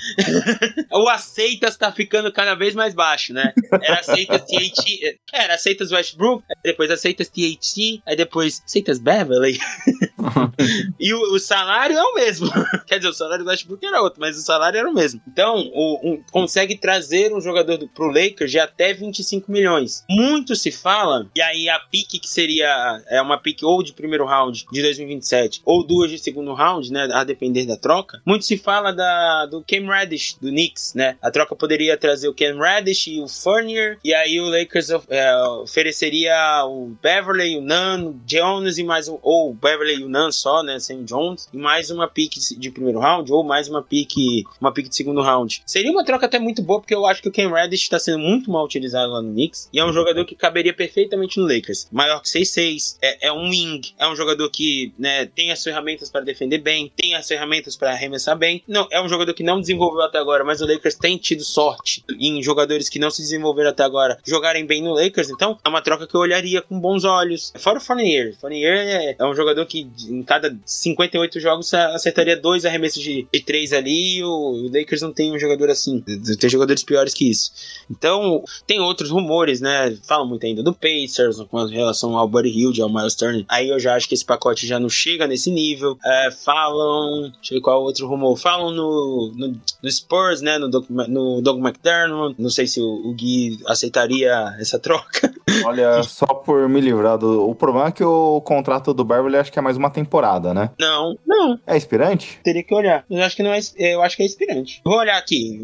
o 0.93 1.09
aceitas 1.09 1.77
tá 1.77 1.93
ficando 1.93 2.33
cada 2.33 2.55
vez 2.55 2.75
mais 2.75 2.93
baixo, 2.93 3.33
né? 3.33 3.53
Era 3.81 4.01
aceitas 4.01 4.43
THT... 4.43 5.21
Era 5.33 5.55
aceitas 5.55 5.93
Westbrook, 5.93 6.45
depois 6.65 6.91
aceitas 6.91 7.29
THT, 7.29 8.03
aí 8.05 8.17
depois 8.17 8.63
aceitas 8.65 8.99
Beverley. 8.99 9.59
e 10.99 11.13
o, 11.15 11.35
o, 11.35 11.39
salário 11.39 11.97
é 11.97 12.03
o 12.03 12.15
mesmo. 12.15 12.49
Quer 12.87 12.97
dizer, 12.99 13.11
o 13.11 13.15
salário 13.15 13.45
do 13.45 13.51
Westbrook 13.51 13.85
era 13.85 14.03
outro, 14.03 14.21
mas 14.21 14.37
o 14.37 14.43
salário 14.43 14.79
era 14.79 14.89
o 14.89 14.95
mesmo. 14.95 15.21
Então, 15.29 15.71
o, 15.73 16.13
um, 16.13 16.23
consegue 16.31 16.77
trazer 16.77 17.33
um 17.37 17.41
jogador 17.41 17.77
do, 17.77 17.89
pro 17.89 18.07
Lakers 18.07 18.51
de 18.51 18.59
até 18.59 18.93
25 18.93 19.51
milhões. 19.51 20.05
Muito 20.09 20.55
se 20.57 20.71
fala, 20.71 21.29
e 21.35 21.41
aí 21.41 21.69
a 21.69 21.79
pique 21.79 22.19
que 22.19 22.29
seria 22.29 23.03
é 23.09 23.21
uma 23.21 23.39
pique 23.39 23.65
ou 23.65 23.83
de 23.83 23.93
primeiro 23.93 24.25
round 24.25 24.67
de 24.71 24.83
2027 24.83 25.63
ou 25.65 25.87
duas 25.87 26.11
de 26.11 26.19
segundo 26.19 26.55
round, 26.55 26.91
né, 26.93 27.09
a 27.13 27.25
depender 27.25 27.67
da 27.67 27.77
troca. 27.77 28.21
Muito 28.25 28.45
se 28.45 28.57
fala 28.57 28.93
da, 28.93 29.47
do 29.47 29.63
Cam 29.63 29.87
Reddish 29.87 30.37
do 30.41 30.49
Knicks, 30.49 30.95
né? 30.95 31.17
A 31.21 31.31
troca 31.31 31.55
poderia 31.55 31.97
trazer 31.97 32.29
o 32.29 32.35
Cam 32.35 32.59
Reddish 32.59 33.09
e 33.09 33.21
o 33.21 33.29
Fournier, 33.29 33.99
e 34.05 34.15
aí 34.15 34.41
o 34.41 34.49
Lakers 34.49 34.91
é, 35.09 35.37
ofereceria 35.63 36.65
o 36.67 36.97
Beverly, 37.03 37.57
o 37.57 37.61
Nunn, 37.61 38.11
o 38.11 38.21
Jones 38.25 38.79
e 38.79 38.85
mais 38.85 39.09
um, 39.09 39.19
ou 39.23 39.51
o 39.51 39.55
Beverly 39.55 40.01
e 40.01 40.05
o 40.05 40.09
Nunn 40.09 40.31
só, 40.31 40.63
né, 40.63 40.79
sem 40.79 41.01
o 41.01 41.05
Jones, 41.05 41.49
e 41.53 41.57
mais 41.57 41.91
uma 41.91 42.09
pique 42.09 42.41
de 42.57 42.71
primeiro 42.71 42.99
round 42.99 43.31
ou 43.33 43.43
mais 43.43 43.69
uma 43.69 43.83
pique, 43.83 44.45
uma 44.61 44.73
pique 44.73 44.89
de 44.89 44.97
segundo 44.97 45.23
round. 45.23 45.63
Seria 45.67 45.91
uma 45.91 46.05
troca 46.05 46.27
até 46.27 46.39
muito 46.39 46.63
boa, 46.63 46.81
porque 46.81 46.95
eu 46.95 47.07
acho 47.07 47.23
que 47.23 47.26
o 47.29 47.33
Cam 47.33 47.53
Reddish 47.53 47.83
está 47.83 47.99
sendo 47.99 48.19
muito 48.19 48.51
mal 48.51 48.65
utilizado 48.65 49.13
lá 49.13 49.23
no 49.23 49.33
Knicks, 49.33 49.69
e 49.73 49.79
é 49.79 49.85
um 49.85 49.93
jogador 49.93 50.25
que 50.25 50.35
caberia 50.35 50.75
perfeitamente 50.75 51.39
no 51.39 51.47
Lakers. 51.47 51.89
Maior 51.91 52.21
que 52.21 52.29
6'6, 52.29 52.99
é, 53.03 53.29
é 53.29 53.33
um 53.33 53.49
wing, 53.49 53.81
é 53.99 54.09
um 54.09 54.17
jogador 54.17 54.49
que, 54.51 54.93
né, 54.99 55.27
tem 55.27 55.53
as 55.53 55.63
ferramentas 55.63 56.11
para 56.11 56.25
defender 56.25 56.59
bem, 56.59 56.93
tem 56.97 57.15
as 57.15 57.27
ferramentas 57.27 57.77
para 57.77 57.91
arremessar 57.91 58.37
bem. 58.37 58.63
Não, 58.67 58.87
é 58.91 59.01
um 59.01 59.09
jogador 59.09 59.35
que 59.35 59.43
não 59.43 59.61
desenvolveu 59.61 60.03
até 60.03 60.19
agora, 60.19 60.45
mas 60.45 60.61
o 60.61 60.67
Lakers 60.67 60.97
tem 60.97 61.17
tido 61.17 61.45
sorte 61.45 62.05
em 62.19 62.43
jogadores 62.43 62.89
que 62.89 62.99
não 62.99 63.11
se 63.11 63.23
desenvolveram 63.23 63.71
até 63.71 63.83
agora 63.83 64.19
jogarem 64.27 64.67
bem 64.67 64.83
no 64.83 64.93
Lakers, 64.93 65.31
então 65.31 65.59
é 65.65 65.69
uma 65.69 65.83
troca 65.83 66.07
que 66.07 66.15
eu 66.15 66.21
olharia 66.21 66.61
com 66.63 66.79
bons 66.79 67.05
olhos. 67.05 67.53
Fora 67.57 67.79
o 67.79 67.81
Fournier. 67.81 68.35
Fournier 68.41 68.77
é, 68.77 69.17
é 69.19 69.25
um 69.25 69.35
jogador 69.35 69.65
que 69.67 69.89
em 70.09 70.23
cada 70.23 70.57
58 70.65 71.41
jogos 71.41 71.73
acertaria 71.73 72.37
dois 72.37 72.65
arremessos 72.65 73.03
de, 73.03 73.27
de 73.33 73.41
três 73.41 73.73
ali, 73.73 74.23
o, 74.23 74.29
o 74.29 74.71
Lakers 74.73 75.03
não 75.03 75.13
tem 75.13 75.33
um 75.33 75.39
jogador 75.39 75.71
assim. 75.71 76.03
Tem 76.39 76.51
jogadores 76.51 76.83
piores 76.83 77.06
que 77.15 77.29
isso. 77.29 77.51
Então, 77.91 78.43
tem 78.67 78.81
outros 78.81 79.11
rumores, 79.11 79.61
né? 79.61 79.97
Falam 80.05 80.27
muito 80.27 80.45
ainda 80.45 80.63
do 80.63 80.73
Pacers, 80.73 81.41
com 81.51 81.65
relação 81.65 82.17
ao 82.17 82.29
Buddy 82.29 82.49
Hield, 82.49 82.81
ao 82.81 82.89
Miles 82.89 83.15
Turner. 83.15 83.45
Aí 83.49 83.69
eu 83.69 83.79
já 83.79 83.95
acho 83.95 84.09
que 84.09 84.15
esse 84.15 84.25
pacote 84.25 84.67
já 84.67 84.79
não 84.79 84.89
chega 84.89 85.27
nesse 85.27 85.51
nível. 85.51 85.97
É, 86.05 86.31
falam. 86.31 87.33
Deixa 87.37 87.55
eu 87.55 87.59
ver 87.59 87.61
qual 87.63 87.83
outro 87.83 88.07
rumor. 88.07 88.37
Falam 88.37 88.71
no, 88.71 89.33
no, 89.37 89.57
no 89.83 89.91
Spurs, 89.91 90.41
né? 90.41 90.59
No 90.59 90.69
Doug, 90.69 90.87
no 90.89 91.41
Doug 91.41 91.59
McDermott. 91.59 92.35
Não 92.39 92.51
sei 92.51 92.67
se 92.67 92.81
o, 92.81 93.09
o 93.09 93.15
Gui 93.15 93.59
aceitaria 93.67 94.55
essa 94.59 94.79
troca. 94.79 95.33
Olha, 95.65 96.03
só 96.03 96.27
por 96.27 96.69
me 96.69 96.81
livrar 96.81 97.19
do. 97.19 97.49
O 97.49 97.55
problema 97.55 97.89
é 97.89 97.93
que 97.93 98.05
o 98.05 98.41
contrato 98.41 98.93
do 98.93 99.05
Beverly 99.05 99.37
acho 99.37 99.53
que 99.53 99.59
é 99.59 99.63
mais 99.63 99.77
uma 99.77 99.91
temporada, 99.91 100.53
né? 100.53 100.71
Não, 100.79 101.17
não. 101.27 101.59
É 101.67 101.77
inspirante? 101.77 102.41
Teria 102.43 102.63
que 102.63 102.75
olhar. 102.75 103.05
Eu 103.09 103.23
acho 103.23 103.37
que 103.37 103.43
não 103.43 103.53
é. 103.53 103.61
Eu 103.79 104.03
acho 104.03 104.17
que 104.17 104.23
é 104.23 104.27
inspirante. 104.27 104.81
Vou 104.85 104.99
olhar 104.99 105.17
aqui. 105.17 105.61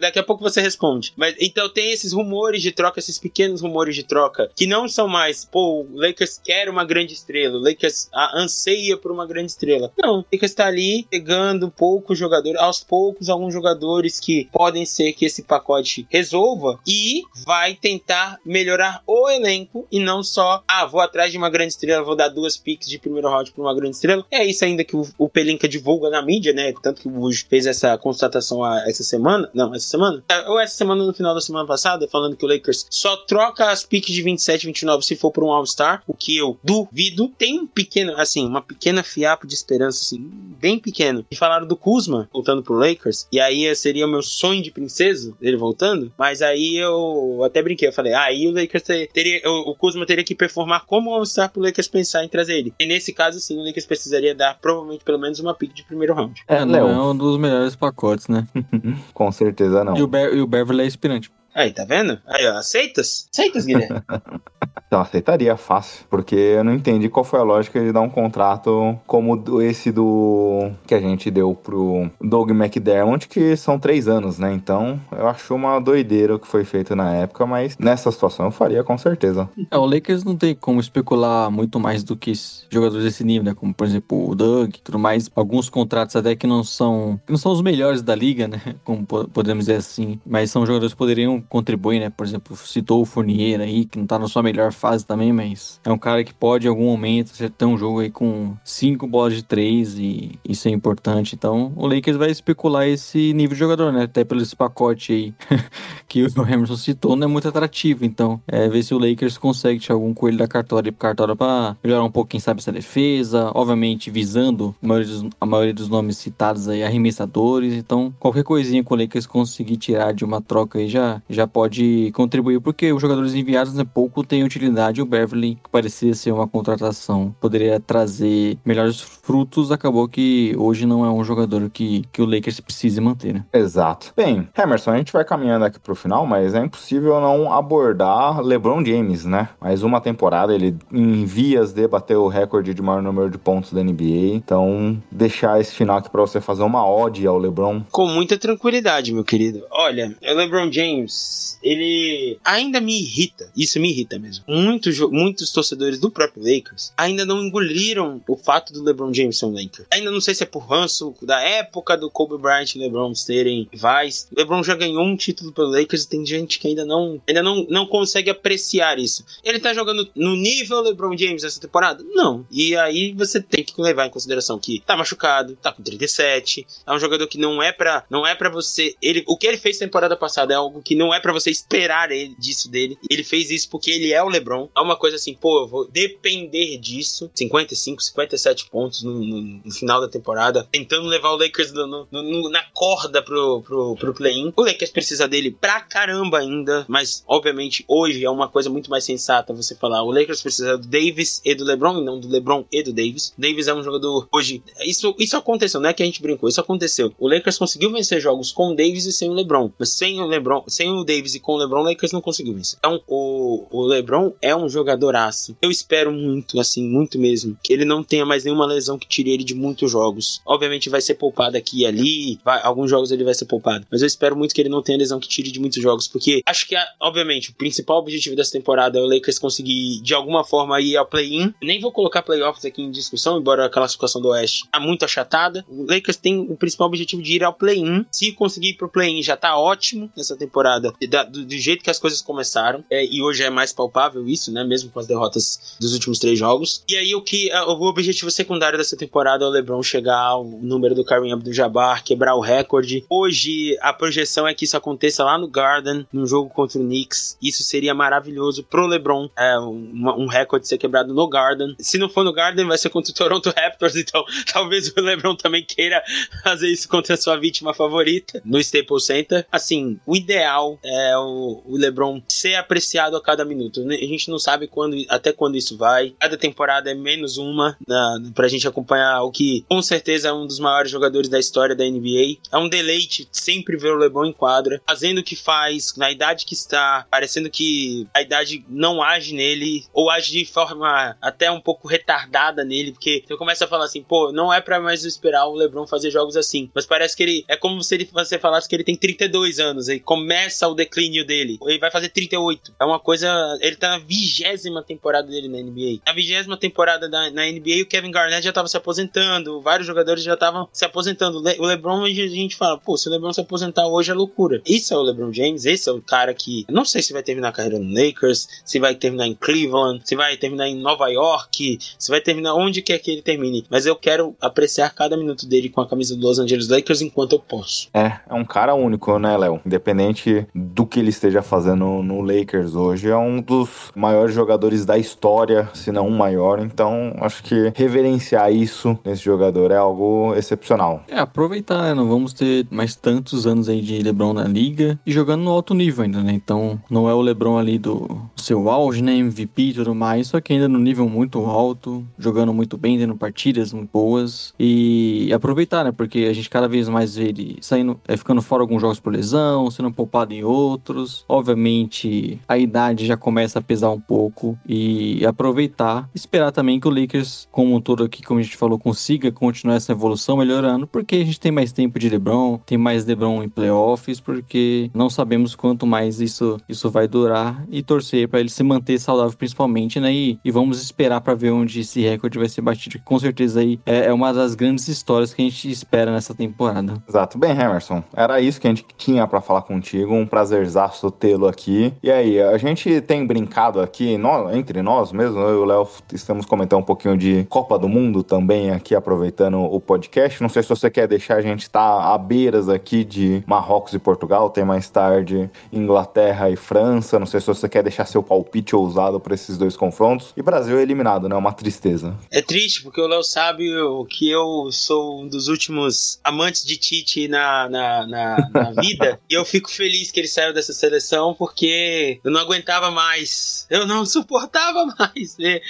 Daqui 0.00 0.18
a 0.18 0.22
pouco 0.22 0.42
você 0.42 0.60
responde. 0.60 0.77
Mas 1.16 1.34
então 1.40 1.68
tem 1.68 1.90
esses 1.90 2.12
rumores 2.12 2.62
de 2.62 2.72
troca, 2.72 2.98
esses 2.98 3.18
pequenos 3.18 3.60
rumores 3.60 3.94
de 3.94 4.02
troca, 4.02 4.50
que 4.54 4.66
não 4.66 4.88
são 4.88 5.08
mais, 5.08 5.44
pô, 5.44 5.82
o 5.82 5.96
Lakers 5.96 6.40
quer 6.42 6.68
uma 6.68 6.84
grande 6.84 7.12
estrela, 7.12 7.58
o 7.58 7.62
Lakers 7.62 8.08
anseia 8.34 8.96
por 8.96 9.10
uma 9.12 9.26
grande 9.26 9.50
estrela. 9.50 9.92
Não, 9.98 10.20
o 10.20 10.24
Lakers 10.32 10.54
tá 10.54 10.66
ali 10.66 11.06
pegando 11.10 11.70
poucos 11.70 12.18
jogadores, 12.18 12.60
aos 12.60 12.82
poucos, 12.82 13.28
alguns 13.28 13.52
jogadores 13.52 14.20
que 14.20 14.48
podem 14.52 14.84
ser 14.84 15.12
que 15.12 15.24
esse 15.24 15.42
pacote 15.42 16.06
resolva 16.10 16.78
e 16.86 17.22
vai 17.44 17.74
tentar 17.74 18.38
melhorar 18.44 19.02
o 19.06 19.28
elenco 19.30 19.86
e 19.90 19.98
não 19.98 20.22
só, 20.22 20.62
ah, 20.66 20.86
vou 20.86 21.00
atrás 21.00 21.32
de 21.32 21.38
uma 21.38 21.50
grande 21.50 21.72
estrela, 21.72 22.04
vou 22.04 22.16
dar 22.16 22.28
duas 22.28 22.56
picks 22.56 22.88
de 22.88 22.98
primeiro 22.98 23.28
round 23.28 23.52
pra 23.52 23.62
uma 23.62 23.74
grande 23.74 23.96
estrela. 23.96 24.24
É 24.30 24.44
isso 24.44 24.64
ainda 24.64 24.84
que 24.84 24.96
o, 24.96 25.06
o 25.16 25.28
Pelinka 25.28 25.68
divulga 25.68 26.10
na 26.10 26.22
mídia, 26.22 26.52
né? 26.52 26.72
Tanto 26.82 27.02
que 27.02 27.08
o 27.08 27.10
Bush 27.10 27.46
fez 27.48 27.66
essa 27.66 27.96
constatação 27.98 28.58
essa 28.66 29.02
semana. 29.02 29.48
Não, 29.54 29.74
essa 29.74 29.88
semana? 29.88 30.22
É, 30.28 30.48
ou 30.48 30.58
essa 30.68 30.76
semana 30.76 31.04
no 31.04 31.12
final 31.12 31.34
da 31.34 31.40
semana 31.40 31.66
passada, 31.66 32.06
falando 32.06 32.36
que 32.36 32.44
o 32.44 32.48
Lakers 32.48 32.86
só 32.90 33.16
troca 33.16 33.70
as 33.70 33.84
picks 33.84 34.14
de 34.14 34.22
27 34.22 34.62
e 34.62 34.66
29 34.66 35.04
se 35.04 35.16
for 35.16 35.32
por 35.32 35.42
um 35.42 35.50
All-Star, 35.50 36.02
o 36.06 36.14
que 36.14 36.36
eu 36.36 36.58
duvido. 36.62 37.28
Tem 37.36 37.58
um 37.58 37.66
pequeno, 37.66 38.12
assim, 38.16 38.46
uma 38.46 38.60
pequena 38.60 39.02
fiapo 39.02 39.46
de 39.46 39.54
esperança, 39.54 40.00
assim, 40.02 40.18
bem 40.60 40.78
pequeno. 40.78 41.24
E 41.30 41.36
falaram 41.36 41.66
do 41.66 41.76
Kuzma 41.76 42.28
voltando 42.32 42.62
pro 42.62 42.74
Lakers, 42.74 43.26
e 43.32 43.40
aí 43.40 43.74
seria 43.74 44.06
o 44.06 44.10
meu 44.10 44.22
sonho 44.22 44.62
de 44.62 44.70
princesa, 44.70 45.34
ele 45.40 45.56
voltando, 45.56 46.12
mas 46.18 46.42
aí 46.42 46.76
eu 46.76 47.42
até 47.44 47.62
brinquei, 47.62 47.88
eu 47.88 47.92
falei, 47.92 48.12
ah, 48.12 48.24
aí 48.24 48.46
o 48.46 48.52
Lakers 48.52 48.84
teria, 49.12 49.40
o, 49.46 49.74
Kuzma 49.74 50.04
teria 50.04 50.24
que 50.24 50.34
performar 50.34 50.84
como 50.86 51.12
All-Star 51.12 51.50
pro 51.50 51.62
Lakers 51.62 51.88
pensar 51.88 52.24
em 52.24 52.28
trazer 52.28 52.58
ele. 52.58 52.74
E 52.78 52.86
nesse 52.86 53.12
caso, 53.12 53.40
sim, 53.40 53.58
o 53.58 53.64
Lakers 53.64 53.86
precisaria 53.86 54.34
dar 54.34 54.58
provavelmente 54.60 55.04
pelo 55.04 55.18
menos 55.18 55.38
uma 55.40 55.54
pick 55.54 55.72
de 55.72 55.84
primeiro 55.84 56.14
round. 56.14 56.42
É, 56.46 56.64
não 56.64 56.88
é 56.88 57.02
um 57.02 57.16
dos 57.16 57.38
melhores 57.38 57.74
pacotes, 57.74 58.28
né? 58.28 58.46
Com 59.14 59.30
certeza 59.32 59.84
não. 59.84 59.96
E 59.96 60.02
o, 60.02 60.06
Be 60.06 60.18
e 60.34 60.40
o 60.40 60.46
Beverly 60.58 60.84
é 60.84 60.86
aspirante. 60.86 61.30
Aí, 61.58 61.72
tá 61.72 61.84
vendo? 61.84 62.20
Aí, 62.24 62.46
ó, 62.46 62.56
aceitas? 62.56 63.28
Aceitas, 63.32 63.66
Guilherme? 63.66 64.00
Então, 64.88 65.00
aceitaria 65.02 65.54
fácil, 65.54 66.06
porque 66.08 66.34
eu 66.34 66.64
não 66.64 66.72
entendi 66.72 67.10
qual 67.10 67.22
foi 67.22 67.38
a 67.38 67.42
lógica 67.42 67.78
de 67.78 67.92
dar 67.92 68.00
um 68.00 68.08
contrato 68.08 68.98
como 69.06 69.60
esse 69.60 69.92
do 69.92 70.70
que 70.86 70.94
a 70.94 71.00
gente 71.00 71.30
deu 71.30 71.54
pro 71.54 72.10
Doug 72.18 72.50
McDermott, 72.52 73.28
que 73.28 73.54
são 73.54 73.78
três 73.78 74.08
anos, 74.08 74.38
né? 74.38 74.50
Então, 74.54 74.98
eu 75.12 75.28
acho 75.28 75.54
uma 75.54 75.78
doideira 75.78 76.36
o 76.36 76.38
que 76.38 76.46
foi 76.46 76.64
feito 76.64 76.96
na 76.96 77.12
época, 77.14 77.44
mas 77.44 77.76
nessa 77.76 78.10
situação 78.10 78.46
eu 78.46 78.50
faria 78.50 78.82
com 78.82 78.96
certeza. 78.96 79.46
É, 79.70 79.76
o 79.76 79.84
Lakers 79.84 80.24
não 80.24 80.34
tem 80.34 80.54
como 80.54 80.80
especular 80.80 81.50
muito 81.50 81.78
mais 81.78 82.02
do 82.02 82.16
que 82.16 82.32
jogadores 82.70 83.04
desse 83.04 83.22
nível, 83.22 83.44
né? 83.44 83.54
Como, 83.54 83.74
por 83.74 83.86
exemplo, 83.86 84.30
o 84.30 84.34
Doug, 84.34 84.74
tudo 84.82 84.98
mais. 84.98 85.30
Alguns 85.36 85.68
contratos 85.68 86.16
até 86.16 86.34
que 86.34 86.46
não 86.46 86.64
são 86.64 87.20
que 87.26 87.32
não 87.32 87.38
são 87.38 87.52
os 87.52 87.60
melhores 87.60 88.00
da 88.00 88.14
liga, 88.14 88.48
né? 88.48 88.62
Como 88.84 89.04
podemos 89.04 89.66
dizer 89.66 89.76
assim. 89.76 90.18
Mas 90.24 90.50
são 90.50 90.64
jogadores 90.64 90.94
que 90.94 90.98
poderiam 90.98 91.42
contribuir, 91.48 92.00
né? 92.00 92.10
Por 92.10 92.26
exemplo, 92.26 92.56
citou 92.56 93.02
o 93.02 93.04
Fournier 93.04 93.60
aí, 93.60 93.84
que 93.84 93.98
não 93.98 94.06
tá 94.06 94.18
na 94.18 94.28
sua 94.28 94.42
melhor 94.42 94.72
fase 94.72 95.04
também, 95.04 95.32
mas 95.32 95.80
é 95.84 95.90
um 95.90 95.98
cara 95.98 96.22
que 96.24 96.34
pode 96.34 96.66
em 96.66 96.70
algum 96.70 96.86
momento 96.86 97.32
ter 97.50 97.64
um 97.64 97.76
jogo 97.76 98.00
aí 98.00 98.10
com 98.10 98.56
cinco 98.64 99.06
bolas 99.06 99.34
de 99.34 99.42
três 99.42 99.98
e 99.98 100.38
isso 100.48 100.68
é 100.68 100.70
importante. 100.70 101.34
Então 101.34 101.72
o 101.76 101.86
Lakers 101.86 102.16
vai 102.16 102.30
especular 102.30 102.86
esse 102.86 103.32
nível 103.32 103.54
de 103.54 103.58
jogador, 103.58 103.92
né? 103.92 104.04
Até 104.04 104.24
pelo 104.24 104.42
esse 104.42 104.54
pacote 104.54 105.12
aí 105.12 105.34
que 106.08 106.22
o 106.22 106.28
Emerson 106.48 106.76
citou, 106.76 107.16
não 107.16 107.26
é 107.26 107.30
muito 107.30 107.48
atrativo. 107.48 108.04
Então 108.04 108.40
é 108.46 108.68
ver 108.68 108.82
se 108.82 108.94
o 108.94 108.98
Lakers 108.98 109.38
consegue 109.38 109.80
tirar 109.80 109.94
algum 109.94 110.14
coelho 110.14 110.38
da 110.38 110.46
cartola 110.46 110.82
cartola 110.92 111.34
para 111.34 111.76
melhorar 111.82 112.04
um 112.04 112.10
pouco, 112.10 112.30
quem 112.30 112.40
sabe, 112.40 112.60
essa 112.60 112.72
defesa. 112.72 113.50
Obviamente 113.54 114.10
visando 114.10 114.74
a 114.82 114.86
maioria, 114.86 115.12
dos, 115.12 115.30
a 115.40 115.46
maioria 115.46 115.74
dos 115.74 115.88
nomes 115.88 116.18
citados 116.18 116.68
aí, 116.68 116.82
arremessadores. 116.82 117.74
Então 117.74 118.12
qualquer 118.18 118.44
coisinha 118.44 118.84
que 118.84 118.92
o 118.92 118.96
Lakers 118.96 119.26
conseguir 119.26 119.76
tirar 119.76 120.12
de 120.12 120.24
uma 120.24 120.40
troca 120.40 120.78
aí 120.78 120.88
já, 120.88 121.22
já 121.28 121.46
pode 121.46 122.10
contribuir, 122.12 122.60
porque 122.60 122.92
os 122.92 123.00
jogadores 123.00 123.34
enviados 123.34 123.74
né, 123.74 123.84
pouco 123.84 124.24
têm 124.24 124.44
utilidade 124.44 125.02
o 125.02 125.06
Beverly, 125.06 125.56
que 125.62 125.70
parecia 125.70 126.14
ser 126.14 126.32
uma 126.32 126.48
contratação, 126.48 127.34
poderia 127.40 127.80
trazer 127.80 128.58
melhores 128.64 129.00
frutos, 129.00 129.70
acabou 129.70 130.08
que 130.08 130.54
hoje 130.56 130.86
não 130.86 131.04
é 131.04 131.10
um 131.10 131.22
jogador 131.24 131.68
que, 131.70 132.04
que 132.12 132.22
o 132.22 132.26
Lakers 132.26 132.60
precise 132.60 133.00
manter. 133.00 133.34
Né? 133.34 133.44
Exato. 133.52 134.12
Bem, 134.16 134.48
Emerson, 134.56 134.92
a 134.92 134.96
gente 134.96 135.12
vai 135.12 135.24
caminhando 135.24 135.64
aqui 135.64 135.78
pro 135.78 135.94
final, 135.94 136.26
mas 136.26 136.54
é 136.54 136.64
impossível 136.64 137.20
não 137.20 137.52
abordar 137.52 138.40
LeBron 138.40 138.84
James, 138.84 139.24
né? 139.24 139.48
Mais 139.60 139.82
uma 139.82 140.00
temporada, 140.00 140.54
ele 140.54 140.76
em 140.92 141.24
vias 141.24 141.72
de 141.72 141.86
bater 141.86 142.16
o 142.16 142.28
recorde 142.28 142.74
de 142.74 142.82
maior 142.82 143.02
número 143.02 143.30
de 143.30 143.38
pontos 143.38 143.72
da 143.72 143.82
NBA. 143.82 144.34
Então, 144.34 145.00
deixar 145.10 145.60
esse 145.60 145.74
final 145.74 145.98
aqui 145.98 146.10
pra 146.10 146.20
você 146.20 146.40
fazer 146.40 146.62
uma 146.62 146.88
ode 146.88 147.26
ao 147.26 147.38
LeBron. 147.38 147.82
Com 147.90 148.06
muita 148.06 148.38
tranquilidade, 148.38 149.12
meu 149.12 149.24
querido. 149.24 149.62
Olha, 149.70 150.16
o 150.22 150.34
LeBron 150.34 150.70
James, 150.72 151.17
ele 151.62 152.38
ainda 152.44 152.80
me 152.80 153.00
irrita. 153.00 153.50
Isso 153.56 153.80
me 153.80 153.90
irrita 153.90 154.18
mesmo 154.18 154.44
muitos, 154.48 154.98
muitos 155.10 155.52
torcedores 155.52 155.98
do 155.98 156.10
próprio 156.10 156.42
Lakers 156.42 156.92
ainda 156.96 157.24
não 157.24 157.44
engoliram 157.44 158.20
o 158.28 158.36
fato 158.36 158.72
do 158.72 158.82
LeBron 158.82 159.12
James 159.12 159.38
ser 159.38 159.46
um 159.46 159.52
Laker. 159.52 159.86
Ainda 159.92 160.10
não 160.10 160.20
sei 160.20 160.34
se 160.34 160.42
é 160.42 160.46
por 160.46 160.66
ranço 160.66 161.14
da 161.22 161.40
época 161.40 161.96
do 161.96 162.10
Kobe 162.10 162.38
Bryant 162.38 162.74
e 162.74 162.78
LeBron 162.78 163.14
serem 163.14 163.68
rivais. 163.70 164.28
LeBron 164.36 164.62
já 164.62 164.74
ganhou 164.74 165.02
um 165.02 165.16
título 165.16 165.52
pelo 165.52 165.70
Lakers 165.70 166.04
e 166.04 166.08
tem 166.08 166.24
gente 166.24 166.58
que 166.58 166.68
ainda 166.68 166.84
não, 166.84 167.20
ainda 167.26 167.42
não, 167.42 167.66
não 167.68 167.86
consegue 167.86 168.30
apreciar 168.30 168.98
isso. 168.98 169.24
Ele 169.44 169.58
tá 169.58 169.72
jogando 169.74 170.08
no 170.14 170.36
nível 170.36 170.80
LeBron 170.80 171.16
James 171.16 171.44
essa 171.44 171.60
temporada? 171.60 172.04
Não. 172.04 172.46
E 172.50 172.76
aí 172.76 173.12
você 173.12 173.40
tem 173.40 173.64
que 173.64 173.80
levar 173.80 174.06
em 174.06 174.10
consideração 174.10 174.58
que 174.58 174.80
tá 174.80 174.96
machucado, 174.96 175.56
tá 175.56 175.72
com 175.72 175.82
37, 175.82 176.66
é 176.86 176.92
um 176.92 176.98
jogador 176.98 177.26
que 177.26 177.38
não 177.38 177.62
é 177.62 177.72
para 177.72 178.04
não 178.10 178.26
é 178.26 178.34
para 178.34 178.48
você, 178.48 178.94
ele 179.00 179.24
o 179.26 179.36
que 179.36 179.46
ele 179.46 179.56
fez 179.56 179.78
temporada 179.78 180.16
passada 180.16 180.52
é 180.52 180.56
algo 180.56 180.82
que 180.82 180.94
não 180.94 181.07
é 181.14 181.20
para 181.20 181.32
você 181.32 181.50
esperar 181.50 182.10
ele, 182.10 182.34
disso 182.38 182.70
dele. 182.70 182.98
Ele 183.08 183.24
fez 183.24 183.50
isso 183.50 183.68
porque 183.68 183.90
ele 183.90 184.12
é 184.12 184.22
o 184.22 184.28
LeBron 184.28 184.38
LeBron. 184.38 184.68
É 184.74 184.80
uma 184.80 184.96
coisa 184.96 185.16
assim, 185.16 185.34
pô, 185.34 185.62
eu 185.62 185.68
vou 185.68 185.88
depender 185.88 186.78
disso. 186.78 187.30
55, 187.34 188.02
57 188.02 188.70
pontos 188.70 189.02
no, 189.02 189.20
no, 189.20 189.42
no 189.64 189.70
final 189.70 190.00
da 190.00 190.08
temporada, 190.08 190.66
tentando 190.70 191.06
levar 191.06 191.30
o 191.32 191.36
Lakers 191.36 191.72
no, 191.72 192.50
na 192.50 192.62
corda 192.72 193.22
pro, 193.22 193.62
pro, 193.62 193.96
pro 193.96 194.14
play-in. 194.14 194.52
O 194.56 194.62
Lakers 194.62 194.90
precisa 194.90 195.28
dele 195.28 195.50
pra 195.50 195.80
caramba 195.80 196.38
ainda, 196.38 196.84
mas 196.88 197.22
obviamente 197.26 197.84
hoje 197.86 198.24
é 198.24 198.30
uma 198.30 198.48
coisa 198.48 198.70
muito 198.70 198.90
mais 198.90 199.04
sensata 199.04 199.52
você 199.52 199.74
falar. 199.74 200.02
O 200.02 200.10
Lakers 200.10 200.42
precisa 200.42 200.78
do 200.78 200.86
Davis 200.86 201.40
e 201.44 201.54
do 201.54 201.64
LeBron, 201.64 202.00
e 202.00 202.04
não 202.04 202.18
do 202.18 202.28
LeBron 202.28 202.64
e 202.72 202.82
do 202.82 202.92
Davis. 202.92 203.32
Davis 203.36 203.68
é 203.68 203.74
um 203.74 203.82
jogador 203.82 204.28
hoje. 204.32 204.62
Isso, 204.84 205.14
isso 205.18 205.36
aconteceu, 205.36 205.80
não 205.80 205.90
é 205.90 205.92
que 205.92 206.02
a 206.02 206.06
gente 206.06 206.22
brincou, 206.22 206.48
isso 206.48 206.60
aconteceu. 206.60 207.12
O 207.18 207.28
Lakers 207.28 207.58
conseguiu 207.58 207.92
vencer 207.92 208.20
jogos 208.20 208.50
com 208.52 208.72
o 208.72 208.76
Davis 208.76 209.04
e 209.04 209.12
sem 209.12 209.28
o 209.28 209.34
LeBron, 209.34 209.70
mas 209.78 209.90
sem 209.90 210.20
o 210.20 210.26
LeBron, 210.26 210.64
sem 210.68 210.90
o 210.90 210.97
Davis 211.04 211.34
e 211.34 211.40
com 211.40 211.52
o 211.52 211.56
LeBron, 211.56 211.80
o 211.80 211.84
Lakers 211.84 212.12
não 212.12 212.20
conseguiu 212.20 212.54
vencer. 212.54 212.78
Então, 212.78 213.00
o, 213.06 213.66
o 213.70 213.82
LeBron 213.86 214.32
é 214.40 214.54
um 214.54 214.68
jogadoraço. 214.68 215.56
Eu 215.60 215.70
espero 215.70 216.12
muito, 216.12 216.58
assim, 216.60 216.88
muito 216.88 217.18
mesmo, 217.18 217.56
que 217.62 217.72
ele 217.72 217.84
não 217.84 218.02
tenha 218.02 218.24
mais 218.24 218.44
nenhuma 218.44 218.66
lesão 218.66 218.98
que 218.98 219.08
tire 219.08 219.30
ele 219.30 219.44
de 219.44 219.54
muitos 219.54 219.90
jogos. 219.90 220.40
Obviamente 220.46 220.88
vai 220.88 221.00
ser 221.00 221.14
poupado 221.14 221.56
aqui 221.56 221.80
e 221.80 221.86
ali, 221.86 222.38
vai, 222.44 222.60
alguns 222.62 222.90
jogos 222.90 223.10
ele 223.10 223.24
vai 223.24 223.34
ser 223.34 223.44
poupado, 223.46 223.86
mas 223.90 224.00
eu 224.00 224.06
espero 224.06 224.36
muito 224.36 224.54
que 224.54 224.60
ele 224.60 224.68
não 224.68 224.82
tenha 224.82 224.98
lesão 224.98 225.20
que 225.20 225.28
tire 225.28 225.50
de 225.50 225.60
muitos 225.60 225.82
jogos, 225.82 226.08
porque 226.08 226.42
acho 226.46 226.66
que, 226.66 226.74
obviamente, 227.00 227.50
o 227.50 227.54
principal 227.54 227.98
objetivo 227.98 228.36
dessa 228.36 228.52
temporada 228.52 228.98
é 228.98 229.02
o 229.02 229.06
Lakers 229.06 229.38
conseguir, 229.38 230.00
de 230.00 230.14
alguma 230.14 230.44
forma, 230.44 230.80
ir 230.80 230.96
ao 230.96 231.06
play-in. 231.06 231.52
Nem 231.62 231.80
vou 231.80 231.92
colocar 231.92 232.22
playoffs 232.22 232.64
aqui 232.64 232.82
em 232.82 232.90
discussão, 232.90 233.38
embora 233.38 233.66
a 233.66 233.70
classificação 233.70 234.20
do 234.20 234.28
Oeste 234.28 234.68
tá 234.70 234.80
muito 234.80 235.04
achatada. 235.04 235.64
O 235.68 235.86
Lakers 235.88 236.16
tem 236.16 236.38
o 236.38 236.56
principal 236.56 236.88
objetivo 236.88 237.22
de 237.22 237.34
ir 237.34 237.44
ao 237.44 237.52
play-in. 237.52 238.04
Se 238.10 238.32
conseguir 238.32 238.70
ir 238.70 238.74
pro 238.74 238.88
play-in, 238.88 239.22
já 239.22 239.36
tá 239.36 239.58
ótimo 239.58 240.10
nessa 240.16 240.36
temporada, 240.36 240.87
do, 240.90 241.44
do 241.44 241.58
jeito 241.58 241.82
que 241.82 241.90
as 241.90 241.98
coisas 241.98 242.20
começaram, 242.20 242.84
é, 242.90 243.04
e 243.04 243.22
hoje 243.22 243.42
é 243.42 243.50
mais 243.50 243.72
palpável 243.72 244.28
isso, 244.28 244.52
né? 244.52 244.64
Mesmo 244.64 244.90
com 244.90 245.00
as 245.00 245.06
derrotas 245.06 245.76
dos 245.80 245.92
últimos 245.92 246.18
três 246.18 246.38
jogos. 246.38 246.82
E 246.88 246.96
aí 246.96 247.14
o 247.14 247.22
que 247.22 247.50
o 247.52 247.86
objetivo 247.86 248.30
secundário 248.30 248.78
dessa 248.78 248.96
temporada 248.96 249.44
é 249.44 249.48
o 249.48 249.50
LeBron 249.50 249.82
chegar 249.82 250.18
ao 250.18 250.44
número 250.44 250.94
do 250.94 251.04
Kareem 251.04 251.32
Abdul-Jabbar, 251.32 252.04
quebrar 252.04 252.34
o 252.34 252.40
recorde. 252.40 253.04
Hoje 253.08 253.76
a 253.80 253.92
projeção 253.92 254.46
é 254.46 254.54
que 254.54 254.64
isso 254.64 254.76
aconteça 254.76 255.24
lá 255.24 255.38
no 255.38 255.48
Garden, 255.48 256.06
num 256.12 256.26
jogo 256.26 256.50
contra 256.50 256.78
o 256.78 256.82
Knicks. 256.84 257.36
Isso 257.42 257.62
seria 257.62 257.94
maravilhoso 257.94 258.62
pro 258.62 258.86
LeBron, 258.86 259.28
é, 259.36 259.58
um, 259.58 260.08
um 260.18 260.26
recorde 260.26 260.68
ser 260.68 260.78
quebrado 260.78 261.14
no 261.14 261.28
Garden. 261.28 261.74
Se 261.78 261.98
não 261.98 262.08
for 262.08 262.24
no 262.24 262.32
Garden, 262.32 262.66
vai 262.66 262.78
ser 262.78 262.90
contra 262.90 263.10
o 263.10 263.14
Toronto 263.14 263.52
Raptors, 263.56 263.96
então 263.96 264.24
talvez 264.52 264.88
o 264.88 265.00
LeBron 265.00 265.34
também 265.34 265.64
queira 265.64 266.02
fazer 266.42 266.68
isso 266.68 266.88
contra 266.88 267.14
a 267.14 267.16
sua 267.16 267.36
vítima 267.36 267.74
favorita 267.74 268.40
no 268.44 268.58
Staples 268.58 269.04
Center. 269.04 269.46
Assim, 269.50 269.98
o 270.06 270.16
ideal 270.16 270.77
é 270.84 271.16
o, 271.16 271.62
o 271.64 271.76
LeBron 271.76 272.20
ser 272.28 272.54
apreciado 272.54 273.16
a 273.16 273.22
cada 273.22 273.44
minuto. 273.44 273.80
A 273.88 273.94
gente 273.94 274.30
não 274.30 274.38
sabe 274.38 274.66
quando, 274.66 274.96
até 275.08 275.32
quando 275.32 275.56
isso 275.56 275.76
vai. 275.76 276.14
Cada 276.18 276.36
temporada 276.36 276.90
é 276.90 276.94
menos 276.94 277.36
uma 277.36 277.76
na, 277.86 278.20
pra 278.34 278.48
gente 278.48 278.66
acompanhar 278.66 279.22
o 279.22 279.30
que 279.30 279.64
com 279.68 279.80
certeza 279.82 280.28
é 280.28 280.32
um 280.32 280.46
dos 280.46 280.58
maiores 280.58 280.90
jogadores 280.90 281.28
da 281.28 281.38
história 281.38 281.74
da 281.74 281.84
NBA. 281.84 282.38
É 282.52 282.58
um 282.58 282.68
deleite 282.68 283.28
sempre 283.32 283.76
ver 283.76 283.92
o 283.92 283.96
LeBron 283.96 284.26
em 284.26 284.32
quadra, 284.32 284.80
fazendo 284.86 285.18
o 285.18 285.22
que 285.22 285.36
faz, 285.36 285.94
na 285.96 286.10
idade 286.10 286.44
que 286.44 286.54
está, 286.54 287.06
parecendo 287.10 287.50
que 287.50 288.06
a 288.14 288.22
idade 288.22 288.64
não 288.68 289.02
age 289.02 289.34
nele, 289.34 289.84
ou 289.92 290.10
age 290.10 290.32
de 290.32 290.44
forma 290.44 291.16
até 291.20 291.50
um 291.50 291.60
pouco 291.60 291.88
retardada 291.88 292.64
nele, 292.64 292.92
porque 292.92 293.24
você 293.26 293.36
começa 293.36 293.64
a 293.64 293.68
falar 293.68 293.84
assim, 293.84 294.02
pô, 294.02 294.32
não 294.32 294.52
é 294.52 294.60
para 294.60 294.80
mais 294.80 295.04
esperar 295.04 295.46
o 295.46 295.54
LeBron 295.54 295.86
fazer 295.86 296.10
jogos 296.10 296.36
assim, 296.36 296.70
mas 296.74 296.86
parece 296.86 297.16
que 297.16 297.22
ele 297.22 297.44
é 297.48 297.56
como 297.56 297.82
se 297.82 297.94
ele, 297.94 298.08
você 298.12 298.38
falasse 298.38 298.68
que 298.68 298.74
ele 298.74 298.84
tem 298.84 298.96
32 298.96 299.58
anos, 299.58 299.88
e 299.88 299.98
começa 299.98 300.67
o 300.68 300.74
declínio 300.74 301.24
dele. 301.24 301.58
Ele 301.62 301.78
vai 301.78 301.90
fazer 301.90 302.08
38. 302.08 302.74
É 302.80 302.84
uma 302.84 302.98
coisa. 302.98 303.28
Ele 303.60 303.76
tá 303.76 303.90
na 303.90 303.98
vigésima 303.98 304.82
temporada 304.82 305.28
dele 305.28 305.48
na 305.48 305.58
NBA. 305.58 306.00
Na 306.06 306.12
vigésima 306.12 306.56
temporada 306.56 307.08
da, 307.08 307.30
na 307.30 307.46
NBA, 307.46 307.82
o 307.82 307.86
Kevin 307.86 308.10
Garnett 308.10 308.42
já 308.42 308.52
tava 308.52 308.68
se 308.68 308.76
aposentando. 308.76 309.60
Vários 309.60 309.86
jogadores 309.86 310.22
já 310.22 310.34
estavam 310.34 310.68
se 310.72 310.84
aposentando. 310.84 311.38
O 311.38 311.66
LeBron, 311.66 312.04
a 312.04 312.08
gente 312.08 312.56
fala, 312.56 312.78
pô, 312.78 312.96
se 312.96 313.08
o 313.08 313.12
LeBron 313.12 313.32
se 313.32 313.40
aposentar 313.40 313.86
hoje 313.86 314.10
é 314.10 314.14
loucura. 314.14 314.60
Isso 314.66 314.94
é 314.94 314.96
o 314.96 315.02
LeBron 315.02 315.32
James, 315.32 315.64
esse 315.64 315.88
é 315.88 315.92
o 315.92 316.00
cara 316.00 316.34
que. 316.34 316.64
Não 316.68 316.84
sei 316.84 317.02
se 317.02 317.12
vai 317.12 317.22
terminar 317.22 317.48
a 317.48 317.52
carreira 317.52 317.78
no 317.78 317.92
Lakers, 317.92 318.48
se 318.64 318.78
vai 318.78 318.94
terminar 318.94 319.26
em 319.26 319.34
Cleveland, 319.34 320.02
se 320.04 320.16
vai 320.16 320.36
terminar 320.36 320.68
em 320.68 320.76
Nova 320.76 321.08
York, 321.08 321.78
se 321.98 322.10
vai 322.10 322.20
terminar 322.20 322.54
onde 322.54 322.82
quer 322.82 322.98
que 322.98 323.10
ele 323.10 323.22
termine. 323.22 323.64
Mas 323.70 323.86
eu 323.86 323.96
quero 323.96 324.36
apreciar 324.40 324.94
cada 324.94 325.16
minuto 325.16 325.46
dele 325.46 325.68
com 325.68 325.80
a 325.80 325.88
camisa 325.88 326.16
do 326.16 326.26
Los 326.26 326.38
Angeles 326.38 326.68
Lakers 326.68 327.00
enquanto 327.00 327.32
eu 327.32 327.38
posso. 327.38 327.88
É, 327.92 328.20
é 328.28 328.34
um 328.34 328.44
cara 328.44 328.74
único, 328.74 329.18
né, 329.18 329.36
Léo? 329.36 329.60
Independente 329.64 330.46
do 330.58 330.86
que 330.86 331.00
ele 331.00 331.10
esteja 331.10 331.42
fazendo 331.42 332.02
no 332.02 332.20
Lakers 332.20 332.74
hoje, 332.74 333.08
é 333.08 333.16
um 333.16 333.40
dos 333.40 333.90
maiores 333.94 334.34
jogadores 334.34 334.84
da 334.84 334.98
história, 334.98 335.68
se 335.74 335.92
não 335.92 336.08
o 336.08 336.10
maior. 336.10 336.58
Então, 336.60 337.14
acho 337.20 337.42
que 337.42 337.72
reverenciar 337.74 338.52
isso 338.52 338.98
nesse 339.04 339.22
jogador 339.22 339.70
é 339.70 339.76
algo 339.76 340.34
excepcional. 340.34 341.02
É, 341.08 341.18
aproveitar, 341.18 341.82
né? 341.82 341.94
Não 341.94 342.08
vamos 342.08 342.32
ter 342.32 342.66
mais 342.70 342.94
tantos 342.94 343.46
anos 343.46 343.68
aí 343.68 343.80
de 343.80 344.02
LeBron 344.02 344.32
na 344.32 344.44
liga 344.44 344.98
e 345.06 345.12
jogando 345.12 345.42
no 345.42 345.50
alto 345.50 345.74
nível 345.74 346.04
ainda, 346.04 346.22
né? 346.22 346.32
Então, 346.32 346.80
não 346.90 347.08
é 347.08 347.14
o 347.14 347.20
LeBron 347.20 347.58
ali 347.58 347.78
do 347.78 348.08
seu 348.36 348.68
auge, 348.68 349.02
né? 349.02 349.14
MVP 349.16 349.62
e 349.62 349.74
tudo 349.74 349.94
mais, 349.94 350.28
só 350.28 350.40
que 350.40 350.52
ainda 350.52 350.68
no 350.68 350.78
nível 350.78 351.08
muito 351.08 351.44
alto, 351.44 352.04
jogando 352.18 352.52
muito 352.52 352.76
bem, 352.76 352.98
tendo 352.98 353.14
partidas 353.16 353.72
muito 353.72 353.90
boas 353.92 354.54
e 354.58 355.30
aproveitar, 355.32 355.84
né? 355.84 355.92
Porque 355.92 356.20
a 356.20 356.32
gente 356.32 356.50
cada 356.50 356.68
vez 356.68 356.88
mais 356.88 357.16
vê 357.16 357.28
ele 357.28 357.58
saindo, 357.60 358.00
é, 358.06 358.16
ficando 358.16 358.42
fora 358.42 358.62
alguns 358.62 358.80
jogos 358.80 359.00
por 359.00 359.12
lesão, 359.12 359.70
sendo 359.70 359.92
poupado 359.92 360.32
em 360.32 360.44
outros. 360.48 361.24
Obviamente, 361.28 362.40
a 362.48 362.58
idade 362.58 363.06
já 363.06 363.16
começa 363.16 363.58
a 363.58 363.62
pesar 363.62 363.90
um 363.90 364.00
pouco 364.00 364.58
e 364.66 365.24
aproveitar, 365.26 366.08
esperar 366.14 366.52
também 366.52 366.80
que 366.80 366.88
o 366.88 366.90
Lakers, 366.90 367.48
como 367.50 367.74
um 367.74 367.80
todo 367.80 368.04
aqui, 368.04 368.22
como 368.22 368.40
a 368.40 368.42
gente 368.42 368.56
falou, 368.56 368.78
consiga 368.78 369.30
continuar 369.30 369.76
essa 369.76 369.92
evolução 369.92 370.36
melhorando, 370.36 370.86
porque 370.86 371.16
a 371.16 371.24
gente 371.24 371.40
tem 371.40 371.52
mais 371.52 371.72
tempo 371.72 371.98
de 371.98 372.08
LeBron, 372.08 372.58
tem 372.64 372.78
mais 372.78 373.04
LeBron 373.04 373.42
em 373.42 373.48
playoffs, 373.48 374.20
porque 374.20 374.90
não 374.94 375.10
sabemos 375.10 375.54
quanto 375.54 375.86
mais 375.86 376.20
isso, 376.20 376.58
isso 376.68 376.90
vai 376.90 377.06
durar 377.06 377.64
e 377.70 377.82
torcer 377.82 378.28
para 378.28 378.40
ele 378.40 378.48
se 378.48 378.62
manter 378.62 378.98
saudável 378.98 379.36
principalmente, 379.36 380.00
né? 380.00 380.12
E, 380.12 380.38
e 380.44 380.50
vamos 380.50 380.82
esperar 380.82 381.20
para 381.20 381.34
ver 381.34 381.50
onde 381.50 381.80
esse 381.80 382.00
recorde 382.00 382.38
vai 382.38 382.48
ser 382.48 382.60
batido, 382.60 382.98
que 382.98 383.04
com 383.04 383.18
certeza 383.18 383.60
aí 383.60 383.80
é, 383.84 384.06
é 384.06 384.12
uma 384.12 384.32
das 384.32 384.54
grandes 384.54 384.88
histórias 384.88 385.32
que 385.32 385.42
a 385.42 385.44
gente 385.44 385.70
espera 385.70 386.12
nessa 386.12 386.34
temporada. 386.34 386.94
Exato. 387.08 387.38
Bem, 387.38 387.50
Emerson, 387.50 388.02
era 388.14 388.40
isso 388.40 388.60
que 388.60 388.66
a 388.66 388.70
gente 388.70 388.86
tinha 388.96 389.26
para 389.26 389.40
falar 389.40 389.62
contigo. 389.62 390.14
Um 390.14 390.26
prazerzaço 390.28 391.10
tê-lo 391.10 391.46
aqui. 391.46 391.92
E 392.02 392.10
aí, 392.10 392.40
a 392.40 392.56
gente 392.58 393.00
tem 393.00 393.26
brincado 393.26 393.80
aqui, 393.80 394.16
nós, 394.16 394.54
entre 394.54 394.82
nós 394.82 395.12
mesmo, 395.12 395.38
eu 395.40 395.54
e 395.54 395.58
o 395.58 395.64
Léo 395.64 395.88
estamos 396.12 396.46
comentando 396.46 396.80
um 396.80 396.84
pouquinho 396.84 397.16
de 397.16 397.44
Copa 397.48 397.78
do 397.78 397.88
Mundo 397.88 398.22
também 398.22 398.70
aqui, 398.70 398.94
aproveitando 398.94 399.58
o 399.58 399.80
podcast. 399.80 400.40
Não 400.42 400.48
sei 400.48 400.62
se 400.62 400.68
você 400.68 400.90
quer 400.90 401.08
deixar 401.08 401.36
a 401.36 401.42
gente 401.42 401.62
estar 401.62 401.80
tá 401.80 402.14
à 402.14 402.18
beiras 402.18 402.68
aqui 402.68 403.04
de 403.04 403.42
Marrocos 403.46 403.94
e 403.94 403.98
Portugal, 403.98 404.50
tem 404.50 404.64
mais 404.64 404.88
tarde 404.88 405.50
Inglaterra 405.72 406.50
e 406.50 406.56
França. 406.56 407.18
Não 407.18 407.26
sei 407.26 407.40
se 407.40 407.46
você 407.46 407.68
quer 407.68 407.82
deixar 407.82 408.06
seu 408.06 408.22
palpite 408.22 408.76
ousado 408.76 409.18
para 409.18 409.34
esses 409.34 409.56
dois 409.56 409.76
confrontos. 409.76 410.32
E 410.36 410.42
Brasil 410.42 410.78
é 410.78 410.82
eliminado, 410.82 411.28
né? 411.28 411.36
Uma 411.36 411.52
tristeza. 411.52 412.16
É 412.30 412.42
triste, 412.42 412.82
porque 412.82 413.00
o 413.00 413.06
Léo 413.06 413.22
sabe 413.22 413.64
que 414.08 414.30
eu 414.30 414.70
sou 414.72 415.22
um 415.22 415.28
dos 415.28 415.48
últimos 415.48 416.18
amantes 416.24 416.64
de 416.64 416.76
Tite 416.76 417.28
na, 417.28 417.68
na, 417.68 418.06
na, 418.06 418.50
na 418.50 418.70
vida. 418.80 419.20
e 419.28 419.34
eu 419.34 419.44
fico 419.44 419.70
feliz 419.70 420.10
que 420.10 420.17
ele 420.18 420.28
saiu 420.28 420.52
dessa 420.52 420.72
seleção, 420.72 421.34
porque 421.34 422.20
eu 422.22 422.30
não 422.30 422.40
aguentava 422.40 422.90
mais. 422.90 423.66
Eu 423.70 423.86
não 423.86 424.04
suportava 424.04 424.86
mais 424.98 425.36
ver 425.36 425.62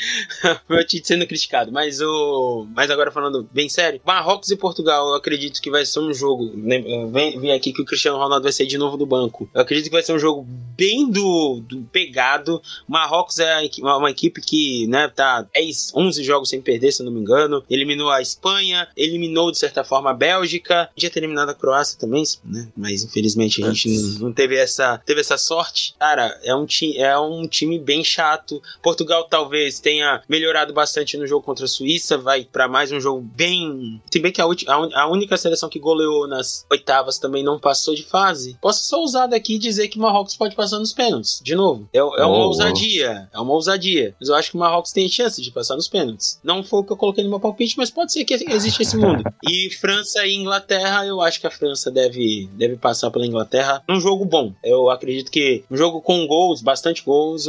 meu 0.69 0.87
Tite 0.87 1.07
sendo 1.07 1.27
criticado. 1.27 1.73
Mas 1.73 2.01
o. 2.01 2.67
Mas 2.75 2.91
agora 2.91 3.11
falando 3.11 3.49
bem 3.53 3.69
sério, 3.69 4.01
Marrocos 4.05 4.51
e 4.51 4.57
Portugal, 4.57 5.09
eu 5.09 5.15
acredito 5.15 5.61
que 5.61 5.71
vai 5.71 5.85
ser 5.85 6.01
um 6.01 6.13
jogo. 6.13 6.51
Né, 6.55 6.83
vem, 7.11 7.39
vem 7.39 7.53
aqui 7.53 7.73
que 7.73 7.83
o 7.83 7.85
Cristiano 7.85 8.19
Ronaldo 8.19 8.45
vai 8.45 8.53
sair 8.53 8.67
de 8.67 8.79
novo 8.79 8.97
do 8.97 9.07
banco. 9.07 9.49
Eu 9.55 9.61
acredito 9.61 9.87
que 9.87 9.93
vai 9.93 10.03
ser 10.03 10.13
um 10.13 10.19
jogo 10.19 10.47
bem 10.77 11.11
do, 11.11 11.63
do 11.67 11.83
pegado. 11.93 12.61
Marrocos 12.87 13.39
é 13.39 13.69
uma 13.81 14.11
equipe 14.11 14.41
que, 14.41 14.87
né, 14.87 15.09
tá 15.09 15.47
10, 15.55 15.93
11 15.95 16.23
jogos 16.23 16.49
sem 16.49 16.61
perder, 16.61 16.93
se 16.93 17.03
eu 17.03 17.07
não 17.07 17.13
me 17.13 17.21
engano. 17.21 17.63
Eliminou 17.69 18.11
a 18.11 18.21
Espanha, 18.23 18.89
eliminou 18.97 19.51
de 19.51 19.59
certa 19.59 19.83
forma 19.85 20.11
a 20.11 20.15
Bélgica. 20.15 20.91
Podia 20.95 21.11
ter 21.11 21.21
eliminado 21.21 21.51
a 21.51 21.55
Croácia 21.55 21.99
também, 21.99 22.23
né? 22.45 22.69
Mas 22.77 23.03
infelizmente 23.03 23.63
a 23.63 23.73
gente 23.73 23.89
não, 23.89 24.29
não 24.29 24.33
teve 24.39 24.55
essa, 24.55 25.03
teve 25.05 25.21
essa 25.21 25.37
sorte. 25.37 25.97
Cara, 25.99 26.39
é 26.45 26.55
um, 26.55 26.65
ti, 26.65 26.97
é 26.97 27.19
um 27.19 27.49
time 27.49 27.77
bem 27.77 28.05
chato. 28.05 28.63
Portugal 28.81 29.25
talvez 29.25 29.81
tenha 29.81 30.23
melhorado 30.29 30.73
bastante 30.73 31.17
no 31.17 31.27
jogo 31.27 31.45
contra 31.45 31.65
a 31.65 31.69
Suíça, 31.69 32.17
vai 32.17 32.45
para 32.45 32.69
mais 32.69 32.93
um 32.93 33.01
jogo 33.01 33.21
bem. 33.21 34.01
Se 34.09 34.21
bem 34.21 34.31
que 34.31 34.41
a, 34.41 34.45
a, 34.45 35.03
a, 35.03 35.09
única 35.09 35.37
seleção 35.37 35.69
que 35.69 35.81
goleou 35.81 36.29
nas 36.29 36.65
oitavas 36.71 37.19
também 37.19 37.43
não 37.43 37.59
passou 37.59 37.97
de 37.97 38.05
fase. 38.05 38.57
Posso 38.63 38.85
só 38.85 39.03
usar 39.03 39.27
daqui 39.27 39.57
e 39.57 39.59
dizer 39.59 39.89
que 39.89 39.99
Marrocos 39.99 40.37
pode 40.37 40.55
passar 40.55 40.79
nos 40.79 40.93
pênaltis, 40.93 41.41
de 41.43 41.57
novo. 41.57 41.89
É, 41.93 41.99
é 41.99 42.03
uma 42.03 42.29
oh, 42.29 42.47
ousadia, 42.47 43.29
é 43.35 43.41
uma 43.41 43.55
ousadia. 43.55 44.15
Mas 44.21 44.29
eu 44.29 44.37
acho 44.37 44.53
que 44.53 44.57
o 44.57 44.61
Marrocos 44.61 44.93
tem 44.93 45.09
chance 45.09 45.43
de 45.43 45.51
passar 45.51 45.75
nos 45.75 45.89
pênaltis. 45.89 46.39
Não 46.45 46.63
foi 46.63 46.79
o 46.79 46.85
que 46.85 46.93
eu 46.93 46.97
coloquei 46.97 47.25
no 47.25 47.31
meu 47.31 47.41
palpite, 47.41 47.77
mas 47.77 47.91
pode 47.91 48.13
ser 48.13 48.25
que 48.25 48.35
existe 48.35 48.83
esse 48.83 48.97
mundo. 48.97 49.25
E 49.51 49.71
França 49.71 50.27
e 50.27 50.35
Inglaterra, 50.35 51.07
eu 51.07 51.23
acho 51.23 51.41
que 51.41 51.47
a 51.47 51.51
França 51.51 51.91
deve, 51.91 52.49
deve 52.53 52.77
passar 52.77 53.11
pela 53.11 53.27
Inglaterra 53.27 53.83
num 53.89 53.99
jogo 53.99 54.27
bom. 54.29 54.53
Eu 54.63 54.91
acredito 54.91 55.31
que 55.31 55.65
um 55.71 55.77
jogo 55.77 56.01
com 56.01 56.27
gols, 56.27 56.63
bastante 56.63 57.05
gols, 57.05 57.47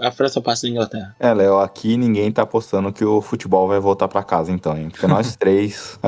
a 0.00 0.10
França 0.10 0.40
passa 0.40 0.66
na 0.66 0.72
Inglaterra. 0.72 1.14
É, 1.20 1.32
Léo, 1.32 1.58
aqui 1.58 1.96
ninguém 1.96 2.32
tá 2.32 2.42
apostando 2.42 2.92
que 2.92 3.04
o 3.04 3.20
futebol 3.20 3.68
vai 3.68 3.78
voltar 3.78 4.08
para 4.08 4.22
casa 4.22 4.50
então, 4.50 4.76
hein? 4.76 4.88
Porque 4.90 5.06
nós 5.06 5.36
três 5.38 5.98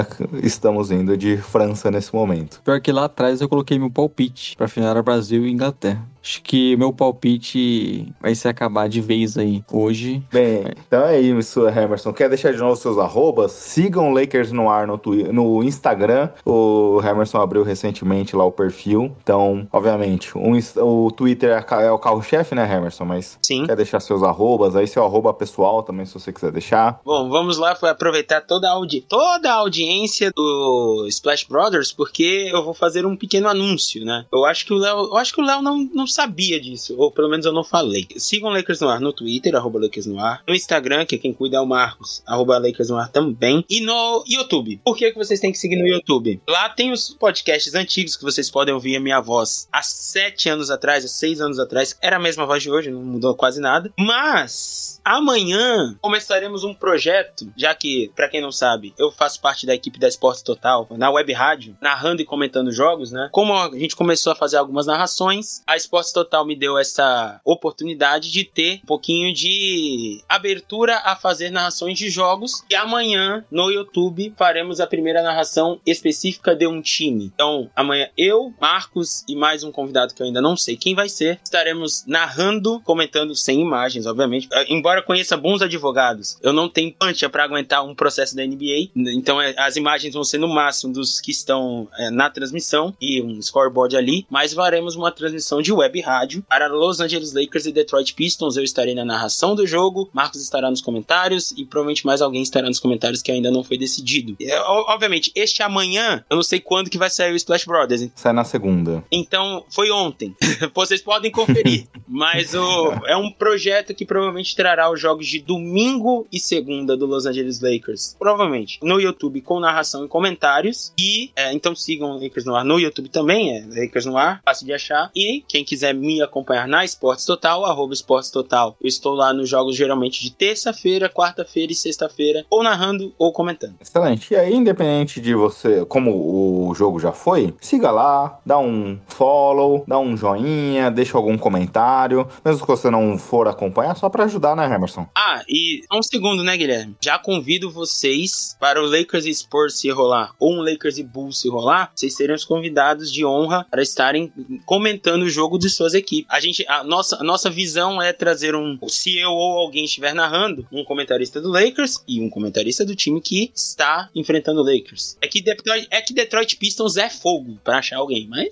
estamos 0.43 0.90
indo 0.90 1.16
de 1.16 1.36
França 1.36 1.90
nesse 1.90 2.14
momento. 2.14 2.60
Pior 2.64 2.80
que 2.80 2.90
lá 2.90 3.05
atrás 3.05 3.40
eu 3.40 3.48
coloquei 3.48 3.78
meu 3.78 3.90
palpite 3.90 4.56
para 4.56 4.68
final 4.68 4.97
Brasil 5.02 5.47
e 5.47 5.51
Inglaterra. 5.51 6.06
Acho 6.27 6.43
que 6.43 6.77
meu 6.77 6.93
palpite 6.93 8.12
vai 8.20 8.35
se 8.35 8.48
acabar 8.48 8.89
de 8.89 9.01
vez 9.01 9.39
aí 9.39 9.62
hoje. 9.70 10.20
Bem, 10.32 10.65
então 10.85 11.05
é 11.05 11.20
isso, 11.20 11.69
Emerson. 11.69 12.12
Quer 12.12 12.28
deixar 12.28 12.53
de 12.53 12.59
novo 12.59 12.74
seus 12.74 12.98
arrobas? 12.98 13.53
Sigam 13.53 14.11
o 14.11 14.12
Lakers 14.12 14.51
no 14.51 14.69
ar 14.69 14.89
no, 14.89 15.01
no 15.32 15.62
Instagram. 15.62 16.28
O 16.44 17.01
Emerson 17.01 17.40
abriu 17.40 17.62
recentemente 17.62 18.35
lá 18.35 18.44
o 18.44 18.51
perfil. 18.51 19.15
Então, 19.23 19.69
obviamente, 19.73 20.32
o 20.35 21.12
Twitter 21.12 21.51
é, 21.51 21.85
é 21.85 21.93
o 21.93 21.98
carro-chefe, 21.98 22.57
né, 22.57 22.77
Emerson? 22.77 23.05
Mas 23.05 23.39
Sim. 23.40 23.65
quer 23.65 23.77
deixar 23.77 24.01
seus 24.01 24.24
arrobas? 24.24 24.74
Aí 24.74 24.89
seu 24.89 25.05
arroba 25.05 25.32
pessoal 25.32 25.85
também, 25.85 26.07
se 26.07 26.15
você 26.15 26.32
quiser 26.32 26.51
deixar. 26.51 27.01
Bom, 27.05 27.28
vamos 27.28 27.57
lá 27.57 27.73
para 27.77 27.93
aproveitar 27.93 28.40
toda 28.40 28.69
a, 28.69 28.73
audi 28.73 29.01
toda 29.01 29.48
a 29.48 29.55
audiência 29.55 30.32
do 30.35 31.07
Splash 31.09 31.44
Brothers, 31.44 31.93
porque 31.93 32.51
eu 32.53 32.65
vou 32.65 32.74
fazer 32.74 33.07
um 33.07 33.15
pequeno 33.16 33.47
anúncio, 33.47 34.05
né? 34.05 34.27
Eu 34.32 34.44
acho 34.44 34.66
que 34.66 34.73
o 34.73 34.77
Léo, 34.77 35.05
eu 35.05 35.16
acho 35.19 35.32
que 35.32 35.40
o 35.40 35.44
Léo 35.44 35.62
não, 35.62 35.89
não 35.94 36.07
sabia 36.16 36.60
disso, 36.60 36.94
ou 36.98 37.10
pelo 37.10 37.28
menos 37.28 37.47
eu 37.47 37.52
não 37.52 37.62
falei. 37.62 38.06
Sigam 38.16 38.51
Lakers 38.51 38.80
no 38.80 38.88
ar 38.88 39.01
no 39.01 39.12
Twitter, 39.12 39.55
arroba 39.55 39.78
Lakers 39.78 40.06
no 40.06 40.16
no 40.47 40.55
Instagram, 40.55 41.05
que 41.05 41.14
é 41.14 41.18
quem 41.18 41.32
cuida 41.32 41.59
é 41.59 41.60
o 41.60 41.66
Marcos, 41.66 42.22
arroba 42.26 42.59
Lakers 42.59 42.88
também, 43.12 43.64
e 43.68 43.80
no 43.80 44.24
YouTube. 44.26 44.80
Por 44.84 44.97
que, 44.97 45.10
que 45.10 45.18
vocês 45.18 45.40
têm 45.40 45.52
que 45.52 45.59
seguir 45.59 45.76
no 45.76 45.86
YouTube? 45.86 46.40
Lá 46.48 46.68
tem 46.70 46.90
os 46.90 47.10
podcasts 47.10 47.74
antigos 47.74 48.16
que 48.16 48.24
vocês 48.24 48.51
podem 48.51 48.74
ouvir 48.74 48.97
a 48.97 49.01
minha 49.01 49.20
voz 49.20 49.68
há 49.70 49.82
sete 49.82 50.48
anos 50.48 50.70
atrás, 50.70 51.05
há 51.05 51.09
seis 51.09 51.40
anos 51.40 51.59
atrás. 51.59 51.97
Era 52.01 52.16
a 52.16 52.20
mesma 52.20 52.47
voz 52.47 52.62
de 52.62 52.70
hoje, 52.70 52.90
não 52.90 53.02
mudou 53.02 53.34
quase 53.34 53.60
nada. 53.60 53.93
Mas 53.98 55.01
amanhã 55.05 55.97
começaremos 56.01 56.64
um 56.64 56.74
projeto, 56.74 57.52
já 57.56 57.74
que, 57.74 58.10
para 58.16 58.28
quem 58.28 58.40
não 58.40 58.51
sabe, 58.51 58.94
eu 58.98 59.10
faço 59.12 59.40
parte 59.40 59.66
da 59.66 59.74
equipe 59.74 59.98
da 59.98 60.09
Esporte 60.09 60.43
Total 60.43 60.86
na 60.93 61.10
web 61.10 61.32
rádio, 61.32 61.76
narrando 61.80 62.22
e 62.22 62.24
comentando 62.24 62.72
jogos, 62.72 63.12
né? 63.12 63.28
Como 63.32 63.52
a 63.52 63.70
gente 63.78 63.94
começou 63.94 64.32
a 64.32 64.36
fazer 64.36 64.56
algumas 64.56 64.86
narrações, 64.86 65.62
a 65.66 65.76
Esporte 65.76 66.05
Total 66.12 66.44
me 66.44 66.56
deu 66.56 66.78
essa 66.78 67.40
oportunidade 67.44 68.30
de 68.30 68.44
ter 68.44 68.80
um 68.82 68.86
pouquinho 68.86 69.32
de 69.32 70.22
abertura 70.28 70.96
a 71.04 71.16
fazer 71.16 71.50
narrações 71.50 71.98
de 71.98 72.08
jogos. 72.10 72.64
E 72.70 72.74
amanhã 72.74 73.44
no 73.50 73.70
YouTube 73.70 74.32
faremos 74.36 74.80
a 74.80 74.86
primeira 74.86 75.22
narração 75.22 75.80
específica 75.84 76.54
de 76.54 76.66
um 76.66 76.80
time. 76.80 77.30
Então, 77.34 77.70
amanhã 77.74 78.08
eu, 78.16 78.54
Marcos 78.60 79.24
e 79.28 79.36
mais 79.36 79.62
um 79.62 79.72
convidado 79.72 80.14
que 80.14 80.22
eu 80.22 80.26
ainda 80.26 80.40
não 80.40 80.56
sei 80.56 80.76
quem 80.76 80.94
vai 80.94 81.08
ser, 81.08 81.40
estaremos 81.42 82.04
narrando, 82.06 82.80
comentando 82.80 83.34
sem 83.34 83.60
imagens, 83.60 84.06
obviamente. 84.06 84.48
Ah, 84.52 84.64
embora 84.68 85.02
conheça 85.02 85.36
bons 85.36 85.62
advogados, 85.62 86.38
eu 86.42 86.52
não 86.52 86.68
tenho 86.68 86.92
pancha 86.92 87.28
para 87.28 87.44
aguentar 87.44 87.84
um 87.84 87.94
processo 87.94 88.34
da 88.34 88.44
NBA. 88.44 88.90
Então, 88.94 89.40
é, 89.40 89.54
as 89.58 89.76
imagens 89.76 90.14
vão 90.14 90.24
ser 90.24 90.38
no 90.38 90.48
máximo 90.48 90.92
dos 90.92 91.20
que 91.20 91.30
estão 91.30 91.88
é, 91.98 92.10
na 92.10 92.30
transmissão 92.30 92.94
e 93.00 93.22
um 93.22 93.40
scoreboard 93.40 93.96
ali, 93.96 94.26
mas 94.30 94.52
faremos 94.52 94.96
uma 94.96 95.10
transmissão 95.10 95.60
de 95.60 95.72
web 95.72 95.95
web 95.97 96.01
rádio. 96.01 96.43
Para 96.48 96.68
Los 96.68 97.01
Angeles 97.01 97.32
Lakers 97.32 97.66
e 97.66 97.73
Detroit 97.73 98.14
Pistons, 98.14 98.56
eu 98.56 98.64
estarei 98.64 98.94
na 98.94 99.05
narração 99.05 99.55
do 99.55 99.66
jogo, 99.66 100.09
Marcos 100.12 100.43
estará 100.43 100.70
nos 100.70 100.81
comentários 100.81 101.52
e 101.52 101.64
provavelmente 101.64 102.05
mais 102.05 102.20
alguém 102.20 102.43
estará 102.43 102.66
nos 102.68 102.81
comentários 102.81 103.23
que 103.23 103.32
ainda 103.32 103.51
não 103.51 103.64
foi 103.64 103.78
decidido. 103.78 104.36
É, 104.40 104.60
obviamente, 104.60 105.32
este 105.35 105.62
amanhã, 105.62 106.24
eu 106.28 106.36
não 106.36 106.43
sei 106.43 106.60
quando 106.60 106.90
que 106.90 106.98
vai 106.98 107.10
sair 107.10 107.32
o 107.32 107.36
Splash 107.36 107.64
Brothers. 107.64 108.09
Sai 108.14 108.32
na 108.32 108.44
segunda. 108.44 109.05
Então, 109.10 109.64
foi 109.70 109.90
ontem. 109.90 110.35
Vocês 110.74 111.01
podem 111.01 111.31
conferir. 111.31 111.86
Mas 112.09 112.55
o, 112.55 112.93
é 113.06 113.16
um 113.16 113.31
projeto 113.31 113.94
que 113.94 114.05
provavelmente 114.05 114.55
trará 114.55 114.90
os 114.90 115.01
jogos 115.01 115.27
de 115.27 115.40
domingo 115.40 116.27
e 116.32 116.39
segunda 116.39 116.97
do 116.97 117.06
Los 117.06 117.27
Angeles 117.27 117.60
Lakers. 117.60 118.16
Provavelmente. 118.18 118.78
No 118.82 119.01
YouTube, 119.01 119.40
com 119.40 119.59
narração 119.60 120.05
e 120.05 120.09
comentários. 120.09 120.93
E, 120.98 121.31
é, 121.36 121.52
então 121.52 121.74
sigam 121.74 122.18
Lakers 122.18 122.44
no 122.44 122.55
ar 122.55 122.64
no 122.64 122.78
YouTube 122.78 123.09
também. 123.09 123.56
É 123.56 123.66
Lakers 123.66 124.06
no 124.06 124.16
ar, 124.16 124.40
fácil 124.44 124.66
de 124.66 124.73
achar. 124.73 125.10
E 125.14 125.44
quem 125.48 125.64
quiser 125.64 125.85
me 125.92 126.22
acompanhar 126.22 126.66
na 126.66 126.84
Esportes 126.84 127.24
Total, 127.24 127.64
arroba 127.64 127.92
Esportes 127.92 128.30
Total. 128.30 128.76
Eu 128.80 128.88
estou 128.88 129.14
lá 129.14 129.32
nos 129.32 129.48
jogos 129.48 129.76
geralmente 129.76 130.22
de 130.22 130.30
terça-feira, 130.30 131.08
quarta-feira 131.08 131.72
e 131.72 131.74
sexta-feira. 131.74 132.44
Ou 132.50 132.62
narrando 132.62 133.14
ou 133.18 133.32
comentando. 133.32 133.76
Excelente. 133.80 134.32
E 134.32 134.36
aí, 134.36 134.54
independente 134.54 135.20
de 135.20 135.34
você, 135.34 135.84
como 135.86 136.68
o 136.68 136.74
jogo 136.74 136.98
já 136.98 137.12
foi, 137.12 137.54
siga 137.60 137.90
lá, 137.90 138.40
dá 138.44 138.58
um 138.58 138.98
follow, 139.06 139.84
dá 139.86 139.98
um 139.98 140.16
joinha, 140.16 140.90
deixa 140.90 141.16
algum 141.16 141.36
comentário, 141.36 142.28
mesmo 142.44 142.62
que 142.62 142.66
você 142.66 142.90
não 142.90 143.18
for 143.18 143.48
acompanhar, 143.48 143.96
só 143.96 144.08
para 144.08 144.24
ajudar, 144.24 144.56
né, 144.56 144.66
Emerson? 144.72 145.06
Ah, 145.16 145.42
e 145.48 145.82
um 145.92 146.02
segundo, 146.02 146.42
né, 146.42 146.56
Guilherme? 146.56 146.96
Já 147.00 147.18
convido 147.18 147.70
vocês 147.70 148.56
para 148.58 148.82
o 148.82 148.86
Lakers 148.86 149.26
e 149.26 149.34
Spurs 149.34 149.80
se 149.80 149.90
rolar, 149.90 150.32
ou 150.38 150.54
um 150.54 150.60
Lakers 150.60 150.98
e 150.98 151.02
Bulls 151.02 151.40
se 151.40 151.48
rolar, 151.48 151.90
vocês 151.94 152.14
serem 152.14 152.34
os 152.34 152.44
convidados 152.44 153.12
de 153.12 153.24
honra 153.24 153.66
para 153.70 153.82
estarem 153.82 154.32
comentando 154.64 155.22
o 155.22 155.28
jogo 155.28 155.58
de 155.66 155.70
suas 155.74 155.94
equipes. 155.94 156.26
A 156.30 156.40
gente, 156.40 156.64
a 156.68 156.82
nossa, 156.82 157.16
a 157.16 157.24
nossa 157.24 157.51
visão 157.51 158.01
é 158.01 158.12
trazer 158.12 158.55
um, 158.55 158.78
se 158.88 159.18
eu 159.18 159.30
ou 159.30 159.59
alguém 159.59 159.84
estiver 159.84 160.14
narrando, 160.14 160.66
um 160.72 160.84
comentarista 160.84 161.40
do 161.40 161.51
Lakers 161.51 162.02
e 162.06 162.20
um 162.20 162.30
comentarista 162.30 162.84
do 162.84 162.94
time 162.94 163.20
que 163.20 163.51
está 163.55 164.09
enfrentando 164.14 164.60
o 164.60 164.64
Lakers. 164.64 165.16
É 165.20 165.28
que 165.28 165.40
Detroit, 165.40 165.86
é 165.90 166.01
que 166.01 166.14
Detroit 166.14 166.56
Pistons 166.56 166.97
é 166.97 167.10
fogo 167.10 167.59
para 167.62 167.78
achar 167.78 167.98
alguém, 167.98 168.28
mas 168.28 168.48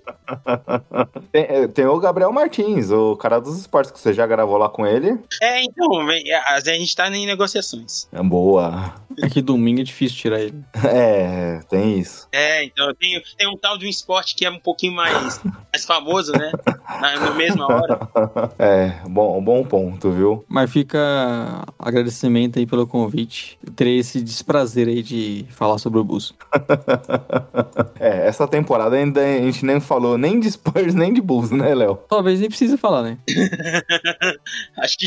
tem, 1.33 1.69
tem, 1.69 1.87
o 1.87 1.99
Gabriel 1.99 2.33
Martins, 2.33 2.91
o 2.91 3.17
cara 3.17 3.39
dos 3.39 3.59
esportes, 3.59 3.93
que 3.93 3.99
você 3.99 4.13
já 4.13 4.27
gravou 4.27 4.57
lá 4.57 4.69
com 4.69 4.87
ele. 4.87 5.19
É, 5.41 5.63
então, 5.63 6.01
a 6.49 6.61
gente 6.61 6.95
tá 6.95 7.09
em 7.09 7.27
negociações. 7.27 8.09
É 8.13 8.23
boa. 8.23 8.95
É 9.23 9.29
que 9.29 9.41
domingo 9.41 9.81
é 9.81 9.85
difícil 9.85 10.19
tirar 10.19 10.41
ele. 10.41 10.65
É, 10.95 11.61
tem 11.69 11.99
isso. 11.99 12.29
É, 12.31 12.63
então, 12.63 12.95
tem, 12.95 13.21
tem 13.37 13.49
um 13.49 13.57
tal 13.57 13.77
de 13.77 13.87
um 13.87 13.89
esporte 13.89 14.35
que 14.35 14.45
é 14.45 14.51
um 14.51 14.61
pouquinho 14.61 14.93
mais, 14.93 15.41
mais 15.73 15.85
famoso, 15.85 16.33
né? 16.33 16.53
Na, 17.05 17.21
na 17.21 17.31
mesma 17.33 17.67
hora. 17.67 18.01
É, 18.59 18.95
bom, 19.09 19.43
bom 19.43 19.65
ponto, 19.65 20.11
viu? 20.11 20.45
Mas 20.49 20.71
fica 20.71 21.65
agradecimento 21.79 22.59
aí 22.59 22.67
pelo 22.67 22.87
convite. 22.87 23.59
Terei 23.75 23.99
esse 23.99 24.21
desprazer 24.23 24.89
aí 24.89 25.03
de 25.03 25.45
falar 25.51 25.79
sobre 25.79 25.99
o 25.99 26.05
Bulls. 26.05 26.33
é, 27.99 28.27
essa 28.27 28.47
temporada 28.47 28.97
ainda 28.97 29.21
a 29.21 29.43
gente 29.43 29.65
nem 29.67 29.81
falou 29.81 30.17
nem 30.17 30.41
de 30.41 30.51
Spurs, 30.51 30.95
nem 30.95 31.13
de 31.13 31.21
Bulls, 31.21 31.51
né, 31.51 31.75
Léo? 31.75 31.99
Talvez 32.09 32.41
nem 32.41 32.49
precise 32.49 32.77
falar, 32.77 33.03
né? 33.03 33.19
acho 34.79 34.97
que, 34.99 35.07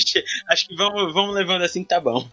acho 0.50 0.68
que 0.68 0.76
vamos, 0.76 1.14
vamos 1.14 1.34
levando 1.34 1.64
assim 1.64 1.84
que 1.84 1.90
tá 1.90 2.00
bom. 2.00 2.26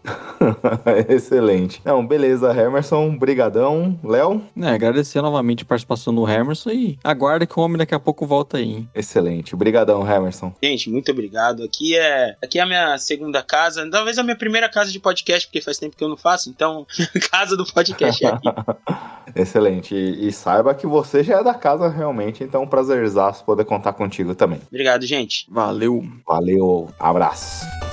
Excelente. 1.09 1.81
Não, 1.83 2.05
beleza, 2.05 2.51
Emerson, 2.51 3.17
brigadão. 3.17 3.97
Léo? 4.03 4.41
É, 4.61 4.69
agradecer 4.69 5.21
novamente 5.21 5.63
a 5.63 5.65
participação 5.65 6.13
do 6.13 6.29
Emerson 6.29 6.69
e 6.71 6.99
aguarda 7.03 7.47
que 7.47 7.59
o 7.59 7.63
homem 7.63 7.77
daqui 7.77 7.95
a 7.95 7.99
pouco 7.99 8.25
volta 8.25 8.57
aí. 8.57 8.65
Hein? 8.65 8.89
Excelente. 8.93 9.54
Obrigadão, 9.55 10.05
Emerson. 10.05 10.53
Gente, 10.61 10.89
muito 10.89 11.09
obrigado. 11.11 11.63
Aqui 11.63 11.97
é, 11.97 12.35
aqui 12.43 12.59
é 12.59 12.61
a 12.61 12.65
minha 12.65 12.97
segunda 12.97 13.41
casa, 13.41 13.89
talvez 13.89 14.17
a 14.17 14.23
minha 14.23 14.35
primeira 14.35 14.69
casa 14.69 14.91
de 14.91 14.99
podcast, 14.99 15.47
porque 15.47 15.61
faz 15.61 15.77
tempo 15.77 15.95
que 15.95 16.03
eu 16.03 16.09
não 16.09 16.17
faço, 16.17 16.49
então 16.49 16.85
casa 17.31 17.55
do 17.55 17.65
podcast 17.65 18.25
é 18.25 18.29
aqui. 18.29 18.49
Excelente. 19.35 19.95
E, 19.95 20.27
e, 20.27 20.31
saiba 20.31 20.75
que 20.75 20.85
você 20.85 21.23
já 21.23 21.39
é 21.39 21.43
da 21.43 21.53
casa 21.53 21.87
realmente, 21.87 22.43
então 22.43 22.63
um 22.63 22.67
prazerzaço 22.67 23.43
poder 23.43 23.65
contar 23.65 23.93
contigo 23.93 24.35
também. 24.35 24.61
Obrigado, 24.67 25.05
gente. 25.05 25.47
Valeu. 25.49 26.05
Valeu. 26.27 26.89
Abraço. 26.99 27.84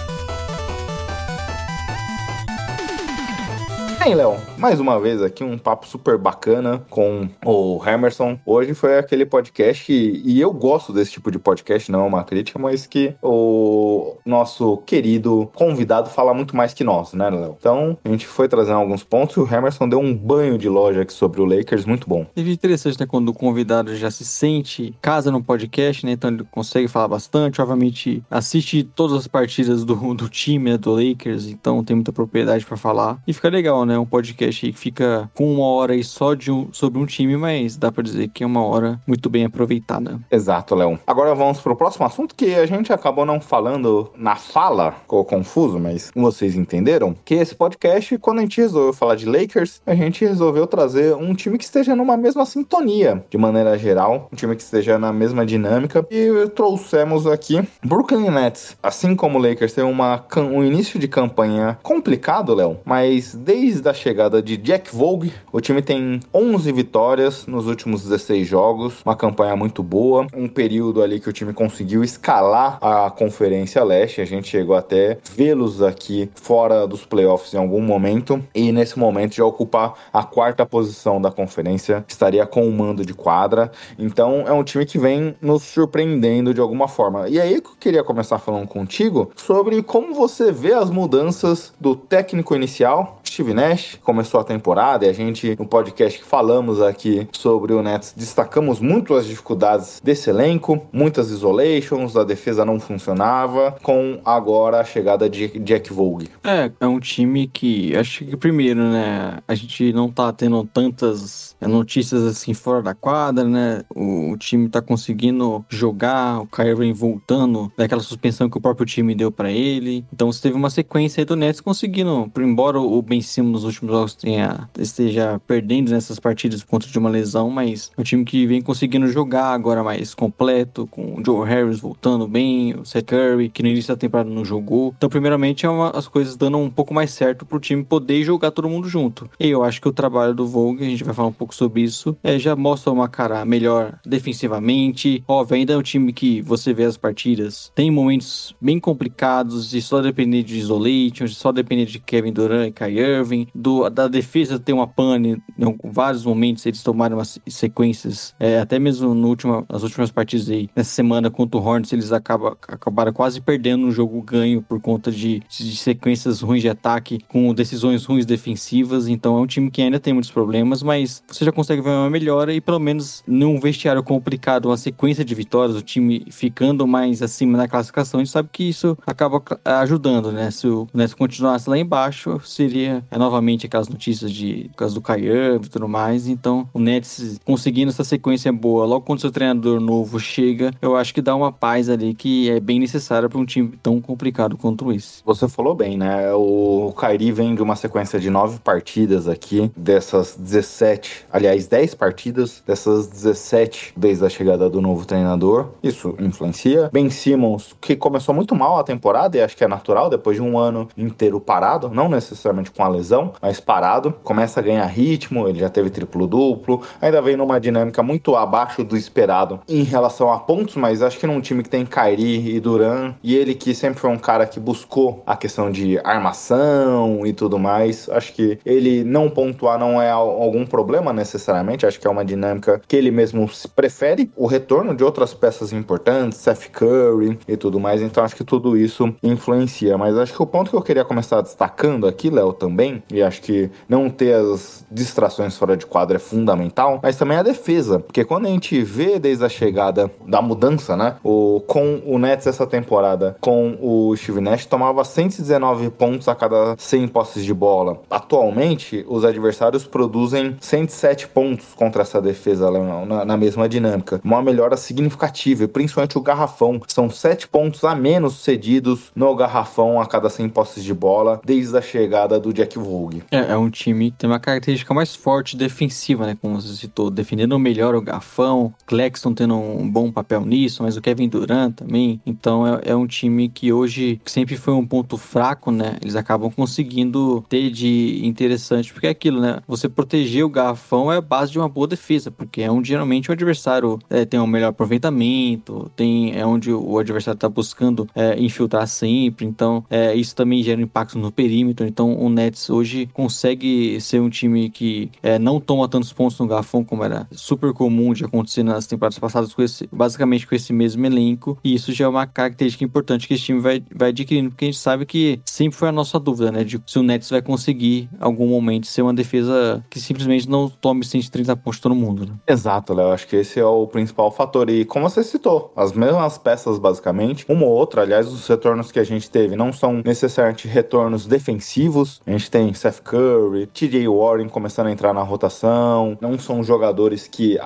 Bem, 4.05 4.17
Léo, 4.17 4.37
mais 4.59 4.81
uma 4.81 4.99
vez 4.99 5.23
aqui 5.23 5.45
um 5.45 5.57
papo 5.57 5.87
super 5.87 6.19
bacana 6.19 6.85
com 6.91 7.29
o 7.45 7.81
Emerson. 7.87 8.37
Hoje 8.45 8.75
foi 8.75 8.99
aquele 8.99 9.25
podcast 9.25 9.93
e 9.93 10.41
eu 10.41 10.53
gosto 10.53 10.93
desse 10.93 11.13
tipo 11.13 11.31
de 11.31 11.39
podcast, 11.39 11.89
não 11.89 12.01
é 12.01 12.03
uma 12.09 12.25
crítica, 12.25 12.59
mas 12.59 12.85
que 12.85 13.15
o 13.23 14.17
nosso 14.27 14.79
querido 14.79 15.49
convidado 15.55 16.11
fala 16.11 16.35
muito 16.35 16.57
mais 16.57 16.75
que 16.75 16.83
nós, 16.83 17.13
né, 17.13 17.31
Léo? 17.31 17.57
Então, 17.57 17.97
a 18.05 18.09
gente 18.09 18.27
foi 18.27 18.49
trazendo 18.49 18.79
alguns 18.79 19.05
pontos 19.05 19.37
e 19.37 19.41
o 19.41 19.55
Emerson 19.55 19.89
deu 19.89 20.01
um 20.01 20.17
banho 20.17 20.59
de 20.59 20.69
loja 20.69 21.03
aqui 21.03 21.13
sobre 21.13 21.41
o 21.41 21.45
Lakers, 21.45 21.85
muito 21.85 22.09
bom. 22.09 22.27
É 22.35 22.41
interessante, 22.41 22.99
né, 22.99 23.07
quando 23.07 23.29
o 23.29 23.33
convidado 23.33 23.95
já 23.95 24.11
se 24.11 24.25
sente 24.25 24.93
casa 25.01 25.31
no 25.31 25.41
podcast, 25.41 26.05
né, 26.05 26.11
então 26.11 26.29
ele 26.29 26.45
consegue 26.51 26.89
falar 26.89 27.07
bastante, 27.07 27.63
obviamente 27.63 28.21
assiste 28.29 28.83
todas 28.83 29.17
as 29.17 29.29
partidas 29.29 29.85
do, 29.85 29.95
do 30.13 30.29
time, 30.29 30.73
né, 30.73 30.77
do 30.77 30.91
Lakers, 30.91 31.47
então 31.47 31.85
tem 31.85 31.95
muita 31.95 32.13
propriedade 32.13 32.67
para 32.67 32.77
falar 32.77 33.23
e 33.29 33.33
fica 33.33 33.49
legal, 33.49 33.87
né? 33.87 33.92
Né? 33.93 33.99
Um 33.99 34.07
podcast 34.07 34.65
aí 34.65 34.73
que 34.73 34.79
fica 34.79 35.31
com 35.35 35.53
uma 35.55 35.67
hora 35.67 35.93
aí 35.93 36.03
só 36.03 36.35
de 36.35 36.51
um, 36.51 36.73
sobre 36.73 36.99
um 36.99 37.07
time, 37.07 37.37
mas 37.37 37.77
dá 37.77 37.93
para 37.93 38.03
dizer 38.03 38.29
que 38.29 38.43
é 38.43 38.47
uma 38.47 38.65
hora 38.65 39.01
muito 39.07 39.29
bem 39.29 39.45
aproveitada. 39.45 40.19
Exato, 40.31 40.75
Léo. 40.75 40.99
Agora 41.07 41.35
vamos 41.35 41.61
pro 41.61 41.77
próximo 41.77 42.07
assunto 42.07 42.35
que 42.35 42.55
a 42.55 42.67
gente 42.67 42.93
acabou 42.93 43.27
não 43.27 43.41
falando 43.41 44.11
na 44.17 44.37
fala, 44.37 44.93
ficou 44.93 45.25
confuso, 45.25 45.79
mas 45.79 46.11
vocês 46.15 46.57
entenderam? 46.57 47.15
Que 47.25 47.35
esse 47.35 47.55
podcast, 47.55 48.17
quando 48.19 48.39
a 48.39 48.43
gente 48.43 48.61
resolveu 48.61 48.93
falar 48.93 49.15
de 49.15 49.27
Lakers, 49.27 49.83
a 49.87 49.95
gente 49.95 50.25
resolveu 50.25 50.67
trazer 50.67 51.15
um 51.15 51.35
time 51.35 51.59
que 51.59 51.65
esteja 51.65 51.95
numa 51.95 52.17
mesma 52.17 52.47
sintonia, 52.47 53.25
de 53.29 53.37
maneira 53.37 53.77
geral, 53.79 54.29
um 54.33 54.37
time 54.37 54.57
que 54.57 54.63
esteja 54.63 54.99
na 54.99 55.13
mesma 55.13 55.45
dinâmica. 55.45 56.07
E 56.11 56.49
trouxemos 56.55 57.27
aqui 57.27 57.63
Brooklyn 57.85 58.31
Nets. 58.31 58.77
Assim 58.83 59.15
como 59.15 59.39
o 59.39 59.43
Lakers 59.43 59.73
tem 59.73 59.85
uma, 59.85 60.25
um 60.37 60.65
início 60.65 60.99
de 60.99 61.09
campanha 61.09 61.79
complicado, 61.83 62.55
Léo, 62.55 62.79
mas 62.85 63.35
desde 63.35 63.82
da 63.83 63.93
chegada 63.93 64.41
de 64.41 64.57
Jack 64.57 64.95
Vogue, 64.95 65.33
o 65.53 65.61
time 65.61 65.83
tem 65.83 66.21
11 66.33 66.71
vitórias 66.73 67.47
nos 67.47 67.67
últimos 67.67 68.05
16 68.05 68.47
jogos, 68.47 69.03
uma 69.05 69.17
campanha 69.17 69.57
muito 69.57 69.83
boa, 69.83 70.27
um 70.35 70.47
período 70.49 71.03
ali 71.03 71.19
que 71.19 71.29
o 71.29 71.33
time 71.33 71.53
conseguiu 71.53 72.05
escalar 72.05 72.79
a 72.81 73.11
Conferência 73.11 73.83
Leste, 73.83 74.21
a 74.21 74.25
gente 74.25 74.49
chegou 74.49 74.77
até 74.77 75.19
vê-los 75.35 75.83
aqui 75.83 76.31
fora 76.35 76.87
dos 76.87 77.05
playoffs 77.05 77.53
em 77.53 77.59
algum 77.59 77.81
momento, 77.81 78.43
e 78.55 78.71
nesse 78.71 78.99
momento 78.99 79.35
já 79.35 79.45
ocupar 79.45 79.95
a 80.13 80.23
quarta 80.23 80.65
posição 80.65 81.21
da 81.21 81.31
conferência, 81.31 82.05
estaria 82.07 82.47
com 82.47 82.67
o 82.67 82.73
mando 82.73 83.05
de 83.05 83.13
quadra, 83.13 83.73
então 83.99 84.45
é 84.47 84.53
um 84.53 84.63
time 84.63 84.87
que 84.87 84.99
vem 84.99 85.35
nos 85.43 85.65
surpreendendo 85.65 86.55
de 86.55 86.61
alguma 86.61 86.87
forma. 86.87 87.29
E 87.29 87.41
aí 87.41 87.61
que 87.61 87.69
eu 87.69 87.77
queria 87.81 88.05
começar 88.05 88.39
falando 88.39 88.69
contigo 88.69 89.33
sobre 89.35 89.83
como 89.83 90.15
você 90.15 90.53
vê 90.53 90.73
as 90.73 90.89
mudanças 90.89 91.73
do 91.81 91.97
técnico 91.97 92.55
inicial, 92.55 93.21
Steve 93.33 93.55
Nash, 93.55 93.72
Nash 93.73 93.99
começou 94.03 94.39
a 94.39 94.45
temporada 94.45 95.07
e 95.07 95.09
a 95.09 95.13
gente, 95.13 95.57
no 95.59 95.67
podcast 95.67 96.19
que 96.19 96.25
falamos 96.25 96.83
aqui 96.83 97.27
sobre 97.33 97.73
o 97.73 97.83
Nets, 97.83 98.13
destacamos 98.15 98.79
muito 98.81 99.15
as 99.15 99.27
dificuldades 99.27 100.01
desse 100.05 100.29
elenco, 100.29 100.87
muitas 100.93 101.31
isolations, 101.31 102.17
a 102.17 102.25
defesa 102.25 102.65
não 102.65 102.79
funcionava, 102.79 103.75
com 103.83 104.21
agora 104.25 104.81
a 104.81 104.85
chegada 104.85 105.29
de 105.29 105.49
Jack 105.61 105.93
Vogue. 105.93 106.29
É, 106.45 106.71
é 106.81 106.87
um 106.87 107.01
time 107.01 107.47
que, 107.47 107.97
acho 107.97 108.25
que 108.25 108.37
primeiro, 108.37 108.81
né, 108.81 109.39
a 109.49 109.55
gente 109.55 109.93
não 109.93 110.11
tá 110.11 110.33
tendo 110.33 110.65
tantas 110.65 111.52
notícias 111.69 112.25
assim 112.25 112.55
fora 112.55 112.83
da 112.83 112.95
quadra, 112.95 113.45
né, 113.45 113.83
o, 113.95 114.33
o 114.33 114.37
time 114.37 114.69
tá 114.69 114.81
conseguindo 114.81 115.65
jogar, 115.69 116.41
o 116.41 116.47
Kyrie 116.47 116.93
voltando 116.93 117.73
daquela 117.77 118.03
suspensão 118.03 118.49
que 118.49 118.59
o 118.59 118.61
próprio 118.61 118.87
time 118.87 119.15
deu 119.15 119.31
para 119.31 119.51
ele, 119.51 120.05
então 120.13 120.31
você 120.31 120.43
teve 120.43 120.57
uma 120.57 120.71
sequência 120.71 121.21
aí 121.21 121.25
do 121.25 121.37
Nets 121.37 121.61
conseguindo, 121.61 122.31
embora 122.39 122.81
o 122.81 123.01
Ben 123.03 123.21
Simmons 123.21 123.53
nos 123.53 123.65
últimos 123.65 123.93
jogos 123.93 124.15
tenha, 124.15 124.69
esteja 124.79 125.41
perdendo 125.47 125.91
nessas 125.91 126.19
partidas 126.19 126.63
por 126.63 126.71
conta 126.71 126.87
de 126.87 126.99
uma 126.99 127.11
lesão, 127.11 127.51
mas 127.51 127.91
é 127.97 128.01
um 128.01 128.05
time 128.05 128.25
que 128.25 128.47
vem 128.47 128.63
conseguindo 128.63 129.07
jogar 129.07 129.53
agora 129.53 129.83
mais 129.83 130.15
completo, 130.15 130.87
com 130.87 131.15
o 131.19 131.25
Joe 131.25 131.47
Harris 131.47 131.81
voltando 131.81 132.27
bem, 132.27 132.75
o 132.75 132.85
Seth 132.85 133.13
Curry, 133.13 133.49
que 133.49 133.63
no 133.63 133.69
início 133.69 133.95
da 133.95 133.99
temporada 133.99 134.31
não 134.31 134.45
jogou. 134.45 134.95
Então, 134.97 135.11
primeiramente, 135.11 135.67
é 135.67 135.69
uma, 135.69 135.91
as 135.91 136.09
coisas 136.09 136.37
dando 136.37 136.57
um 136.57 136.71
pouco 136.71 136.95
mais 136.95 137.11
certo 137.11 137.45
pro 137.45 137.61
time 137.61 137.85
poder 137.85 138.25
jogar 138.25 138.51
todo 138.51 138.69
mundo 138.69 138.89
junto. 138.89 139.29
E 139.39 139.49
eu 139.49 139.63
acho 139.63 139.81
que 139.81 139.89
o 139.89 139.93
trabalho 139.93 140.35
do 140.35 140.47
Vogue, 140.47 140.85
a 140.85 140.89
gente 140.89 141.05
vai 141.05 141.15
falar 141.15 141.29
um 141.29 141.33
pouco 141.33 141.52
sobre 141.55 141.83
isso, 141.83 142.17
é, 142.23 142.39
já 142.39 142.55
mostra 142.57 142.93
uma 142.93 143.09
cara 143.09 143.45
melhor 143.45 143.99
defensivamente. 144.05 145.23
Óbvio, 145.27 145.57
ainda 145.57 145.73
é 145.75 145.77
um 145.77 145.83
time 145.83 146.13
que 146.13 146.41
você 146.43 146.73
vê 146.73 146.85
as 146.85 146.97
partidas, 146.97 147.71
tem 147.75 147.91
momentos 147.91 148.55
bem 148.61 148.79
complicados 148.79 149.75
e 149.75 149.83
só 149.83 150.01
depender 150.01 150.43
de 150.43 150.59
isolation, 150.59 151.27
só 151.29 151.53
depender 151.53 151.87
de 151.87 151.99
Kevin 151.99 152.33
Durant 152.33 152.69
e 152.69 152.73
Kyrie 152.73 153.01
Irving, 153.01 153.47
do, 153.55 153.89
da 153.89 154.09
defesa 154.09 154.59
ter 154.59 154.73
uma 154.73 154.87
pane 154.87 155.43
em 155.59 155.79
vários 155.85 156.25
momentos, 156.25 156.65
eles 156.67 156.83
tomaram 156.83 157.17
umas 157.19 157.39
sequências, 157.49 158.35
é, 158.39 158.59
até 158.59 158.79
mesmo 158.79 159.15
no 159.15 159.29
último, 159.29 159.65
nas 159.69 159.83
últimas 159.83 160.11
partidas 160.11 160.49
aí, 160.49 160.69
nessa 160.75 160.91
semana 160.91 161.31
contra 161.31 161.59
o 161.59 161.65
Hornets, 161.65 161.93
eles 161.93 162.13
acaba, 162.13 162.57
acabaram 162.69 163.13
quase 163.13 163.41
perdendo 163.41 163.87
um 163.87 163.91
jogo 163.91 164.21
ganho 164.23 164.63
por 164.63 164.81
conta 164.81 165.11
de, 165.11 165.43
de 165.49 165.77
sequências 165.77 166.41
ruins 166.41 166.63
de 166.63 166.69
ataque, 166.69 167.21
com 167.29 167.53
decisões 167.55 168.05
ruins 168.05 168.27
defensivas, 168.27 169.09
então 169.09 169.39
é 169.39 169.41
um 169.41 169.47
time 169.47 169.71
que 169.71 169.83
ainda 169.83 170.01
tem 170.01 170.13
muitos 170.13 170.31
problemas, 170.31 170.83
mas 170.83 171.23
você 171.27 171.42
já 171.45 171.53
consegue 171.53 171.83
ver 171.83 171.91
uma 171.91 172.11
melhora 172.11 172.53
e 172.53 172.61
pelo 172.61 172.79
menos 172.79 173.23
num 173.27 173.59
vestiário 173.61 174.03
complicado, 174.03 174.67
uma 174.67 174.77
sequência 174.77 175.25
de 175.25 175.35
vitórias, 175.35 175.77
o 175.77 175.83
time 175.83 176.25
ficando 176.31 176.87
mais 176.87 177.23
acima 177.23 177.57
na 177.57 177.69
classificação, 177.69 178.21
a 178.21 178.25
gente 178.25 178.33
sabe 178.33 178.49
que 178.53 178.69
isso 178.69 178.97
acaba 179.07 179.43
ajudando, 179.65 180.33
né? 180.33 180.51
Se 180.51 180.67
o 180.67 180.89
Nets 180.93 181.15
continuasse 181.15 181.69
lá 181.69 181.79
embaixo, 181.79 182.41
seria 182.45 183.05
é, 183.11 183.19
novamente 183.19 183.67
aquelas 183.67 183.89
notícias 183.89 184.33
de 184.33 184.71
causa 184.77 184.95
do 184.95 185.01
Kyrie 185.01 185.57
e 185.57 185.69
tudo 185.69 185.89
mais. 185.89 186.29
Então, 186.29 186.69
o 186.73 186.79
Nets 186.79 187.41
conseguindo 187.45 187.91
essa 187.91 188.05
sequência 188.05 188.53
boa, 188.53 188.85
logo 188.85 189.05
quando 189.05 189.21
seu 189.21 189.31
treinador 189.31 189.81
novo 189.81 190.19
chega, 190.19 190.73
eu 190.81 190.97
acho 190.97 191.15
que 191.15 191.23
dá 191.23 191.35
uma 191.35 191.53
paz 191.53 191.89
ali 191.89 192.15
que 192.15 192.51
é 192.51 192.61
bem 192.61 192.79
necessária 192.79 193.29
para 193.29 193.39
um 193.39 193.45
time 193.45 193.73
tão 193.83 194.01
complicado 194.01 194.57
quanto 194.57 194.93
esse. 194.93 195.23
Você 195.25 195.49
falou 195.49 195.75
bem, 195.75 195.97
né? 195.97 196.33
O 196.33 196.93
Kyrie 196.99 197.33
vem 197.33 197.55
de 197.55 197.63
uma 197.63 197.77
sequência 197.77 198.19
de 198.19 198.31
nove 198.31 198.59
partidas 198.59 199.29
aqui, 199.29 199.71
dessas 199.77 200.37
17, 200.37 201.27
aliás, 201.33 201.67
10 201.67 201.95
partidas, 201.95 202.63
dessas 202.67 203.07
17 203.07 203.95
desde 203.97 204.25
a 204.25 204.29
chegada 204.29 204.69
do 204.69 204.81
novo 204.81 205.07
treinador. 205.07 205.71
Isso 205.83 206.15
influencia. 206.19 206.91
Ben 206.93 207.09
Simmons, 207.11 207.75
que 207.81 207.97
começou 207.97 208.35
muito 208.35 208.55
mal 208.55 208.79
a 208.79 208.85
temporada, 208.85 209.37
e 209.37 209.43
acho 209.43 209.57
que 209.57 209.65
é 209.65 209.69
natural, 209.69 210.11
depois 210.11 210.37
de 210.37 210.43
um 210.43 210.59
ano 210.59 210.89
inteiro 210.97 211.41
parado, 211.41 211.91
não 211.93 212.09
necessariamente 212.09 212.71
com 212.71 212.83
a 212.83 212.89
lesão, 212.89 213.33
mas 213.41 213.61
parado, 213.61 214.15
começa 214.23 214.61
a 214.61 214.63
ganhar 214.63 214.87
ritmo, 214.87 215.49
ele 215.49 215.59
já 215.59 215.69
teve 215.69 215.91
triplo-duplo, 215.91 216.83
ainda 217.01 217.23
vem 217.23 217.37
numa 217.37 217.61
dinâmica 217.61 218.03
muito 218.03 218.37
abaixo 218.37 218.85
do 218.85 218.97
esperado 218.97 219.61
em 219.69 219.83
relação 219.83 220.33
a 220.33 220.39
pontos, 220.39 220.77
mas 220.77 221.03
acho 221.03 221.19
que 221.19 221.27
num 221.27 221.41
time 221.41 221.63
que 221.63 221.69
tem 221.69 221.87
Kyrie 221.87 222.57
e 222.57 222.61
Duran, 222.61 223.15
e 223.23 223.35
ele 223.35 223.55
que 223.55 223.75
sempre 223.75 224.01
foi 224.01 224.11
um 224.11 224.19
cara 224.19 224.47
que 224.47 224.61
buscou 224.61 225.23
a 225.27 225.37
questão 225.37 225.71
de 225.71 225.99
armação 226.05 227.27
e 227.27 227.33
tudo 227.33 227.59
mais, 227.59 228.09
acho 228.11 228.33
que 228.33 228.59
ele 228.65 229.05
não 229.05 229.31
pontuar 229.31 229.79
não 229.79 230.01
é 230.01 230.11
algum 230.11 230.67
problema 230.67 231.13
necessariamente, 231.23 231.87
acho 231.87 232.01
que 232.01 232.07
é 232.07 232.11
uma 232.11 232.25
dinâmica 232.25 232.81
que 232.87 232.97
ele 232.97 233.11
mesmo 233.11 233.49
prefere, 233.75 234.31
o 234.37 234.47
retorno 234.47 234.95
de 234.95 235.05
outras 235.05 235.33
peças 235.33 235.73
importantes, 235.73 236.39
Seth 236.39 236.69
Curry 236.71 237.39
e 237.47 237.57
tudo 237.57 237.79
mais, 237.79 238.03
então 238.03 238.25
acho 238.25 238.37
que 238.37 238.45
tudo 238.45 238.77
isso 238.77 239.15
influencia, 239.23 239.97
mas 239.97 240.17
acho 240.19 240.35
que 240.35 240.43
o 240.43 240.47
ponto 240.47 240.71
que 240.71 240.77
eu 240.77 240.83
queria 240.83 241.05
começar 241.05 241.41
destacando 241.41 242.07
aqui, 242.07 242.29
Léo, 242.29 242.53
também, 242.53 243.03
e 243.13 243.23
acho 243.23 243.41
que 243.41 243.71
não 243.89 244.11
ter 244.11 244.35
as 244.35 244.85
distrações 244.91 245.57
fora 245.57 245.77
de 245.77 245.87
quadro 245.87 246.17
é 246.17 246.19
fundamental, 246.19 247.01
mas 247.03 247.17
também 247.17 247.37
a 247.37 247.43
defesa, 247.43 248.01
porque 248.01 248.25
quando 248.25 248.47
a 248.47 248.51
gente 248.51 248.83
vê 248.83 249.19
desde 249.19 249.45
a 249.45 249.49
chegada 249.49 250.11
da 250.27 250.43
mudança, 250.43 250.97
né, 250.97 251.17
o, 251.23 251.63
com 251.67 252.03
o 252.05 252.19
Nets 252.19 252.47
essa 252.47 252.67
temporada, 252.67 253.37
com 253.41 253.79
o 253.81 254.15
Steve 254.17 254.41
Nash, 254.41 254.67
tomava 254.67 255.05
119 255.05 255.91
pontos 255.91 256.29
a 256.29 256.35
cada 256.35 256.75
100 256.77 257.09
posses 257.09 257.45
de 257.45 257.55
bola. 257.55 258.01
Atualmente, 258.11 259.05
os 259.09 259.25
adversários 259.25 259.85
produzem 259.85 260.57
107 260.61 261.12
pontos 261.29 261.69
contra 261.75 262.03
essa 262.03 262.21
defesa 262.21 262.71
na, 262.71 263.25
na 263.25 263.37
mesma 263.37 263.69
dinâmica. 263.69 264.21
Uma 264.25 264.43
melhora 264.43 264.77
significativa, 264.77 265.67
principalmente 265.69 266.19
o 266.19 266.21
garrafão. 266.21 266.81
São 266.89 267.09
7 267.11 267.49
pontos 267.49 267.85
a 267.85 267.95
menos 267.95 268.43
cedidos 268.43 269.11
no 269.15 269.35
garrafão 269.35 270.01
a 270.01 270.07
cada 270.07 270.29
100 270.29 270.49
posses 270.49 270.85
de 270.85 270.95
bola 270.95 271.41
desde 271.45 271.77
a 271.77 271.83
chegada 271.83 272.39
do 272.39 272.53
Jack 272.53 272.79
Vogue. 272.79 273.23
É, 273.31 273.53
é 273.53 273.57
um 273.57 273.71
time 273.71 274.11
que 274.11 274.19
tem 274.19 274.31
uma 274.31 274.41
característica 274.41 274.93
mais 274.95 275.15
forte 275.15 275.57
defensiva, 275.57 276.27
né? 276.27 276.37
Como 276.41 276.61
você 276.61 276.75
citou, 276.75 277.11
defendendo 277.11 277.59
melhor 277.59 277.95
o 277.95 278.03
garrafão, 278.03 278.73
Claxton 278.87 279.35
tendo 279.35 279.55
um 279.57 279.91
bom 279.91 280.11
papel 280.11 280.45
nisso, 280.45 280.83
mas 280.83 280.97
o 280.97 281.01
Kevin 281.01 281.29
Durant 281.29 281.75
também. 281.75 282.21
Então 282.27 282.67
é, 282.67 282.81
é 282.87 282.97
um 282.97 283.07
time 283.07 283.49
que 283.49 283.73
hoje 283.73 284.21
sempre 284.27 284.57
foi 284.57 284.75
um 284.75 284.87
ponto 284.87 285.17
fraco, 285.17 285.71
né? 285.71 285.97
Eles 286.01 286.17
acabam 286.17 286.51
conseguindo 286.51 287.45
ter 287.49 287.71
de 287.71 288.21
interessante, 288.25 288.93
porque 288.93 289.07
é 289.07 289.11
aquilo, 289.11 289.41
né? 289.41 289.61
Você 289.67 289.89
proteger 289.89 290.45
o 290.45 290.49
garrafão 290.49 291.02
é 291.11 291.17
a 291.17 291.21
base 291.21 291.53
de 291.53 291.59
uma 291.59 291.69
boa 291.69 291.87
defesa, 291.87 292.31
porque 292.31 292.63
é 292.63 292.71
onde 292.71 292.89
geralmente 292.89 293.31
o 293.31 293.33
adversário 293.33 293.99
é, 294.11 294.25
tem 294.25 294.39
um 294.39 294.47
melhor 294.47 294.69
aproveitamento, 294.69 295.91
tem, 295.97 296.39
é 296.39 296.45
onde 296.45 296.73
o 296.73 296.99
adversário 296.99 297.37
está 297.37 297.49
buscando 297.49 298.07
é, 298.15 298.39
infiltrar 298.39 298.87
sempre. 298.87 299.47
Então, 299.47 299.85
é, 299.89 300.15
isso 300.15 300.37
também 300.37 300.63
gera 300.63 300.81
impacto 300.81 301.19
no 301.19 301.33
perímetro. 301.33 301.87
Então, 301.87 302.15
o 302.15 302.29
Nets 302.29 302.69
hoje 302.69 303.09
consegue 303.13 304.01
ser 304.01 304.21
um 304.21 304.29
time 304.29 304.69
que 304.71 305.11
é, 305.23 305.39
não 305.39 305.61
toma 305.61 305.89
tantos 305.89 306.13
pontos 306.13 306.39
no 306.39 306.47
garrafão, 306.47 306.85
como 306.85 307.05
era 307.05 307.27
super 307.33 307.73
comum 307.73 308.13
de 308.13 308.25
acontecer 308.25 308.63
nas 308.63 308.87
temporadas 308.87 309.19
passadas, 309.19 309.55
com 309.55 309.63
esse, 309.63 309.89
basicamente 309.91 310.47
com 310.47 310.55
esse 310.55 310.73
mesmo 310.73 311.05
elenco. 311.07 311.59
E 311.65 311.75
isso 311.75 311.93
já 311.93 312.05
é 312.05 312.09
uma 312.09 312.27
característica 312.27 312.85
importante 312.85 313.27
que 313.27 313.35
esse 313.35 313.45
time 313.45 313.61
vai, 313.61 313.83
vai 313.95 314.11
adquirindo, 314.11 314.51
porque 314.51 314.65
a 314.65 314.69
gente 314.69 314.79
sabe 314.79 315.07
que 315.07 315.41
sempre 315.45 315.79
foi 315.79 315.89
a 315.89 315.93
nossa 315.93 316.19
dúvida, 316.19 316.53
né? 316.53 316.65
De 316.65 316.81
se 316.87 316.99
o 316.99 317.03
Nets 317.03 317.31
vai 317.31 317.41
conseguir, 317.41 318.09
em 318.13 318.17
algum 318.21 318.47
momento, 318.47 318.87
ser 318.87 319.03
uma 319.03 319.15
defesa 319.15 319.85
que 319.89 320.01
simplesmente 320.01 320.49
não 320.49 320.69
tome 320.83 321.05
130 321.05 321.57
pontos 321.57 321.81
todo 321.81 321.95
mundo, 321.95 322.27
né? 322.27 322.33
Exato, 322.47 322.93
Léo. 322.93 323.13
Acho 323.13 323.29
que 323.29 323.37
esse 323.37 323.61
é 323.61 323.65
o 323.65 323.87
principal 323.87 324.31
fator. 324.33 324.69
E 324.69 324.85
como 324.85 325.09
você 325.09 325.23
citou, 325.23 325.73
as 325.77 325.93
mesmas 325.93 326.37
peças, 326.37 326.79
basicamente, 326.79 327.47
uma 327.49 327.65
ou 327.65 327.71
outra, 327.71 328.03
aliás, 328.03 328.27
os 328.27 328.47
retornos 328.49 328.91
que 328.91 328.99
a 328.99 329.05
gente 329.05 329.31
teve 329.31 329.55
não 329.55 329.73
são 329.73 330.03
necessariamente 330.05 330.67
retornos 330.67 331.25
defensivos. 331.25 332.21
A 332.27 332.33
gente 332.33 332.51
tem 332.51 332.75
Seth 332.75 333.01
Curry, 333.01 333.67
TJ 333.67 334.09
Warren 334.09 334.49
começando 334.49 334.89
a 334.89 334.93
entrar 334.93 335.15
na 335.15 335.23
rotação. 335.23 336.19
Não 336.21 336.37
são 336.39 336.63
jogadores 336.65 337.29
que 337.29 337.57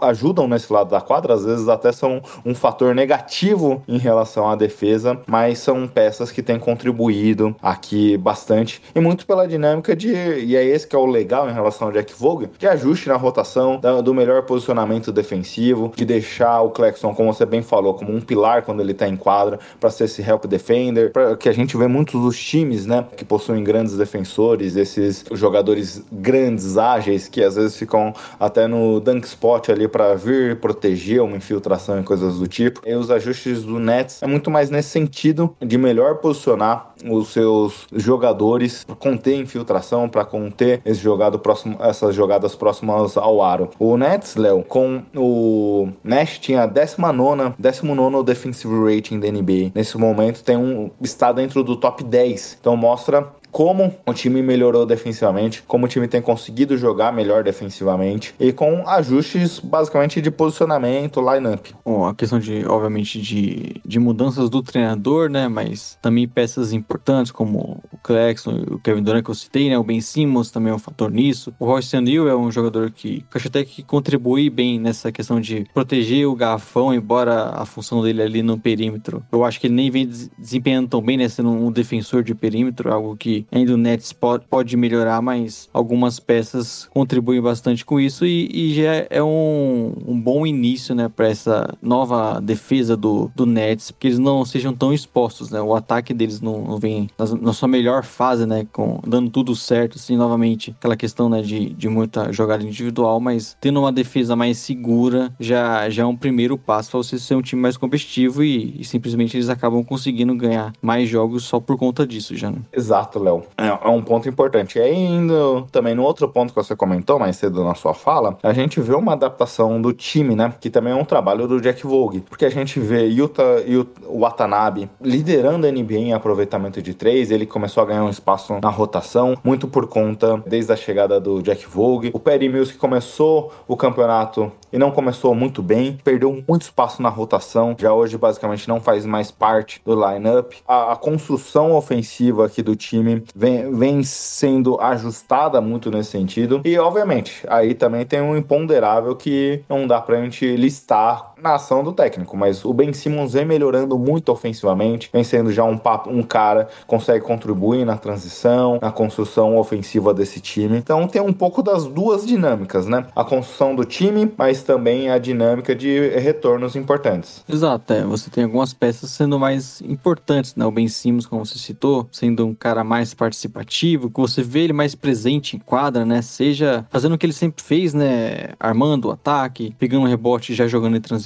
ajudam 0.00 0.46
nesse 0.46 0.72
lado 0.72 0.90
da 0.90 1.00
quadra, 1.00 1.34
às 1.34 1.44
vezes 1.44 1.68
até 1.68 1.90
são 1.90 2.22
um 2.44 2.54
fator 2.54 2.94
negativo 2.94 3.82
em 3.88 3.98
relação 3.98 4.48
à 4.48 4.54
defesa, 4.54 5.20
mas 5.26 5.58
são 5.58 5.88
peças 5.88 6.30
que 6.30 6.42
têm 6.42 6.58
contribuído 6.60 7.56
aqui 7.60 8.16
bastante 8.16 8.80
e 8.94 9.00
muito 9.00 9.26
pela 9.26 9.48
dinâmica 9.48 9.96
de, 9.96 10.08
e 10.08 10.54
é 10.54 10.64
esse 10.64 10.86
que 10.86 10.94
é 10.94 10.98
o 10.98 11.06
legal 11.06 11.50
em 11.50 11.52
relação 11.52 11.88
ao 11.88 11.92
Jack 11.92 12.14
Vogel, 12.14 12.35
de 12.58 12.66
ajuste 12.66 13.08
na 13.08 13.16
rotação, 13.16 13.80
do 14.02 14.14
melhor 14.14 14.42
posicionamento 14.42 15.12
defensivo, 15.12 15.92
de 15.94 16.04
deixar 16.04 16.62
o 16.62 16.70
Clexon, 16.70 17.14
como 17.14 17.32
você 17.32 17.46
bem 17.46 17.62
falou, 17.62 17.94
como 17.94 18.14
um 18.14 18.20
pilar 18.20 18.62
quando 18.62 18.80
ele 18.80 18.94
tá 18.94 19.08
em 19.08 19.16
quadra, 19.16 19.58
para 19.80 19.90
ser 19.90 20.04
esse 20.04 20.22
help 20.22 20.46
defender, 20.46 21.12
pra, 21.12 21.36
que 21.36 21.48
a 21.48 21.52
gente 21.52 21.76
vê 21.76 21.86
muitos 21.86 22.20
dos 22.20 22.38
times, 22.38 22.86
né, 22.86 23.04
que 23.16 23.24
possuem 23.24 23.62
grandes 23.62 23.96
defensores, 23.96 24.76
esses 24.76 25.24
jogadores 25.32 26.04
grandes, 26.12 26.76
ágeis, 26.76 27.28
que 27.28 27.42
às 27.42 27.56
vezes 27.56 27.76
ficam 27.76 28.12
até 28.38 28.66
no 28.66 29.00
dunk 29.00 29.26
spot 29.26 29.68
ali 29.68 29.88
para 29.88 30.14
vir 30.14 30.56
proteger 30.56 31.22
uma 31.22 31.36
infiltração 31.36 32.00
e 32.00 32.02
coisas 32.02 32.38
do 32.38 32.46
tipo. 32.46 32.80
E 32.86 32.94
os 32.94 33.10
ajustes 33.10 33.62
do 33.62 33.78
Nets 33.78 34.22
é 34.22 34.26
muito 34.26 34.50
mais 34.50 34.70
nesse 34.70 34.90
sentido 34.90 35.54
de 35.60 35.78
melhor 35.78 36.16
posicionar 36.16 36.94
os 37.04 37.28
seus 37.28 37.86
jogadores 37.92 38.84
para 38.84 38.96
conter 38.96 39.36
infiltração, 39.36 40.08
para 40.08 40.24
conter 40.24 40.80
esse 40.84 41.00
jogado 41.00 41.38
próximo, 41.38 41.76
essas 41.80 42.14
jogadas 42.14 42.25
próximas 42.54 43.16
ao 43.16 43.42
aro. 43.42 43.70
O 43.78 43.96
Nets, 43.96 44.36
Léo, 44.36 44.62
com 44.62 45.02
o 45.14 45.88
Nash 46.02 46.38
tinha 46.38 46.66
19 46.66 47.54
19 47.58 48.24
defensive 48.24 48.74
rating 48.84 49.18
da 49.20 49.30
NBA. 49.30 49.72
Nesse 49.74 49.96
momento 49.98 50.42
tem 50.42 50.56
um 50.56 50.90
está 51.00 51.32
dentro 51.32 51.62
do 51.62 51.76
top 51.76 52.04
10. 52.04 52.58
Então 52.60 52.76
mostra 52.76 53.26
como 53.56 53.90
o 54.04 54.12
time 54.12 54.42
melhorou 54.42 54.84
defensivamente, 54.84 55.62
como 55.66 55.86
o 55.86 55.88
time 55.88 56.06
tem 56.06 56.20
conseguido 56.20 56.76
jogar 56.76 57.10
melhor 57.10 57.42
defensivamente 57.42 58.34
e 58.38 58.52
com 58.52 58.86
ajustes 58.86 59.58
basicamente 59.58 60.20
de 60.20 60.30
posicionamento, 60.30 61.22
lineup. 61.22 61.68
Bom, 61.82 62.04
a 62.04 62.14
questão 62.14 62.38
de, 62.38 62.66
obviamente, 62.66 63.18
de, 63.18 63.80
de 63.82 63.98
mudanças 63.98 64.50
do 64.50 64.62
treinador, 64.62 65.30
né? 65.30 65.48
Mas 65.48 65.96
também 66.02 66.28
peças 66.28 66.74
importantes 66.74 67.32
como 67.32 67.82
o 67.90 67.96
Claxton, 68.02 68.62
o 68.72 68.78
Kevin 68.78 69.02
Durant 69.02 69.24
que 69.24 69.30
eu 69.30 69.34
citei, 69.34 69.70
né? 69.70 69.78
O 69.78 69.82
Ben 69.82 70.02
Simmons 70.02 70.50
também 70.50 70.70
é 70.70 70.76
um 70.76 70.78
fator 70.78 71.10
nisso. 71.10 71.50
O 71.58 71.64
Royce 71.64 71.96
O'Neal 71.96 72.28
é 72.28 72.36
um 72.36 72.52
jogador 72.52 72.90
que, 72.90 73.24
que 73.30 73.38
acho 73.38 73.48
até 73.48 73.64
que 73.64 73.82
contribui 73.82 74.50
bem 74.50 74.78
nessa 74.78 75.10
questão 75.10 75.40
de 75.40 75.64
proteger 75.72 76.28
o 76.28 76.36
garrafão, 76.36 76.92
embora 76.92 77.52
a 77.54 77.64
função 77.64 78.02
dele 78.02 78.20
ali 78.20 78.42
no 78.42 78.58
perímetro, 78.58 79.24
eu 79.32 79.46
acho 79.46 79.58
que 79.58 79.66
ele 79.66 79.74
nem 79.74 79.90
vem 79.90 80.06
desempenhando 80.38 80.88
tão 80.88 81.00
bem, 81.00 81.16
né? 81.16 81.26
Sendo 81.26 81.48
um 81.48 81.72
defensor 81.72 82.22
de 82.22 82.34
perímetro, 82.34 82.92
algo 82.92 83.16
que 83.16 83.45
ainda 83.50 83.74
o 83.74 83.76
Nets 83.76 84.12
pode, 84.12 84.76
melhorar, 84.76 85.22
mas 85.22 85.68
algumas 85.72 86.20
peças 86.20 86.88
contribuem 86.92 87.40
bastante 87.40 87.84
com 87.84 87.98
isso 87.98 88.26
e, 88.26 88.48
e 88.52 88.74
já 88.74 89.06
é 89.08 89.22
um, 89.22 89.92
um 90.06 90.20
bom 90.20 90.46
início, 90.46 90.94
né, 90.94 91.08
para 91.08 91.28
essa 91.28 91.74
nova 91.80 92.40
defesa 92.40 92.96
do, 92.96 93.30
do 93.34 93.46
Nets, 93.46 93.92
que 93.98 94.08
eles 94.08 94.18
não 94.18 94.44
sejam 94.44 94.74
tão 94.74 94.92
expostos, 94.92 95.50
né? 95.50 95.60
O 95.60 95.74
ataque 95.74 96.12
deles 96.12 96.40
não, 96.40 96.62
não 96.62 96.78
vem 96.78 97.08
na, 97.18 97.24
na, 97.36 97.52
sua 97.52 97.68
melhor 97.68 98.04
fase, 98.04 98.44
né, 98.44 98.66
com 98.72 99.00
dando 99.06 99.30
tudo 99.30 99.54
certo, 99.54 99.96
assim, 99.96 100.16
novamente, 100.16 100.74
aquela 100.78 100.96
questão, 100.96 101.28
né, 101.28 101.40
de, 101.40 101.70
de 101.70 101.88
muita 101.88 102.32
jogada 102.32 102.64
individual, 102.64 103.20
mas 103.20 103.56
tendo 103.60 103.80
uma 103.80 103.92
defesa 103.92 104.36
mais 104.36 104.58
segura 104.58 105.32
já, 105.38 105.88
já 105.88 106.02
é 106.02 106.06
um 106.06 106.16
primeiro 106.16 106.58
passo 106.58 106.90
para 106.90 106.98
você 106.98 107.18
ser 107.18 107.34
um 107.34 107.42
time 107.42 107.62
mais 107.62 107.76
competitivo 107.76 108.42
e, 108.42 108.80
e 108.80 108.84
simplesmente 108.84 109.36
eles 109.36 109.48
acabam 109.48 109.82
conseguindo 109.84 110.34
ganhar 110.34 110.72
mais 110.82 111.08
jogos 111.08 111.44
só 111.44 111.60
por 111.60 111.78
conta 111.78 112.06
disso 112.06 112.36
já. 112.36 112.50
Né? 112.50 112.58
Exato, 112.72 113.18
Léo 113.18 113.35
Léo, 113.36 113.46
é, 113.56 113.66
é 113.66 113.88
um 113.88 114.02
ponto 114.02 114.28
importante. 114.28 114.78
E 114.78 114.82
aí, 114.82 114.94
indo 114.94 115.66
também 115.72 115.94
no 115.94 116.02
outro 116.02 116.28
ponto 116.28 116.52
que 116.52 116.56
você 116.56 116.74
comentou 116.74 117.18
mais 117.18 117.36
cedo 117.36 117.64
na 117.64 117.74
sua 117.74 117.94
fala, 117.94 118.38
a 118.42 118.52
gente 118.52 118.80
vê 118.80 118.94
uma 118.94 119.12
adaptação 119.12 119.80
do 119.80 119.92
time, 119.92 120.34
né? 120.34 120.52
Que 120.60 120.70
também 120.70 120.92
é 120.92 120.96
um 120.96 121.04
trabalho 121.04 121.46
do 121.46 121.60
Jack 121.60 121.86
Vogue. 121.86 122.20
Porque 122.28 122.44
a 122.44 122.50
gente 122.50 122.80
vê 122.80 123.06
Yuta, 123.06 123.64
Yuta 123.66 124.02
Watanabe 124.08 124.88
liderando 125.00 125.66
a 125.66 125.70
NBA 125.70 125.94
em 125.94 126.12
aproveitamento 126.12 126.80
de 126.80 126.94
três, 126.94 127.30
ele 127.30 127.46
começou 127.46 127.82
a 127.82 127.86
ganhar 127.86 128.04
um 128.04 128.10
espaço 128.10 128.58
na 128.62 128.70
rotação, 128.70 129.36
muito 129.42 129.68
por 129.68 129.86
conta 129.86 130.42
desde 130.46 130.72
a 130.72 130.76
chegada 130.76 131.20
do 131.20 131.42
Jack 131.42 131.66
Vogue. 131.66 132.10
O 132.12 132.18
Perry 132.18 132.48
Mills 132.48 132.72
que 132.72 132.78
começou 132.78 133.52
o 133.66 133.76
campeonato 133.76 134.50
e 134.76 134.78
não 134.78 134.90
começou 134.90 135.34
muito 135.34 135.62
bem, 135.62 135.98
perdeu 136.04 136.44
muito 136.46 136.64
espaço 136.64 137.00
na 137.00 137.08
rotação, 137.08 137.74
já 137.80 137.94
hoje 137.94 138.18
basicamente 138.18 138.68
não 138.68 138.78
faz 138.78 139.06
mais 139.06 139.30
parte 139.30 139.80
do 139.82 139.94
lineup. 139.94 140.52
A, 140.68 140.92
a 140.92 140.96
construção 140.96 141.72
ofensiva 141.72 142.44
aqui 142.44 142.62
do 142.62 142.76
time 142.76 143.24
vem, 143.34 143.74
vem 143.74 144.02
sendo 144.02 144.78
ajustada 144.78 145.62
muito 145.62 145.90
nesse 145.90 146.10
sentido. 146.10 146.60
E 146.62 146.78
obviamente, 146.78 147.42
aí 147.48 147.72
também 147.72 148.04
tem 148.04 148.20
um 148.20 148.36
imponderável 148.36 149.16
que 149.16 149.62
não 149.66 149.86
dá 149.86 149.98
pra 149.98 150.20
gente 150.20 150.54
listar 150.56 151.32
na 151.40 151.54
ação 151.54 151.84
do 151.84 151.92
técnico, 151.92 152.36
mas 152.36 152.64
o 152.64 152.72
Ben 152.72 152.92
Simmons 152.92 153.34
vem 153.34 153.44
melhorando 153.44 153.98
muito 153.98 154.30
ofensivamente, 154.30 155.10
vem 155.12 155.22
sendo 155.22 155.52
já 155.52 155.64
um, 155.64 155.76
papo, 155.76 156.10
um 156.10 156.22
cara 156.22 156.64
que 156.64 156.86
consegue 156.86 157.24
contribuir 157.24 157.84
na 157.84 157.96
transição, 157.96 158.78
na 158.80 158.90
construção 158.90 159.56
ofensiva 159.56 160.14
desse 160.14 160.40
time. 160.40 160.78
Então 160.78 161.06
tem 161.06 161.20
um 161.20 161.32
pouco 161.32 161.62
das 161.62 161.84
duas 161.86 162.26
dinâmicas, 162.26 162.86
né? 162.86 163.06
A 163.14 163.24
construção 163.24 163.74
do 163.74 163.84
time, 163.84 164.32
mas 164.36 164.62
também 164.62 165.10
a 165.10 165.18
dinâmica 165.18 165.74
de 165.74 166.08
retornos 166.18 166.74
importantes. 166.74 167.44
Exato, 167.48 167.92
é. 167.92 168.04
Você 168.04 168.30
tem 168.30 168.44
algumas 168.44 168.72
peças 168.72 169.10
sendo 169.10 169.38
mais 169.38 169.80
importantes, 169.82 170.54
né? 170.54 170.64
O 170.64 170.70
Ben 170.70 170.88
Simmons, 170.88 171.26
como 171.26 171.44
você 171.44 171.58
citou, 171.58 172.08
sendo 172.10 172.46
um 172.46 172.54
cara 172.54 172.82
mais 172.82 173.12
participativo, 173.12 174.10
que 174.10 174.20
você 174.20 174.42
vê 174.42 174.60
ele 174.60 174.72
mais 174.72 174.94
presente 174.94 175.56
em 175.56 175.58
quadra, 175.58 176.04
né? 176.04 176.22
Seja 176.22 176.86
fazendo 176.90 177.14
o 177.14 177.18
que 177.18 177.26
ele 177.26 177.32
sempre 177.32 177.62
fez, 177.62 177.92
né? 177.92 178.50
Armando 178.58 179.08
o 179.08 179.10
ataque, 179.10 179.74
pegando 179.78 180.04
um 180.04 180.08
rebote 180.08 180.54
já 180.54 180.66
jogando 180.66 180.96
em 180.96 181.00
transição, 181.00 181.25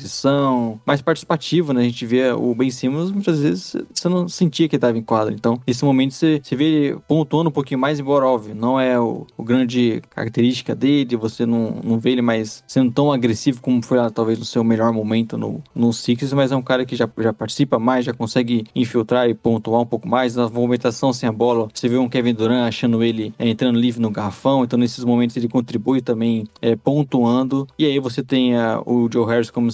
mais 0.86 1.02
participativo, 1.02 1.72
né? 1.72 1.82
A 1.82 1.84
gente 1.84 2.06
vê 2.06 2.32
o 2.32 2.54
Ben 2.54 2.70
Simmons, 2.70 3.10
muitas 3.10 3.40
vezes 3.40 3.76
você 3.92 4.08
não 4.08 4.28
sentia 4.28 4.68
que 4.68 4.76
ele 4.76 4.78
estava 4.78 4.98
em 4.98 5.02
quadra. 5.02 5.32
Então, 5.32 5.60
nesse 5.66 5.84
momento 5.84 6.14
você, 6.14 6.40
você 6.42 6.56
vê 6.56 6.64
ele 6.64 6.98
pontuando 7.08 7.50
um 7.50 7.52
pouquinho 7.52 7.80
mais, 7.80 7.98
embora 8.00 8.26
óbvio, 8.26 8.54
não 8.54 8.78
é 8.78 8.98
o, 8.98 9.26
o 9.36 9.42
grande 9.42 10.02
característica 10.10 10.74
dele, 10.74 11.16
você 11.16 11.44
não, 11.46 11.80
não 11.82 11.98
vê 11.98 12.10
ele 12.10 12.22
mais 12.22 12.62
sendo 12.66 12.90
tão 12.90 13.12
agressivo 13.12 13.60
como 13.60 13.82
foi 13.82 13.98
lá, 13.98 14.10
talvez 14.10 14.38
no 14.38 14.44
seu 14.44 14.62
melhor 14.64 14.92
momento 14.92 15.36
no, 15.36 15.62
no 15.74 15.92
Sixers, 15.92 16.32
mas 16.32 16.52
é 16.52 16.56
um 16.56 16.62
cara 16.62 16.84
que 16.84 16.96
já, 16.96 17.08
já 17.18 17.32
participa 17.32 17.78
mais, 17.78 18.04
já 18.04 18.12
consegue 18.12 18.64
infiltrar 18.74 19.28
e 19.28 19.34
pontuar 19.34 19.82
um 19.82 19.86
pouco 19.86 20.08
mais. 20.08 20.36
Na 20.36 20.48
movimentação 20.48 21.12
sem 21.12 21.28
a 21.28 21.32
bola, 21.32 21.68
você 21.72 21.88
vê 21.88 21.96
um 21.96 22.08
Kevin 22.08 22.34
Durant 22.34 22.68
achando 22.68 23.02
ele 23.02 23.34
é, 23.38 23.48
entrando 23.48 23.78
livre 23.78 24.00
no 24.00 24.10
garrafão, 24.10 24.64
então 24.64 24.78
nesses 24.78 25.04
momentos 25.04 25.36
ele 25.36 25.48
contribui 25.48 26.00
também 26.00 26.46
é, 26.60 26.76
pontuando. 26.76 27.66
E 27.78 27.84
aí 27.84 27.98
você 27.98 28.22
tem 28.22 28.56
a, 28.56 28.80
o 28.84 29.08
Joe 29.12 29.26
Harris, 29.26 29.50
como 29.50 29.70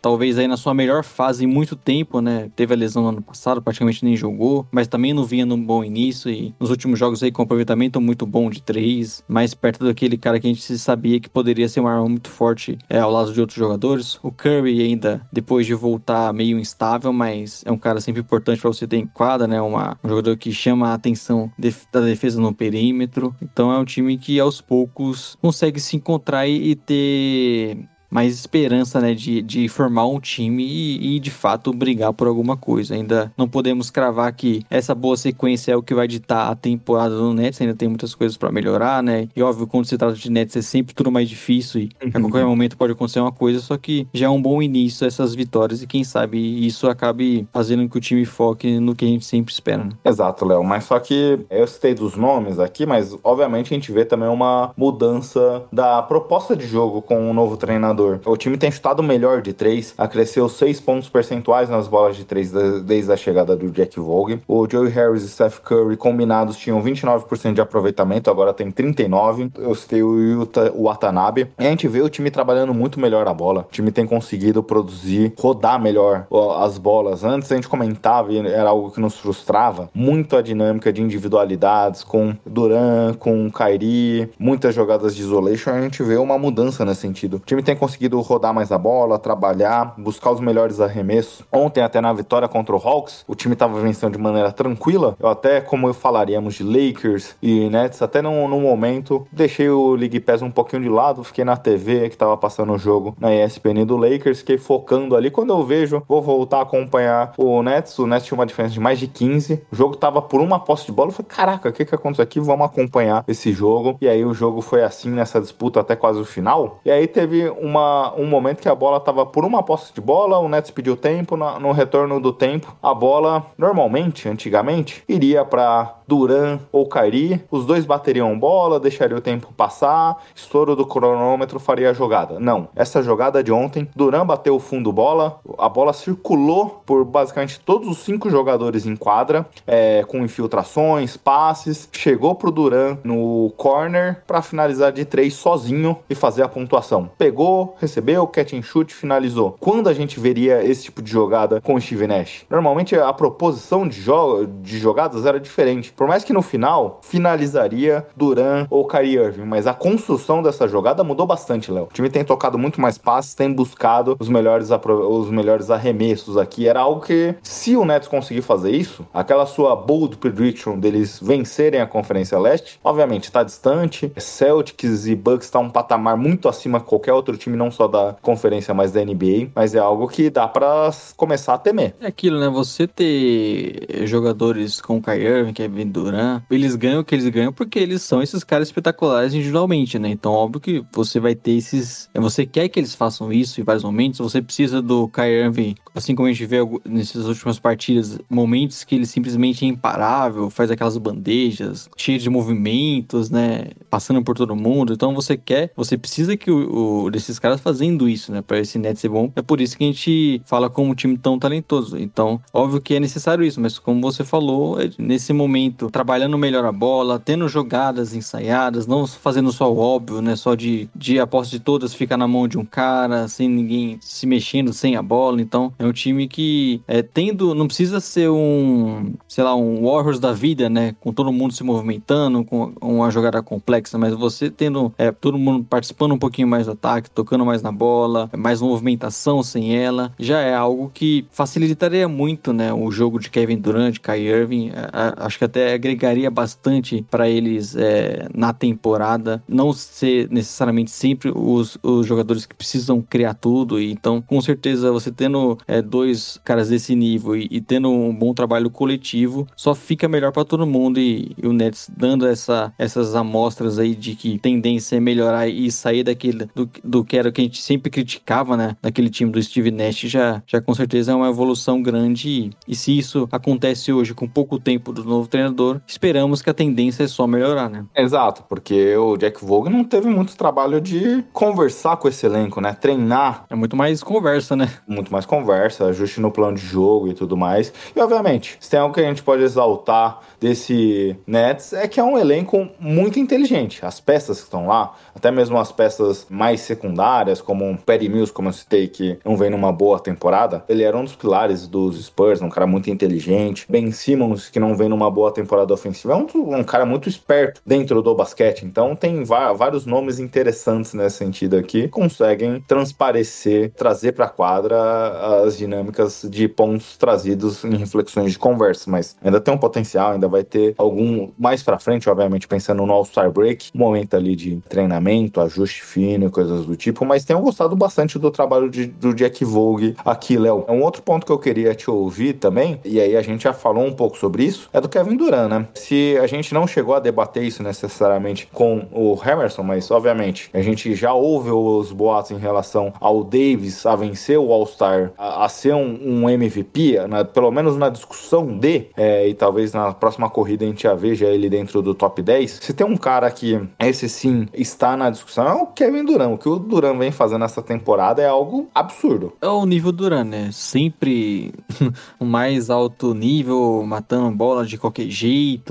talvez 0.00 0.38
aí 0.38 0.46
na 0.46 0.56
sua 0.56 0.74
melhor 0.74 1.04
fase 1.04 1.44
em 1.44 1.46
muito 1.46 1.76
tempo, 1.76 2.20
né? 2.20 2.50
Teve 2.54 2.74
a 2.74 2.76
lesão 2.76 3.02
no 3.02 3.08
ano 3.08 3.22
passado, 3.22 3.62
praticamente 3.62 4.04
nem 4.04 4.16
jogou, 4.16 4.66
mas 4.70 4.88
também 4.88 5.12
não 5.12 5.24
vinha 5.24 5.46
num 5.46 5.62
bom 5.62 5.84
início 5.84 6.30
e 6.30 6.54
nos 6.58 6.70
últimos 6.70 6.98
jogos 6.98 7.22
aí 7.22 7.30
com 7.30 7.42
aproveitamento 7.42 8.00
muito 8.00 8.26
bom 8.26 8.50
de 8.50 8.62
três, 8.62 9.22
mais 9.28 9.54
perto 9.54 9.84
daquele 9.84 10.16
cara 10.16 10.38
que 10.38 10.46
a 10.46 10.52
gente 10.52 10.78
sabia 10.78 11.20
que 11.20 11.28
poderia 11.28 11.68
ser 11.68 11.80
uma 11.80 11.92
arma 11.92 12.08
muito 12.08 12.28
forte 12.28 12.78
é, 12.88 12.98
ao 12.98 13.10
lado 13.10 13.32
de 13.32 13.40
outros 13.40 13.58
jogadores. 13.58 14.18
O 14.22 14.30
Curry 14.30 14.82
ainda, 14.82 15.26
depois 15.32 15.66
de 15.66 15.74
voltar 15.74 16.32
meio 16.32 16.58
instável, 16.58 17.12
mas 17.12 17.62
é 17.66 17.72
um 17.72 17.78
cara 17.78 18.00
sempre 18.00 18.20
importante 18.20 18.60
para 18.60 18.72
você 18.72 18.86
ter 18.86 18.96
em 18.96 19.06
quadra, 19.06 19.46
né? 19.46 19.60
Uma, 19.60 19.96
um 20.02 20.08
jogador 20.08 20.36
que 20.36 20.52
chama 20.52 20.88
a 20.88 20.94
atenção 20.94 21.50
def 21.58 21.84
da 21.92 22.00
defesa 22.00 22.40
no 22.40 22.54
perímetro. 22.54 23.34
Então 23.40 23.72
é 23.72 23.78
um 23.78 23.84
time 23.84 24.18
que 24.18 24.38
aos 24.40 24.60
poucos 24.60 25.36
consegue 25.40 25.80
se 25.80 25.96
encontrar 25.96 26.46
e, 26.46 26.70
e 26.70 26.74
ter 26.74 27.78
mais 28.14 28.32
esperança, 28.32 29.00
né, 29.00 29.12
de, 29.12 29.42
de 29.42 29.68
formar 29.68 30.06
um 30.06 30.20
time 30.20 30.64
e, 30.64 31.16
e, 31.16 31.18
de 31.18 31.32
fato 31.32 31.72
brigar 31.72 32.12
por 32.12 32.28
alguma 32.28 32.56
coisa. 32.56 32.94
Ainda 32.94 33.32
não 33.36 33.48
podemos 33.48 33.90
cravar 33.90 34.32
que 34.32 34.62
essa 34.70 34.94
boa 34.94 35.16
sequência 35.16 35.72
é 35.72 35.76
o 35.76 35.82
que 35.82 35.92
vai 35.92 36.06
ditar 36.06 36.48
a 36.48 36.54
temporada 36.54 37.16
do 37.16 37.34
Nets, 37.34 37.60
ainda 37.60 37.74
tem 37.74 37.88
muitas 37.88 38.14
coisas 38.14 38.36
para 38.36 38.52
melhorar, 38.52 39.02
né? 39.02 39.28
E 39.34 39.42
óbvio, 39.42 39.66
quando 39.66 39.86
se 39.86 39.98
trata 39.98 40.14
de 40.14 40.30
Nets 40.30 40.54
é 40.56 40.62
sempre 40.62 40.94
tudo 40.94 41.10
mais 41.10 41.28
difícil 41.28 41.80
e 41.80 41.90
a 42.14 42.20
qualquer 42.20 42.44
momento 42.44 42.76
pode 42.76 42.92
acontecer 42.92 43.18
uma 43.18 43.32
coisa, 43.32 43.58
só 43.58 43.76
que 43.76 44.06
já 44.14 44.26
é 44.26 44.30
um 44.30 44.40
bom 44.40 44.62
início 44.62 45.04
essas 45.04 45.34
vitórias 45.34 45.82
e 45.82 45.86
quem 45.86 46.04
sabe 46.04 46.38
isso 46.64 46.88
acabe 46.88 47.48
fazendo 47.52 47.82
com 47.82 47.88
que 47.88 47.98
o 47.98 48.00
time 48.00 48.24
foque 48.24 48.78
no 48.78 48.94
que 48.94 49.04
a 49.04 49.08
gente 49.08 49.24
sempre 49.24 49.52
espera. 49.52 49.82
Né? 49.82 49.90
Exato, 50.04 50.44
Léo, 50.44 50.62
mas 50.62 50.84
só 50.84 51.00
que 51.00 51.40
eu 51.50 51.66
citei 51.66 51.94
dos 51.94 52.14
nomes 52.14 52.60
aqui, 52.60 52.86
mas 52.86 53.16
obviamente 53.24 53.74
a 53.74 53.76
gente 53.76 53.90
vê 53.90 54.04
também 54.04 54.28
uma 54.28 54.72
mudança 54.76 55.64
da 55.72 56.00
proposta 56.00 56.54
de 56.54 56.64
jogo 56.64 57.02
com 57.02 57.28
o 57.28 57.34
novo 57.34 57.56
treinador 57.56 58.03
O 58.24 58.36
time 58.36 58.56
tem 58.56 58.70
chutado 58.70 59.02
melhor 59.02 59.42
de 59.42 59.52
três, 59.52 59.94
acresceu 59.96 60.48
6 60.48 60.80
pontos 60.80 61.08
percentuais 61.08 61.68
nas 61.68 61.88
bolas 61.88 62.16
de 62.16 62.24
três 62.24 62.52
desde 62.84 63.12
a 63.12 63.16
chegada 63.16 63.56
do 63.56 63.70
Jack 63.70 63.98
Vogue. 63.98 64.40
O 64.46 64.68
Joey 64.70 64.90
Harris 64.90 65.22
e 65.22 65.28
Steph 65.28 65.58
Curry 65.60 65.96
combinados 65.96 66.56
tinham 66.56 66.82
29% 66.82 67.54
de 67.54 67.60
aproveitamento, 67.60 68.30
agora 68.30 68.52
tem 68.52 68.70
39%. 68.70 69.52
Eu 69.58 69.74
citei 69.74 70.02
o 70.02 70.18
Yuta 70.20 70.72
Watanabe. 70.76 71.48
E 71.58 71.66
a 71.66 71.70
gente 71.70 71.88
vê 71.88 72.00
o 72.00 72.08
time 72.08 72.30
trabalhando 72.30 72.74
muito 72.74 73.00
melhor 73.00 73.26
a 73.26 73.34
bola. 73.34 73.66
O 73.68 73.72
time 73.72 73.90
tem 73.90 74.06
conseguido 74.06 74.62
produzir, 74.62 75.32
rodar 75.38 75.80
melhor 75.80 76.26
as 76.60 76.78
bolas. 76.78 77.24
Antes 77.24 77.50
a 77.50 77.54
gente 77.54 77.68
comentava 77.68 78.32
e 78.32 78.38
era 78.38 78.70
algo 78.70 78.90
que 78.90 79.00
nos 79.00 79.16
frustrava, 79.16 79.88
muito 79.94 80.36
a 80.36 80.42
dinâmica 80.42 80.92
de 80.92 81.02
individualidades 81.02 82.02
com 82.02 82.34
Duran, 82.44 83.14
com 83.14 83.50
Kyrie, 83.50 84.30
muitas 84.38 84.74
jogadas 84.74 85.14
de 85.14 85.22
isolation. 85.22 85.70
A 85.70 85.80
gente 85.80 86.02
vê 86.02 86.16
uma 86.16 86.38
mudança 86.38 86.84
nesse 86.84 87.00
sentido. 87.00 87.36
O 87.36 87.40
time 87.40 87.62
tem 87.62 87.76
conseguido 87.84 88.18
rodar 88.22 88.54
mais 88.54 88.72
a 88.72 88.78
bola, 88.78 89.18
trabalhar, 89.18 89.94
buscar 89.98 90.30
os 90.30 90.40
melhores 90.40 90.80
arremessos. 90.80 91.42
Ontem, 91.52 91.82
até 91.82 92.00
na 92.00 92.14
vitória 92.14 92.48
contra 92.48 92.74
o 92.74 92.78
Hawks, 92.78 93.26
o 93.28 93.34
time 93.34 93.52
estava 93.52 93.78
vencendo 93.78 94.12
de 94.12 94.18
maneira 94.18 94.50
tranquila. 94.50 95.14
Eu 95.20 95.28
até, 95.28 95.60
como 95.60 95.86
eu 95.86 95.92
falaríamos 95.92 96.54
de 96.54 96.62
Lakers 96.62 97.36
e 97.42 97.68
Nets, 97.68 98.00
até 98.00 98.22
no, 98.22 98.48
no 98.48 98.58
momento, 98.58 99.26
deixei 99.30 99.68
o 99.68 99.94
League 99.94 100.18
Pass 100.18 100.40
um 100.40 100.50
pouquinho 100.50 100.80
de 100.80 100.88
lado, 100.88 101.22
fiquei 101.22 101.44
na 101.44 101.58
TV 101.58 102.08
que 102.08 102.14
estava 102.14 102.34
passando 102.38 102.72
o 102.72 102.78
jogo 102.78 103.14
na 103.20 103.34
ESPN 103.34 103.84
do 103.84 103.98
Lakers, 103.98 104.38
fiquei 104.38 104.56
focando 104.56 105.14
ali. 105.14 105.30
Quando 105.30 105.52
eu 105.52 105.62
vejo, 105.62 106.02
vou 106.08 106.22
voltar 106.22 106.60
a 106.60 106.62
acompanhar 106.62 107.34
o 107.36 107.62
Nets. 107.62 107.98
O 107.98 108.06
Nets 108.06 108.24
tinha 108.24 108.38
uma 108.38 108.46
diferença 108.46 108.72
de 108.72 108.80
mais 108.80 108.98
de 108.98 109.06
15. 109.06 109.62
O 109.70 109.76
jogo 109.76 109.94
tava 109.94 110.22
por 110.22 110.40
uma 110.40 110.58
posse 110.58 110.86
de 110.86 110.92
bola. 110.92 111.10
Eu 111.10 111.12
falei, 111.12 111.28
caraca, 111.28 111.68
o 111.68 111.72
que 111.72 111.84
que 111.84 111.94
aconteceu 111.94 112.22
aqui? 112.22 112.40
Vamos 112.40 112.64
acompanhar 112.64 113.24
esse 113.28 113.52
jogo. 113.52 113.98
E 114.00 114.08
aí 114.08 114.24
o 114.24 114.32
jogo 114.32 114.62
foi 114.62 114.82
assim 114.82 115.10
nessa 115.10 115.38
disputa 115.38 115.80
até 115.80 115.94
quase 115.94 116.18
o 116.18 116.24
final. 116.24 116.80
E 116.82 116.90
aí 116.90 117.06
teve 117.06 117.50
uma 117.74 118.14
um 118.16 118.26
momento 118.26 118.60
que 118.60 118.68
a 118.68 118.74
bola 118.74 118.98
estava 118.98 119.26
por 119.26 119.44
uma 119.44 119.62
posse 119.62 119.92
de 119.92 120.00
bola, 120.00 120.38
o 120.38 120.48
Nets 120.48 120.70
pediu 120.70 120.96
tempo, 120.96 121.36
no, 121.36 121.58
no 121.58 121.72
retorno 121.72 122.20
do 122.20 122.32
tempo, 122.32 122.76
a 122.82 122.94
bola, 122.94 123.44
normalmente, 123.58 124.28
antigamente, 124.28 125.02
iria 125.08 125.44
para 125.44 125.96
Duran 126.06 126.58
ou 126.72 126.86
Kairi, 126.86 127.42
os 127.50 127.64
dois 127.66 127.84
bateriam 127.84 128.38
bola, 128.38 128.80
deixaria 128.80 129.16
o 129.16 129.20
tempo 129.20 129.52
passar, 129.56 130.22
estouro 130.34 130.76
do 130.76 130.86
cronômetro 130.86 131.58
faria 131.58 131.90
a 131.90 131.92
jogada. 131.92 132.38
Não, 132.38 132.68
essa 132.76 133.02
jogada 133.02 133.42
de 133.42 133.52
ontem, 133.52 133.88
Duran 133.94 134.26
bateu 134.26 134.54
o 134.54 134.60
fundo 134.60 134.92
bola, 134.92 135.40
a 135.58 135.68
bola 135.68 135.92
circulou 135.92 136.82
por 136.84 137.04
basicamente 137.04 137.60
todos 137.60 137.88
os 137.88 137.98
cinco 137.98 138.28
jogadores 138.30 138.86
em 138.86 138.96
quadra, 138.96 139.46
é, 139.66 140.04
com 140.04 140.18
infiltrações, 140.18 141.16
passes, 141.16 141.88
chegou 141.92 142.34
pro 142.34 142.50
Duran 142.50 142.98
no 143.02 143.52
corner 143.56 144.22
para 144.26 144.42
finalizar 144.42 144.92
de 144.92 145.04
três 145.04 145.34
sozinho 145.34 145.98
e 146.08 146.14
fazer 146.14 146.42
a 146.42 146.48
pontuação. 146.48 147.10
Pegou, 147.16 147.76
recebeu, 147.80 148.26
catch 148.26 148.52
and 148.52 148.62
shoot, 148.62 148.92
finalizou. 148.92 149.56
Quando 149.58 149.88
a 149.88 149.94
gente 149.94 150.20
veria 150.20 150.64
esse 150.64 150.84
tipo 150.84 151.00
de 151.00 151.10
jogada 151.10 151.60
com 151.60 151.74
o 151.74 151.80
Steve 151.80 152.06
Nash? 152.06 152.44
Normalmente 152.50 152.94
a 152.96 153.12
proposição 153.12 153.86
de, 153.86 154.00
jo 154.00 154.46
de 154.62 154.78
jogadas 154.78 155.24
era 155.24 155.40
diferente. 155.40 155.93
Por 155.96 156.06
mais 156.06 156.24
que 156.24 156.32
no 156.32 156.42
final 156.42 157.00
finalizaria 157.02 158.06
Duran 158.16 158.66
ou 158.70 158.86
Kyrie 158.86 159.16
Irving, 159.16 159.44
mas 159.44 159.66
a 159.66 159.74
construção 159.74 160.42
dessa 160.42 160.66
jogada 160.66 161.04
mudou 161.04 161.26
bastante, 161.26 161.70
Léo. 161.70 161.84
O 161.84 161.92
time 161.92 162.10
tem 162.10 162.24
tocado 162.24 162.58
muito 162.58 162.80
mais 162.80 162.98
passes, 162.98 163.34
tem 163.34 163.52
buscado 163.52 164.16
os 164.18 164.28
melhores, 164.28 164.70
os 164.70 165.30
melhores 165.30 165.70
arremessos 165.70 166.36
aqui. 166.36 166.68
Era 166.68 166.80
algo 166.80 167.00
que, 167.00 167.34
se 167.42 167.76
o 167.76 167.84
Nets 167.84 168.08
conseguir 168.08 168.42
fazer 168.42 168.70
isso, 168.70 169.06
aquela 169.12 169.46
sua 169.46 169.76
bold 169.76 170.16
prediction 170.16 170.78
deles 170.78 171.18
vencerem 171.20 171.80
a 171.80 171.86
Conferência 171.86 172.38
Leste, 172.38 172.78
obviamente 172.82 173.24
está 173.24 173.42
distante. 173.42 174.12
Celtics 174.16 175.06
e 175.06 175.14
Bucks 175.14 175.46
estão 175.46 175.62
tá 175.62 175.68
um 175.68 175.70
patamar 175.70 176.16
muito 176.16 176.48
acima 176.48 176.78
de 176.78 176.86
qualquer 176.86 177.12
outro 177.12 177.36
time, 177.36 177.56
não 177.56 177.70
só 177.70 177.86
da 177.86 178.16
conferência, 178.20 178.74
mas 178.74 178.92
da 178.92 179.04
NBA. 179.04 179.48
Mas 179.54 179.74
é 179.74 179.78
algo 179.78 180.08
que 180.08 180.30
dá 180.30 180.48
para 180.48 180.90
começar 181.16 181.54
a 181.54 181.58
temer. 181.58 181.94
É 182.00 182.06
aquilo, 182.06 182.40
né? 182.40 182.48
Você 182.48 182.86
ter 182.86 184.06
jogadores 184.06 184.80
com 184.80 185.00
Kyrie 185.00 185.26
Irving, 185.26 185.52
Kevin 185.52 185.83
Kevin 185.84 185.88
Durant, 185.90 186.42
eles 186.50 186.74
ganham 186.74 187.00
o 187.00 187.04
que 187.04 187.14
eles 187.14 187.28
ganham 187.28 187.52
porque 187.52 187.78
eles 187.78 188.02
são 188.02 188.22
esses 188.22 188.42
caras 188.42 188.68
espetaculares 188.68 189.34
individualmente, 189.34 189.98
né? 189.98 190.08
Então, 190.08 190.32
óbvio 190.32 190.60
que 190.60 190.84
você 190.92 191.20
vai 191.20 191.34
ter 191.34 191.52
esses. 191.52 192.08
Você 192.14 192.46
quer 192.46 192.68
que 192.68 192.80
eles 192.80 192.94
façam 192.94 193.32
isso 193.32 193.60
em 193.60 193.64
vários 193.64 193.84
momentos, 193.84 194.18
você 194.18 194.40
precisa 194.40 194.80
do 194.80 195.08
Kyrie 195.08 195.44
Irving, 195.44 195.74
assim 195.94 196.14
como 196.14 196.28
a 196.28 196.32
gente 196.32 196.46
vê 196.46 196.58
nessas 196.84 197.26
últimas 197.26 197.58
partidas, 197.58 198.18
momentos 198.28 198.84
que 198.84 198.94
ele 198.94 199.06
simplesmente 199.06 199.64
é 199.64 199.68
imparável, 199.68 200.50
faz 200.50 200.70
aquelas 200.70 200.96
bandejas, 200.96 201.88
cheio 201.96 202.18
de 202.18 202.30
movimentos, 202.30 203.30
né? 203.30 203.66
Passando 203.90 204.22
por 204.22 204.34
todo 204.36 204.56
mundo. 204.56 204.92
Então, 204.92 205.14
você 205.14 205.36
quer, 205.36 205.72
você 205.76 205.96
precisa 205.98 206.36
que 206.36 206.50
o, 206.50 207.04
o 207.04 207.10
desses 207.10 207.38
caras 207.38 207.60
fazendo 207.60 208.08
isso, 208.08 208.32
né? 208.32 208.42
Pra 208.42 208.58
esse 208.58 208.78
net 208.78 208.98
ser 208.98 209.08
bom. 209.08 209.30
É 209.36 209.42
por 209.42 209.60
isso 209.60 209.76
que 209.76 209.84
a 209.84 209.86
gente 209.86 210.42
fala 210.44 210.70
como 210.70 210.90
um 210.90 210.94
time 210.94 211.16
tão 211.18 211.38
talentoso. 211.38 211.98
Então, 211.98 212.40
óbvio 212.52 212.80
que 212.80 212.94
é 212.94 213.00
necessário 213.00 213.44
isso, 213.44 213.60
mas 213.60 213.78
como 213.78 214.00
você 214.00 214.24
falou, 214.24 214.80
é 214.80 214.90
nesse 214.98 215.32
momento, 215.32 215.73
trabalhando 215.90 216.38
melhor 216.38 216.64
a 216.64 216.72
bola, 216.72 217.18
tendo 217.18 217.48
jogadas 217.48 218.14
ensaiadas, 218.14 218.86
não 218.86 219.06
fazendo 219.06 219.52
só 219.52 219.72
o 219.72 219.78
óbvio, 219.78 220.20
né? 220.20 220.36
Só 220.36 220.54
de, 220.54 220.88
de 220.94 221.18
aposta 221.18 221.56
de 221.56 221.62
todas 221.62 221.94
ficar 221.94 222.16
na 222.16 222.26
mão 222.26 222.48
de 222.48 222.58
um 222.58 222.64
cara, 222.64 223.28
sem 223.28 223.48
ninguém 223.48 223.98
se 224.00 224.26
mexendo, 224.26 224.72
sem 224.72 224.96
a 224.96 225.02
bola. 225.02 225.40
Então, 225.40 225.72
é 225.78 225.84
um 225.84 225.92
time 225.92 226.28
que, 226.28 226.80
é, 226.86 227.02
tendo, 227.02 227.54
não 227.54 227.66
precisa 227.66 228.00
ser 228.00 228.30
um, 228.30 229.12
sei 229.28 229.44
lá, 229.44 229.54
um 229.54 229.84
Warriors 229.84 230.18
da 230.18 230.32
vida, 230.32 230.68
né? 230.68 230.94
Com 231.00 231.12
todo 231.12 231.32
mundo 231.32 231.54
se 231.54 231.62
movimentando, 231.62 232.44
com 232.44 232.72
uma 232.80 233.10
jogada 233.10 233.42
complexa, 233.42 233.98
mas 233.98 234.14
você 234.14 234.50
tendo 234.50 234.92
é, 234.98 235.10
todo 235.12 235.38
mundo 235.38 235.64
participando 235.68 236.12
um 236.12 236.18
pouquinho 236.18 236.48
mais 236.48 236.66
do 236.66 236.72
ataque, 236.72 237.10
tocando 237.10 237.44
mais 237.44 237.62
na 237.62 237.72
bola, 237.72 238.30
mais 238.36 238.60
movimentação 238.60 239.42
sem 239.42 239.76
ela, 239.76 240.12
já 240.18 240.40
é 240.40 240.54
algo 240.54 240.90
que 240.92 241.26
facilitaria 241.30 242.08
muito, 242.08 242.52
né? 242.52 242.72
O 242.72 242.90
jogo 242.90 243.18
de 243.18 243.30
Kevin 243.30 243.58
Durant, 243.58 243.98
Kai 243.98 244.20
Irving, 244.20 244.72
acho 245.16 245.38
que 245.38 245.44
até 245.44 245.63
agregaria 245.72 246.30
bastante 246.30 247.04
para 247.10 247.28
eles 247.28 247.74
é, 247.76 248.28
na 248.34 248.52
temporada. 248.52 249.42
Não 249.48 249.72
ser 249.72 250.28
necessariamente 250.30 250.90
sempre 250.90 251.32
os, 251.34 251.78
os 251.82 252.06
jogadores 252.06 252.46
que 252.46 252.54
precisam 252.54 253.00
criar 253.00 253.34
tudo. 253.34 253.80
Então, 253.80 254.20
com 254.20 254.40
certeza, 254.40 254.92
você 254.92 255.10
tendo 255.10 255.58
é, 255.66 255.80
dois 255.80 256.40
caras 256.44 256.68
desse 256.68 256.94
nível 256.94 257.36
e, 257.36 257.48
e, 257.50 257.60
tendo 257.60 257.90
um 257.90 258.14
bom 258.14 258.34
trabalho 258.34 258.70
coletivo, 258.70 259.46
só 259.56 259.74
fica 259.74 260.08
melhor 260.08 260.32
para 260.32 260.44
todo 260.44 260.66
mundo. 260.66 260.98
E, 260.98 261.34
e, 261.40 261.46
o 261.46 261.52
Nets 261.52 261.90
dando 261.96 262.26
essa, 262.26 262.72
essas 262.78 263.14
amostras 263.14 263.78
aí 263.78 263.94
de 263.94 264.14
que 264.14 264.38
tendência 264.38 264.96
é 264.96 265.00
melhorar 265.00 265.48
e 265.48 265.70
sair 265.70 266.02
daquele 266.02 266.46
do, 266.54 266.68
do 266.82 267.04
que 267.04 267.16
era 267.16 267.28
o 267.28 267.32
que 267.32 267.40
a 267.40 267.44
gente 267.44 267.62
sempre 267.62 267.90
criticava, 267.90 268.56
né? 268.56 268.76
Daquele 268.82 269.10
time 269.10 269.30
do 269.30 269.42
Steve 269.42 269.70
Nash, 269.70 270.00
já, 270.00 270.42
já 270.46 270.60
com 270.60 270.74
certeza 270.74 271.12
é 271.12 271.14
uma 271.14 271.28
evolução 271.28 271.82
grande. 271.82 272.28
E, 272.28 272.50
e 272.68 272.74
se 272.74 272.96
isso 272.96 273.28
acontece 273.30 273.92
hoje 273.92 274.14
com 274.14 274.28
pouco 274.28 274.58
tempo 274.58 274.92
do 274.92 275.04
novo 275.04 275.28
treinador, 275.28 275.53
esperamos 275.86 276.42
que 276.42 276.50
a 276.50 276.54
tendência 276.54 277.04
é 277.04 277.08
só 277.08 277.26
melhorar, 277.26 277.68
né? 277.68 277.84
Exato, 277.94 278.44
porque 278.48 278.96
o 278.96 279.16
Jack 279.16 279.44
Vogel 279.44 279.72
não 279.72 279.84
teve 279.84 280.08
muito 280.08 280.36
trabalho 280.36 280.80
de 280.80 281.24
conversar 281.32 281.96
com 281.96 282.08
esse 282.08 282.26
elenco, 282.26 282.60
né? 282.60 282.72
Treinar. 282.72 283.44
É 283.48 283.54
muito 283.54 283.76
mais 283.76 284.02
conversa, 284.02 284.56
né? 284.56 284.70
Muito 284.86 285.12
mais 285.12 285.26
conversa, 285.26 285.86
ajuste 285.86 286.20
no 286.20 286.30
plano 286.30 286.56
de 286.56 286.64
jogo 286.64 287.08
e 287.08 287.14
tudo 287.14 287.36
mais. 287.36 287.72
E 287.94 288.00
obviamente, 288.00 288.56
se 288.60 288.70
tem 288.70 288.80
algo 288.80 288.94
que 288.94 289.00
a 289.00 289.04
gente 289.04 289.22
pode 289.22 289.42
exaltar 289.42 290.20
desse 290.40 291.16
Nets 291.26 291.72
é 291.72 291.86
que 291.88 292.00
é 292.00 292.04
um 292.04 292.18
elenco 292.18 292.68
muito 292.78 293.18
inteligente. 293.18 293.84
As 293.84 294.00
peças 294.00 294.38
que 294.38 294.44
estão 294.44 294.66
lá, 294.66 294.92
até 295.14 295.30
mesmo 295.30 295.58
as 295.58 295.72
peças 295.72 296.26
mais 296.28 296.60
secundárias, 296.60 297.40
como 297.40 297.70
o 297.70 297.78
Perry 297.78 298.08
Mills, 298.08 298.32
como 298.32 298.48
eu 298.48 298.52
citei, 298.52 298.88
que 298.88 299.18
não 299.24 299.36
vem 299.36 299.50
numa 299.50 299.72
boa 299.72 299.98
temporada, 299.98 300.64
ele 300.68 300.82
era 300.82 300.96
um 300.96 301.04
dos 301.04 301.16
pilares 301.16 301.66
dos 301.66 302.04
Spurs, 302.04 302.42
um 302.42 302.48
cara 302.48 302.66
muito 302.66 302.90
inteligente. 302.90 303.66
Ben 303.68 303.90
Simmons, 303.90 304.48
que 304.48 304.60
não 304.60 304.76
vem 304.76 304.88
numa 304.88 305.10
boa 305.10 305.32
temporada 305.32 305.43
ofensiva, 305.72 306.14
é 306.14 306.16
um, 306.16 306.58
um 306.58 306.64
cara 306.64 306.84
muito 306.84 307.08
esperto 307.08 307.60
dentro 307.64 308.02
do 308.02 308.14
basquete. 308.14 308.64
Então 308.64 308.94
tem 308.94 309.24
vários 309.24 309.86
nomes 309.86 310.18
interessantes 310.18 310.94
nesse 310.94 311.16
sentido 311.16 311.56
aqui, 311.56 311.88
conseguem 311.88 312.60
transparecer, 312.66 313.72
trazer 313.72 314.12
para 314.12 314.26
a 314.26 314.28
quadra 314.28 315.44
as 315.44 315.56
dinâmicas 315.56 316.26
de 316.28 316.48
pontos 316.48 316.96
trazidos 316.96 317.64
em 317.64 317.76
reflexões 317.76 318.32
de 318.32 318.38
conversa, 318.38 318.90
mas 318.90 319.16
ainda 319.22 319.40
tem 319.40 319.54
um 319.54 319.58
potencial, 319.58 320.12
ainda 320.12 320.28
vai 320.28 320.44
ter 320.44 320.74
algum 320.76 321.30
mais 321.38 321.62
para 321.62 321.78
frente, 321.78 322.08
obviamente 322.08 322.48
pensando 322.48 322.84
no 322.84 322.92
All-Star 322.92 323.30
Break, 323.30 323.70
momento 323.74 324.14
ali 324.14 324.36
de 324.36 324.56
treinamento, 324.68 325.40
ajuste 325.40 325.82
fino 325.82 326.30
coisas 326.30 326.66
do 326.66 326.76
tipo, 326.76 327.04
mas 327.04 327.24
tenho 327.24 327.40
gostado 327.40 327.76
bastante 327.76 328.18
do 328.18 328.30
trabalho 328.30 328.68
de, 328.68 328.86
do 328.86 329.14
Jack 329.14 329.44
Vogue 329.44 329.94
aqui, 330.04 330.36
Léo. 330.36 330.64
É 330.66 330.72
um 330.72 330.82
outro 330.82 331.02
ponto 331.02 331.24
que 331.24 331.32
eu 331.32 331.38
queria 331.38 331.74
te 331.74 331.90
ouvir 331.90 332.34
também, 332.34 332.80
e 332.84 333.00
aí 333.00 333.16
a 333.16 333.22
gente 333.22 333.44
já 333.44 333.52
falou 333.52 333.84
um 333.84 333.92
pouco 333.92 334.18
sobre 334.18 334.44
isso, 334.44 334.68
é 334.72 334.80
do 334.80 334.88
Kevin 334.88 335.16
Durant, 335.16 335.33
né? 335.48 335.66
Se 335.74 336.16
a 336.18 336.26
gente 336.26 336.54
não 336.54 336.66
chegou 336.66 336.94
a 336.94 337.00
debater 337.00 337.42
isso 337.42 337.62
necessariamente 337.62 338.48
com 338.52 338.86
o 338.92 339.18
Emerson, 339.24 339.62
mas 339.62 339.90
obviamente 339.90 340.50
a 340.52 340.62
gente 340.62 340.94
já 340.94 341.12
ouve 341.12 341.50
os 341.50 341.92
boatos 341.92 342.30
em 342.30 342.38
relação 342.38 342.92
ao 343.00 343.22
Davis 343.24 343.84
a 343.86 343.96
vencer 343.96 344.38
o 344.38 344.52
All-Star, 344.52 345.12
a, 345.18 345.44
a, 345.44 345.48
ser 345.48 345.74
um, 345.74 345.98
um 346.02 346.30
MVP, 346.30 346.96
pelo 347.32 347.50
menos 347.50 347.76
na 347.76 347.88
discussão 347.88 348.46
de, 348.58 348.86
é, 348.96 349.28
e 349.28 349.34
talvez 349.34 349.72
na 349.72 349.92
próxima 349.92 350.28
corrida 350.30 350.64
a 350.64 350.68
gente 350.68 350.82
já 350.82 350.94
veja 350.94 351.26
ele 351.26 351.48
dentro 351.48 351.82
do 351.82 351.94
top 351.94 352.22
10. 352.22 352.58
Se 352.62 352.72
tem 352.72 352.86
um 352.86 352.96
cara 352.96 353.30
que 353.30 353.60
esse 353.78 354.08
sim 354.08 354.48
está 354.52 354.96
na 354.96 355.10
discussão, 355.10 355.46
é 355.46 355.52
o 355.54 355.66
Kevin 355.66 356.04
Durant. 356.04 356.32
O 356.34 356.38
que 356.38 356.48
o 356.48 356.58
Durant 356.58 356.98
vem 356.98 357.10
fazendo 357.10 357.44
essa 357.44 357.62
temporada 357.62 358.22
é 358.22 358.26
algo 358.26 358.68
absurdo. 358.74 359.32
É 359.40 359.48
o 359.48 359.64
nível 359.66 359.92
Durant, 359.92 360.26
né? 360.26 360.50
Sempre 360.52 361.52
o 362.18 362.24
mais 362.24 362.70
alto 362.70 363.14
nível, 363.14 363.82
matando 363.86 364.30
bola 364.30 364.64
de 364.64 364.78
qualquer 364.78 365.08
jeito, 365.08 365.23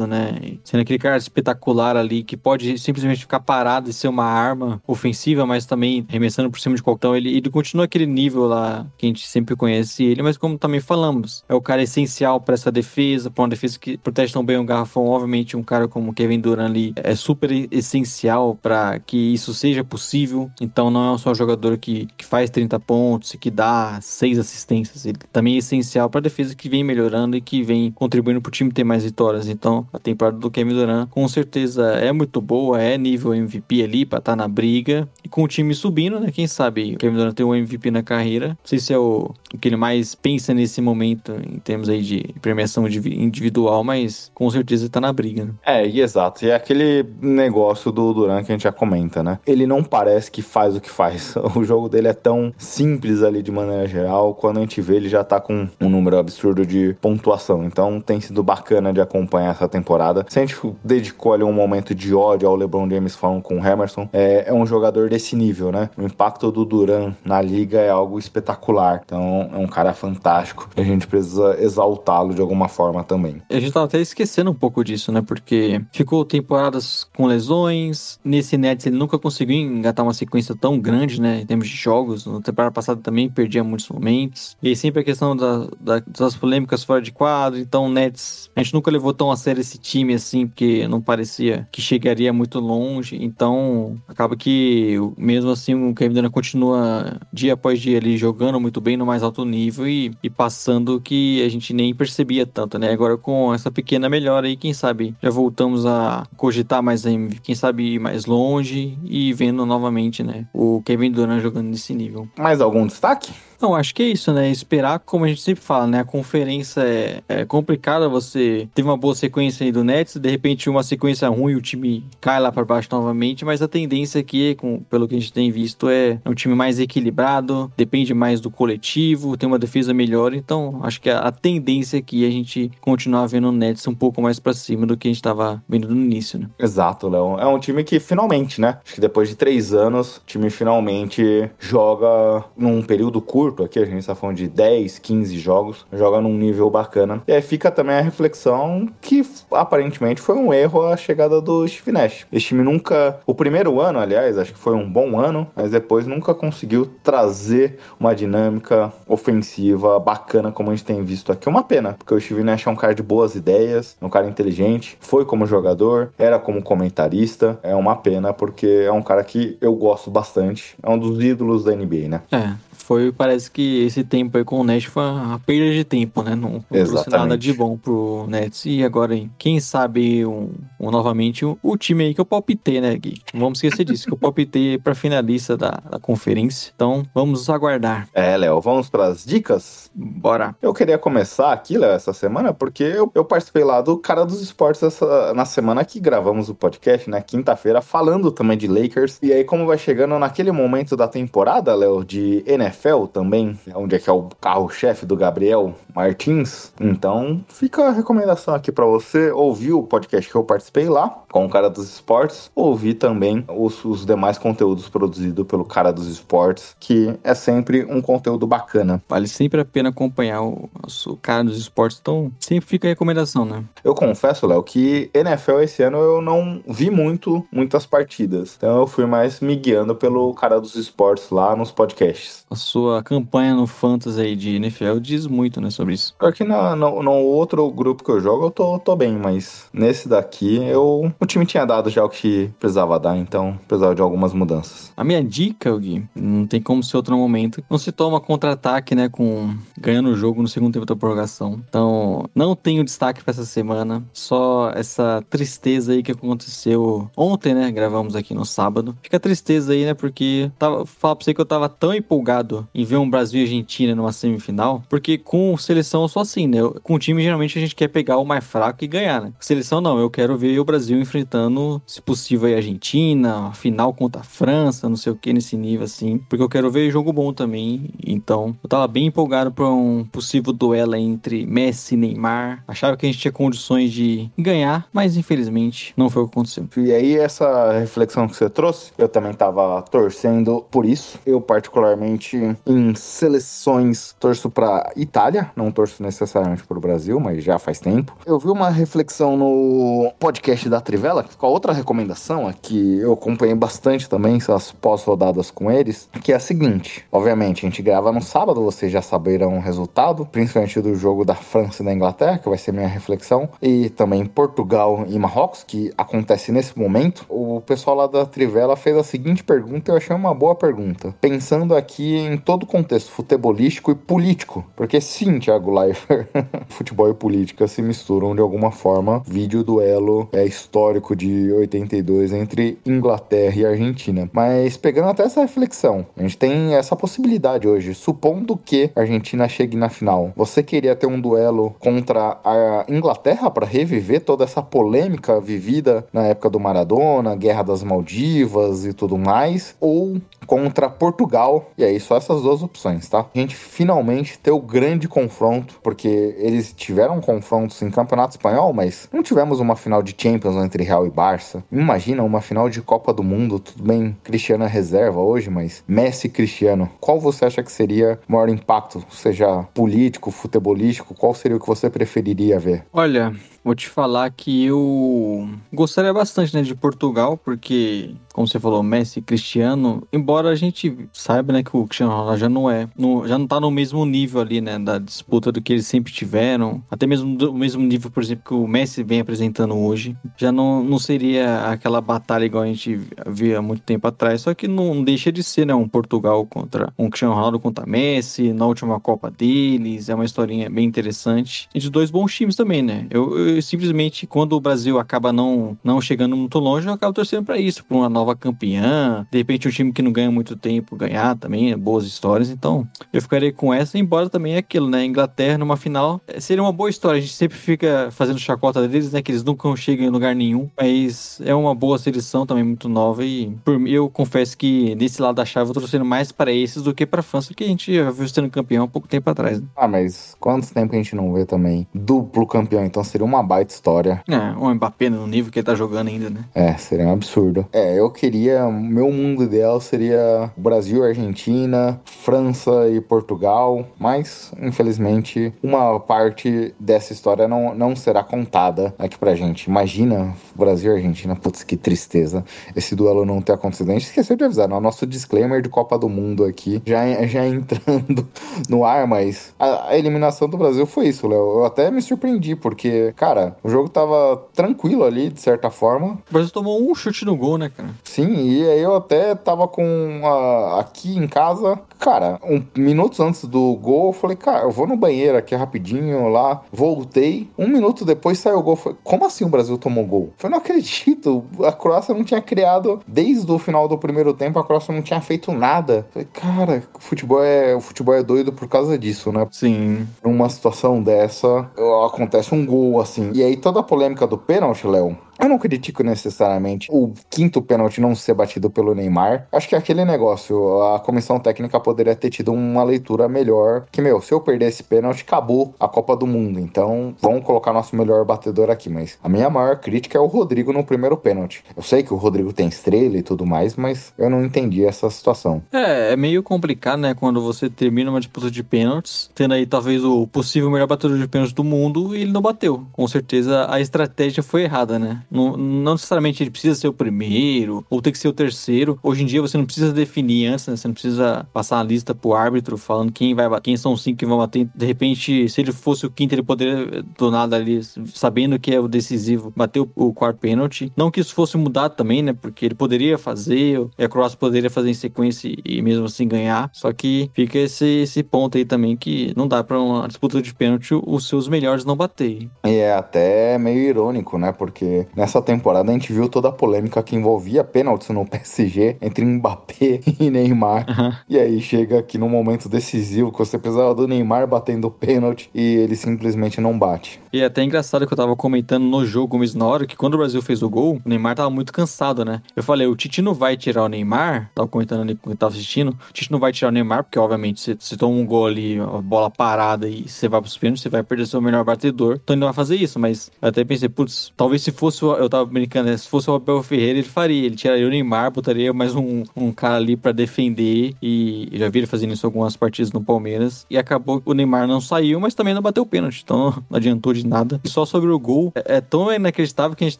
né? 0.08 0.58
Sendo 0.64 0.82
aquele 0.82 1.00
cara 1.00 1.18
espetacular 1.18 1.96
ali 1.96 2.24
que 2.24 2.38
pode 2.38 2.78
simplesmente 2.78 3.22
ficar 3.22 3.40
parado 3.40 3.90
e 3.90 3.94
ser 3.94 4.08
uma 4.08 4.26
arma 4.26 4.82
ofensiva, 4.88 5.46
mas 5.46 5.66
também 5.66 6.06
remessando 6.08 6.50
por 6.50 6.60
cima 6.60 6.76
de 6.76 6.84
qualquer. 6.84 7.16
Ele, 7.16 7.36
ele 7.38 7.50
continua 7.50 7.86
aquele 7.86 8.06
nível 8.06 8.46
lá 8.46 8.86
que 8.98 9.06
a 9.06 9.10
gente 9.10 9.28
sempre 9.28 9.56
conhece 9.56 10.04
ele, 10.04 10.22
mas 10.22 10.38
como 10.38 10.58
também 10.58 10.80
falamos, 10.80 11.44
é 11.50 11.54
o 11.54 11.62
cara 11.62 11.84
essencial 11.84 12.40
para 12.40 12.54
essa 12.54 12.72
defesa, 12.72 13.30
para 13.30 13.42
uma 13.42 13.50
defesa 13.50 13.78
que 13.78 13.98
protege 13.98 14.32
tão 14.32 14.44
bem 14.44 14.58
o 14.58 14.64
garrafão. 14.64 15.06
Obviamente, 15.08 15.58
um 15.58 15.64
cara 15.64 15.88
como 15.88 16.14
Kevin 16.14 16.40
Durant 16.40 16.70
ali 16.70 16.94
é 16.96 17.16
super 17.16 17.52
essencial 17.72 18.58
para 18.62 19.00
que 19.00 19.18
isso 19.18 19.54
seja 19.54 19.84
possível. 19.84 20.50
Então 20.62 20.90
não 20.90 21.16
é 21.16 21.18
só 21.18 21.32
um 21.32 21.36
jogador 21.36 21.78
que, 21.78 22.08
que 22.18 22.26
faz 22.26 22.50
30 22.50 22.80
pontos 22.80 23.34
e 23.34 23.38
que 23.38 23.52
dá 23.52 24.00
seis 24.02 24.38
assistências. 24.38 25.06
Ele 25.06 25.18
também 25.32 25.56
é 25.56 25.58
essencial 25.58 26.10
para 26.10 26.20
a 26.20 26.22
defesa 26.22 26.56
que 26.56 26.70
vem 26.70 26.84
melhorando 26.84 27.36
e 27.36 27.42
que 27.42 27.64
vem 27.64 27.92
contribuindo 27.92 28.42
para 28.42 28.50
o 28.50 28.52
time 28.52 28.72
ter 28.72 28.84
mais 28.84 29.04
vitórias. 29.04 29.33
Então 29.48 29.88
a 29.92 30.00
temporada 30.00 30.38
do 30.38 30.52
Kevin 30.52 30.74
Durant 30.74 31.10
com 31.10 31.28
certeza 31.28 31.94
é 31.94 32.12
muito 32.12 32.42
boa, 32.42 32.82
é 32.82 32.98
nível 32.98 33.34
MVP 33.34 33.84
ali 33.84 34.06
para 34.06 34.20
estar 34.20 34.34
tá 34.34 34.36
na 34.36 34.48
briga. 34.48 35.08
E 35.24 35.30
com 35.30 35.44
o 35.44 35.48
time 35.48 35.74
subindo, 35.74 36.20
né? 36.20 36.32
Quem 36.32 36.48
sabe 36.48 36.96
o 36.96 36.98
Kevin 36.98 37.16
Durant 37.16 37.34
tem 37.34 37.46
um 37.46 37.56
MVP 37.56 37.92
na 37.92 38.04
carreira. 38.04 38.50
Não 38.50 38.58
sei 38.64 38.80
se 38.80 38.94
é 38.94 38.98
o, 38.98 39.34
o 39.54 39.58
que 39.58 39.68
ele 39.68 39.76
mais 39.76 40.16
pensa 40.16 40.54
nesse 40.54 40.82
momento 40.82 41.34
em 41.34 41.60
termos 41.60 41.90
aí 41.90 42.02
de 42.02 42.34
premiação 42.42 42.88
individual, 42.88 43.84
mas 43.84 44.32
com 44.34 44.50
certeza 44.50 44.90
tá 44.90 45.00
na 45.00 45.12
briga, 45.12 45.46
né? 45.46 45.52
É, 45.66 45.88
e 45.88 46.02
exato. 46.02 46.46
E 46.46 46.50
é 46.50 46.56
aquele 46.56 47.06
negócio 47.22 47.92
do 47.92 48.14
Duran 48.14 48.44
que 48.44 48.52
a 48.52 48.56
gente 48.56 48.64
já 48.64 48.72
comenta, 48.72 49.24
né? 49.24 49.40
Ele 49.46 49.66
não 49.66 49.84
parece 49.84 50.32
que 50.32 50.42
faz 50.42 50.76
o 50.76 50.82
que 50.82 50.90
faz. 50.90 51.36
O 51.56 51.64
jogo 51.64 51.88
dele 51.88 52.08
é 52.08 52.14
tão 52.14 52.52
simples 52.58 53.22
ali 53.22 53.44
de 53.44 53.52
maneira 53.52 53.88
geral. 53.88 54.34
Quando 54.34 54.58
a 54.58 54.62
gente 54.62 54.82
vê, 54.82 54.96
ele 54.96 55.08
já 55.08 55.24
tá 55.24 55.40
com 55.40 55.68
um 55.80 55.90
número 55.90 56.18
absurdo 56.18 56.66
de 56.66 56.96
pontuação. 57.00 57.64
Então 57.64 58.02
tem 58.02 58.20
sido 58.20 58.42
bacana 58.42 58.92
de 58.92 59.00
acompanhar 59.00 59.23
essa 59.50 59.68
temporada. 59.68 60.26
Se 60.30 60.40
a 60.40 60.46
gente 60.46 60.56
dedicou 60.84 61.34
ali 61.34 61.44
um 61.44 61.54
momento 61.54 61.94
de 61.96 62.14
ódio 62.14 62.48
ao 62.48 62.56
LeBron 62.56 62.90
James 62.90 63.16
falando 63.16 63.42
com 63.42 63.60
o 63.60 63.66
Emerson, 63.66 64.10
é, 64.14 64.46
é 64.48 64.54
um 64.54 64.66
jogador 64.66 65.10
desse 65.10 65.36
nível, 65.36 65.72
né? 65.72 65.90
O 65.98 66.04
impacto 66.04 66.52
do 66.52 66.66
Duran 66.66 67.14
na 67.24 67.42
liga 67.42 67.80
é 67.80 67.90
algo 67.90 68.20
espetacular. 68.20 69.02
Então 69.06 69.50
é 69.54 69.58
um 69.58 69.68
cara 69.68 69.94
fantástico. 69.94 70.70
A 70.76 70.84
gente 70.84 71.08
precisa 71.08 71.58
exaltá-lo 71.60 72.34
de 72.34 72.42
alguma 72.42 72.68
forma 72.68 73.04
também. 73.04 73.42
A 73.50 73.60
gente 73.60 73.72
tava 73.72 73.86
até 73.86 74.00
esquecendo 74.00 74.52
um 74.52 74.56
pouco 74.56 74.84
disso, 74.84 75.12
né? 75.12 75.22
Porque 75.22 75.82
ficou 75.92 76.26
temporadas 76.26 77.08
com 77.16 77.26
lesões. 77.26 78.20
Nesse 78.24 78.58
Nets 78.58 78.86
ele 78.86 78.98
nunca 78.98 79.18
conseguiu 79.18 79.56
engatar 79.56 80.06
uma 80.06 80.14
sequência 80.14 80.56
tão 80.56 80.80
grande, 80.80 81.22
né? 81.22 81.42
Em 81.42 81.46
termos 81.46 81.68
de 81.68 81.76
jogos. 81.76 82.26
Na 82.26 82.42
temporada 82.42 82.74
passada 82.74 83.02
também 83.02 83.30
perdia 83.30 83.64
muitos 83.64 83.88
momentos. 83.90 84.58
E 84.62 84.76
sempre 84.76 85.02
a 85.02 85.04
questão 85.04 85.36
da, 85.36 85.68
da, 85.80 86.04
das 86.06 86.36
polêmicas 86.36 86.84
fora 86.84 87.02
de 87.02 87.12
quadro. 87.12 87.60
Então 87.60 87.90
Nets, 87.90 88.50
a 88.56 88.62
gente 88.62 88.74
nunca 88.74 88.92
levou 88.92 89.13
tão 89.14 89.32
a 89.32 89.38
sério 89.38 89.62
esse 89.62 89.78
time 89.78 90.14
assim, 90.14 90.48
porque 90.48 90.88
não 90.88 91.02
parecia 91.02 91.68
que 91.72 91.82
chegaria 91.82 92.34
muito 92.34 92.60
longe. 92.60 93.18
Então 93.22 93.98
acaba 94.08 94.36
que 94.36 94.98
mesmo 95.18 95.52
assim 95.52 95.74
o 95.74 95.94
Kevin 95.94 96.16
Durant 96.16 96.32
continua 96.32 97.20
dia 97.32 97.54
após 97.54 97.80
dia 97.80 97.98
ali 97.98 98.18
jogando 98.18 98.60
muito 98.60 98.82
bem 98.82 98.98
no 98.98 99.06
mais 99.06 99.24
alto 99.24 99.46
nível 99.46 99.88
e, 99.88 100.12
e 100.22 100.30
passando 100.30 101.00
que 101.00 101.44
a 101.44 101.50
gente 101.50 101.74
nem 101.74 101.94
percebia 101.94 102.46
tanto, 102.46 102.78
né? 102.78 102.92
Agora 102.92 103.18
com 103.18 103.54
essa 103.54 103.72
pequena 103.72 104.10
melhora 104.10 104.48
aí, 104.48 104.56
quem 104.56 104.74
sabe 104.74 105.16
já 105.22 105.30
voltamos 105.30 105.86
a 105.86 106.26
cogitar 106.36 106.82
mais 106.82 107.04
quem 107.44 107.56
sabe 107.56 107.96
ir 107.96 108.00
mais 108.00 108.26
longe 108.26 108.98
e 109.04 109.34
vendo 109.34 109.66
novamente, 109.66 110.24
né, 110.24 110.46
o 110.54 110.82
Kevin 110.84 111.12
Durant 111.12 111.42
jogando 111.42 111.68
nesse 111.68 111.94
nível. 111.94 112.28
Mais 112.38 112.62
algum 112.62 112.86
destaque? 112.88 113.32
Não, 113.64 113.74
acho 113.74 113.96
que 113.96 114.04
é 114.04 114.08
isso, 114.08 114.34
né? 114.34 114.52
Esperar, 114.52 115.00
como 115.00 115.24
a 115.24 115.28
gente 115.30 115.42
sempre 115.42 115.64
fala, 115.64 115.88
né? 115.88 116.02
A 116.02 116.04
conferência 116.04 116.82
é, 116.82 117.24
é 117.30 117.46
complicada, 117.46 118.10
você 118.10 118.68
teve 118.76 118.90
uma 118.90 118.98
boa 118.98 119.16
sequência 119.16 119.64
aí 119.64 119.72
do 119.72 119.86
Nets, 119.86 120.18
de 120.18 120.30
repente 120.30 120.70
uma 120.70 120.84
sequência 120.84 121.30
ruim, 121.30 121.56
o 121.56 121.62
time 121.62 122.04
cai 122.20 122.42
lá 122.42 122.52
para 122.52 122.66
baixo 122.66 122.90
novamente, 122.92 123.46
mas 123.46 123.62
a 123.62 123.68
tendência 123.70 124.20
aqui, 124.20 124.54
com, 124.56 124.82
pelo 124.82 125.08
que 125.08 125.16
a 125.16 125.18
gente 125.18 125.32
tem 125.32 125.50
visto, 125.50 125.88
é 125.88 126.20
um 126.26 126.34
time 126.34 126.54
mais 126.54 126.78
equilibrado, 126.78 127.72
depende 127.78 128.14
mais 128.14 128.42
do 128.42 128.52
coletivo, 128.52 129.38
tem 129.38 129.48
uma 129.48 129.58
defesa 129.58 129.94
melhor, 129.94 130.34
então 130.34 130.82
acho 130.84 131.00
que 131.00 131.10
a, 131.10 131.20
a 131.20 131.32
tendência 131.32 132.00
aqui 132.00 132.26
é 132.26 132.28
a 132.28 132.32
gente 132.32 132.70
continuar 132.82 133.28
vendo 133.28 133.48
o 133.48 133.52
Nets 133.54 133.88
um 133.88 133.96
pouco 133.96 134.22
mais 134.22 134.42
para 134.42 134.52
cima 134.52 134.86
do 134.86 134.98
que 134.98 135.08
a 135.08 135.12
gente 135.12 135.22
tava 135.22 135.64
vendo 135.70 135.88
no 135.88 136.02
início, 136.02 136.38
né? 136.38 136.50
Exato, 136.60 137.08
Léo. 137.08 137.40
É 137.40 137.48
um 137.48 137.60
time 137.60 137.82
que 137.86 137.98
finalmente, 138.02 138.60
né? 138.60 138.80
Acho 138.84 138.96
que 138.96 139.00
depois 139.00 139.30
de 139.30 139.38
três 139.38 139.74
anos, 139.74 140.18
o 140.18 140.22
time 140.26 140.50
finalmente 140.50 141.50
joga 141.58 142.44
num 142.58 142.82
período 142.82 143.22
curto 143.22 143.53
aqui, 143.62 143.78
a 143.78 143.86
gente 143.86 144.08
tá 144.08 144.16
falando 144.16 144.38
de 144.38 144.48
10, 144.48 145.00
15 145.00 145.38
jogos, 145.38 145.86
joga 145.92 146.22
num 146.22 146.34
nível 146.34 146.70
bacana. 146.70 147.22
E 147.28 147.34
aí 147.34 147.42
fica 147.42 147.70
também 147.70 147.96
a 147.96 148.02
reflexão 148.02 148.88
que 149.02 149.22
aparentemente 149.52 150.22
foi 150.22 150.38
um 150.38 150.54
erro 150.54 150.88
a 150.88 150.96
chegada 150.96 151.42
do 151.42 151.68
Steve 151.68 151.92
Nash. 151.92 152.26
Esse 152.32 152.48
time 152.48 152.64
nunca. 152.64 153.20
O 153.26 153.36
primeiro 153.36 153.82
ano, 153.82 154.00
aliás, 154.00 154.38
acho 154.38 154.54
que 154.54 154.60
foi 154.60 154.74
um 154.74 154.90
bom 154.90 155.20
ano, 155.20 155.48
mas 155.56 155.72
depois 155.72 156.08
nunca 156.08 156.34
conseguiu 156.34 156.90
trazer 157.04 157.78
uma 158.00 158.16
dinâmica 158.16 158.94
ofensiva 159.08 160.00
bacana 160.00 160.52
como 160.52 160.72
a 160.72 160.76
gente 160.76 160.86
tem 160.86 161.04
visto 161.04 161.32
aqui. 161.32 161.50
Uma 161.50 161.64
pena, 161.64 161.94
porque 161.94 162.14
o 162.14 162.20
Steve 162.20 162.44
Nash 162.44 162.66
é 162.66 162.70
um 162.70 162.76
cara 162.76 162.96
de 162.96 163.04
boas 163.04 163.36
ideias, 163.36 163.98
um 164.02 164.10
cara 164.10 164.28
inteligente, 164.28 164.98
foi 165.02 165.26
como 165.26 165.46
jogador, 165.46 166.14
era 166.18 166.40
como 166.40 166.62
comentarista. 166.64 167.60
É 167.64 167.76
uma 167.76 167.96
pena, 167.96 168.34
porque 168.34 168.84
é 168.86 168.92
um 168.92 169.02
cara 169.02 169.24
que 169.24 169.58
eu 169.60 169.74
gosto 169.76 170.10
bastante. 170.10 170.76
É 170.82 170.90
um 170.90 170.98
dos 170.98 171.22
ídolos 171.24 171.64
da 171.64 171.76
NBA, 171.76 172.08
né? 172.08 172.22
É, 172.32 172.54
foi, 172.84 173.12
parece 173.12 173.50
que 173.50 173.84
esse 173.86 174.04
tempo 174.04 174.38
aí 174.38 174.44
com 174.44 174.60
o 174.60 174.64
Nets 174.64 174.86
foi 174.86 175.04
uma 175.04 175.40
perda 175.40 175.72
de 175.74 175.84
tempo, 175.86 176.22
né? 176.22 176.36
Não, 176.36 176.50
não 176.52 176.86
trouxe 176.86 177.10
nada 177.10 177.38
de 177.38 177.54
bom 177.54 177.78
pro 177.78 178.26
Nets. 178.28 178.66
E 178.66 178.84
agora, 178.84 179.18
quem 179.38 179.60
sabe, 179.62 180.26
um, 180.26 180.50
um- 180.80 180.92
novamente, 180.92 181.46
o, 181.46 181.58
o 181.64 181.78
time 181.78 182.04
aí 182.04 182.14
que 182.14 182.20
eu 182.20 182.26
palpitei, 182.26 182.82
né, 182.82 182.96
Gui? 182.98 183.22
Não 183.34 183.40
vamos 183.40 183.58
esquecer 183.64 183.86
disso, 183.86 184.06
que 184.06 184.14
eu 184.14 184.18
palpitei 184.18 184.78
pra 184.84 184.94
finalista 184.94 185.56
da, 185.56 185.80
da 185.90 185.98
conferência. 185.98 186.72
Então, 186.76 187.04
vamos 187.16 187.50
aguardar. 187.50 188.08
É, 188.14 188.36
Léo, 188.36 188.60
vamos 188.60 188.90
pras 188.90 189.24
dicas? 189.26 189.90
Bora. 189.96 190.54
Eu 190.62 190.74
queria 190.74 190.98
começar 190.98 191.54
aqui, 191.54 191.78
Léo, 191.78 191.92
essa 191.92 192.12
semana, 192.12 192.54
porque 192.54 192.84
eu, 192.84 193.10
eu 193.16 193.24
participei 193.24 193.64
lá 193.64 193.80
do 193.82 193.98
Cara 193.98 194.26
dos 194.26 194.42
Esportes 194.42 194.84
essa, 194.84 195.34
na 195.34 195.46
semana 195.46 195.86
que 195.86 196.00
gravamos 196.00 196.50
o 196.50 196.56
podcast, 196.56 197.10
né? 197.10 197.22
Quinta-feira, 197.22 197.82
falando 197.82 198.30
também 198.30 198.58
de 198.58 198.68
Lakers. 198.68 199.20
E 199.22 199.32
aí, 199.32 199.44
como 199.46 199.66
vai 199.66 199.78
chegando 199.78 200.20
naquele 200.20 200.52
momento 200.52 200.98
da 200.98 201.08
temporada, 201.08 201.74
Léo, 201.74 202.04
de 202.04 202.44
NFL 202.46 202.74
também, 203.12 203.58
onde 203.76 203.96
é 203.96 204.00
que 204.00 204.10
é 204.10 204.14
o 204.14 204.28
carro-chefe 204.42 205.06
do 205.06 205.16
Gabriel 205.16 205.74
Martins. 205.96 206.74
Então, 206.80 207.44
fica 207.48 207.88
a 207.88 207.92
recomendação 207.92 208.54
aqui 208.54 208.72
pra 208.72 208.86
você 208.86 209.32
ouvir 209.32 209.74
o 209.74 209.84
podcast 209.84 210.30
que 210.30 210.36
eu 210.36 210.44
participei 210.44 210.90
lá, 210.90 211.24
com 211.32 211.46
o 211.46 211.50
Cara 211.50 211.70
dos 211.70 211.90
Esportes, 211.90 212.52
ouvir 212.54 212.96
também 212.96 213.46
os, 213.48 213.84
os 213.86 214.06
demais 214.06 214.38
conteúdos 214.38 214.90
produzidos 214.90 215.48
pelo 215.48 215.66
Cara 215.66 215.92
dos 215.92 216.08
Esportes, 216.08 216.76
que 216.80 217.18
é 217.24 217.34
sempre 217.34 217.86
um 217.86 218.02
conteúdo 218.02 218.46
bacana. 218.46 219.02
Vale 219.08 219.28
sempre 219.28 219.62
a 219.62 219.66
pena 219.66 219.90
acompanhar 219.90 220.42
o 220.42 220.70
nosso 220.82 221.18
cara 221.18 221.44
dos 221.44 221.58
esportes. 221.58 222.00
Então, 222.02 222.32
sempre 222.40 222.68
fica 222.68 222.88
a 222.88 222.90
recomendação, 222.90 223.46
né? 223.46 223.64
Eu 223.84 223.96
confesso, 223.96 224.46
Léo, 224.46 224.62
que 224.62 225.10
NFL 225.14 225.60
esse 225.62 225.84
ano 225.84 225.98
eu 225.98 226.22
não 226.22 226.62
vi 226.68 226.90
muito, 226.90 227.46
muitas 227.52 227.86
partidas. 227.86 228.56
Então 228.58 228.80
eu 228.80 228.88
fui 228.88 229.06
mais 229.06 229.40
me 229.40 229.56
guiando 229.56 229.96
pelo 229.96 230.34
cara 230.34 230.60
dos 230.60 230.76
esportes 230.76 231.30
lá 231.30 231.56
nos 231.56 231.72
podcasts. 231.72 232.46
A 232.50 232.56
sua 232.64 233.04
campanha 233.04 233.54
no 233.54 233.68
Fantasy 233.68 234.20
aí 234.22 234.36
de 234.36 234.56
NFL 234.56 235.00
diz 235.00 235.28
muito, 235.28 235.60
né, 235.62 235.70
sobre 235.70 235.94
isso. 235.94 236.16
Pior 236.18 236.34
que 236.34 236.44
na- 236.44 236.76
no, 236.76 237.04
no 237.04 237.12
outro 237.12 237.70
grupo 237.72 238.04
que 238.04 238.12
eu 238.12 238.20
jogo 238.20 238.46
eu 238.46 238.52
tô, 238.52 238.80
tô 238.80 238.96
bem, 238.96 239.14
mas 239.18 239.66
nesse 239.74 240.08
daqui 240.08 240.56
eu. 240.64 241.12
O 241.20 241.26
time 241.26 241.46
tinha 241.46 241.66
dado 241.66 241.90
já 241.90 242.04
o 242.04 242.10
que 242.10 242.50
precisava 242.60 243.00
dar, 243.00 243.18
então 243.18 243.60
precisava 243.68 243.94
de 243.96 244.02
algumas 244.02 244.34
mudanças. 244.34 244.92
A 244.96 245.04
minha 245.04 245.24
dica, 245.24 245.76
Gui, 245.78 246.06
não 246.16 246.46
tem 246.48 246.62
como 246.62 246.84
ser 246.84 246.98
outro 246.98 247.18
momento. 247.18 247.64
Não 247.70 247.78
se 247.78 247.92
toma 247.92 248.20
contra-ataque, 248.20 248.96
né, 248.96 249.10
com 249.10 249.54
ganhando 249.80 250.10
o 250.10 250.16
jogo 250.16 250.42
no 250.42 250.48
segundo 250.48 250.74
tempo 250.74 250.86
da 250.86 250.96
prorrogação. 250.96 251.62
Então, 251.68 252.26
não 252.34 252.56
tenho 252.56 252.84
destaque 252.84 253.24
pra 253.24 253.32
essa 253.32 253.46
semana. 253.46 254.04
Só 254.14 254.72
essa 254.76 255.24
tristeza 255.30 255.92
aí 255.94 256.02
que 256.04 256.12
aconteceu 256.12 257.10
ontem, 257.16 257.54
né? 257.54 257.72
Gravamos 257.72 258.16
aqui 258.16 258.34
no 258.34 258.46
sábado. 258.46 258.96
Fica 259.02 259.20
tristeza 259.20 259.74
aí, 259.74 259.86
né? 259.86 259.94
Porque 259.94 260.52
tava, 260.60 260.86
falo 260.86 261.16
pra 261.16 261.26
você 261.26 261.34
que 261.34 261.42
eu 261.42 261.46
tava 261.46 261.68
tão 261.70 261.94
empolgado 261.94 262.53
em 262.74 262.86
ver 262.86 262.98
um 262.98 263.10
Brasil 263.10 263.40
e 263.40 263.44
Argentina 263.44 263.96
numa 263.96 264.12
semifinal. 264.12 264.84
Porque 264.90 265.18
com 265.18 265.56
seleção 265.58 266.04
eu 266.04 266.08
sou 266.08 266.22
assim, 266.22 266.48
né? 266.48 266.60
Com 266.84 267.00
time, 267.00 267.24
geralmente 267.24 267.58
a 267.58 267.62
gente 267.62 267.76
quer 267.76 267.88
pegar 267.88 268.18
o 268.18 268.26
mais 268.26 268.44
fraco 268.44 268.84
e 268.84 268.88
ganhar, 268.88 269.22
né? 269.22 269.34
Seleção 269.40 269.82
não, 269.82 270.00
eu 270.00 270.10
quero 270.10 270.38
ver 270.38 270.60
o 270.60 270.66
Brasil 270.66 271.00
enfrentando, 271.00 271.82
se 271.86 272.02
possível, 272.02 272.54
a 272.54 272.58
Argentina, 272.58 273.48
a 273.48 273.54
final 273.54 273.94
contra 273.94 274.22
a 274.22 274.24
França, 274.24 274.90
não 274.90 274.96
sei 274.96 275.12
o 275.12 275.16
que, 275.16 275.34
nesse 275.34 275.56
nível 275.56 275.86
assim. 275.86 276.18
Porque 276.30 276.44
eu 276.44 276.50
quero 276.50 276.70
ver 276.72 276.92
jogo 276.92 277.12
bom 277.12 277.34
também. 277.34 277.90
Então, 278.06 278.56
eu 278.64 278.70
tava 278.70 278.88
bem 278.88 279.08
empolgado 279.08 279.52
pra 279.52 279.70
um 279.70 280.06
possível 280.06 280.54
duelo 280.54 280.96
entre 280.96 281.46
Messi 281.46 281.96
e 281.96 281.98
Neymar. 281.98 282.64
Achava 282.68 282.98
que 282.98 283.06
a 283.06 283.12
gente 283.12 283.20
tinha 283.20 283.32
condições 283.32 283.92
de 283.92 284.30
ganhar, 284.38 284.88
mas 284.92 285.18
infelizmente 285.18 285.94
não 285.98 286.10
foi 286.10 286.24
o 286.24 286.28
que 286.28 286.34
aconteceu. 286.34 286.68
E 286.78 286.92
aí, 286.92 287.18
essa 287.18 287.80
reflexão 287.80 288.28
que 288.28 288.36
você 288.36 288.50
trouxe, 288.50 288.92
eu 288.98 289.08
também 289.08 289.34
tava 289.34 289.82
torcendo 289.84 290.66
por 290.70 290.86
isso. 290.86 291.20
Eu, 291.26 291.42
particularmente, 291.42 292.38
em 292.66 292.96
seleções, 292.96 294.16
torço 294.20 294.50
pra 294.50 294.92
Itália, 294.96 295.52
não 295.56 295.72
torço 295.72 296.02
necessariamente 296.04 296.64
pro 296.64 296.80
Brasil, 296.80 297.20
mas 297.20 297.44
já 297.44 297.58
faz 297.58 297.80
tempo. 297.80 298.16
Eu 298.26 298.40
vi 298.40 298.48
uma 298.48 298.70
reflexão 298.70 299.38
no 299.38 300.12
podcast 300.20 300.68
da 300.70 300.82
Trivela, 300.82 301.26
com 301.38 301.46
a 301.46 301.50
outra 301.50 301.74
recomendação, 301.74 302.54
que 302.62 303.00
eu 303.00 303.14
acompanhei 303.14 303.56
bastante 303.56 304.10
também, 304.10 304.40
as 304.50 304.72
pós-rodadas 304.72 305.52
com 305.52 305.72
eles, 305.72 306.10
que 306.22 306.32
é 306.32 306.36
a 306.36 306.40
seguinte: 306.40 307.06
obviamente, 307.12 307.66
a 307.66 307.70
gente 307.70 307.82
grava 307.82 308.12
no 308.12 308.22
sábado, 308.22 308.64
vocês 308.64 308.92
já 308.92 309.02
saberão 309.02 309.58
o 309.58 309.62
resultado, 309.62 310.26
principalmente 310.26 310.82
do 310.82 310.96
jogo 310.96 311.24
da 311.24 311.36
França 311.36 311.82
e 311.82 311.86
da 311.86 311.94
Inglaterra, 311.94 312.38
que 312.38 312.50
vai 312.50 312.58
ser 312.58 312.72
minha 312.72 312.88
reflexão, 312.88 313.50
e 313.62 313.90
também 313.90 314.26
Portugal 314.26 315.06
e 315.08 315.18
Marrocos, 315.18 315.64
que 315.64 315.92
acontece 315.98 316.52
nesse 316.52 316.78
momento. 316.78 317.26
O 317.30 317.62
pessoal 317.62 317.96
lá 317.96 318.08
da 318.08 318.26
Trivela 318.26 318.76
fez 318.76 318.98
a 318.98 319.04
seguinte 319.04 319.44
pergunta, 319.44 319.92
eu 319.92 319.98
achei 319.98 320.16
uma 320.16 320.34
boa 320.34 320.56
pergunta. 320.56 321.14
Pensando 321.22 321.76
aqui 321.76 322.18
em 322.18 322.33
todo 322.38 322.64
o 322.64 322.68
contexto 322.68 323.12
futebolístico 323.12 323.92
e 323.92 323.96
político, 323.96 324.66
porque 324.76 325.00
sim, 325.00 325.40
Thiago 325.40 325.72
Leifert, 325.72 326.28
futebol 326.70 327.10
e 327.10 327.14
política 327.14 327.68
se 327.68 327.82
misturam 327.82 328.36
de 328.36 328.42
alguma 328.42 328.72
forma. 328.72 329.22
Vídeo 329.26 329.64
duelo 329.64 330.30
é 330.32 330.46
histórico 330.46 331.16
de 331.16 331.52
82 331.52 332.34
entre 332.34 332.78
Inglaterra 332.86 333.56
e 333.56 333.66
Argentina. 333.66 334.30
Mas 334.32 334.78
pegando 334.78 335.10
até 335.10 335.24
essa 335.24 335.42
reflexão, 335.42 336.06
a 336.16 336.22
gente 336.22 336.38
tem 336.38 336.76
essa 336.76 336.96
possibilidade 336.96 337.68
hoje. 337.68 337.94
Supondo 337.94 338.58
que 338.58 338.92
a 338.96 339.02
Argentina 339.02 339.48
chegue 339.48 339.78
na 339.78 339.90
final, 339.90 340.32
você 340.36 340.64
queria 340.64 340.96
ter 340.96 341.08
um 341.08 341.20
duelo 341.20 341.76
contra 341.80 342.40
a 342.44 342.86
Inglaterra 342.88 343.50
para 343.50 343.66
reviver 343.66 344.22
toda 344.22 344.44
essa 344.44 344.62
polêmica 344.62 345.40
vivida 345.40 346.06
na 346.12 346.24
época 346.24 346.50
do 346.50 346.60
Maradona, 346.60 347.36
Guerra 347.36 347.64
das 347.64 347.84
Maldivas 347.84 348.86
e 348.86 348.94
tudo 348.94 349.18
mais, 349.18 349.76
ou 349.80 350.18
contra 350.46 350.90
Portugal? 350.90 351.72
E 351.78 351.84
aí, 351.84 352.00
só 352.00 352.18
essas 352.24 352.42
duas 352.42 352.64
opções, 352.64 353.08
tá? 353.08 353.26
A 353.34 353.38
gente 353.38 353.56
finalmente 353.56 354.38
ter 354.40 354.52
o 354.52 354.60
grande 354.60 355.08
confronto, 355.08 355.80
porque 355.84 356.36
eles 356.38 356.74
tiveram 356.76 357.20
confrontos 357.22 357.82
em 357.82 357.92
Campeonato 357.92 358.36
Espanhol, 358.36 358.74
mas 358.74 359.08
não 359.12 359.22
tivemos 359.22 359.60
uma 359.60 359.76
final 359.76 360.02
de 360.02 360.16
Champions 360.18 360.56
entre 360.56 360.84
Real 360.84 361.06
e 361.06 361.10
Barça. 361.10 361.64
Imagina 361.72 362.24
uma 362.24 362.42
final 362.42 362.70
de 362.70 362.82
Copa 362.82 363.14
do 363.14 363.24
Mundo, 363.24 363.60
tudo 363.60 363.84
bem, 363.84 364.16
Cristiano 364.24 364.64
é 364.64 364.68
reserva 364.68 365.20
hoje, 365.20 365.50
mas 365.50 365.84
Messi 365.88 366.28
e 366.28 366.30
Cristiano. 366.30 366.90
Qual 367.00 367.20
você 367.20 367.46
acha 367.46 367.64
que 367.64 367.72
seria 367.72 368.20
o 368.28 368.32
maior 368.32 368.50
impacto, 368.50 369.04
seja 369.12 369.64
político, 369.74 370.32
futebolístico? 370.32 371.14
Qual 371.14 371.34
seria 371.34 371.58
o 371.58 371.60
que 371.60 371.68
você 371.68 371.90
preferiria 371.90 372.60
ver? 372.60 372.86
Olha, 372.92 373.34
vou 373.64 373.74
te 373.76 373.88
falar 373.88 374.30
que 374.32 374.66
eu 374.66 375.48
gostaria 375.72 376.14
bastante, 376.14 376.54
né, 376.54 376.62
de 376.62 376.76
Portugal, 376.76 377.38
porque, 377.38 378.12
como 378.34 378.48
você 378.48 378.60
falou, 378.60 378.84
Messi 378.84 379.22
Cristiano, 379.22 380.04
embora 380.12 380.50
a 380.50 380.56
gente 380.56 380.96
saiba, 381.14 381.54
né, 381.54 381.64
que 381.64 381.76
o 381.76 381.86
Cristiano 381.88 382.12
Ronaldo 382.12 382.38
já 382.38 382.50
não 382.50 382.70
é, 382.70 382.88
no- 382.98 383.28
já 383.28 383.38
não 383.38 383.48
tá 383.48 383.60
no 383.60 383.72
mesmo 383.72 384.06
nível 384.06 384.42
ali, 384.42 384.60
né, 384.62 384.78
da 384.78 384.98
disputa 385.00 385.52
do 385.52 385.62
que 385.62 385.74
eles 385.74 385.88
sempre 385.88 386.12
tiveram, 386.12 386.84
até 386.92 387.06
mesmo 387.08 387.36
do 387.38 387.54
mesmo 387.54 387.82
nível, 387.84 388.12
por 388.12 388.22
exemplo, 388.22 388.44
que 388.46 388.54
o 388.54 388.68
Messi 388.68 389.04
vem 389.04 389.22
apresentando 389.22 389.76
hoje, 389.76 390.16
já 390.38 390.52
não, 390.52 390.84
não 390.84 391.00
seria 391.00 391.66
aquela 391.70 392.02
batalha 392.02 392.46
igual 392.46 392.64
a 392.64 392.68
gente 392.68 393.00
via 393.28 393.62
muito 393.62 393.82
tempo 393.84 394.08
atrás, 394.08 394.42
só 394.42 394.54
que 394.54 394.68
não 394.68 395.04
deixa 395.04 395.32
de 395.32 395.42
ser, 395.44 395.66
né, 395.66 395.74
um 395.74 395.88
Portugal 395.88 396.46
contra 396.46 396.92
um 396.98 397.10
Cristiano 397.10 397.34
Ronaldo 397.34 397.60
contra 397.60 397.86
Messi, 397.86 398.52
na 398.54 398.66
última 398.66 399.00
Copa 399.00 399.32
deles, 399.32 400.10
é 400.10 400.16
uma 400.16 400.26
historinha 400.26 400.70
bem 400.70 400.86
interessante, 400.86 401.70
e 401.74 401.80
de 401.80 401.90
dois 401.90 402.12
bons 402.12 402.34
times 402.34 402.56
também, 402.56 402.82
né, 402.82 403.08
eu, 403.10 403.38
eu 403.38 403.53
simplesmente, 403.62 404.28
quando 404.28 404.54
o 404.54 404.60
Brasil 404.60 405.00
acaba 405.00 405.32
não, 405.32 405.78
não 405.84 406.02
chegando 406.02 406.36
muito 406.36 406.60
longe, 406.60 406.88
eu 406.88 406.94
acabo 406.94 407.14
torcendo 407.14 407.46
para 407.46 407.58
isso, 407.58 407.84
para 407.86 407.98
uma 407.98 408.10
nova 408.10 408.36
campeã. 408.36 409.26
De 409.32 409.38
repente, 409.38 409.68
um 409.68 409.72
time 409.72 409.94
que 409.94 410.02
não 410.02 410.12
ganha 410.12 410.32
muito 410.32 410.56
tempo 410.56 410.96
ganhar 410.96 411.36
também, 411.38 411.78
boas 411.78 412.06
histórias. 412.06 412.50
Então, 412.50 412.88
eu 413.12 413.22
ficarei 413.22 413.52
com 413.52 413.74
essa, 413.74 413.98
embora 413.98 414.30
também 414.30 414.56
é 414.56 414.58
aquilo, 414.58 414.90
né? 414.90 415.06
Inglaterra 415.06 415.58
numa 415.58 415.78
final 415.78 416.22
é, 416.28 416.40
seria 416.40 416.64
uma 416.64 416.72
boa 416.72 416.90
história. 416.90 417.18
A 417.18 417.22
gente 417.22 417.34
sempre 417.34 417.58
fica 417.58 418.10
fazendo 418.12 418.40
chacota 418.40 418.88
deles, 418.88 419.12
né? 419.12 419.22
Que 419.22 419.32
eles 419.32 419.44
nunca 419.44 419.74
chegam 419.76 420.06
em 420.06 420.10
lugar 420.10 420.36
nenhum. 420.36 420.70
Mas 420.78 421.42
é 421.44 421.54
uma 421.54 421.76
boa 421.76 421.98
seleção 421.98 422.46
também, 422.46 422.64
muito 422.64 422.90
nova. 422.90 423.24
E 423.24 423.56
por 423.64 423.80
mim, 423.80 423.90
eu 423.90 424.10
confesso 424.10 424.58
que 424.58 424.96
nesse 424.96 425.22
lado 425.22 425.36
da 425.36 425.46
chave 425.46 425.70
eu 425.70 425.74
tô 425.74 425.80
torcendo 425.80 426.06
mais 426.06 426.32
para 426.32 426.52
esses 426.52 426.84
do 426.84 426.94
que 426.94 427.06
para 427.06 427.20
a 427.20 427.24
França, 427.24 427.54
que 427.54 427.64
a 427.64 427.68
gente 427.68 427.94
já 427.94 428.10
viu 428.10 428.28
sendo 428.28 428.50
campeão 428.50 428.86
há 428.86 428.88
pouco 428.88 429.08
tempo 429.08 429.30
atrás. 429.30 429.62
Né? 429.62 429.68
Ah, 429.76 429.88
mas 429.88 430.36
quanto 430.40 430.74
tempo 430.74 430.94
a 430.94 430.98
gente 430.98 431.16
não 431.16 431.34
vê 431.34 431.46
também 431.46 431.88
duplo 431.94 432.48
campeão? 432.48 432.84
Então 432.84 433.04
seria 433.04 433.26
uma 433.26 433.43
baita 433.44 433.74
história. 433.74 434.24
É, 434.28 434.38
o 434.58 434.74
Mbappé 434.74 435.10
no 435.10 435.28
nível 435.28 435.52
que 435.52 435.60
ele 435.60 435.66
tá 435.66 435.76
jogando 435.76 436.08
ainda, 436.08 436.30
né? 436.30 436.46
É, 436.54 436.74
seria 436.76 437.08
um 437.08 437.14
absurdo. 437.14 437.68
É, 437.72 438.00
eu 438.00 438.10
queria. 438.10 438.68
Meu 438.70 439.12
mundo 439.12 439.44
ideal 439.44 439.80
seria 439.80 440.52
Brasil, 440.58 441.04
Argentina, 441.04 442.00
França 442.06 442.90
e 442.90 443.00
Portugal. 443.02 443.88
Mas, 444.00 444.52
infelizmente, 444.62 445.54
uma 445.62 446.00
parte 446.00 446.74
dessa 446.80 447.14
história 447.14 447.48
não, 447.48 447.76
não 447.76 447.96
será 447.96 448.24
contada 448.24 448.94
aqui 448.98 449.18
pra 449.18 449.36
gente. 449.36 449.66
Imagina 449.66 450.34
Brasil 450.56 450.94
e 450.94 450.96
Argentina. 450.96 451.36
Putz, 451.36 451.64
que 451.64 451.78
tristeza. 451.78 452.44
Esse 452.76 452.96
duelo 452.96 453.26
não 453.26 453.42
ter 453.42 453.54
acontecido. 453.54 453.90
A 453.90 453.94
gente 453.94 454.06
esqueceu 454.06 454.36
de 454.36 454.44
avisar, 454.44 454.68
no 454.68 454.80
nosso 454.80 455.06
disclaimer 455.06 455.62
de 455.62 455.70
Copa 455.70 455.98
do 455.98 456.10
Mundo 456.10 456.44
aqui, 456.44 456.82
já, 456.86 457.26
já 457.26 457.46
entrando 457.46 458.28
no 458.70 458.86
ar, 458.86 459.08
mas 459.08 459.54
a, 459.60 459.90
a 459.90 459.98
eliminação 459.98 460.48
do 460.48 460.58
Brasil 460.58 460.86
foi 460.86 461.08
isso, 461.08 461.28
Léo. 461.28 461.60
Eu 461.60 461.66
até 461.66 461.90
me 461.92 462.02
surpreendi, 462.02 462.56
porque, 462.56 463.14
cara, 463.16 463.33
o 463.64 463.70
jogo 463.70 463.90
tava 463.90 464.38
tranquilo 464.54 465.04
ali, 465.04 465.30
de 465.30 465.42
certa 465.42 465.70
forma. 465.70 466.18
O 466.30 466.34
Brasil 466.34 466.52
tomou 466.52 466.82
um 466.90 466.94
chute 466.96 467.26
no 467.26 467.36
gol, 467.36 467.58
né, 467.58 467.70
cara? 467.76 467.90
Sim, 468.04 468.34
e 468.48 468.68
aí 468.68 468.82
eu 468.82 468.96
até 468.96 469.36
tava 469.36 469.68
com 469.68 470.22
a, 470.24 470.80
aqui 470.80 471.18
em 471.18 471.28
casa, 471.28 471.80
cara, 472.04 472.38
um, 472.44 472.62
minutos 472.76 473.22
antes 473.22 473.46
do 473.46 473.78
gol, 473.78 474.08
eu 474.08 474.14
falei, 474.14 474.36
cara, 474.36 474.66
eu 474.66 474.72
vou 474.72 474.86
no 474.86 474.98
banheiro 474.98 475.38
aqui 475.38 475.56
rapidinho 475.56 476.28
lá, 476.28 476.62
voltei. 476.70 477.50
Um 477.58 477.66
minuto 477.66 478.04
depois 478.04 478.40
saiu 478.40 478.58
o 478.58 478.62
gol. 478.62 478.76
Falei, 478.76 478.98
como 479.06 479.26
assim 479.26 479.46
o 479.46 479.50
Brasil 479.50 479.78
tomou 479.78 480.06
gol? 480.06 480.24
Eu 480.24 480.34
falei, 480.36 480.58
não 480.58 480.62
acredito, 480.62 481.46
a 481.64 481.72
Croácia 481.72 482.14
não 482.14 482.26
tinha 482.26 482.42
criado, 482.42 483.00
desde 483.08 483.50
o 483.50 483.58
final 483.58 483.88
do 483.88 483.98
primeiro 483.98 484.34
tempo, 484.34 484.60
a 484.60 484.66
Croácia 484.66 484.94
não 484.94 485.02
tinha 485.02 485.22
feito 485.22 485.54
nada. 485.54 486.06
Eu 486.08 486.12
falei, 486.12 486.28
cara, 486.34 486.84
o 486.94 487.00
futebol 487.00 487.42
é, 487.42 487.74
o 487.74 487.80
futebol 487.80 488.14
é 488.14 488.22
doido 488.22 488.52
por 488.52 488.68
causa 488.68 488.98
disso, 488.98 489.32
né? 489.32 489.48
Sim. 489.50 490.06
Numa 490.22 490.50
situação 490.50 491.02
dessa, 491.02 491.70
acontece 492.06 492.54
um 492.54 492.66
gol 492.66 493.00
assim. 493.00 493.32
E 493.34 493.42
aí 493.42 493.56
toda 493.56 493.80
a 493.80 493.84
polêmica 493.84 494.28
do 494.28 494.38
pênalti, 494.38 494.86
Léo, 494.86 495.18
eu 495.40 495.50
não 495.50 495.58
critico 495.58 496.04
necessariamente 496.04 496.90
o 496.92 497.14
quinto 497.30 497.62
pênalti 497.62 498.00
não 498.00 498.16
ser 498.16 498.34
batido 498.34 498.70
pelo 498.70 498.94
Neymar. 498.94 499.48
Acho 499.52 499.68
que 499.68 499.76
é 499.76 499.78
aquele 499.78 500.06
negócio, 500.06 500.82
a 500.84 501.00
comissão 501.00 501.40
técnica 501.40 501.80
poderia 501.80 502.16
ter 502.16 502.30
tido 502.30 502.52
uma 502.52 502.84
leitura 502.84 503.28
melhor. 503.28 503.86
Que, 503.92 504.02
meu, 504.02 504.22
se 504.22 504.34
eu 504.34 504.42
perder 504.42 504.68
esse 504.68 504.84
pênalti, 504.84 505.22
acabou 505.22 505.74
a 505.80 505.88
Copa 505.88 506.16
do 506.16 506.28
Mundo. 506.28 506.60
Então, 506.60 507.16
vamos 507.22 507.44
colocar 507.44 507.74
nosso 507.74 507.96
melhor 507.96 508.24
batedor 508.26 508.70
aqui. 508.70 508.90
Mas 508.90 509.18
a 509.24 509.30
minha 509.30 509.50
maior 509.50 509.80
crítica 509.80 510.18
é 510.18 510.22
o 510.22 510.28
Rodrigo 510.28 510.72
no 510.72 510.84
primeiro 510.84 511.18
pênalti. 511.18 511.64
Eu 511.76 511.84
sei 511.84 512.04
que 512.04 512.14
o 512.14 512.18
Rodrigo 512.18 512.54
tem 512.54 512.68
estrela 512.68 513.18
e 513.18 513.24
tudo 513.24 513.46
mais, 513.46 513.76
mas 513.76 514.14
eu 514.18 514.30
não 514.30 514.44
entendi 514.44 514.86
essa 514.86 515.10
situação. 515.10 515.62
É, 515.72 516.14
é 516.14 516.16
meio 516.16 516.44
complicado, 516.44 517.00
né? 517.00 517.14
Quando 517.14 517.42
você 517.42 517.70
termina 517.70 518.10
uma 518.10 518.20
disputa 518.20 518.50
de 518.50 518.64
pênaltis, 518.64 519.30
tendo 519.34 519.54
aí 519.54 519.66
talvez 519.66 520.04
o 520.04 520.28
possível 520.28 520.70
melhor 520.70 520.88
batedor 520.88 521.18
de 521.18 521.28
pênaltis 521.28 521.54
do 521.54 521.64
mundo 521.64 522.16
e 522.16 522.22
ele 522.22 522.32
não 522.32 522.42
bateu. 522.42 522.86
Com 522.92 523.08
certeza 523.08 523.68
a 523.70 523.80
estratégia 523.80 524.44
foi 524.44 524.64
errada, 524.64 525.00
né? 525.00 525.22
Não, 525.34 525.58
não 525.58 525.94
necessariamente 525.94 526.44
ele 526.44 526.52
precisa 526.52 526.76
ser 526.76 526.88
o 526.88 526.94
primeiro 526.94 527.86
ou 527.90 528.02
ter 528.02 528.12
que 528.12 528.18
ser 528.18 528.28
o 528.28 528.34
terceiro. 528.34 529.00
Hoje 529.02 529.24
em 529.24 529.26
dia 529.26 529.42
você 529.42 529.58
não 529.58 529.66
precisa 529.66 529.92
definir 529.92 530.48
antes, 530.48 530.68
né? 530.68 530.76
Você 530.76 530.88
não 530.88 530.94
precisa 530.94 531.48
passar 531.52 531.80
a 531.80 531.84
lista 531.84 532.14
pro 532.14 532.34
árbitro 532.34 532.78
falando 532.78 533.12
quem 533.12 533.34
vai 533.34 533.50
quem 533.62 533.78
são 533.78 533.94
os 533.94 534.04
cinco 534.04 534.20
que 534.20 534.26
vão 534.26 534.38
bater. 534.38 534.68
De 534.76 534.86
repente, 534.86 535.50
se 535.50 535.62
ele 535.62 535.72
fosse 535.72 536.06
o 536.06 536.12
quinto, 536.12 536.36
ele 536.36 536.44
poderia 536.44 537.04
do 537.18 537.32
nada 537.32 537.56
ali, 537.56 537.82
sabendo 538.14 538.60
que 538.60 538.74
é 538.74 538.80
o 538.80 538.88
decisivo, 538.88 539.52
bater 539.56 539.80
o, 539.80 539.90
o 539.96 540.14
quarto 540.14 540.38
pênalti. 540.38 540.92
Não 540.96 541.10
que 541.10 541.20
isso 541.20 541.34
fosse 541.34 541.58
mudar 541.58 541.90
também, 541.90 542.22
né? 542.22 542.34
Porque 542.34 542.66
ele 542.66 542.76
poderia 542.76 543.18
fazer, 543.18 543.88
e 543.98 544.04
a 544.04 544.10
Croácia 544.10 544.38
poderia 544.38 544.70
fazer 544.70 544.90
em 544.90 544.94
sequência 544.94 545.54
e 545.66 545.82
mesmo 545.82 546.06
assim 546.06 546.28
ganhar. 546.28 546.70
Só 546.74 546.92
que 546.94 547.30
fica 547.34 547.58
esse, 547.58 547.86
esse 547.86 548.24
ponto 548.24 548.58
aí 548.58 548.66
também 548.66 548.96
que 548.96 549.34
não 549.36 549.48
dá 549.48 549.64
para 549.64 549.80
uma 549.80 550.08
disputa 550.08 550.42
de 550.42 550.54
pênalti 550.54 550.94
os 550.94 551.28
seus 551.28 551.48
melhores 551.48 551.86
não 551.86 551.96
bater. 551.96 552.50
E 552.66 552.76
é 552.76 552.94
até 552.94 553.58
meio 553.58 553.80
irônico, 553.80 554.38
né? 554.38 554.52
Porque 554.52 555.08
nessa 555.24 555.42
temporada 555.42 555.90
a 555.90 555.94
gente 555.94 556.12
viu 556.12 556.28
toda 556.28 556.50
a 556.50 556.52
polêmica 556.52 557.02
que 557.02 557.16
envolvia 557.16 557.64
pênaltis 557.64 558.10
no 558.10 558.26
PSG 558.26 558.98
entre 559.02 559.24
Mbappé 559.24 560.02
e 560.20 560.30
Neymar. 560.30 560.86
Uhum. 560.90 561.14
E 561.30 561.40
aí 561.40 561.62
chega 561.62 562.00
aqui 562.00 562.18
no 562.18 562.28
momento 562.28 562.68
decisivo 562.68 563.32
que 563.32 563.38
você 563.38 563.58
precisava 563.58 563.96
do 563.96 564.06
Neymar 564.06 564.46
batendo 564.46 564.92
pênalti 564.92 565.50
e 565.56 565.62
ele 565.78 565.96
simplesmente 565.96 566.60
não 566.60 566.78
bate. 566.78 567.22
E 567.32 567.40
é 567.40 567.46
até 567.46 567.64
engraçado 567.64 568.06
que 568.06 568.12
eu 568.12 568.18
tava 568.18 568.36
comentando 568.36 568.84
no 568.84 569.06
jogo 569.06 569.40
mesmo 569.40 569.60
na 569.60 569.66
hora 569.66 569.88
que 569.88 569.96
quando 569.96 570.16
o 570.16 570.18
Brasil 570.18 570.42
fez 570.42 570.62
o 570.62 570.70
gol, 570.70 571.02
o 571.04 571.10
Neymar 571.10 571.36
tava 571.36 571.50
muito 571.50 571.72
cansado, 571.72 572.26
né? 572.26 572.42
Eu 572.54 572.62
falei, 572.62 572.86
o 572.86 572.96
Tite 572.96 573.22
não 573.22 573.34
vai 573.34 573.56
tirar 573.56 573.84
o 573.84 573.88
Neymar, 573.88 574.52
tava 574.54 574.68
comentando 574.68 575.04
ali 575.04 575.16
quem 575.16 575.36
tava 575.38 575.54
assistindo, 575.54 575.98
o 576.10 576.14
Tite 576.14 576.32
não 576.32 576.40
vai 576.40 576.52
tirar 576.52 576.68
o 576.68 576.72
Neymar, 576.72 577.06
porque 577.06 577.18
obviamente 577.18 577.62
se 577.62 577.78
você 577.80 577.96
toma 577.96 578.18
um 578.18 578.26
gol 578.26 578.48
ali, 578.48 578.78
a 578.78 579.02
bola 579.02 579.32
parada 579.32 579.88
e 579.88 580.08
você 580.08 580.28
vai 580.28 580.42
pros 580.42 580.58
pênaltis, 580.58 580.84
você 580.84 580.90
vai 580.90 581.02
perder 581.02 581.26
seu 581.28 581.42
melhor 581.42 581.64
batedor, 581.64 582.20
então 582.22 582.34
ele 582.34 582.42
não 582.42 582.48
vai 582.48 582.54
fazer 582.54 582.76
isso, 582.76 583.00
mas 583.00 583.32
eu 583.42 583.48
até 583.48 583.64
pensei, 583.64 583.88
putz, 583.88 584.34
talvez 584.36 584.62
se 584.62 584.72
fosse, 584.72 585.04
eu 585.18 585.30
tava 585.30 585.46
brincando, 585.46 585.90
né? 585.90 585.98
se 585.98 586.08
fosse 586.08 586.30
o 586.30 586.34
Abel 586.34 586.62
Ferreira, 586.64 587.00
ele 587.00 587.08
faria, 587.08 587.46
ele 587.46 587.56
tiraria 587.56 587.88
o 587.88 587.90
Neymar, 587.90 588.32
botaria 588.32 588.74
mais 588.74 588.96
um, 588.96 589.24
um 589.36 589.52
cara 589.52 589.76
ali 589.76 589.96
para 589.96 590.12
defender 590.12 590.94
e 591.02 591.50
já 591.54 591.70
vi 591.70 591.80
ele 591.80 591.88
fazendo 591.88 592.14
isso 592.14 592.26
algumas 592.26 592.56
partidas 592.56 592.92
no 592.92 593.02
Palmeiras 593.02 593.66
e 593.70 593.78
acabou 593.78 594.22
o 594.26 594.34
Neymar 594.34 594.68
não 594.68 594.82
saiu, 594.82 595.20
mas 595.20 595.34
também 595.34 595.54
não 595.54 595.62
bateu 595.62 595.84
o 595.84 595.86
pênalti, 595.86 596.22
então 596.24 596.64
não 596.70 596.78
adiantou 596.78 597.14
de 597.14 597.26
nada. 597.26 597.60
E 597.64 597.70
só 597.70 597.86
sobre 597.86 598.10
o 598.10 598.20
gol, 598.20 598.52
é, 598.56 598.78
é 598.78 598.82
tão 598.82 599.12
inacreditável 599.12 599.76
que 599.76 599.84
a 599.84 599.90
gente, 599.90 600.00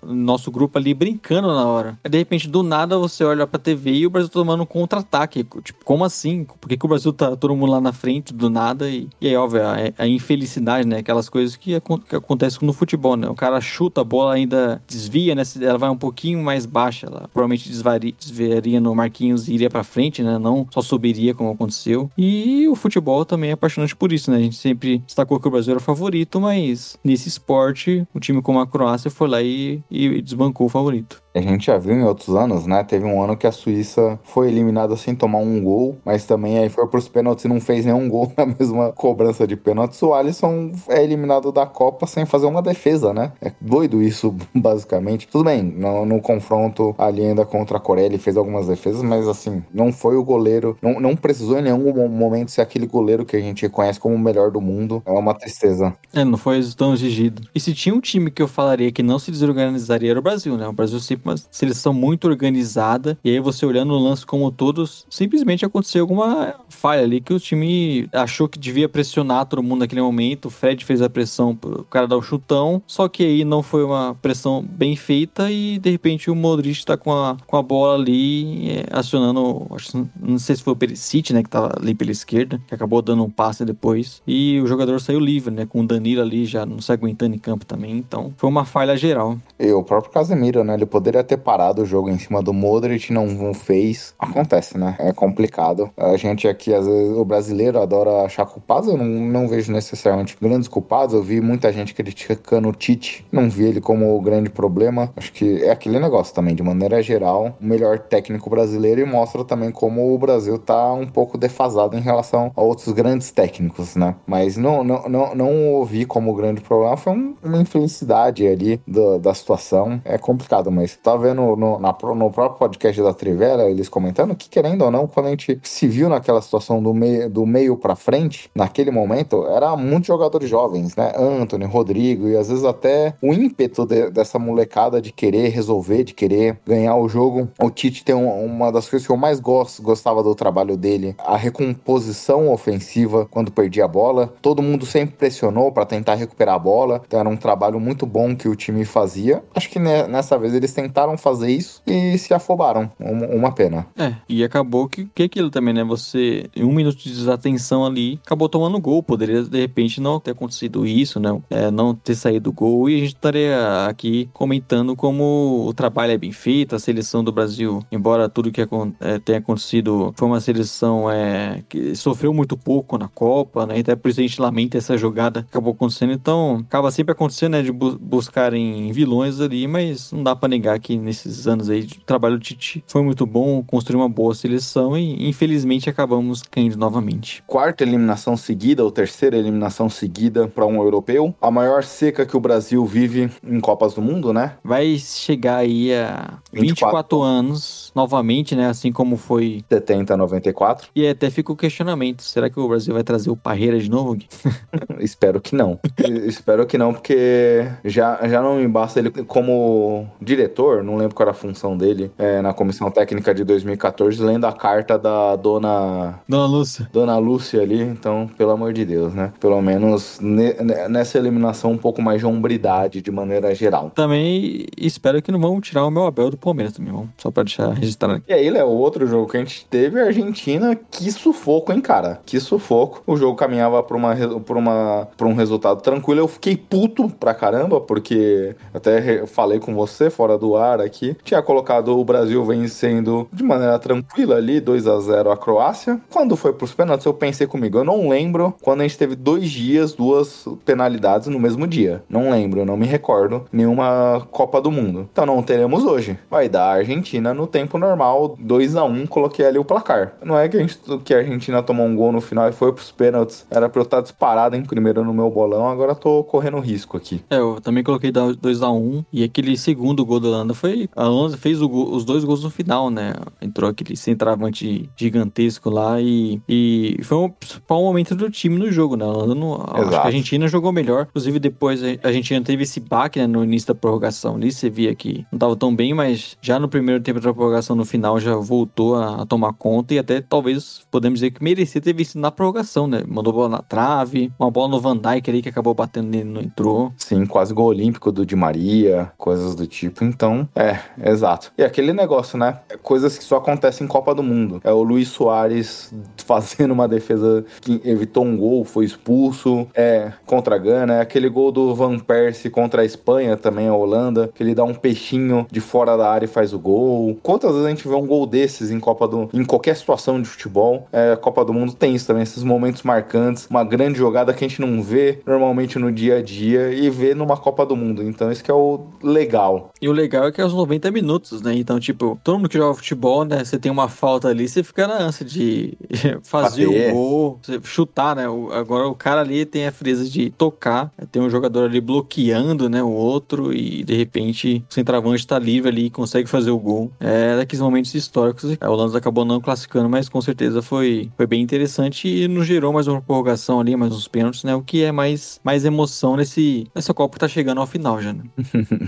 nosso 0.04 0.52
grupo 0.52 0.78
ali 0.78 0.94
brincando 0.94 1.48
na 1.48 1.66
hora. 1.66 1.98
de 2.08 2.18
repente, 2.18 2.48
do 2.48 2.64
nada, 2.64 2.98
você 2.98 3.24
olha 3.24 3.46
pra 3.46 3.60
TV 3.60 3.92
e 3.92 4.08
o 4.08 4.10
Brasil 4.10 4.30
tá 4.30 4.40
tomando 4.40 4.64
um 4.64 4.66
contra-ataque. 4.66 5.46
Tipo, 5.64 5.86
como 5.86 6.04
assim? 6.04 6.46
Por 6.60 6.68
que, 6.68 6.78
que, 6.78 6.86
o 6.86 6.90
Brasil 6.90 7.14
tá 7.14 7.36
todo 7.36 7.56
mundo 7.56 7.72
lá 7.72 7.82
na 7.82 7.92
frente, 7.92 8.34
do 8.34 8.50
nada? 8.50 8.90
E, 8.90 9.08
e 9.20 9.28
aí, 9.28 9.36
óbvio, 9.36 9.62
a, 9.64 9.76
a, 9.98 10.08
infelicidade, 10.08 10.88
né? 10.88 10.98
Aquelas 10.98 11.30
coisas 11.30 11.56
que, 11.56 11.80
que 12.08 12.16
acontecem 12.16 12.60
no 12.62 12.74
futebol, 12.74 13.16
né? 13.16 13.28
O 13.28 13.36
cara 13.36 13.60
chuta 13.62 14.02
a 14.02 14.04
bola, 14.04 14.34
ainda 14.34 14.82
desvia, 14.94 15.36
né? 15.36 15.44
Ela 15.62 15.78
vai 15.78 15.90
um 15.90 15.98
pouquinho 15.98 16.42
mais 16.44 16.66
baixa, 16.66 17.08
ela 17.08 17.30
provavelmente 17.34 17.70
desvaria, 17.70 18.14
desviaria 18.18 18.80
no 18.80 18.94
Marquinhos 18.96 19.48
e 19.48 19.54
iria 19.54 19.70
pra 19.70 19.84
frente, 19.84 20.24
né? 20.24 20.38
Não 20.38 20.68
só 20.72 20.82
subiria, 20.82 21.34
como 21.34 21.52
aconteceu. 21.52 22.10
E 22.18 22.68
o 22.68 22.76
futebol 22.76 23.26
também 23.26 23.50
é 23.50 23.54
apaixonante 23.54 23.96
por 23.96 24.12
isso, 24.12 24.30
né? 24.32 24.38
A 24.38 24.42
gente 24.42 24.56
sempre 24.56 25.00
destacou 25.00 25.40
que 25.40 25.48
o 25.48 25.52
Brasil 25.52 25.72
era 25.72 25.80
o 25.80 25.84
favorito, 25.84 26.40
mas 26.40 26.98
nesse 27.04 27.28
esporte, 27.28 28.08
o 28.14 28.20
time 28.20 28.42
como 28.42 28.60
a 28.60 28.68
Croácia 28.68 29.10
foi 29.10 29.28
lá 29.28 29.42
e, 29.42 29.82
e 29.90 30.22
desbancou 30.22 30.68
o 30.68 30.70
favorito. 30.70 31.23
A 31.36 31.42
gente 31.42 31.66
já 31.66 31.78
viu 31.78 31.96
em 31.96 32.04
outros 32.04 32.36
anos, 32.36 32.68
né? 32.68 32.84
Teve 32.84 33.06
um 33.06 33.22
ano 33.22 33.36
que 33.36 33.48
a 33.48 33.52
Suíça 33.52 34.20
foi 34.24 34.50
eliminada 34.50 34.96
sem 34.96 35.16
tomar 35.16 35.40
um 35.40 35.64
gol, 35.64 35.98
mas 36.06 36.26
também 36.26 36.60
aí 36.60 36.70
foi 36.70 36.88
pros 36.88 37.08
pênaltis 37.08 37.46
e 37.46 37.48
não 37.48 37.60
fez 37.60 37.86
nenhum 37.86 38.08
gol 38.08 38.32
na 38.38 38.46
mesma 38.46 38.92
cobrança 38.92 39.48
de 39.48 39.56
pênaltis. 39.56 40.02
O 40.04 40.14
Alisson 40.14 40.72
é 40.88 41.04
eliminado 41.04 41.52
da 41.52 41.66
Copa 41.66 42.06
sem 42.06 42.26
fazer 42.26 42.46
uma 42.46 42.62
defesa, 42.62 43.14
né? 43.14 43.32
É 43.42 43.52
doido 43.60 44.02
isso, 44.02 44.36
basicamente. 44.54 45.28
Tudo 45.28 45.46
bem, 45.46 45.64
no, 45.64 46.06
no 46.06 46.22
confronto 46.22 46.94
ali 46.98 47.26
ainda 47.26 47.46
contra 47.46 47.78
a 47.78 47.80
Coreia 47.80 48.06
ele 48.06 48.18
fez 48.18 48.38
algumas 48.38 48.68
defesas, 48.68 49.02
mas 49.02 49.28
assim, 49.28 49.64
não 49.74 49.92
foi 49.92 50.16
o 50.16 50.24
goleiro, 50.24 50.78
não, 50.82 51.00
não 51.00 51.16
precisou 51.16 51.58
em 51.58 51.64
nenhum 51.64 52.10
momento 52.10 52.52
ser 52.52 52.62
aquele 52.62 52.86
goleiro 52.86 53.26
que 53.26 53.36
a 53.36 53.42
gente 53.42 53.64
reconhece 53.64 54.00
como 54.00 54.14
o 54.14 54.20
melhor 54.20 54.52
do 54.52 54.62
mundo. 54.62 55.02
É 55.06 55.12
uma 55.12 55.34
tristeza. 55.34 55.96
É, 56.14 56.24
não 56.24 56.38
foi 56.38 56.62
tão 56.78 56.94
exigido. 56.94 57.42
E 57.56 57.60
se 57.60 57.74
tinha 57.74 57.96
um 57.96 58.00
time 58.00 58.30
que 58.30 58.42
eu 58.42 58.48
falaria 58.48 58.92
que 58.92 59.02
não 59.02 59.18
se 59.18 59.32
desorganizaria 59.32 60.12
era 60.12 60.20
o 60.20 60.24
Brasil, 60.24 60.56
né? 60.58 60.68
O 60.68 60.74
Brasil 60.74 61.00
sempre 61.00 61.23
uma 61.26 61.36
seleção 61.52 61.94
muito 61.94 62.28
organizada. 62.28 63.18
E 63.24 63.30
aí 63.30 63.40
você 63.40 63.66
olhando 63.66 63.94
o 63.94 64.00
lance 64.00 64.26
como 64.26 64.52
todos, 64.52 65.06
simplesmente 65.10 65.66
aconteceu 65.66 66.02
alguma 66.02 66.56
falha 66.70 67.04
ali 67.04 67.22
que 67.22 67.34
o 67.34 67.40
time 67.40 68.08
achou 68.12 68.48
que 68.48 68.60
devia 68.60 68.90
pressionar 68.90 69.46
todo 69.46 69.64
mundo 69.64 69.80
naquele 69.80 70.02
momento. 70.02 70.46
O 70.46 70.50
Fred 70.52 70.84
fez 70.84 71.02
a 71.02 71.10
pressão 71.10 71.56
pro 71.56 71.84
cara 71.86 72.08
dar 72.08 72.18
o 72.18 72.22
chutão, 72.22 72.82
só 72.88 73.08
que 73.08 73.24
aí 73.24 73.46
não 73.46 73.64
foi 73.64 73.84
uma 73.84 74.16
pressão 74.22 74.64
bem 74.68 74.96
feita 74.96 75.52
e 75.52 75.78
de 75.80 75.90
repente 75.90 76.30
o 76.30 76.36
Modric 76.36 76.86
tá 76.86 76.98
com 76.98 77.12
a, 77.12 77.38
com 77.46 77.58
a 77.58 77.62
bola 77.62 77.96
ali 77.96 78.70
é, 78.70 78.86
acionando, 78.92 79.68
acho, 79.72 80.10
não 80.20 80.38
sei 80.38 80.56
se 80.56 80.64
foi 80.64 80.74
o 80.74 80.76
Perisic, 80.76 81.34
né, 81.34 81.44
que 81.44 81.50
tava 81.50 81.74
ali 81.80 81.94
pela 81.94 82.12
esquerda, 82.12 82.62
que 82.68 82.74
acabou 82.74 83.02
dando 83.02 83.24
um 83.24 83.30
passe 83.30 83.64
depois. 83.64 84.22
E 84.28 84.60
o 84.62 84.68
jogador 84.68 85.00
saiu 85.00 85.20
livre, 85.20 85.54
né, 85.54 85.66
com 85.66 85.82
o 85.82 85.88
Danilo 85.88 86.22
ali 86.22 86.46
já 86.46 86.66
não 86.66 86.80
se 86.80 86.92
aguentando 86.92 87.36
em 87.36 87.40
campo 87.40 87.66
também. 87.66 87.98
Então 87.98 88.34
foi 88.38 88.50
uma 88.50 88.66
falha 88.66 88.96
geral. 88.98 89.38
E 89.60 89.72
o 89.72 89.84
próprio 89.84 90.12
Casemiro, 90.12 90.64
né, 90.64 90.74
ele 90.74 90.86
poderia 90.86 91.13
poderia 91.14 91.24
ter 91.24 91.38
parado 91.38 91.84
o 91.84 91.86
jogo 91.86 92.10
em 92.10 92.18
cima 92.18 92.42
do 92.42 92.52
Modric, 92.52 93.14
não, 93.14 93.54
fez. 93.54 94.16
Acontece, 94.18 94.78
né? 94.78 94.96
É 94.98 95.14
complicado. 95.14 95.92
A 95.96 96.18
gente 96.18 96.48
aqui, 96.48 96.74
às 96.74 96.88
vezes, 96.88 97.16
o 97.16 97.24
brasileiro 97.24 97.80
adora 97.80 98.26
achar 98.26 98.46
culpados. 98.46 98.90
Eu 98.90 98.98
não, 98.98 99.06
não 99.06 99.48
vejo 99.48 99.72
necessariamente 99.72 100.36
grandes 100.42 100.68
culpados. 100.68 101.14
Eu 101.14 101.22
vi 101.22 101.40
muita 101.40 101.72
gente 101.72 101.94
criticando 101.94 102.68
o 102.68 102.74
Tite. 102.74 103.26
Não 103.32 103.50
vi 103.50 103.66
ele 103.66 103.80
como 103.80 104.16
o 104.16 104.22
grande 104.22 104.50
problema. 104.50 105.12
Acho 105.16 105.32
que 105.32 105.64
é 105.64 105.70
aquele 105.70 106.00
negócio 106.00 106.34
também, 106.34 106.56
de 106.56 106.64
maneira 106.64 107.02
geral, 107.04 107.56
o 107.62 107.66
melhor 107.66 108.00
técnico 108.00 108.50
brasileiro 108.50 109.02
e 109.02 109.06
mostra 109.06 109.44
também 109.44 109.72
como 109.72 110.14
o 110.14 110.18
Brasil 110.18 110.58
tá 110.58 110.94
um 110.94 111.06
pouco 111.06 111.38
defasado 111.38 111.96
em 111.96 112.02
relação 112.02 112.52
a 112.56 112.62
outros 112.62 112.92
grandes 112.94 113.30
técnicos, 113.30 113.96
né? 113.96 114.16
Mas 114.26 114.58
não, 114.58 114.84
não, 114.84 115.08
não, 115.08 115.36
não 115.36 115.74
ouvi 115.74 116.06
como 116.06 116.32
o 116.32 116.36
grande 116.36 116.62
problema. 116.62 116.98
Foi 116.98 117.14
um, 117.14 117.36
uma 117.44 117.58
infelicidade 117.58 118.48
ali 118.48 118.82
da 119.22 119.34
situação. 119.34 120.02
É 120.04 120.18
complicado, 120.18 120.72
mas 120.72 120.96
tá 121.04 121.18
vendo 121.18 121.56
no, 121.56 121.78
na, 121.78 121.96
no 122.16 122.32
próprio 122.32 122.60
podcast 122.60 123.02
da 123.02 123.14
Trivela, 123.14 123.70
eles 123.70 123.90
comentando 123.90 124.34
que, 124.36 124.48
querendo 124.50 124.84
ou 124.84 124.92
não, 124.92 125.06
quando 125.06 125.28
a 125.28 125.30
gente 125.30 125.60
se 125.62 125.88
viu 125.88 126.08
naquela 126.08 126.42
situação 126.42 126.82
do 126.82 126.94
meio, 126.94 127.30
do 127.30 127.46
meio 127.46 127.76
pra 127.76 127.96
frente, 127.96 128.50
naquele 128.56 128.90
momento, 128.90 129.46
era 129.48 129.76
muitos 129.76 130.08
jogadores 130.08 130.50
jovens, 130.50 130.96
né? 130.96 131.12
Anthony, 131.16 131.66
Rodrigo, 131.66 132.30
e 132.30 132.38
às 132.38 132.48
vezes 132.48 132.64
até 132.64 133.14
o 133.22 133.34
ímpeto 133.34 133.86
de, 133.86 134.10
dessa 134.10 134.40
molecada 134.40 135.02
de 135.02 135.12
querer 135.12 135.50
resolver, 135.50 136.04
de 136.04 136.14
querer 136.14 136.58
ganhar 136.66 136.96
o 136.96 137.10
jogo. 137.10 137.50
O 137.60 137.70
Tite 137.70 138.06
tem 138.06 138.16
um, 138.16 138.46
uma 138.46 138.72
das 138.72 138.88
coisas 138.90 139.06
que 139.06 139.12
eu 139.12 139.18
mais 139.18 139.40
gosto, 139.40 139.84
gostava 139.84 140.24
do 140.24 140.34
trabalho 140.34 140.78
dele, 140.78 141.16
a 141.20 141.36
recomposição 141.36 142.50
ofensiva 142.50 143.28
quando 143.30 143.52
perdia 143.52 143.86
a 143.86 143.88
bola. 143.88 144.34
Todo 144.42 144.62
mundo 144.62 144.86
sempre 144.86 145.16
pressionou 145.18 145.72
para 145.72 145.86
tentar 145.86 146.16
recuperar 146.16 146.56
a 146.56 146.60
bola, 146.60 147.02
então 147.06 147.20
era 147.20 147.28
um 147.28 147.38
trabalho 147.38 147.80
muito 147.80 148.06
bom 148.06 148.34
que 148.36 148.48
o 148.48 148.56
time 148.56 148.86
fazia. 148.86 149.44
Acho 149.54 149.70
que 149.70 149.80
nessa 149.80 150.38
vez 150.38 150.54
eles 150.54 150.72
tentaram 150.94 151.18
fazer 151.18 151.50
isso 151.50 151.82
e 151.88 152.16
se 152.20 152.34
afobaram. 152.34 152.92
Uma, 153.00 153.28
uma 153.28 153.52
pena. 153.52 153.88
É, 153.98 154.14
e 154.30 154.44
acabou 154.44 154.88
que, 154.88 155.10
que 155.14 155.24
aquilo 155.24 155.50
também, 155.50 155.74
né? 155.74 155.84
Você, 155.84 156.50
em 156.56 156.64
um 156.64 156.72
minuto 156.72 156.98
de 156.98 157.10
desatenção 157.10 157.84
ali, 157.84 158.20
acabou 158.24 158.48
tomando 158.48 158.80
gol. 158.80 159.02
Poderia, 159.02 159.42
de 159.42 159.60
repente, 159.60 160.00
não 160.00 160.20
ter 160.20 160.32
acontecido 160.32 160.86
isso, 160.86 161.20
né? 161.20 161.42
É, 161.50 161.72
não 161.72 161.96
ter 161.96 162.14
saído 162.14 162.52
gol. 162.52 162.90
E 162.90 162.98
a 162.98 163.00
gente 163.00 163.16
estaria 163.16 163.88
aqui 163.88 164.30
comentando 164.34 164.96
como 164.96 165.66
o 165.68 165.74
trabalho 165.74 166.12
é 166.12 166.18
bem 166.18 166.32
feito, 166.32 166.76
a 166.76 166.80
seleção 166.80 167.24
do 167.24 167.32
Brasil, 167.32 167.84
embora 167.92 168.30
tudo 168.30 168.52
que 168.52 168.62
é, 168.62 169.20
tenha 169.20 169.40
acontecido 169.40 170.14
foi 170.16 170.28
uma 170.28 170.40
seleção 170.40 171.10
é, 171.10 171.64
que 171.68 171.96
sofreu 171.96 172.34
muito 172.34 172.56
pouco 172.56 172.98
na 172.98 173.08
Copa, 173.08 173.66
né? 173.66 173.80
Até 173.80 173.96
por 173.96 174.10
isso 174.10 174.20
a 174.20 174.24
gente 174.24 174.40
lamenta 174.40 174.78
essa 174.78 174.96
jogada 174.96 175.42
que 175.42 175.50
acabou 175.50 175.74
acontecendo. 175.74 176.14
Então, 176.14 176.64
acaba 176.68 176.92
sempre 176.92 177.14
acontecendo, 177.14 177.54
né? 177.54 177.62
De 177.64 177.72
bu 177.72 177.98
buscarem 177.98 178.92
vilões 178.92 179.40
ali, 179.40 179.68
mas 179.68 180.12
não 180.12 180.24
dá 180.24 180.36
para 180.36 180.50
negar 180.50 180.76
que 180.84 180.98
nesses 180.98 181.48
anos 181.48 181.70
aí 181.70 181.84
de 181.84 182.00
trabalho 182.00 182.38
do 182.38 182.44
Tite 182.44 182.84
foi 182.86 183.02
muito 183.02 183.26
bom, 183.26 183.64
construiu 183.64 184.02
uma 184.02 184.10
boa 184.10 184.36
seleção 184.36 184.98
e 184.98 185.28
infelizmente 185.28 185.90
acabamos 185.90 186.44
caindo 186.44 186.78
novamente. 186.78 187.42
Quarta 187.48 187.84
eliminação 187.84 188.36
seguida, 188.36 188.84
ou 188.84 188.92
terceira 188.92 189.38
eliminação 189.38 189.90
seguida 189.90 190.48
para 190.48 190.66
um 190.66 190.82
europeu. 190.82 191.34
A 191.42 191.50
maior 191.50 191.84
seca 191.84 192.26
que 192.26 192.36
o 192.36 192.40
Brasil 192.40 192.86
vive 192.86 193.32
em 193.44 193.60
Copas 193.60 193.94
do 193.94 194.02
Mundo, 194.02 194.34
né? 194.34 194.56
Vai 194.64 194.98
chegar 194.98 195.58
aí 195.58 195.94
a 195.94 196.40
24, 196.52 196.62
24 196.62 197.22
anos 197.22 197.92
novamente, 197.96 198.56
né? 198.56 198.68
Assim 198.68 198.92
como 198.92 199.16
foi 199.16 199.64
70, 199.70 200.18
94. 200.18 200.90
E 200.96 201.08
até 201.08 201.30
fica 201.30 201.52
o 201.52 201.56
questionamento: 201.56 202.24
será 202.24 202.50
que 202.50 202.60
o 202.60 202.68
Brasil 202.68 202.94
vai 202.94 203.04
trazer 203.04 203.30
o 203.30 203.38
Parreira 203.38 203.80
de 203.80 203.90
novo? 203.90 204.18
Espero 205.00 205.40
que 205.40 205.56
não. 205.56 205.80
Espero 206.26 206.66
que 206.66 206.78
não, 206.78 206.94
porque 206.94 207.68
já, 207.86 208.28
já 208.28 208.42
não 208.42 208.58
me 208.58 208.68
basta 208.68 209.00
ele 209.00 209.10
como 209.10 210.08
diretor, 210.22 210.73
não 210.82 210.96
lembro 210.96 211.14
qual 211.14 211.26
era 211.26 211.32
a 211.32 211.40
função 211.40 211.78
dele 211.78 212.12
é, 212.18 212.42
na 212.42 212.54
comissão 212.54 212.90
técnica 212.90 213.34
de 213.34 213.44
2014, 213.44 214.24
lendo 214.24 214.46
a 214.46 214.54
carta 214.54 214.98
da 214.98 215.36
dona. 215.36 216.20
Dona 216.28 216.46
Lúcia. 216.46 216.90
Dona 216.92 217.18
Lúcia 217.18 217.62
ali, 217.62 217.82
então, 217.82 218.30
pelo 218.38 218.52
amor 218.52 218.72
de 218.72 218.86
Deus, 218.86 219.14
né? 219.14 219.34
Pelo 219.40 219.62
menos 219.62 220.20
ne, 220.22 220.54
nessa 220.90 221.18
eliminação, 221.18 221.72
um 221.72 221.78
pouco 221.78 222.02
mais 222.02 222.20
de 222.20 222.26
hombridade 222.26 223.02
de 223.02 223.12
maneira 223.12 223.54
geral. 223.54 223.92
Também 223.94 224.66
espero 224.78 225.22
que 225.22 225.32
não 225.32 225.40
vão 225.40 225.60
tirar 225.60 225.86
o 225.86 225.92
meu 225.92 226.06
Abel 226.06 226.30
do 226.30 226.38
Palmeiras 226.38 226.74
também, 226.74 226.94
vamos, 226.94 227.10
só 227.18 227.30
pra 227.30 227.44
deixar 227.44 227.70
registrado 227.74 228.16
aqui. 228.16 228.26
E 228.30 228.34
aí, 228.34 228.50
Léo, 228.50 228.70
outro 228.70 229.06
jogo 229.06 229.30
que 229.30 229.38
a 229.38 229.40
gente 229.40 229.66
teve, 229.66 230.00
a 230.00 230.06
Argentina, 230.06 230.76
que 230.76 231.12
sufoco, 231.12 231.72
hein, 231.74 231.82
cara? 231.82 232.22
Que 232.26 232.40
sufoco. 232.40 233.04
O 233.06 233.18
jogo 233.18 233.36
caminhava 233.36 233.84
pra, 233.84 233.98
uma, 233.98 234.16
pra, 234.16 234.58
uma, 234.58 235.08
pra 235.18 235.28
um 235.28 235.34
resultado 235.34 235.82
tranquilo. 235.82 236.22
Eu 236.22 236.28
fiquei 236.28 236.56
puto 236.56 237.10
pra 237.10 237.34
caramba, 237.34 237.82
porque 237.82 238.56
até 238.74 239.26
falei 239.26 239.60
com 239.60 239.74
você 239.74 240.10
fora 240.10 240.38
do 240.38 240.53
ar 240.56 240.82
aqui. 240.82 241.16
Tinha 241.24 241.42
colocado 241.42 241.98
o 241.98 242.04
Brasil 242.04 242.44
vencendo 242.46 243.28
de 243.32 243.44
maneira 243.44 243.78
tranquila 243.80 244.36
ali, 244.36 244.60
2 244.60 244.88
a 244.88 245.00
0 245.00 245.32
a 245.32 245.38
Croácia. 245.38 246.00
Quando 246.12 246.36
foi 246.36 246.54
pros 246.54 246.74
pênaltis, 246.74 247.06
eu 247.06 247.14
pensei 247.14 247.48
comigo, 247.48 247.78
eu 247.78 247.84
não 247.84 248.10
lembro 248.10 248.54
quando 248.62 248.82
a 248.82 248.84
gente 248.84 248.98
teve 248.98 249.16
dois 249.16 249.50
dias, 249.50 249.94
duas 249.94 250.46
penalidades 250.66 251.28
no 251.28 251.40
mesmo 251.40 251.68
dia. 251.68 252.04
Não 252.10 252.30
lembro, 252.30 252.66
não 252.66 252.78
me 252.78 252.86
recordo 252.86 253.46
nenhuma 253.52 254.28
Copa 254.32 254.62
do 254.62 254.72
Mundo. 254.72 255.08
Então 255.12 255.26
não 255.26 255.42
teremos 255.42 255.84
hoje. 255.84 256.18
Vai 256.30 256.50
dar 256.50 256.66
a 256.66 256.74
Argentina 256.74 257.34
no 257.34 257.48
tempo 257.48 257.78
normal, 257.78 258.36
2 258.40 258.76
a 258.76 258.84
1 258.84 259.08
coloquei 259.08 259.46
ali 259.46 259.58
o 259.58 259.66
placar. 259.66 260.14
Não 260.24 260.38
é 260.38 260.48
que 260.48 260.58
a, 260.58 260.60
gente, 260.60 260.80
que 261.04 261.14
a 261.14 261.18
Argentina 261.18 261.62
tomou 261.62 261.86
um 261.86 261.96
gol 261.96 262.12
no 262.12 262.22
final 262.22 262.50
e 262.50 262.52
foi 262.52 262.72
pros 262.72 262.92
pênaltis. 262.92 263.46
Era 263.50 263.70
pra 263.70 263.82
eu 263.82 263.84
estar 263.84 264.02
disparado 264.02 264.56
em 264.56 264.64
primeiro 264.64 265.04
no 265.04 265.14
meu 265.14 265.30
bolão, 265.30 265.68
agora 265.68 265.96
tô 265.96 266.24
correndo 266.24 266.60
risco 266.60 266.98
aqui. 266.98 267.24
É, 267.30 267.38
eu 267.38 267.60
também 267.62 267.84
coloquei 267.84 268.12
2 268.12 268.62
a 268.62 268.72
1 268.72 269.06
e 269.12 269.24
aquele 269.24 269.58
segundo 269.58 270.06
gol 270.06 270.20
da 270.20 270.43
Holanda 270.44 270.54
foi. 270.54 270.90
A 270.96 271.08
Holanda 271.08 271.38
fez 271.38 271.60
gol, 271.60 271.94
os 271.94 272.06
dois 272.06 272.24
gols 272.24 272.44
no 272.44 272.50
final, 272.50 272.90
né? 272.90 273.14
Entrou 273.42 273.70
aquele 273.70 273.96
centroavante 273.96 274.90
gigantesco 274.96 275.70
lá 275.70 276.00
e, 276.00 276.42
e 276.48 277.00
foi 277.04 277.18
um 277.18 277.30
principal 277.30 277.82
momento 277.82 278.16
do 278.16 278.30
time 278.30 278.58
no 278.58 278.72
jogo, 278.72 278.96
né? 278.96 279.06
A 279.06 279.08
Holanda 279.08 279.36
não, 279.36 279.54
acho 279.54 279.90
que 279.90 279.96
a 279.96 280.04
Argentina 280.04 280.48
jogou 280.48 280.72
melhor. 280.72 281.08
Inclusive, 281.10 281.40
depois 281.40 281.82
a 281.84 282.08
Argentina 282.08 282.42
teve 282.42 282.64
esse 282.64 282.80
baque 282.80 283.20
né, 283.20 283.28
no 283.28 283.44
início 283.44 283.70
da 283.70 283.76
prorrogação 283.76 284.36
ali. 284.36 284.52
Você 284.52 284.70
via 284.70 284.94
que 284.94 285.26
não 285.32 285.40
tava 285.40 285.56
tão 285.56 285.76
bem, 285.76 285.94
mas 285.94 286.38
já 286.42 286.60
no 286.60 286.68
primeiro 286.68 287.02
tempo 287.02 287.20
da 287.20 287.34
prorrogação, 287.34 287.76
no 287.76 287.86
final, 287.86 288.20
já 288.20 288.36
voltou 288.36 288.96
a, 288.96 289.22
a 289.22 289.26
tomar 289.26 289.54
conta 289.54 289.94
e 289.94 290.00
até 290.00 290.22
talvez 290.22 290.82
podemos 290.92 291.20
dizer 291.20 291.32
que 291.32 291.44
merecia 291.44 291.82
ter 291.82 291.94
visto 291.94 292.20
na 292.20 292.32
prorrogação, 292.32 292.88
né? 292.88 293.04
Mandou 293.08 293.34
bola 293.34 293.50
na 293.50 293.62
trave, 293.62 294.32
uma 294.40 294.52
bola 294.52 294.70
no 294.70 294.80
Van 294.80 294.98
Dijk 294.98 295.30
ali 295.30 295.42
que 295.42 295.50
acabou 295.50 295.74
batendo 295.74 296.10
nele 296.10 296.30
não 296.30 296.42
entrou. 296.42 296.92
Sim, 296.98 297.26
quase 297.26 297.54
gol 297.54 297.68
olímpico 297.68 298.12
do 298.12 298.26
Di 298.26 298.36
Maria, 298.36 299.12
coisas 299.18 299.56
do 299.56 299.66
tipo. 299.66 300.04
Então, 300.04 300.33
é, 300.56 300.80
exato. 301.10 301.52
E 301.58 301.64
aquele 301.64 301.94
negócio, 301.94 302.38
né? 302.38 302.60
Coisas 302.82 303.18
que 303.18 303.24
só 303.24 303.38
acontecem 303.38 303.86
em 303.86 303.88
Copa 303.88 304.14
do 304.14 304.24
Mundo. 304.24 304.62
É 304.64 304.72
o 304.72 304.84
Luiz 304.84 305.10
Soares 305.10 305.94
fazendo 306.26 306.72
uma 306.72 306.88
defesa 306.88 307.46
que 307.62 307.82
evitou 307.84 308.26
um 308.26 308.38
gol, 308.38 308.64
foi 308.64 308.86
expulso. 308.86 309.68
É, 309.74 310.14
contra 310.26 310.56
a 310.56 310.58
Gana. 310.58 310.96
É 310.96 311.02
aquele 311.02 311.30
gol 311.30 311.52
do 311.52 311.76
Van 311.76 312.00
Persie 312.00 312.50
contra 312.50 312.82
a 312.82 312.86
Espanha 312.86 313.38
também, 313.38 313.68
a 313.68 313.74
Holanda, 313.74 314.30
que 314.34 314.42
ele 314.42 314.56
dá 314.56 314.64
um 314.64 314.74
peixinho 314.74 315.46
de 315.52 315.62
fora 315.62 315.96
da 315.98 316.10
área 316.10 316.26
e 316.26 316.28
faz 316.28 316.54
o 316.54 316.60
gol. 316.60 317.18
Quantas 317.22 317.52
vezes 317.52 317.66
a 317.66 317.70
gente 317.70 317.88
vê 317.88 317.96
um 317.96 318.06
gol 318.06 318.26
desses 318.26 318.72
em 318.72 318.80
Copa 318.80 319.08
do 319.08 319.30
em 319.34 319.44
qualquer 319.46 319.76
situação 319.76 320.22
de 320.22 320.28
futebol? 320.28 320.88
É, 320.92 321.16
Copa 321.16 321.44
do 321.46 321.54
Mundo 321.54 321.74
tem 321.74 321.96
isso 321.96 322.08
também, 322.08 322.24
esses 322.24 322.44
momentos 322.44 322.84
marcantes, 322.84 323.48
uma 323.50 323.64
grande 323.64 323.98
jogada 323.98 324.34
que 324.34 324.44
a 324.44 324.48
gente 324.48 324.62
não 324.62 324.82
vê 324.82 325.20
normalmente 325.26 325.78
no 325.80 325.92
dia 325.92 326.18
a 326.18 326.22
dia 326.22 326.72
e 326.72 326.90
vê 326.90 327.14
numa 327.14 327.38
Copa 327.38 327.66
do 327.66 327.76
Mundo. 327.76 328.04
Então, 328.04 328.32
isso 328.32 328.44
que 328.44 328.52
é 328.52 328.54
o 328.54 328.88
legal. 329.02 329.72
E 329.82 329.88
o 329.88 329.92
legal 329.92 330.23
é 330.28 330.32
que 330.32 330.42
é 330.42 330.46
os 330.46 330.54
90 330.54 330.92
minutos, 330.92 331.42
né? 331.42 331.56
Então, 331.56 331.80
tipo, 331.80 332.20
todo 332.24 332.38
mundo 332.38 332.50
que 332.50 332.58
joga 332.58 332.74
futebol, 332.74 333.26
né? 333.26 333.44
Você 333.44 333.58
tem 333.58 333.72
uma 333.72 333.88
falta 333.88 334.28
ali, 334.28 334.48
você 334.48 334.64
fica 334.64 334.88
na 334.88 334.98
ânsia 334.98 335.26
de 335.26 335.78
fazer 336.24 336.66
Bater. 336.66 336.92
o 336.92 336.94
gol, 336.94 337.40
chutar, 337.64 338.16
né? 338.16 338.26
Agora 338.54 338.88
o 338.88 338.96
cara 338.96 339.22
ali 339.22 339.46
tem 339.46 339.68
a 339.68 339.72
frieza 339.72 340.06
de 340.06 340.30
tocar, 340.32 340.92
tem 341.12 341.22
um 341.22 341.30
jogador 341.30 341.66
ali 341.66 341.82
bloqueando, 341.82 342.70
né? 342.70 342.82
O 342.84 342.90
outro 342.90 343.54
e 343.54 343.84
de 343.84 343.96
repente 343.96 344.64
o 344.70 344.74
centroavante 344.74 345.26
tá 345.26 345.38
livre 345.40 345.70
ali 345.70 345.86
e 345.86 345.90
consegue 345.90 346.30
fazer 346.30 346.52
o 346.52 346.60
gol. 346.60 346.92
É 347.00 347.38
daqueles 347.38 347.62
momentos 347.62 347.94
históricos. 347.94 348.58
A 348.60 348.70
Holanda 348.70 348.98
acabou 348.98 349.26
não 349.26 349.40
classificando, 349.42 349.90
mas 349.90 350.10
com 350.10 350.22
certeza 350.22 350.62
foi, 350.62 351.10
foi 351.16 351.28
bem 351.28 351.42
interessante 351.42 352.08
e 352.08 352.28
nos 352.28 352.46
gerou 352.46 352.74
mais 352.74 352.88
uma 352.88 353.02
prorrogação 353.02 353.60
ali, 353.60 353.76
mais 353.76 353.94
uns 353.94 354.08
pênaltis, 354.08 354.44
né? 354.44 354.56
O 354.56 354.62
que 354.62 354.84
é 354.84 354.92
mais, 354.92 355.40
mais 355.44 355.66
emoção 355.66 356.16
nesse, 356.16 356.68
nessa 356.74 356.94
Copa 356.94 357.14
que 357.14 357.20
tá 357.20 357.28
chegando 357.28 357.60
ao 357.60 357.68
final 357.68 358.02
já, 358.02 358.14
né? 358.14 358.24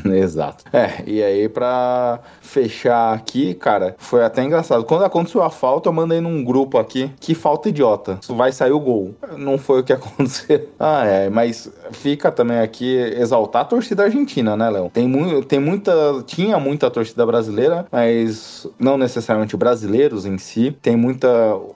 Exato. 0.18 0.66
É, 0.72 1.04
e 1.06 1.22
aí 1.26 1.50
pra 1.50 2.20
fechar 2.42 3.14
aqui, 3.14 3.54
cara, 3.54 3.96
foi 3.98 4.24
até 4.24 4.44
engraçado. 4.44 4.84
Quando 4.84 5.04
aconteceu 5.04 5.42
a 5.44 5.50
falta, 5.50 5.90
eu 5.90 5.94
mandei 5.94 6.22
num 6.22 6.44
grupo 6.44 6.78
aqui, 6.78 7.12
que 7.20 7.34
falta 7.34 7.70
idiota. 7.70 8.20
Vai 8.30 8.52
sair 8.52 8.72
o 8.72 8.80
gol. 8.80 9.14
Não 9.38 9.58
foi 9.58 9.82
o 9.82 9.84
que 9.84 9.92
aconteceu. 9.94 10.70
Ah, 10.80 11.06
é, 11.06 11.30
mas 11.30 11.72
fica 11.92 12.32
também 12.32 12.60
aqui 12.60 12.96
exaltar 13.18 13.64
a 13.64 13.66
torcida 13.66 14.04
argentina, 14.04 14.56
né, 14.56 14.70
Léo? 14.70 14.90
Tem, 14.94 15.08
mu 15.08 15.44
tem 15.44 15.60
muita, 15.60 15.94
tinha 16.26 16.60
muita 16.60 16.90
torcida 16.90 17.26
brasileira, 17.26 17.86
mas 17.92 18.68
não 18.80 18.98
necessariamente 18.98 19.58
brasileiros 19.58 20.26
em 20.26 20.38
si. 20.38 20.76
Tem 20.82 20.96
muita, 20.96 21.28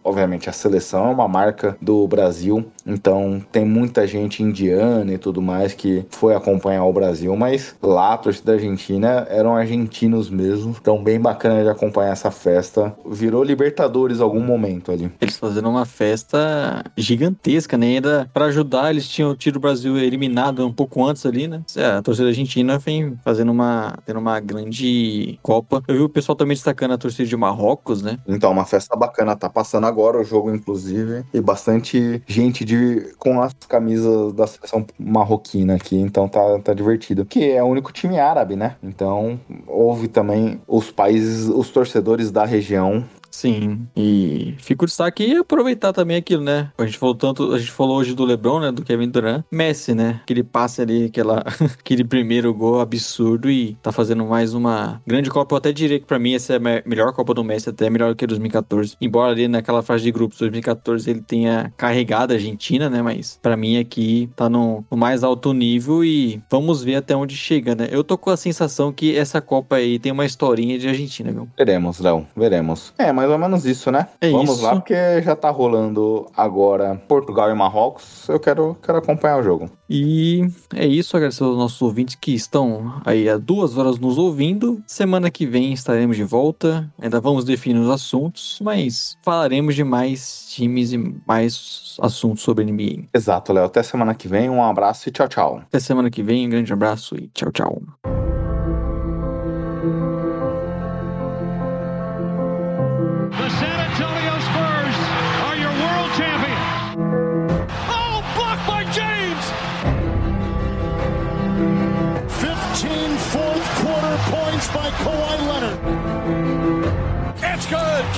obviamente, 0.03 0.49
a 0.49 0.53
seleção 0.53 1.07
é 1.07 1.11
uma 1.11 1.27
marca 1.27 1.77
do 1.81 2.07
Brasil, 2.07 2.65
então 2.85 3.41
tem 3.51 3.65
muita 3.65 4.05
gente 4.07 4.43
indiana 4.43 5.13
e 5.13 5.17
tudo 5.17 5.41
mais 5.41 5.73
que 5.73 6.05
foi 6.09 6.35
acompanhar 6.35 6.85
o 6.85 6.93
Brasil, 6.93 7.35
mas 7.35 7.76
lá 7.81 8.13
a 8.13 8.17
torcida 8.17 8.53
argentina 8.53 9.27
é 9.30 9.39
eram 9.40 9.56
argentinos 9.56 10.30
mesmo. 10.30 10.76
Então, 10.80 11.03
bem 11.03 11.20
bacana 11.20 11.64
de 11.64 11.70
acompanhar 11.70 12.11
essa 12.11 12.32
festa. 12.32 12.95
Virou 13.06 13.44
Libertadores 13.44 14.20
algum 14.20 14.41
momento 14.41 14.91
ali. 14.91 15.11
Eles 15.20 15.38
fazendo 15.38 15.70
uma 15.70 15.86
festa 15.86 16.84
gigantesca, 16.98 17.78
né? 17.78 17.88
Ainda 17.88 18.30
pra 18.34 18.45
ajudar, 18.45 18.90
eles 18.90 19.07
tinham 19.07 19.36
tido 19.36 19.57
o 19.57 19.60
Brasil 19.60 19.98
eliminado 19.98 20.66
um 20.66 20.74
pouco 20.74 21.06
antes 21.06 21.26
ali, 21.26 21.48
né? 21.48 21.61
É, 21.76 21.86
a 21.86 22.02
torcida 22.02 22.28
argentina 22.28 22.78
vem 22.78 23.18
fazendo 23.24 23.52
uma, 23.52 23.98
tendo 24.06 24.20
uma 24.20 24.40
grande 24.40 25.40
Copa. 25.41 25.84
Eu 25.88 25.95
vi 25.95 26.02
o 26.02 26.10
pessoal 26.10 26.36
também 26.36 26.56
destacando 26.56 26.94
a 26.94 26.98
torcida 26.98 27.28
de 27.28 27.36
Marrocos, 27.36 28.02
né? 28.02 28.18
Então, 28.28 28.52
uma 28.52 28.66
festa 28.66 28.95
bacana. 28.95 29.36
Tá 29.36 29.49
passando 29.49 29.86
agora 29.86 30.20
o 30.20 30.24
jogo, 30.24 30.53
inclusive. 30.53 31.24
E 31.34 31.41
bastante 31.41 32.22
gente 32.28 32.66
de, 32.66 33.14
com 33.18 33.41
as 33.41 33.53
camisas 33.68 34.34
da 34.34 34.48
seleção 34.48 34.86
marroquina 34.98 35.76
aqui. 35.76 35.98
Então, 35.98 36.28
tá, 36.28 36.41
tá 36.64 36.74
divertido. 36.74 37.26
Que 37.26 37.52
é 37.52 37.64
o 37.64 37.68
único 37.68 37.91
time 37.91 38.20
árabe, 38.20 38.56
né? 38.56 38.76
Então, 38.82 39.28
houve 39.68 40.07
também 40.07 40.61
os 40.68 40.91
países, 40.91 41.47
os 41.47 41.69
torcedores 41.69 42.31
da 42.31 42.45
região 42.45 43.03
Sim, 43.40 43.88
e 43.95 44.53
fica 44.57 44.84
o 44.84 44.86
destaque 44.86 45.24
e 45.24 45.38
aproveitar 45.38 45.94
também 45.94 46.18
aquilo, 46.18 46.44
né? 46.44 46.74
A 46.78 46.86
gente 46.86 46.98
falou 46.98 47.16
tanto, 47.16 47.53
a 47.53 47.57
gente 47.57 47.72
falou 47.72 47.98
hoje 47.98 48.14
do 48.14 48.26
LeBron, 48.26 48.60
né? 48.60 48.70
Do 48.70 48.84
Kevin 48.84 49.07
Durant. 49.07 49.45
Messi, 49.49 49.95
né? 49.95 50.20
Aquele 50.24 50.44
passe 50.44 50.82
ali, 50.82 51.06
aquela, 51.06 51.41
aquele 51.80 52.03
primeiro 52.03 52.53
gol 52.53 52.82
absurdo 52.82 53.49
e 53.49 53.76
tá 53.82 53.94
fazendo 53.94 54.26
mais 54.26 54.53
uma 54.53 55.02
grande 55.07 55.30
Copa. 55.30 55.56
Eu 55.56 55.57
até 55.57 55.72
diria 55.72 56.02
que 56.02 56.06
pra 56.06 56.20
mim 56.20 56.34
essa 56.34 56.52
é 56.52 56.57
a 56.57 56.60
melhor 56.86 57.14
Copa 57.14 57.34
do 57.34 57.41
Messi, 57.41 57.70
até 57.70 57.90
melhor 57.90 58.14
que 58.14 58.26
a 58.26 58.28
2014. 58.28 58.98
Embora 58.99 59.32
ali 59.32 59.48
naquela 59.48 59.82
fase 59.82 60.03
de 60.03 60.11
grupos 60.11 60.38
2014 60.40 61.10
ele 61.10 61.22
tenha 61.22 61.72
carregado 61.78 62.34
a 62.34 62.36
Argentina, 62.36 62.90
né? 62.90 63.02
Mas 63.02 63.40
pra 63.41 63.56
mim 63.56 63.78
aqui 63.78 64.30
tá 64.36 64.49
no, 64.49 64.84
no 64.91 64.98
mais 64.98 65.24
alto 65.24 65.53
nível 65.53 66.03
e 66.03 66.41
vamos 66.52 66.84
ver 66.84 66.95
até 66.95 67.16
onde 67.16 67.38
chega, 67.38 67.74
né? 67.74 67.88
Eu 67.90 68.03
tô 68.03 68.18
com 68.18 68.32
a 68.32 68.36
sensação 68.36 68.91
que 68.91 69.18
essa 69.18 69.40
Copa 69.40 69.78
aí 69.78 69.98
tem 69.98 70.11
uma 70.11 70.26
historinha 70.26 70.78
de 70.78 70.90
Argentina, 70.90 71.32
viu? 71.32 71.48
Veremos, 71.57 72.02
Léo, 72.02 72.28
veremos. 72.36 72.94
É, 72.98 73.14
mais 73.30 73.41
ou 73.41 73.49
menos 73.49 73.65
isso, 73.65 73.91
né? 73.91 74.07
É 74.19 74.31
Vamos 74.31 74.56
isso. 74.56 74.64
lá, 74.64 74.76
porque 74.76 75.22
já 75.22 75.35
tá 75.35 75.49
rolando 75.49 76.26
agora 76.35 77.01
Portugal 77.07 77.49
e 77.49 77.53
Marrocos. 77.53 78.27
Eu 78.27 78.39
quero, 78.39 78.76
quero 78.81 78.97
acompanhar 78.97 79.38
o 79.38 79.43
jogo. 79.43 79.69
E 79.89 80.47
é 80.76 80.85
isso, 80.85 81.15
agradecer 81.18 81.43
aos 81.43 81.57
nossos 81.57 81.81
ouvintes 81.81 82.15
que 82.15 82.34
estão 82.34 83.01
aí 83.06 83.27
há 83.27 83.38
duas 83.38 83.77
horas 83.77 83.97
nos 83.99 84.18
ouvindo. 84.18 84.81
Semana 84.85 85.31
que 85.31 85.45
vem 85.45 85.73
estaremos 85.73 86.15
de 86.15 86.23
volta. 86.23 86.91
Ainda 87.01 87.19
vamos 87.19 87.43
definir 87.45 87.80
os 87.80 87.89
assuntos, 87.89 88.60
mas 88.61 89.18
falaremos 89.23 89.76
de 89.76 89.84
mais 89.84 90.47
times 90.49 90.93
e 90.93 90.97
mais 91.27 91.97
assuntos 92.01 92.43
sobre 92.43 92.65
NBA. 92.65 93.06
Exato, 93.14 93.51
Léo. 93.51 93.65
Até 93.65 93.81
semana 93.84 94.14
que 94.14 94.27
vem. 94.27 94.49
Um 94.49 94.64
abraço 94.64 95.10
e 95.10 95.11
tchau, 95.11 95.27
tchau. 95.27 95.61
Até 95.64 95.80
semana 95.80 96.10
que 96.10 96.22
vem, 96.22 96.45
um 96.45 96.49
grande 96.49 96.72
abraço 96.72 97.15
e 97.15 97.27
tchau, 97.34 97.51
tchau. 97.51 97.81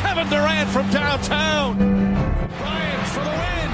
Kevin 0.01 0.27
Durant 0.29 0.69
from 0.69 0.89
downtown. 0.89 1.77
Bryant 1.77 3.07
for 3.07 3.23
the 3.23 3.35
win. 3.41 3.69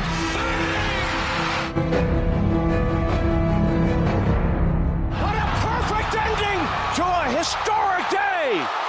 What 5.21 5.35
a 5.35 5.47
perfect 5.65 6.11
ending 6.25 6.61
to 6.97 7.03
a 7.03 7.25
historic 7.37 8.09
day. 8.09 8.86